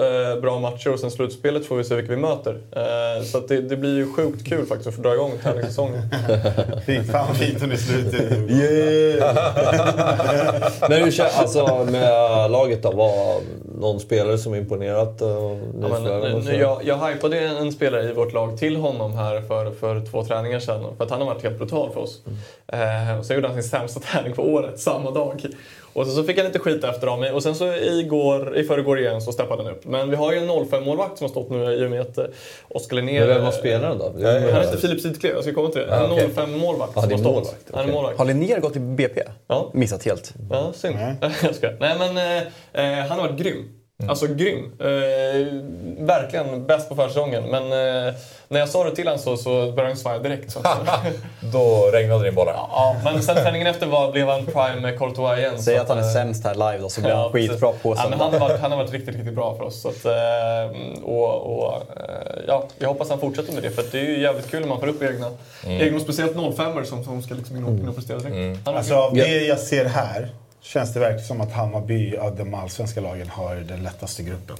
bra 0.41 0.59
matcher 0.59 0.93
och 0.93 0.99
sen 0.99 1.11
slutspelet 1.11 1.65
får 1.65 1.75
vi 1.75 1.83
se 1.83 1.95
vilka 1.95 2.11
vi 2.11 2.17
möter. 2.17 2.61
Eh, 2.71 3.23
Så 3.25 3.37
att 3.37 3.47
det, 3.47 3.61
det 3.61 3.77
blir 3.77 3.95
ju 3.97 4.13
sjukt 4.13 4.47
kul 4.47 4.65
faktiskt 4.65 4.87
att 4.89 4.95
få 4.95 5.01
dra 5.01 5.13
igång 5.13 5.31
tävlingssäsongen. 5.43 6.01
Fy 6.85 7.03
fan 7.03 7.25
vad 7.27 7.37
fint 7.37 7.61
hon 7.61 7.71
är 7.71 7.75
slutet. 7.75 8.39
Men 10.89 11.03
hur 11.03 11.11
känns 11.11 11.39
alltså 11.39 11.87
med 11.91 12.51
laget 12.51 12.83
då? 12.83 12.91
Var 12.91 13.35
någon 13.79 13.99
spelare 13.99 14.37
som 14.37 14.55
imponerat? 14.55 15.21
Och 15.21 15.29
Ja, 15.81 15.87
men, 15.89 16.43
så? 16.43 16.49
nu, 16.49 16.55
jag, 16.57 16.81
jag 16.83 17.07
hypade 17.07 17.39
en, 17.39 17.71
spelare 17.71 18.09
i 18.09 18.13
vårt 18.13 18.33
lag 18.33 18.57
till 18.57 18.75
honom 18.75 19.13
här 19.13 19.41
för, 19.41 19.71
för 19.71 20.05
två 20.05 20.25
träningar 20.25 20.59
sedan. 20.59 20.97
För 20.97 21.03
att 21.03 21.09
han 21.11 21.19
har 21.21 21.27
varit 21.27 21.43
helt 21.43 21.57
brutal 21.57 21.89
för 21.93 21.99
oss. 22.01 22.21
Eh, 22.67 23.19
och 23.19 23.25
sen 23.25 23.35
gjorde 23.35 23.47
han 23.47 23.61
sin 23.61 23.69
sämsta 23.69 23.99
träning 23.99 24.33
på 24.33 24.43
året 24.53 24.79
samma 24.79 25.11
dag. 25.11 25.45
Och 25.95 26.07
så, 26.07 26.11
så 26.15 26.23
fick 26.23 26.37
han 26.37 26.45
lite 26.47 26.59
skit 26.59 26.83
efter 26.83 27.07
av 27.07 27.19
mig. 27.19 27.31
Och 27.31 27.43
sen 27.43 27.55
så 27.55 27.73
igår, 27.73 28.57
i 28.57 28.63
förrgår 28.63 28.99
igen 28.99 29.21
så 29.21 29.31
steppade 29.31 29.63
han 29.63 29.71
upp. 29.71 29.85
Men 29.85 30.09
vi 30.09 30.15
har 30.15 30.31
ju 30.33 30.37
en 30.39 30.49
05-målvakt 30.49 31.15
som 31.17 31.23
har 31.25 31.29
stått 31.29 31.49
nu 31.49 31.73
i 31.73 31.85
och 31.85 31.89
med 31.91 32.01
att 32.01 32.17
eh, 32.17 32.25
Oskar 32.67 32.95
Linnér... 32.95 33.19
Men 33.19 33.27
vem 33.29 33.43
var 33.43 33.51
spelaren 33.51 33.97
då? 33.97 34.03
Han 34.05 34.61
heter 34.61 34.77
Filip 34.77 35.01
Sidklev, 35.01 35.33
jag 35.35 35.43
ska 35.43 35.53
komma 35.53 35.69
till 35.69 35.81
det. 35.81 35.95
En 35.95 36.11
05-målvakt 36.11 36.91
Ja, 36.95 37.01
som 37.01 37.09
det 37.09 37.15
har 37.15 37.19
stått. 37.21 37.33
målvakt, 37.33 37.65
Han 37.71 37.79
är 37.79 37.83
okej. 37.83 37.93
målvakt. 37.93 38.17
Har 38.17 38.25
Linnér 38.25 38.59
gått 38.59 38.73
till 38.73 38.81
BP? 38.81 39.21
Ja. 39.47 39.71
Missat 39.73 40.03
helt. 40.05 40.33
Ja, 40.51 40.71
synd. 40.73 40.95
jag 41.43 41.55
skojar. 41.55 41.77
Nej 41.79 41.95
men, 41.99 42.17
eh, 42.17 42.99
eh, 43.01 43.07
han 43.07 43.19
har 43.19 43.27
varit 43.27 43.39
grym. 43.39 43.69
Alltså 44.07 44.27
grym. 44.27 44.71
Eh, 44.79 44.85
verkligen 46.05 46.65
bäst 46.65 46.89
på 46.89 46.95
försäsongen. 46.95 47.43
Men 47.43 47.63
eh, 47.63 48.13
när 48.47 48.59
jag 48.59 48.69
sa 48.69 48.83
det 48.83 48.95
till 48.95 49.07
honom 49.07 49.19
så, 49.19 49.37
så 49.37 49.49
började 49.49 49.81
han 49.87 49.97
svaja 49.97 50.19
direkt. 50.19 50.51
Så. 50.51 50.59
Då 51.53 51.89
regnade 51.93 52.23
det 52.23 52.29
in 52.29 52.35
bollar. 52.35 52.53
ja, 52.53 52.95
men 53.03 53.23
sen 53.23 53.35
träningen 53.35 53.67
efter 53.67 53.87
var, 53.87 54.11
blev 54.11 54.27
han 54.27 54.45
prime 54.45 54.91
Courtois 54.91 55.39
igen. 55.39 55.61
Säg 55.61 55.77
att 55.77 55.89
han 55.89 55.97
är 55.97 56.01
eh, 56.01 56.09
sämst 56.13 56.43
här 56.43 56.53
live 56.55 56.77
då 56.77 56.89
så 56.89 57.01
blir 57.01 57.11
han 57.11 57.21
Ja, 57.23 57.29
precis. 57.31 57.51
skitbra 57.51 57.71
på 57.71 57.89
ja, 57.91 57.95
sen. 58.01 58.09
men 58.09 58.19
han, 58.19 58.33
har 58.33 58.39
varit, 58.39 58.59
han 58.59 58.71
har 58.71 58.77
varit 58.77 58.93
riktigt, 58.93 59.15
riktigt 59.15 59.33
bra 59.35 59.55
för 59.57 59.63
oss. 59.63 59.81
Så 59.81 59.89
att, 59.89 60.05
eh, 60.05 61.03
och, 61.03 61.57
och, 61.57 61.73
eh, 61.73 62.41
ja, 62.47 62.67
jag 62.79 62.87
hoppas 62.87 63.09
han 63.09 63.19
fortsätter 63.19 63.53
med 63.53 63.63
det. 63.63 63.69
För 63.71 63.81
att 63.81 63.91
det 63.91 63.99
är 63.99 64.03
ju 64.05 64.21
jävligt 64.21 64.51
kul 64.51 64.61
när 64.61 64.67
man 64.67 64.79
får 64.79 64.87
upp 64.87 65.03
egna, 65.03 65.27
egna 65.67 65.95
och 65.95 66.01
speciellt 66.03 66.55
05 66.57 66.85
som, 66.85 67.03
som 67.03 67.21
ska 67.21 67.33
liksom 67.33 67.57
in 67.57 67.63
och, 67.63 67.89
och 67.89 67.95
prestera 67.95 68.17
direkt. 68.17 68.35
Han 68.65 68.73
har 68.73 68.79
Alltså 68.79 68.95
av 68.95 69.13
det 69.13 69.45
jag 69.45 69.59
ser 69.59 69.85
här 69.85 70.29
känns 70.65 70.93
det 70.93 70.99
verkligen 70.99 71.25
som 71.25 71.41
att 71.41 71.51
Hammarby 71.51 72.17
av 72.17 72.35
de 72.35 72.53
allsvenska 72.53 73.01
lagen 73.01 73.29
har 73.29 73.55
den 73.55 73.83
lättaste 73.83 74.23
gruppen. 74.23 74.57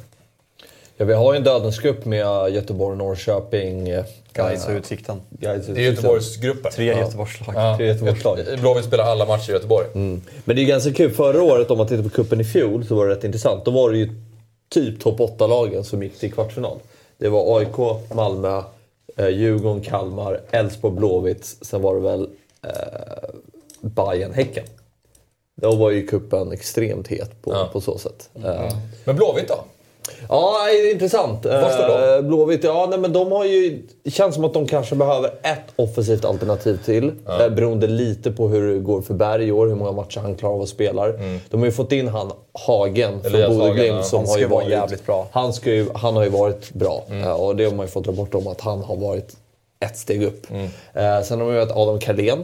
Ja, 0.97 1.05
vi 1.05 1.13
har 1.13 1.33
ju 1.33 1.37
en 1.37 1.43
dödens 1.43 1.79
grupp 1.79 2.05
med 2.05 2.49
Göteborg, 2.53 2.97
Norrköping, 2.97 3.89
eh, 3.89 4.05
Gais 4.33 4.67
och 4.67 4.71
Utsikten. 4.71 5.21
Gais 5.29 5.65
Det 5.67 5.81
är 5.81 5.91
Göteborgsgruppen. 5.91 6.71
Tre 6.71 6.85
Göteborgslag. 6.85 7.55
Ja. 7.55 7.77
Tre 7.77 7.87
Göteborgslag. 7.87 8.39
Blåvitt 8.59 8.85
spelar 8.85 9.03
alla 9.03 9.25
matcher 9.25 9.49
i 9.49 9.53
Göteborg. 9.53 9.87
Men 9.93 10.55
det 10.55 10.61
är 10.61 10.65
ganska 10.65 10.93
kul. 10.93 11.11
Förra 11.11 11.43
året, 11.43 11.71
om 11.71 11.77
man 11.77 11.87
tittar 11.87 12.03
på 12.03 12.09
kuppen 12.09 12.41
i 12.41 12.43
fjol, 12.43 12.85
så 12.85 12.95
var 12.95 13.07
det 13.07 13.15
rätt 13.15 13.23
intressant. 13.23 13.65
Då 13.65 13.71
var 13.71 13.91
det 13.91 13.97
ju 13.97 14.09
typ 14.69 14.99
topp 14.99 15.19
8-lagen 15.19 15.83
som 15.83 16.03
gick 16.03 16.19
till 16.19 16.33
kvartsfinal. 16.33 16.77
Det 17.17 17.29
var 17.29 17.59
AIK, 17.59 17.77
Malmö, 18.13 18.63
eh, 19.17 19.27
Djurgården, 19.27 19.81
Kalmar, 19.81 20.41
Elfsborg, 20.51 20.95
Blåvitt. 20.95 21.45
Sen 21.61 21.81
var 21.81 21.95
det 21.95 22.01
väl 22.01 22.29
eh, 22.63 22.69
Bayern, 23.81 24.33
Häcken. 24.33 24.65
Då 25.55 25.75
var 25.75 25.91
ju 25.91 26.07
kuppen 26.07 26.51
extremt 26.51 27.07
het 27.07 27.41
på, 27.41 27.51
Ja. 27.53 27.69
på 27.73 27.81
så 27.81 27.97
sätt. 27.97 28.29
Eh, 28.45 28.73
Men 29.03 29.15
Blåvitt 29.15 29.47
då? 29.47 29.55
Ja, 30.29 30.53
det 30.67 30.71
är 30.89 30.91
intressant. 30.91 31.45
Var 31.45 31.69
står 31.69 32.15
Eh, 32.15 32.21
Blåvitt, 32.21 32.63
ja 32.63 32.87
nej, 32.89 32.99
men 32.99 33.13
de 33.13 33.31
har 33.31 33.45
ju... 33.45 33.81
Det 34.03 34.11
känns 34.11 34.35
som 34.35 34.43
att 34.45 34.53
de 34.53 34.67
kanske 34.67 34.95
behöver 34.95 35.27
ett 35.27 35.63
offensivt 35.75 36.25
alternativ 36.25 36.79
till. 36.85 37.11
Ja. 37.25 37.49
Beroende 37.49 37.87
lite 37.87 38.31
på 38.31 38.47
hur 38.47 38.73
det 38.73 38.79
går 38.79 39.01
för 39.01 39.13
Berg 39.13 39.47
i 39.47 39.51
år, 39.51 39.67
hur 39.67 39.75
många 39.75 39.91
matcher 39.91 40.19
han 40.19 40.35
klarar 40.35 40.53
av 40.55 40.61
att 40.61 40.69
spela. 40.69 41.07
De 41.49 41.57
har 41.59 41.65
ju 41.65 41.71
fått 41.71 41.91
in 41.91 42.07
han 42.07 42.31
Hagen 42.67 43.21
från 43.21 43.33
Elias 43.33 43.49
Bodø 43.49 43.61
Hagen, 43.63 43.75
Glimt 43.75 43.95
ja. 43.95 44.03
som 44.03 44.17
Han 44.19 44.27
har 44.27 44.33
ska 44.33 44.41
ju 44.41 44.47
varit 44.47 44.69
jävligt 44.69 45.05
bra. 45.05 45.27
Han, 45.31 45.53
ska 45.53 45.69
ju, 45.71 45.87
han 45.95 46.15
har 46.15 46.23
ju 46.23 46.29
varit 46.29 46.73
bra 46.73 47.03
Eh, 47.11 47.31
och 47.41 47.55
det 47.55 47.65
har 47.65 47.71
man 47.71 47.85
ju 47.85 47.91
fått 47.91 48.03
dra 48.03 48.11
bort 48.11 48.35
om 48.35 48.47
att 48.47 48.61
han 48.61 48.83
har 48.83 48.95
varit 48.95 49.35
ett 49.79 49.97
steg 49.97 50.23
upp. 50.23 50.47
Eh, 50.51 51.21
sen 51.23 51.39
har 51.39 51.45
man 51.47 51.55
ju 51.55 51.61
Adam 51.61 51.99
Carlén. 51.99 52.43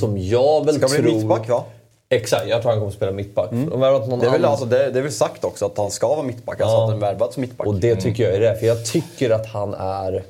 Som 0.00 0.18
jag 0.18 0.64
väl 0.66 0.74
Ska 0.74 0.88
tror... 0.88 1.02
bli 1.02 1.14
mittback 1.14 1.48
va? 1.48 1.64
Exakt, 2.10 2.48
jag 2.48 2.62
tror 2.62 2.70
han 2.70 2.80
kommer 2.80 2.92
spela 2.92 3.12
mittback. 3.12 3.50
De 3.50 3.82
någon 4.08 4.18
Det 4.18 4.26
är, 4.26 4.30
väl, 4.30 4.44
alltså, 4.44 4.64
det, 4.64 4.90
det 4.90 4.98
är 4.98 5.02
väl 5.02 5.12
sagt 5.12 5.44
också 5.44 5.66
att 5.66 5.78
han 5.78 5.90
ska 5.90 6.08
vara 6.08 6.22
mittback. 6.22 6.60
Alltså 6.60 6.76
Ja. 6.76 6.82
att 6.84 6.88
han 6.88 6.96
är 6.96 7.00
värvad 7.00 7.32
som 7.32 7.40
mittback. 7.40 7.66
Och 7.66 7.74
det 7.74 7.96
tycker 7.96 8.22
jag 8.24 8.34
är 8.34 8.40
rätt. 8.40 8.58
För 8.60 8.66
jag 8.66 8.84
tycker 8.86 9.30
att 9.30 9.46
han 9.46 9.74
är... 9.74 10.22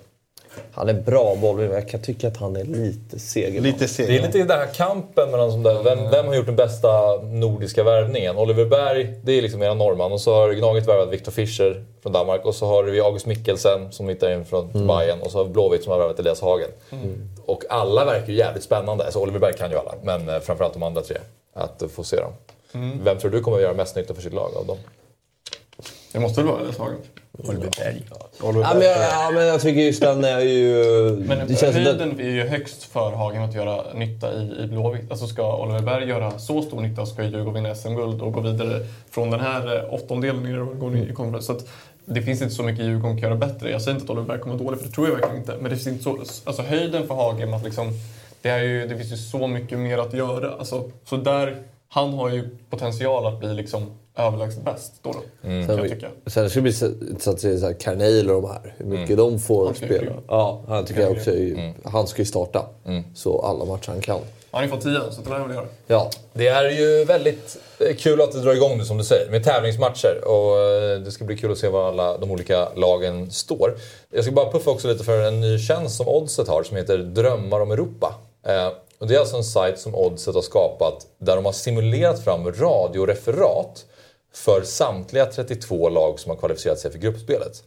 Han 0.73 0.89
är 0.89 0.95
bra 0.95 1.37
bollvinnare, 1.37 1.73
men 1.73 1.81
jag 1.81 1.89
kan 1.89 2.03
tycka 2.03 2.29
att 2.29 2.37
han 2.37 2.57
är 2.57 2.65
lite 2.65 3.19
seg. 3.19 3.63
Lite 3.63 3.89
seg. 3.89 4.07
Det 4.07 4.19
är 4.19 4.23
lite 4.23 4.39
den 4.39 4.51
här 4.51 4.67
kampen 4.75 5.31
mellan 5.31 5.53
som 5.53 5.63
där, 5.63 5.83
vem, 5.83 6.11
vem 6.11 6.27
har 6.27 6.35
gjort 6.35 6.47
den 6.47 6.57
bästa 6.57 7.23
nordiska 7.23 7.83
värvningen? 7.83 8.37
Oliver 8.37 8.65
Berg, 8.65 9.15
det 9.23 9.33
är 9.33 9.43
liksom 9.43 9.63
era 9.63 9.75
norrman. 9.75 10.13
Och 10.13 10.21
så 10.21 10.35
har 10.35 10.53
Gnaget 10.53 10.89
värvat 10.89 11.09
Viktor 11.09 11.33
Fischer 11.33 11.85
från 12.03 12.13
Danmark. 12.13 12.45
Och 12.45 12.55
så 12.55 12.67
har 12.67 12.85
vi 12.85 13.01
August 13.01 13.27
Mikkelsen 13.27 13.93
som 13.93 14.09
hittar 14.09 14.31
in 14.31 14.45
från 14.45 14.87
Bayern. 14.87 15.21
Och 15.21 15.31
så 15.31 15.39
har 15.39 15.45
vi 15.45 15.51
Blåvitt 15.51 15.83
som 15.83 15.93
har 15.93 15.99
värvat 15.99 16.19
Elias 16.19 16.41
Hagen. 16.41 16.71
Och 17.45 17.65
alla 17.69 18.05
verkar 18.05 18.27
ju 18.29 18.35
jävligt 18.35 18.65
spännande. 18.65 19.05
Alltså 19.05 19.19
Oliver 19.19 19.39
Berg 19.39 19.55
kan 19.55 19.71
ju 19.71 19.77
alla, 19.77 19.95
men 20.03 20.29
eh, 20.29 20.41
framförallt 20.41 20.75
de 20.75 20.83
andra 20.83 21.03
tre. 21.03 21.17
Att 21.55 21.83
få 21.95 22.05
se 22.05 22.17
dem. 22.17 22.33
Vem 23.03 23.19
tror 23.19 23.31
du 23.31 23.41
kommer 23.41 23.57
att 23.57 23.63
göra 23.63 23.75
mest 23.75 23.97
nytta 23.97 24.15
för 24.15 24.23
sitt 24.23 24.35
lag 24.35 24.51
av 24.57 24.67
dem? 24.67 24.77
Det 26.13 26.21
måste 26.21 26.41
väl 26.41 26.51
vara 26.51 26.61
Elias 26.61 26.79
Hagen? 26.79 26.97
Oliver 27.33 27.71
Berg. 27.79 28.05
Ja, 28.41 28.53
men, 28.53 28.83
jag, 28.83 28.99
ja, 28.99 29.31
men 29.35 29.47
jag 29.47 29.61
tycker 29.61 29.81
just 29.81 30.01
den 30.01 30.25
är 30.25 30.41
ju... 30.41 30.85
Men 31.27 31.49
det 31.49 31.57
känns 31.57 31.75
som 31.75 31.85
den, 31.85 31.99
höjden 31.99 32.21
är 32.21 32.31
ju 32.31 32.47
högst 32.47 32.85
för 32.85 33.11
Hagen 33.11 33.43
att 33.43 33.55
göra 33.55 33.93
nytta 33.95 34.35
i, 34.35 34.63
i 34.63 34.67
Blåvitt. 34.67 35.11
Alltså 35.11 35.27
ska 35.27 35.57
Oliver 35.57 35.83
Berg 35.83 36.09
göra 36.09 36.39
så 36.39 36.63
stor 36.63 36.81
nytta 36.81 37.07
ska 37.07 37.23
ju 37.23 37.29
Djurgården 37.29 37.55
vinna 37.55 37.75
SM-guld 37.75 38.23
och 38.23 38.33
gå 38.33 38.41
vidare 38.41 38.87
från 39.11 39.31
den 39.31 39.41
här 39.41 39.77
eh, 39.77 39.95
åttondelen 39.95 40.43
ner 40.43 40.61
och 40.61 40.79
gå 40.79 40.89
ner 40.89 41.07
i 41.07 41.13
konferens. 41.13 41.47
Så 41.47 41.53
att 41.53 41.69
det 42.05 42.23
finns 42.23 42.43
inte 42.43 42.55
så 42.55 42.63
mycket 42.63 42.85
Djurgården 42.85 43.21
kan 43.21 43.31
göra 43.31 43.39
bättre. 43.39 43.71
Jag 43.71 43.83
säger 43.83 43.95
inte 43.95 44.05
att 44.05 44.11
Oliver 44.11 44.29
Berg 44.29 44.41
kommer 44.41 44.55
vara 44.55 44.65
dålig, 44.65 44.81
för 44.81 44.87
det 44.87 44.95
tror 44.95 45.09
jag 45.09 45.15
verkligen 45.15 45.37
inte. 45.37 45.57
Men 45.61 45.71
det 45.71 45.77
finns 45.77 45.87
inte 45.87 46.05
så, 46.05 46.19
alltså 46.45 46.63
höjden 46.63 47.07
för 47.07 47.15
Hagen, 47.15 47.55
att 47.55 47.65
liksom, 47.65 47.93
det, 48.43 48.49
är 48.49 48.63
ju, 48.63 48.87
det 48.87 48.97
finns 48.97 49.13
ju 49.13 49.17
så 49.17 49.47
mycket 49.47 49.79
mer 49.79 49.99
att 49.99 50.15
göra. 50.15 50.55
Alltså, 50.55 50.91
så 51.05 51.17
där, 51.17 51.57
han 51.89 52.13
har 52.15 52.29
ju 52.31 52.49
potential 52.71 53.27
att 53.27 53.41
bli 53.41 53.55
liksom 53.55 53.87
överlägset 54.17 54.65
bäst 54.65 54.93
då. 55.03 55.13
då 55.43 55.49
Mm. 55.49 55.67
kan 55.67 55.77
jag 55.79 55.89
tycka. 55.89 56.09
Sen 56.27 56.51
ska 56.51 56.59
det 56.59 56.63
bli 56.63 56.73
så- 56.73 56.87
intressant 56.87 57.35
att 57.37 57.41
se 57.61 57.75
Carneil 57.81 58.31
och 58.31 58.43
de 58.43 58.49
här. 58.51 58.75
Hur 58.79 58.87
mycket 58.87 59.17
de 59.17 59.39
får 59.39 59.65
Han 59.67 59.75
spela. 59.75 60.13
Ja, 60.29 60.63
han 60.69 60.85
tycker 60.85 61.01
jag 61.01 61.13
också. 61.13 61.31
är 61.31 61.53
Mm. 61.53 61.75
Han 61.85 62.07
ska 62.07 62.23
ju 62.23 62.27
starta. 62.27 62.67
Så 63.15 63.41
alla 63.43 63.65
matcher 63.65 63.89
han 63.89 64.01
kan. 64.01 64.21
Han 64.51 64.59
har 64.59 64.63
ju 64.63 64.69
fått 64.69 64.81
tio, 64.81 65.01
så 65.11 65.21
det 65.23 65.31
lär 65.31 65.37
han 65.39 65.49
väl 65.49 65.57
göra. 65.57 65.67
Ja. 65.87 66.11
Det 66.33 66.49
är 66.49 66.71
ju 66.71 67.05
väldigt 67.05 67.57
eh, 67.81 67.97
kul 67.97 68.21
att 68.21 68.33
det 68.33 68.41
drar 68.41 68.53
igång 68.55 68.79
nu 68.79 68.85
som 68.85 68.99
du 68.99 69.05
säger 69.05 69.31
med 69.31 69.45
tävlingsmatcher 69.45 70.21
och 70.29 70.59
eh, 70.59 70.99
det 71.01 71.11
ska 71.11 71.25
bli 71.25 71.37
kul 71.39 71.53
att 71.53 71.59
se 71.59 71.69
var 71.69 71.89
alla 71.89 72.19
de 72.19 72.31
olika 72.31 72.69
lagen 72.77 73.31
står. 73.31 73.75
Jag 74.11 74.25
ska 74.25 74.33
bara 74.33 74.51
puffa 74.53 74.71
också 74.71 74.89
lite 74.89 75.05
för 75.05 75.21
en 75.29 75.41
ny 75.41 75.59
tjänst 75.59 75.97
som 75.97 76.09
Oddset 76.09 76.49
har 76.49 76.63
som 76.63 76.77
heter 76.77 76.99
Drömmar 76.99 77.61
om 77.61 77.71
Europa. 77.71 78.15
Och 78.99 79.07
det 79.07 79.15
är 79.15 79.19
alltså 79.19 79.37
en 79.37 79.45
sajt 79.45 79.79
som 79.79 79.95
Oddset 79.95 80.35
har 80.35 80.43
skapat 80.43 81.07
där 81.19 81.37
de 81.37 81.45
har 81.45 81.53
simulerat 81.53 82.25
fram 82.25 82.53
radioreferat 82.53 83.85
för 84.35 84.63
samtliga 84.63 85.27
32 85.27 85.89
lag 85.89 86.21
som 86.21 86.31
har 86.31 86.37
kvalificerat 86.37 86.79
sig 86.79 86.91
för 86.91 86.99
gruppspelet. 86.99 87.63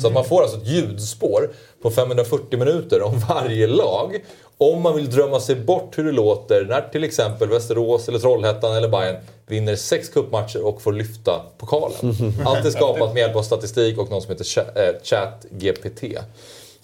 Så 0.00 0.06
att 0.06 0.12
man 0.12 0.24
får 0.24 0.42
alltså 0.42 0.56
ett 0.56 0.66
ljudspår 0.66 1.50
på 1.82 1.90
540 1.90 2.58
minuter 2.58 3.02
om 3.02 3.18
varje 3.28 3.66
lag. 3.66 4.24
Om 4.58 4.82
man 4.82 4.96
vill 4.96 5.10
drömma 5.10 5.40
sig 5.40 5.56
bort 5.56 5.98
hur 5.98 6.04
det 6.04 6.12
låter 6.12 6.64
när 6.64 6.88
till 6.92 7.04
exempel 7.04 7.48
Västerås, 7.48 8.08
eller 8.08 8.18
Trollhättan 8.18 8.76
eller 8.76 8.88
Bayern 8.88 9.16
vinner 9.46 9.76
sex 9.76 10.08
cupmatcher 10.08 10.66
och 10.66 10.82
får 10.82 10.92
lyfta 10.92 11.42
pokalen. 11.58 12.32
Allt 12.46 12.66
är 12.66 12.70
skapat 12.70 13.14
med 13.14 13.20
hjälp 13.20 13.36
av 13.36 13.42
statistik 13.42 13.98
och 13.98 14.10
något 14.10 14.22
som 14.22 14.32
heter 14.32 14.78
eh, 14.82 15.02
ChatGPT. 15.02 16.02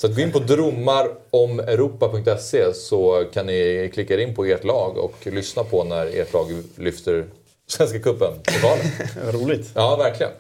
Så 0.00 0.06
att 0.06 0.16
gå 0.16 0.22
in 0.22 0.32
på 0.32 0.38
dromaromeuropa.se 0.38 2.74
så 2.74 3.24
kan 3.32 3.46
ni 3.46 3.90
klicka 3.94 4.20
in 4.20 4.34
på 4.34 4.44
ert 4.44 4.64
lag 4.64 4.98
och 4.98 5.26
lyssna 5.26 5.64
på 5.64 5.84
när 5.84 6.20
ert 6.20 6.32
lag 6.32 6.46
lyfter 6.76 7.24
Svenska 7.66 7.98
cupen, 7.98 8.32
pokalen. 8.44 8.86
Roligt. 9.32 9.70
Ja, 9.74 9.96
verkligen. 9.96 10.32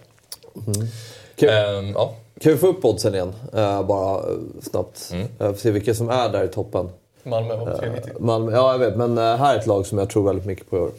Ehm, 1.36 1.92
ja. 1.94 2.14
Kan 2.40 2.52
vi 2.52 2.58
få 2.58 2.66
upp 2.66 2.84
oddsen 2.84 3.14
igen? 3.14 3.32
Eh, 3.52 3.82
bara 3.82 4.24
snabbt. 4.62 5.10
Mm. 5.12 5.26
Uh, 5.40 5.54
se 5.54 5.70
vilka 5.70 5.94
som 5.94 6.08
är 6.08 6.28
där 6.28 6.44
i 6.44 6.48
toppen. 6.48 6.88
Malmö 7.22 7.56
var 7.56 7.66
på 7.66 7.78
390. 7.78 8.12
Malmö, 8.20 8.52
ja 8.52 8.72
jag 8.72 8.78
vet. 8.78 8.96
Men 8.96 9.18
eh, 9.18 9.36
här 9.36 9.54
är 9.54 9.58
ett 9.58 9.66
lag 9.66 9.86
som 9.86 9.98
jag 9.98 10.10
tror 10.10 10.26
väldigt 10.26 10.46
mycket 10.46 10.70
på 10.70 10.76
i 10.76 10.80
år. 10.80 10.90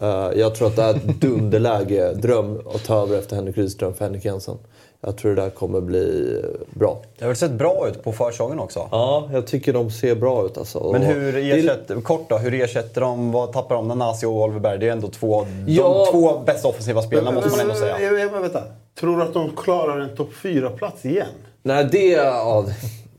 Eh, 0.00 0.30
jag 0.40 0.54
tror 0.54 0.68
att 0.68 0.76
det 0.76 0.82
är 0.82 0.94
ett 0.94 1.20
dunderläge, 1.20 2.12
dröm 2.14 2.60
att 2.74 2.84
ta 2.84 3.02
över 3.02 3.18
efter 3.18 3.36
Henrik 3.36 3.56
Rydström 3.56 3.94
för 3.94 4.04
Henrik 4.04 4.24
Jensen. 4.24 4.58
Jag 5.04 5.16
tror 5.16 5.34
det 5.34 5.42
där 5.42 5.50
kommer 5.50 5.80
bli 5.80 6.40
bra. 6.70 7.02
Det 7.18 7.24
har 7.24 7.28
väl 7.28 7.36
sett 7.36 7.50
bra 7.50 7.88
ut 7.88 8.02
på 8.04 8.12
försäsongen 8.12 8.58
också. 8.58 8.88
Ja, 8.90 9.28
jag 9.32 9.46
tycker 9.46 9.72
de 9.72 9.90
ser 9.90 10.14
bra 10.14 10.46
ut 10.46 10.58
alltså. 10.58 10.92
Men 10.92 11.02
hur 11.02 11.32
det 11.32 11.40
ersätter, 11.50 12.00
kort 12.00 12.28
då, 12.28 12.38
hur 12.38 12.54
ersätter 12.54 13.00
de, 13.00 13.32
vad 13.32 13.52
tappar 13.52 13.74
de 13.74 13.88
Nanasi 13.88 14.26
och 14.26 14.30
Oliver 14.32 14.60
Berg? 14.60 14.78
Det 14.78 14.88
är 14.88 14.92
ändå 14.92 15.08
två, 15.08 15.46
Ja. 15.66 15.82
de 16.06 16.12
två 16.12 16.38
bästa 16.46 16.68
offensiva 16.68 17.02
spelarna 17.02 17.30
måste 17.32 17.50
man 17.50 17.60
ändå 17.60 17.74
säga. 17.74 18.00
Jag, 18.00 18.18
jag, 18.20 18.30
vänta. 18.40 18.62
Tror 19.00 19.16
du 19.16 19.22
att 19.22 19.34
de 19.34 19.56
klarar 19.56 20.00
en 20.00 20.16
topp 20.16 20.30
4-plats 20.42 21.04
igen? 21.04 21.26
Nej, 21.62 21.88
det... 21.92 22.06
Ja, 22.08 22.64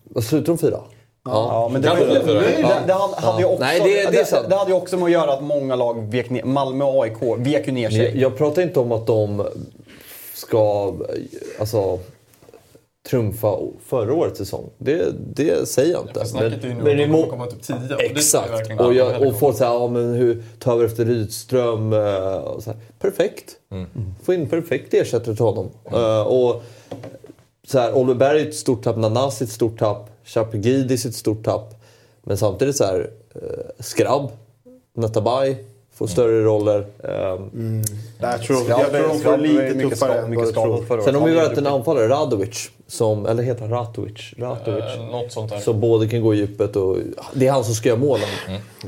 vad 0.03 0.23
slutar 0.23 0.47
de 0.47 0.57
fyra? 0.57 0.79
Ja, 1.25 1.69
men 1.73 1.81
det, 1.81 1.87
det, 1.89 2.05
det, 2.05 2.83
det 2.87 2.93
hade 2.93 3.39
ju 3.41 3.45
också, 3.45 3.59
Nej, 3.59 3.79
det- 3.79 4.11
det 4.11 4.49
det 4.49 4.55
hade 4.55 4.71
ju 4.71 4.77
också 4.77 4.97
med 4.97 5.05
att 5.05 5.11
göra 5.11 5.33
att 5.33 5.43
många 5.43 5.75
lag 5.75 6.11
vek 6.11 6.29
ner, 6.29 6.43
Malmö 6.43 6.85
och 6.85 7.03
AIK 7.03 7.15
vek 7.37 7.67
ju 7.67 7.73
ner 7.73 7.89
sig. 7.89 7.99
Jag, 8.05 8.15
jag 8.15 8.37
pratar 8.37 8.61
inte 8.61 8.79
om 8.79 8.91
att 8.91 9.07
de 9.07 9.45
ska 10.33 10.93
alltså, 11.59 11.99
trumfa 13.09 13.57
förra 13.85 14.13
årets 14.13 14.37
säsong. 14.37 14.69
Det, 14.77 15.11
det 15.35 15.69
säger 15.69 15.91
jag 15.91 16.01
inte. 16.01 16.19
För 16.19 16.25
snacket 16.25 16.63
är 16.63 16.67
ju 16.67 16.73
nu 16.73 16.83
men 16.83 17.03
att 17.03 17.09
må- 17.09 17.17
kommer 17.17 17.29
komma 17.29 17.45
typ 17.45 17.61
10. 17.61 17.75
och 17.75 17.81
dit 17.81 17.89
ska 18.23 18.41
vi 18.41 18.45
Exakt. 18.45 18.71
Och, 18.79 18.85
aldrig 18.85 19.01
jag, 19.01 19.27
och 19.27 19.39
folk 19.39 19.57
säger, 19.57 19.71
ja 19.71 19.87
men 19.87 20.13
hur 20.13 20.43
tar 20.59 20.77
vi 20.77 20.85
efter 20.85 21.05
Rydström? 21.05 21.93
eh, 21.93 22.35
Och 22.35 22.63
så 22.63 22.69
här, 22.71 22.79
perfekt. 22.99 23.55
Få 24.23 24.33
in 24.33 24.49
perfekt 24.49 24.93
ersättare 24.93 25.35
till 25.35 25.45
honom. 25.45 25.69
Eh, 25.91 26.21
och 26.21 26.63
så 27.67 27.79
här, 27.79 27.93
Oliver 27.93 28.15
Berg 28.15 28.41
är 28.41 28.47
ett 28.47 28.55
stort 28.55 28.83
tapp, 28.83 28.97
Nanasi 28.97 29.43
är 29.43 29.47
ett 29.47 29.51
stort 29.53 29.79
tapp, 29.79 30.09
Chapegidis 30.23 31.05
är 31.05 31.09
ett 31.09 31.15
stort 31.15 31.43
tapp. 31.45 31.73
Men 32.23 32.37
samtidigt 32.37 32.75
så 32.77 32.83
här, 32.83 33.09
eh, 33.35 33.41
Skrabb, 33.79 34.31
Natabay 34.95 35.55
får 35.95 36.07
större 36.07 36.43
roller. 36.43 36.85
ehm, 37.03 37.81
Jag 38.19 38.41
tror, 38.41 38.55
Skrabb 38.63 38.79
jag 38.79 38.89
tror 38.91 39.07
de 39.07 39.19
får 39.19 39.37
lite 39.37 39.75
mycket 39.75 39.89
tuffare 39.91 40.19
än 40.19 40.29
mycket 40.29 40.45
vad 40.45 40.53
skadad 40.53 40.87
tror. 40.87 41.01
Sen 41.01 41.15
har 41.15 41.27
vi 41.27 41.33
värvat 41.35 41.57
en 41.57 41.67
anfallare, 41.67 42.07
Radovic, 42.09 42.69
som, 42.87 43.25
eller 43.25 43.43
heter 43.43 43.61
han 43.61 43.69
Ratovic? 43.69 44.33
Ratovic. 44.37 44.83
Eh, 44.95 45.05
Något 45.11 45.31
sånt 45.31 45.51
där. 45.51 45.59
Så 45.59 45.73
både 45.73 46.07
kan 46.07 46.21
gå 46.21 46.33
i 46.33 46.37
djupet 46.37 46.75
och... 46.75 46.97
Det 47.33 47.47
är 47.47 47.51
han 47.51 47.63
som 47.63 47.73
ska 47.73 47.89
göra 47.89 47.99
målen. 47.99 48.27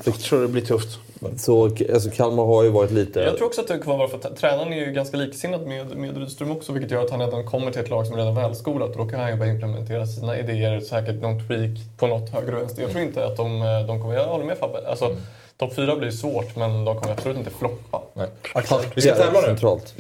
Jag 0.06 0.20
tror 0.20 0.42
det 0.42 0.48
blir 0.48 0.62
tufft. 0.66 1.00
Så 1.38 1.66
alltså, 1.66 2.10
Kalmar 2.10 2.46
har 2.46 2.64
ju 2.64 2.70
varit 2.70 2.92
lite... 2.92 3.20
Jag 3.20 3.38
tror 3.38 3.48
också 3.48 3.62
att 3.62 3.68
det 3.68 3.78
kan 3.78 3.98
vara 3.98 4.08
för 4.08 4.18
att 4.18 4.38
tränaren 4.38 4.74
är 4.74 4.78
ju 4.86 4.92
ganska 4.92 5.18
liksinnad 5.18 5.68
med, 5.68 5.98
med 5.98 6.18
Rydström 6.18 6.52
också, 6.52 6.72
vilket 6.74 6.92
gör 6.92 7.04
att 7.04 7.12
han 7.12 7.20
redan 7.20 7.46
kommer 7.46 7.72
till 7.72 7.82
ett 7.82 7.90
lag 7.90 8.06
som 8.08 8.16
är 8.16 8.20
redan 8.20 8.36
välskolat 8.36 8.90
och 8.90 8.98
då 8.98 9.06
kan 9.06 9.20
han 9.20 9.30
ju 9.32 9.36
börja 9.38 9.52
implementera 9.52 10.06
sina 10.08 10.40
idéer, 10.40 10.80
säkert 10.80 11.22
någon 11.22 11.48
tweak 11.48 11.80
på 11.98 12.08
något 12.08 12.30
högre 12.30 12.56
vänster. 12.56 12.82
Jag 12.82 12.92
tror 12.92 13.04
inte 13.04 13.26
att 13.26 13.38
de, 13.38 13.62
eh, 13.62 13.88
de 13.88 14.02
kommer... 14.02 14.16
Jag 14.16 14.28
håller 14.28 14.46
med 14.46 14.58
Fabbe. 14.58 14.88
Alltså, 14.90 15.16
Topp 15.58 15.76
fyra 15.76 15.96
blir 15.96 16.12
svårt, 16.12 16.56
men 16.56 16.86
de 16.86 17.00
kommer 17.02 17.14
absolut 17.14 17.38
inte 17.38 17.50
floppa. 17.52 18.02
Nej. 18.14 18.28
Taktiskt 18.54 18.98
Vi 18.98 19.02
ska 19.02 19.16
tävla 19.16 19.42
nu. 19.42 19.48
Centralt. 19.48 19.94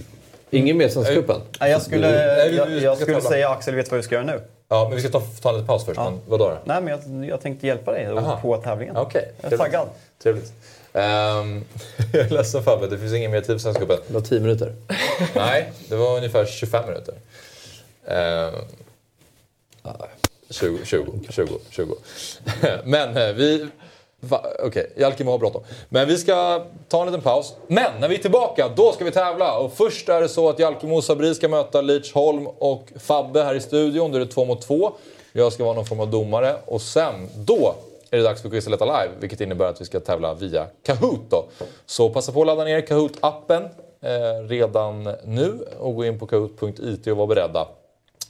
Ingen 0.49 0.77
mer 0.77 0.89
Svenskcupen? 0.89 1.41
Nej, 1.59 1.71
jag 1.71 1.81
skulle, 1.81 2.11
Nej, 2.11 2.49
vi- 2.51 2.57
jag, 2.57 2.65
vi 2.65 2.83
jag 2.83 2.95
ska 2.97 3.05
skulle 3.05 3.21
säga 3.21 3.49
Axel 3.49 3.75
vet 3.75 3.91
vad 3.91 3.97
vi 3.97 4.03
ska 4.03 4.15
göra 4.15 4.25
nu. 4.25 4.41
Ja, 4.67 4.83
men 4.89 4.95
vi 4.95 5.01
ska 5.01 5.11
ta, 5.19 5.21
ta 5.41 5.49
en 5.49 5.55
liten 5.55 5.67
paus 5.67 5.85
först. 5.85 5.97
Men 5.99 6.19
vadå 6.27 6.49
då? 6.49 6.57
Nej, 6.65 6.81
men 6.81 6.87
jag, 6.87 7.29
jag 7.29 7.41
tänkte 7.41 7.67
hjälpa 7.67 7.91
dig 7.91 8.05
Aha. 8.05 8.39
på 8.41 8.57
tävlingen. 8.57 8.97
Okej, 8.97 9.31
Jag 9.41 9.53
är 9.53 9.57
taggad. 9.57 9.87
Trevligt. 10.23 10.53
Ehm, 10.93 11.63
jag 12.13 12.21
är 12.25 12.29
ledsen 12.29 12.63
Fabbe, 12.63 12.87
det 12.87 12.97
finns 12.97 13.13
ingen 13.13 13.31
mer 13.31 13.39
tid 13.41 13.47
för 13.47 13.57
Svenskcupen. 13.59 13.97
Det 14.07 14.13
var 14.13 14.21
10 14.21 14.39
minuter. 14.39 14.75
Nej, 15.35 15.71
det 15.89 15.95
var 15.95 16.17
ungefär 16.17 16.45
25 16.45 16.85
minuter. 16.85 17.13
Ehm, 18.07 18.53
20, 20.49 20.85
20, 20.85 21.11
20, 21.29 21.59
20. 21.69 21.95
Men 22.83 23.17
eh, 23.17 23.33
vi... 23.33 23.67
Okej, 24.23 24.39
Okej, 24.63 24.91
Jalkemo 24.97 25.31
har 25.31 25.37
bråttom. 25.37 25.63
Men 25.89 26.07
vi 26.07 26.17
ska 26.17 26.65
ta 26.87 26.99
en 27.01 27.05
liten 27.05 27.21
paus. 27.21 27.53
Men 27.67 27.99
när 27.99 28.07
vi 28.07 28.15
är 28.15 28.19
tillbaka, 28.19 28.69
då 28.75 28.91
ska 28.91 29.05
vi 29.05 29.11
tävla. 29.11 29.57
Och 29.57 29.73
först 29.73 30.09
är 30.09 30.21
det 30.21 30.29
så 30.29 30.49
att 30.49 30.59
Jalkemo 30.59 30.95
och 30.95 31.03
Sabri 31.03 31.35
ska 31.35 31.47
möta 31.47 31.81
Leach 31.81 32.13
Holm 32.13 32.47
och 32.47 32.91
Fabbe 32.99 33.43
här 33.43 33.55
i 33.55 33.61
studion. 33.61 34.11
Då 34.11 34.17
är 34.17 34.19
det 34.19 34.31
två 34.31 34.45
mot 34.45 34.61
två. 34.61 34.91
Jag 35.33 35.53
ska 35.53 35.63
vara 35.63 35.73
någon 35.75 35.85
form 35.85 35.99
av 35.99 36.11
domare. 36.11 36.55
Och 36.65 36.81
sen, 36.81 37.29
då 37.35 37.75
är 38.11 38.17
det 38.17 38.23
dags 38.23 38.41
för 38.41 38.49
Quizlet 38.49 38.79
Live, 38.79 39.09
vilket 39.19 39.41
innebär 39.41 39.65
att 39.65 39.81
vi 39.81 39.85
ska 39.85 39.99
tävla 39.99 40.33
via 40.33 40.67
Kahoot. 40.83 41.29
Då. 41.29 41.45
Så 41.85 42.09
passa 42.09 42.31
på 42.31 42.41
att 42.41 42.47
ladda 42.47 42.63
ner 42.63 42.81
Kahoot-appen 42.81 43.69
eh, 44.01 44.47
redan 44.47 45.03
nu 45.23 45.67
och 45.79 45.95
gå 45.95 46.05
in 46.05 46.19
på 46.19 46.27
kahoot.it 46.27 47.07
och 47.07 47.17
var 47.17 47.27
beredda. 47.27 47.67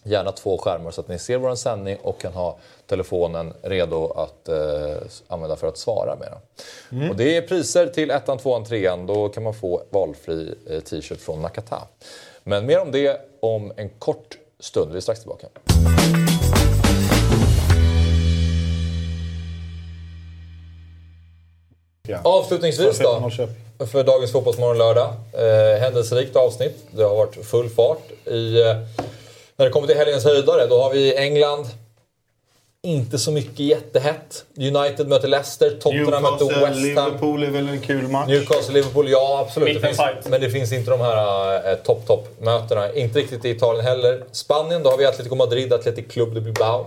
Gärna 0.08 0.32
två 0.32 0.58
skärmar 0.58 0.92
så 0.92 1.02
att 1.02 1.08
ni 1.08 1.20
ser 1.20 1.38
vår 1.38 1.56
sändning 1.56 1.98
och 2.02 2.22
kan 2.22 2.34
ha 2.34 2.58
telefonen 2.88 3.54
redo 3.62 4.12
att 4.12 4.50
eh, 4.50 4.98
använda 5.28 5.56
för 5.56 5.68
att 5.68 5.78
svara 5.78 6.16
med. 6.16 6.34
den. 6.90 7.10
Och 7.10 7.16
det 7.16 7.38
är 7.38 7.42
priser 7.42 7.88
till 7.88 8.12
ettan, 8.12 8.38
tvåan, 8.38 8.66
trean. 8.66 9.06
Då 9.06 9.30
kan 9.30 9.44
man 9.44 9.54
få 9.54 9.84
valfri 9.90 10.56
eh, 10.70 10.80
t-shirt 10.80 11.22
från 11.22 11.42
Nakata. 11.42 11.82
Men 12.44 12.66
mer 12.66 12.80
om 12.80 12.92
det 12.92 13.22
om 13.40 13.72
en 13.76 13.90
kort 13.90 14.38
stund. 14.60 14.92
Vi 14.92 14.98
är 14.98 15.02
strax 15.02 15.20
tillbaka. 15.20 15.48
Avslutningsvis 22.24 23.00
då, 23.00 23.32
för 23.86 24.04
dagens 24.04 24.32
Fotbollsmorgon 24.32 24.78
lördag. 24.78 25.14
Eh, 25.34 25.80
händelserikt 25.80 26.36
avsnitt. 26.36 26.86
Det 26.92 27.04
har 27.04 27.16
varit 27.16 27.46
full 27.46 27.70
fart. 27.70 28.12
I, 28.26 28.62
eh, 28.62 28.78
när 29.58 29.66
det 29.66 29.72
kommer 29.72 29.88
till 29.88 29.98
helgens 29.98 30.26
höjdare, 30.26 30.68
då 30.68 30.82
har 30.82 30.94
vi 30.94 31.16
England. 31.18 31.66
Inte 32.82 33.20
så 33.20 33.32
mycket 33.32 33.60
jättehett. 33.60 34.46
United 34.58 35.08
möter 35.08 35.28
Leicester, 35.28 35.70
Tottenham 35.70 36.24
möter 36.24 36.46
West 36.46 36.60
Ham. 36.60 36.82
Liverpool 36.82 37.44
är 37.44 37.50
väl 37.50 37.70
en 37.70 37.82
kul 37.82 38.08
match. 38.08 38.28
Newcastle, 38.28 38.74
Liverpool, 38.74 39.10
ja 39.10 39.46
absolut. 39.48 39.82
Det 39.82 39.88
finns, 39.88 40.28
men 40.30 40.42
det 40.42 40.50
finns 40.50 40.72
inte 40.74 40.92
de 40.92 41.02
här 41.02 41.72
eh, 41.72 41.76
topp-topp-mötena. 41.76 42.94
Inte 42.94 43.20
riktigt 43.20 43.46
i 43.46 43.50
Italien 43.50 43.86
heller. 43.86 44.24
Spanien, 44.32 44.84
då 44.84 44.90
har 44.90 44.98
vi 44.98 45.06
Atletico 45.06 45.36
Madrid, 45.36 45.74
Athletic 45.74 46.08
Club 46.08 46.34
de 46.34 46.42
Bilbao. 46.42 46.86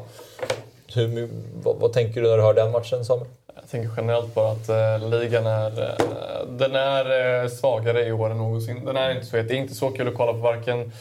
Hur, 0.94 1.28
vad, 1.62 1.76
vad 1.76 1.92
tänker 1.92 2.22
du 2.22 2.28
när 2.28 2.36
du 2.36 2.42
hör 2.42 2.54
den 2.54 2.70
matchen, 2.70 3.04
Samuel? 3.04 3.28
Jag 3.54 3.70
tänker 3.70 3.90
generellt 3.96 4.34
bara 4.34 4.52
att 4.52 4.68
eh, 4.68 5.08
ligan 5.08 5.46
är, 5.46 5.82
eh, 5.82 6.46
den 6.48 6.74
är 6.74 7.42
eh, 7.42 7.48
svagare 7.48 8.06
i 8.06 8.12
år 8.12 8.30
än 8.30 8.38
någonsin. 8.38 8.84
Den 8.84 8.96
är 8.96 9.10
inte 9.10 9.26
så 9.26 9.36
het. 9.36 9.48
Det 9.48 9.54
är 9.54 9.58
inte 9.58 9.74
så 9.74 9.90
kul 9.90 10.08
att 10.08 10.14
kolla 10.14 10.32
på 10.32 10.38
varken 10.38 10.92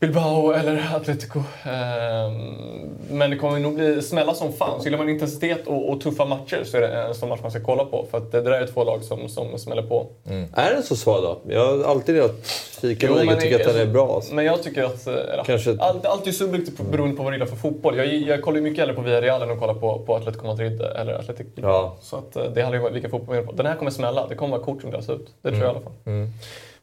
Bilbao 0.00 0.52
eller 0.52 0.90
Atletico. 0.96 1.38
Ehm, 1.64 2.90
men 3.10 3.30
det 3.30 3.36
kommer 3.36 3.58
nog 3.58 3.74
bli 3.74 4.02
smälla 4.02 4.34
som 4.34 4.52
fan. 4.52 4.78
Så 4.80 4.84
gillar 4.84 4.98
man 4.98 5.08
intensitet 5.08 5.66
och, 5.66 5.90
och 5.90 6.00
tuffa 6.00 6.24
matcher 6.24 6.64
så 6.64 6.76
är 6.76 6.80
det 6.80 6.88
en 7.02 7.14
sån 7.14 7.28
match 7.28 7.40
man 7.42 7.50
ska 7.50 7.60
kolla 7.60 7.84
på. 7.84 8.06
För 8.10 8.20
det, 8.20 8.40
där 8.40 8.50
är 8.50 8.66
två 8.66 8.84
lag 8.84 9.04
som, 9.04 9.28
som 9.28 9.58
smäller 9.58 9.82
på. 9.82 10.06
Är 10.54 10.74
den 10.74 10.82
så 10.82 10.96
svag 10.96 11.22
då? 11.22 11.38
Jag 11.54 11.76
har 11.76 11.84
alltid 11.84 12.14
velat 12.14 12.46
kika 12.80 13.10
men 13.10 13.28
och 13.28 13.40
tycker 13.40 13.60
att 13.68 13.74
den 13.74 13.88
är 13.88 13.92
bra. 13.92 14.14
Alltså. 14.14 14.34
Men 14.34 14.44
jag 14.44 14.62
tycker 14.62 14.84
att... 14.84 15.06
eh, 15.06 15.14
ja, 15.36 15.42
Kanske- 15.46 15.76
Allt, 15.80 16.06
allt 16.06 16.26
är 16.26 16.32
subjektivt 16.32 16.80
beroende 16.90 17.16
på 17.16 17.22
vad 17.22 17.32
du 17.32 17.36
gillar 17.36 17.46
för 17.46 17.56
fotboll. 17.56 17.96
Jag, 17.96 18.06
jag 18.06 18.42
kollar 18.42 18.56
ju 18.56 18.62
mycket 18.62 18.78
hellre 18.80 18.94
på 18.94 19.02
Villarreal 19.02 19.42
än 19.42 19.50
att 19.50 19.60
kolla 19.60 19.74
på, 19.74 19.98
på 20.06 20.16
Atletico 20.16 20.46
Madrid 20.46 20.80
eller 20.80 21.12
Athletic. 21.14 21.46
Ja. 21.54 21.96
Så 22.00 22.16
att, 22.16 22.36
eh, 22.36 22.44
det 22.44 22.62
handlar 22.62 22.80
ju 22.80 22.86
om 22.86 22.92
vilka 22.92 23.08
fotboll 23.08 23.26
man 23.28 23.36
gillar 23.36 23.50
på. 23.50 23.56
Den 23.56 23.66
här 23.66 23.76
kommer 23.76 23.90
smälla. 23.90 24.26
Det 24.28 24.34
kommer 24.34 24.56
vara 24.56 24.64
kort 24.64 24.80
som 24.80 24.90
delas 24.90 25.08
ut. 25.08 25.26
Det 25.42 25.48
tror 25.50 25.62
jag 25.62 25.66
i 25.72 25.76
alla 25.76 25.80
fall. 25.80 25.92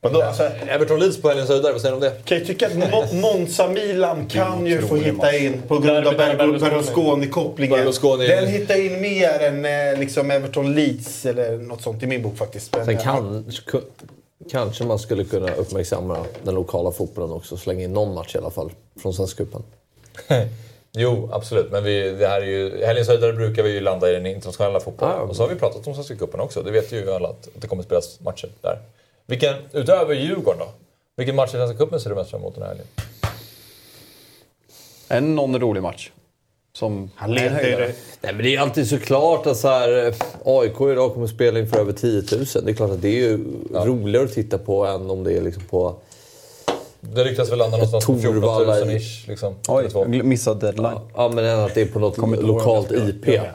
Vadå, 0.02 0.22
alltså, 0.22 0.44
Everton 0.44 1.00
Leeds 1.00 1.22
på 1.22 1.28
helgens 1.30 1.50
höjdare, 1.50 1.72
vad 1.72 1.82
säger 1.82 1.92
du 1.92 2.08
om 2.08 2.14
det? 2.14 2.26
kan 2.26 2.38
jag 2.38 2.48
tycka 2.48 2.68
att 2.68 2.74
Mo- 2.74 3.14
Monza-Milan 3.22 4.28
kan 4.28 4.66
ju 4.66 4.82
få 4.82 4.96
hitta 4.96 5.36
in 5.38 5.62
på 5.68 5.80
grund 5.80 6.08
av 6.08 6.14
Berlusconi-kopplingen. 6.14 7.78
Berlusconi. 7.78 8.28
Den 8.28 8.48
hittar 8.48 8.86
in 8.86 9.02
mer 9.02 9.40
än 9.40 9.66
eh, 9.66 10.00
liksom 10.00 10.32
Everton 10.32 10.76
Leeds 10.76 11.26
eller 11.26 11.58
något 11.58 11.82
sånt 11.82 12.04
i 12.04 12.08
min 12.08 12.22
bok 12.24 12.38
faktiskt. 12.38 12.76
Men, 12.76 12.86
Sen 12.86 12.96
eh, 12.96 13.02
kan, 13.04 13.52
kanske 14.52 14.84
man 14.84 15.00
skulle 15.00 15.24
kunna 15.24 15.54
uppmärksamma 15.54 16.18
den 16.44 16.56
lokala 16.56 16.92
fotbollen 16.92 17.32
också. 17.32 17.58
Slänga 17.58 17.84
in 17.84 17.94
någon 17.94 18.14
match 18.14 18.36
i 18.36 18.38
alla 18.38 18.52
fall 18.52 18.72
från 19.02 19.14
Svenska 19.14 19.46
cupen. 19.46 19.64
Jo, 21.00 21.30
absolut. 21.32 21.72
Men 21.72 21.84
vi, 21.84 22.10
det 22.12 22.28
här 22.28 22.42
är 22.42 22.46
ju, 22.46 22.86
helgens 22.86 23.08
höjdare 23.08 23.34
brukar 23.34 23.64
vi 23.64 23.70
ju 23.74 23.80
landa 23.80 24.10
i 24.10 24.14
den 24.14 24.26
internationella 24.26 24.80
fotbollen. 24.80 25.16
Ah, 25.16 25.22
och 25.22 25.36
så 25.36 25.44
har 25.44 25.50
vi 25.50 25.56
pratat 25.56 25.88
om 25.88 25.94
Svenska 25.94 26.16
cupen 26.16 26.40
också. 26.40 26.62
Det 26.62 26.72
vet 26.72 26.92
ju 26.92 27.12
alla 27.12 27.30
att 27.30 27.48
det 27.56 27.68
kommer 27.68 27.84
spelas 27.84 28.20
matcher 28.20 28.50
där. 28.62 28.80
Vilken, 29.28 29.56
utöver 29.74 30.14
Djurgården 30.16 30.60
då? 30.60 30.68
Vilken 31.18 31.36
match 31.36 31.50
i 31.50 31.52
Svenska 31.52 31.78
cupen 31.78 32.00
ser 32.00 32.10
du 32.10 32.16
mest 32.16 32.30
fram 32.30 32.42
emot 32.42 32.54
den 32.54 32.64
här 32.64 32.70
helgen? 32.70 32.88
En 35.08 35.36
någon 35.36 35.60
rolig 35.60 35.84
match. 35.84 36.12
Som 36.74 37.12
Han 37.16 37.32
det. 37.78 37.96
Nej, 38.22 38.34
men 38.34 38.38
det 38.38 38.56
är 38.56 38.60
alltid 38.60 38.88
såklart 38.90 39.46
att 39.48 39.58
så 39.58 39.68
här, 39.68 40.06
eh, 40.08 40.14
AIK 40.46 40.82
idag 40.82 41.14
kommer 41.14 41.28
spela 41.28 41.60
inför 41.60 41.80
över 41.80 41.94
10 41.94 42.12
000. 42.32 42.46
Det 42.66 42.72
är 42.72 42.74
klart 42.76 42.92
att 42.92 43.02
det 43.02 43.08
är 43.08 43.30
ju 43.30 43.40
roligare 43.74 44.26
att 44.26 44.34
titta 44.34 44.58
på 44.58 44.86
än 44.86 45.10
om 45.10 45.24
det 45.24 45.34
är 45.38 45.42
liksom 45.42 45.64
på... 45.64 45.96
Det 47.02 47.24
ryktas 47.24 47.52
väl 47.52 47.58
landa 47.58 47.78
någonstans 47.78 48.06
på 48.06 48.16
14 48.20 48.34
000 48.36 48.42
Torvalla 48.42 48.92
i- 48.92 48.96
ish. 48.98 49.28
Liksom, 49.28 49.56
Oj, 49.68 50.24
missade 50.24 50.60
deadline. 50.60 51.00
Ja, 51.16 51.30
men 51.30 51.46
än 51.46 51.60
att 51.60 51.74
det 51.76 51.82
är 51.82 51.86
på 51.86 52.00
något 52.00 52.18
Kommer 52.18 52.38
lokalt 52.38 52.92
IP. 52.92 53.22
spelar. 53.22 53.54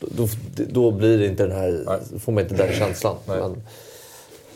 Då, 0.00 0.28
då 0.68 0.90
blir 0.90 1.18
det 1.18 1.26
inte 1.26 1.42
den 1.46 1.56
här, 1.56 1.84
får 2.18 2.32
man 2.32 2.42
inte 2.42 2.54
den 2.54 2.72
känslan. 2.72 3.16
Men, 3.26 3.62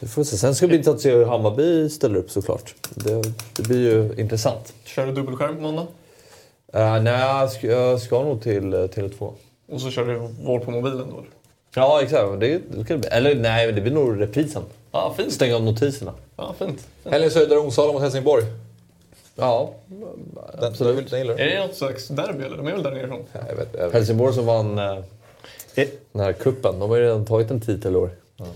vi 0.01 0.09
får 0.09 0.24
se. 0.24 0.36
Sen 0.36 0.55
ska 0.55 0.66
det 0.66 0.68
bli 0.68 0.77
intressant 0.77 0.97
att 0.97 1.02
se 1.02 1.10
hur 1.10 1.24
Hammarby 1.24 1.89
ställer 1.89 2.16
upp 2.16 2.31
såklart. 2.31 2.74
Det, 2.94 3.22
det 3.56 3.62
blir 3.62 3.78
ju 3.78 4.14
intressant. 4.20 4.72
Kör 4.85 5.06
du 5.06 5.12
dubbelskärm 5.12 5.56
på 5.56 5.62
måndag? 5.62 5.86
Uh, 6.74 7.02
nej, 7.02 7.20
jag 7.20 7.51
ska, 7.51 7.66
jag 7.66 8.01
ska 8.01 8.22
nog 8.22 8.43
till 8.43 8.74
uh, 8.74 8.89
Tele2. 8.89 9.32
Och 9.72 9.81
så 9.81 9.90
kör 9.90 10.05
du 10.05 10.28
Vår 10.43 10.59
på 10.59 10.70
mobilen 10.70 11.10
då? 11.10 11.24
Ja, 11.74 12.02
exakt. 12.02 12.40
Det, 12.40 12.60
det 12.68 12.85
ska 12.85 12.94
det 12.94 12.98
bli. 12.98 13.09
Eller 13.09 13.35
nej, 13.35 13.66
men 13.66 13.74
det 13.74 13.81
blir 13.81 13.93
nog 13.93 14.20
reprisen. 14.20 14.62
Ja, 14.93 15.14
fint. 15.16 15.32
Stänga 15.32 15.56
av 15.56 15.62
notiserna. 15.62 16.14
Ja, 16.36 16.55
fint. 16.59 16.86
Helgens 17.05 17.35
höjdare 17.35 17.59
Onsala 17.59 17.93
mot 17.93 18.02
Helsingborg. 18.02 18.44
Ja, 19.35 19.72
Den, 19.86 20.64
absolut. 20.64 21.10
Den 21.10 21.18
gillar 21.18 21.36
du? 21.36 21.43
Är 21.43 21.47
det 21.47 21.66
något 21.66 21.77
slags 21.77 22.09
derby 22.09 22.44
eller? 22.44 22.56
De 22.56 22.66
är 22.66 22.72
väl 22.72 22.82
där 22.82 22.90
nerifrån? 22.90 23.24
Jag 23.32 23.56
vet, 23.56 23.68
jag 23.72 23.85
vet. 23.85 23.93
Helsingborg 23.93 24.35
som 24.35 24.47
vann 24.47 24.78
uh, 24.78 24.98
den 26.12 26.22
här 26.22 26.32
kuppen. 26.32 26.78
De 26.78 26.90
har 26.90 26.97
ju 26.97 27.02
redan 27.02 27.27
tagit 27.27 27.51
en 27.51 27.60
titel 27.60 27.93
i 27.93 27.97
år. 27.97 28.10
Uh, 28.40 28.47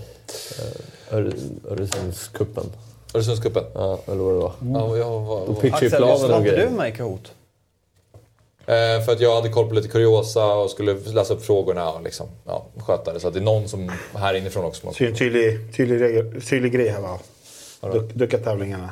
Öre, 1.14 1.32
Öresundscupen. 1.70 2.64
Öresundscupen. 3.14 3.64
Ja, 3.74 3.98
eller 4.06 4.22
vad 4.22 4.34
det 4.34 4.38
var. 4.38 4.52
Ja, 4.74 4.96
jag 4.96 5.20
var, 5.20 5.56
ju 5.62 5.70
Axel, 5.72 5.90
planen 5.90 6.30
var 6.30 6.38
inte 6.38 6.56
du 6.56 6.70
med 6.70 6.88
i 6.88 6.92
Kahoot? 6.92 7.32
Eh, 8.66 9.04
för 9.04 9.12
att 9.12 9.20
jag 9.20 9.34
hade 9.34 9.48
koll 9.48 9.68
på 9.68 9.74
lite 9.74 9.88
kuriosa 9.88 10.54
och 10.54 10.70
skulle 10.70 10.94
läsa 10.94 11.34
upp 11.34 11.44
frågorna 11.44 11.90
och 11.90 12.02
liksom, 12.02 12.26
ja, 12.46 12.66
sköta 12.86 13.12
det. 13.12 13.20
Så 13.20 13.28
att 13.28 13.34
det 13.34 13.40
är 13.40 13.44
någon 13.44 13.68
som 13.68 13.92
här 14.14 14.34
inifrån 14.34 14.64
också. 14.64 14.92
Så 14.92 15.04
en 15.04 15.14
tydlig, 15.14 15.76
tydlig, 15.76 16.00
regel, 16.00 16.42
tydlig 16.42 16.72
grej 16.72 16.88
här 16.88 17.00
va? 17.00 17.18
Duck, 17.92 18.14
ducka 18.14 18.38
tävlingarna. 18.38 18.90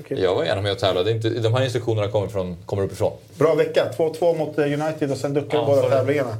Okej. 0.00 0.20
Jag 0.22 0.34
var 0.34 0.44
gärna 0.44 0.62
med 0.62 0.72
och 0.72 0.78
tävlade. 0.78 1.10
Inte, 1.10 1.30
de 1.30 1.54
här 1.54 1.64
instruktionerna 1.64 2.08
kommer, 2.08 2.28
från, 2.28 2.56
kommer 2.66 2.82
uppifrån. 2.82 3.12
Bra 3.38 3.54
vecka. 3.54 3.92
2-2 3.98 4.38
mot 4.38 4.58
United 4.58 5.10
och 5.10 5.18
sen 5.18 5.34
duckar 5.34 5.58
Ja, 5.58 5.66
båda 5.66 5.82
tävlingarna. 5.88 6.36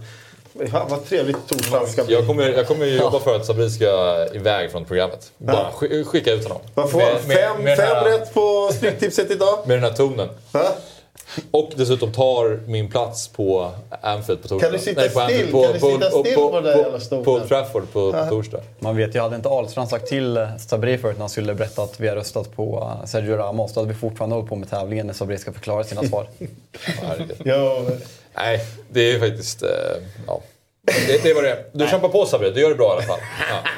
Fan 0.66 0.86
vad 0.90 1.05
trevligt 1.05 1.48
torsdag 1.48 1.86
ska 1.86 2.05
bli. 2.05 2.14
Jag 2.14 2.26
kommer, 2.26 2.48
jag 2.48 2.66
kommer 2.66 2.86
ju 2.86 2.97
jobba 2.97 3.18
för 3.20 3.36
att 3.36 3.47
Sabri 3.47 3.70
ska 3.70 4.26
iväg 4.35 4.70
från 4.72 4.85
programmet. 4.85 5.32
Bara 5.39 5.70
sk- 5.70 6.05
skicka 6.05 6.32
ut 6.32 6.43
honom. 6.43 6.62
Vad 6.74 6.90
får 6.90 6.98
Med- 6.98 7.20
Fem, 7.36 7.62
med 7.64 7.76
fem 7.76 7.86
här- 7.97 8.05
rätt 8.05 8.35
på 8.35 8.70
Stryktipset 8.72 9.30
idag. 9.30 9.59
Med 9.66 9.76
den 9.76 9.85
här 9.85 9.93
tonen. 9.97 10.28
Va? 10.52 10.62
Och 11.51 11.70
dessutom 11.76 12.12
tar 12.12 12.60
min 12.66 12.90
plats 12.90 13.28
på 13.28 13.70
Anfield 14.02 14.43
på 14.43 14.48
torsdag. 14.48 14.66
Kan 14.68 14.72
du 14.78 14.78
sitta 14.85 15.01
Nej, 15.01 15.10
på 15.10 15.20
still? 15.20 15.55
Anfield, 15.55 15.64
Kan 15.64 15.72
du 15.72 16.06
sitta 16.06 16.10
still 16.10 16.35
på 16.35 16.51
den 16.55 16.64
där 16.64 16.76
jävla 16.78 17.01
stolen? 17.01 17.24
På 17.24 17.40
Trafford 17.40 17.93
på, 17.93 18.12
på 18.12 18.26
torsdag. 18.28 18.60
Man 18.78 18.97
vet 18.97 19.14
ju, 19.14 19.20
hade 19.20 19.36
inte 19.36 19.48
Ahlstrand 19.48 19.89
sagt 19.89 20.06
till 20.06 20.47
Sabri 20.59 20.98
förut 20.98 21.16
när 21.16 21.20
han 21.20 21.28
skulle 21.28 21.55
berätta 21.55 21.82
att 21.82 22.01
vi 22.01 22.09
har 22.09 22.16
röstat 22.16 22.56
på 22.56 22.89
eh, 23.01 23.06
Sergio 23.06 23.36
Ramos, 23.36 23.74
då 23.74 23.80
hade 23.80 23.93
vi 23.93 23.98
fortfarande 23.98 24.36
hållit 24.36 24.48
på 24.48 24.56
med 24.56 24.70
tävlingen 24.70 25.06
när 25.06 25.14
Sabri 25.14 25.39
ska 25.39 25.52
förklara 25.52 25.85
sina 25.85 26.02
svar. 26.05 26.26
Herregud. 26.85 28.01
Nej, 28.39 28.60
det 28.90 29.12
är 29.12 29.19
faktiskt... 29.19 29.62
Eh, 29.62 29.69
ja. 30.27 30.40
det, 30.82 31.23
det 31.23 31.35
var 31.35 31.43
det 31.43 31.65
Du 31.73 31.86
kämpar 31.86 32.09
på 32.09 32.27
Sabri, 32.27 32.51
du 32.51 32.60
gör 32.60 32.69
det 32.69 32.74
bra 32.74 32.89
i 32.89 32.93
alla 32.93 33.02
fall. 33.02 33.20
Ja. 33.51 33.70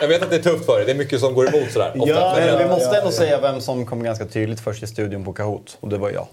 Jag 0.00 0.08
vet 0.08 0.22
att 0.22 0.30
det 0.30 0.36
är 0.36 0.42
tufft 0.42 0.66
för 0.66 0.76
dig, 0.76 0.86
det 0.86 0.92
är 0.92 0.96
mycket 0.96 1.20
som 1.20 1.34
går 1.34 1.54
emot 1.54 1.72
sådär. 1.72 1.92
Ofta. 1.96 2.10
Ja, 2.10 2.34
Men, 2.36 2.58
vi 2.58 2.64
eh, 2.64 2.70
måste 2.70 2.84
ja, 2.84 2.96
ändå 2.96 3.08
ja. 3.08 3.12
säga 3.12 3.40
vem 3.40 3.60
som 3.60 3.86
kom 3.86 4.02
ganska 4.02 4.24
tydligt 4.24 4.60
först 4.60 4.82
i 4.82 4.86
studion 4.86 5.24
på 5.24 5.32
Kahoot, 5.32 5.76
och 5.80 5.88
det 5.88 5.98
var 5.98 6.10
jag. 6.10 6.26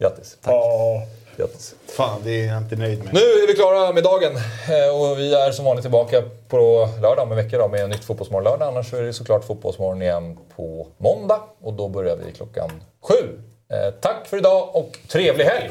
Grattis. 0.00 0.36
Ja, 0.44 1.02
Grattis. 1.36 1.74
fan 1.96 2.20
det 2.24 2.30
är 2.30 2.46
jag 2.46 2.58
inte 2.58 2.76
nöjd 2.76 3.04
med. 3.04 3.14
Nu 3.14 3.20
är 3.20 3.46
vi 3.46 3.54
klara 3.54 3.92
med 3.92 4.04
dagen 4.04 4.36
eh, 4.36 5.00
och 5.00 5.18
vi 5.18 5.34
är 5.34 5.50
som 5.50 5.64
vanligt 5.64 5.82
tillbaka 5.82 6.22
på 6.48 6.88
lördag 7.02 7.22
om 7.22 7.30
en 7.30 7.36
vecka 7.36 7.58
då, 7.58 7.68
med 7.68 7.80
en 7.80 7.90
nytt 7.90 8.04
Fotbollsmorgon 8.04 8.44
lördag. 8.44 8.68
Annars 8.68 8.90
så 8.90 8.96
är 8.96 9.02
det 9.02 9.12
såklart 9.12 9.44
Fotbollsmorgon 9.44 10.02
igen 10.02 10.38
på 10.56 10.86
måndag 10.98 11.40
och 11.62 11.72
då 11.72 11.88
börjar 11.88 12.16
vi 12.16 12.32
klockan 12.32 12.70
sju. 13.02 13.40
Tack 14.00 14.26
för 14.26 14.36
idag 14.36 14.76
och 14.76 14.98
trevlig 15.08 15.44
helg! 15.44 15.70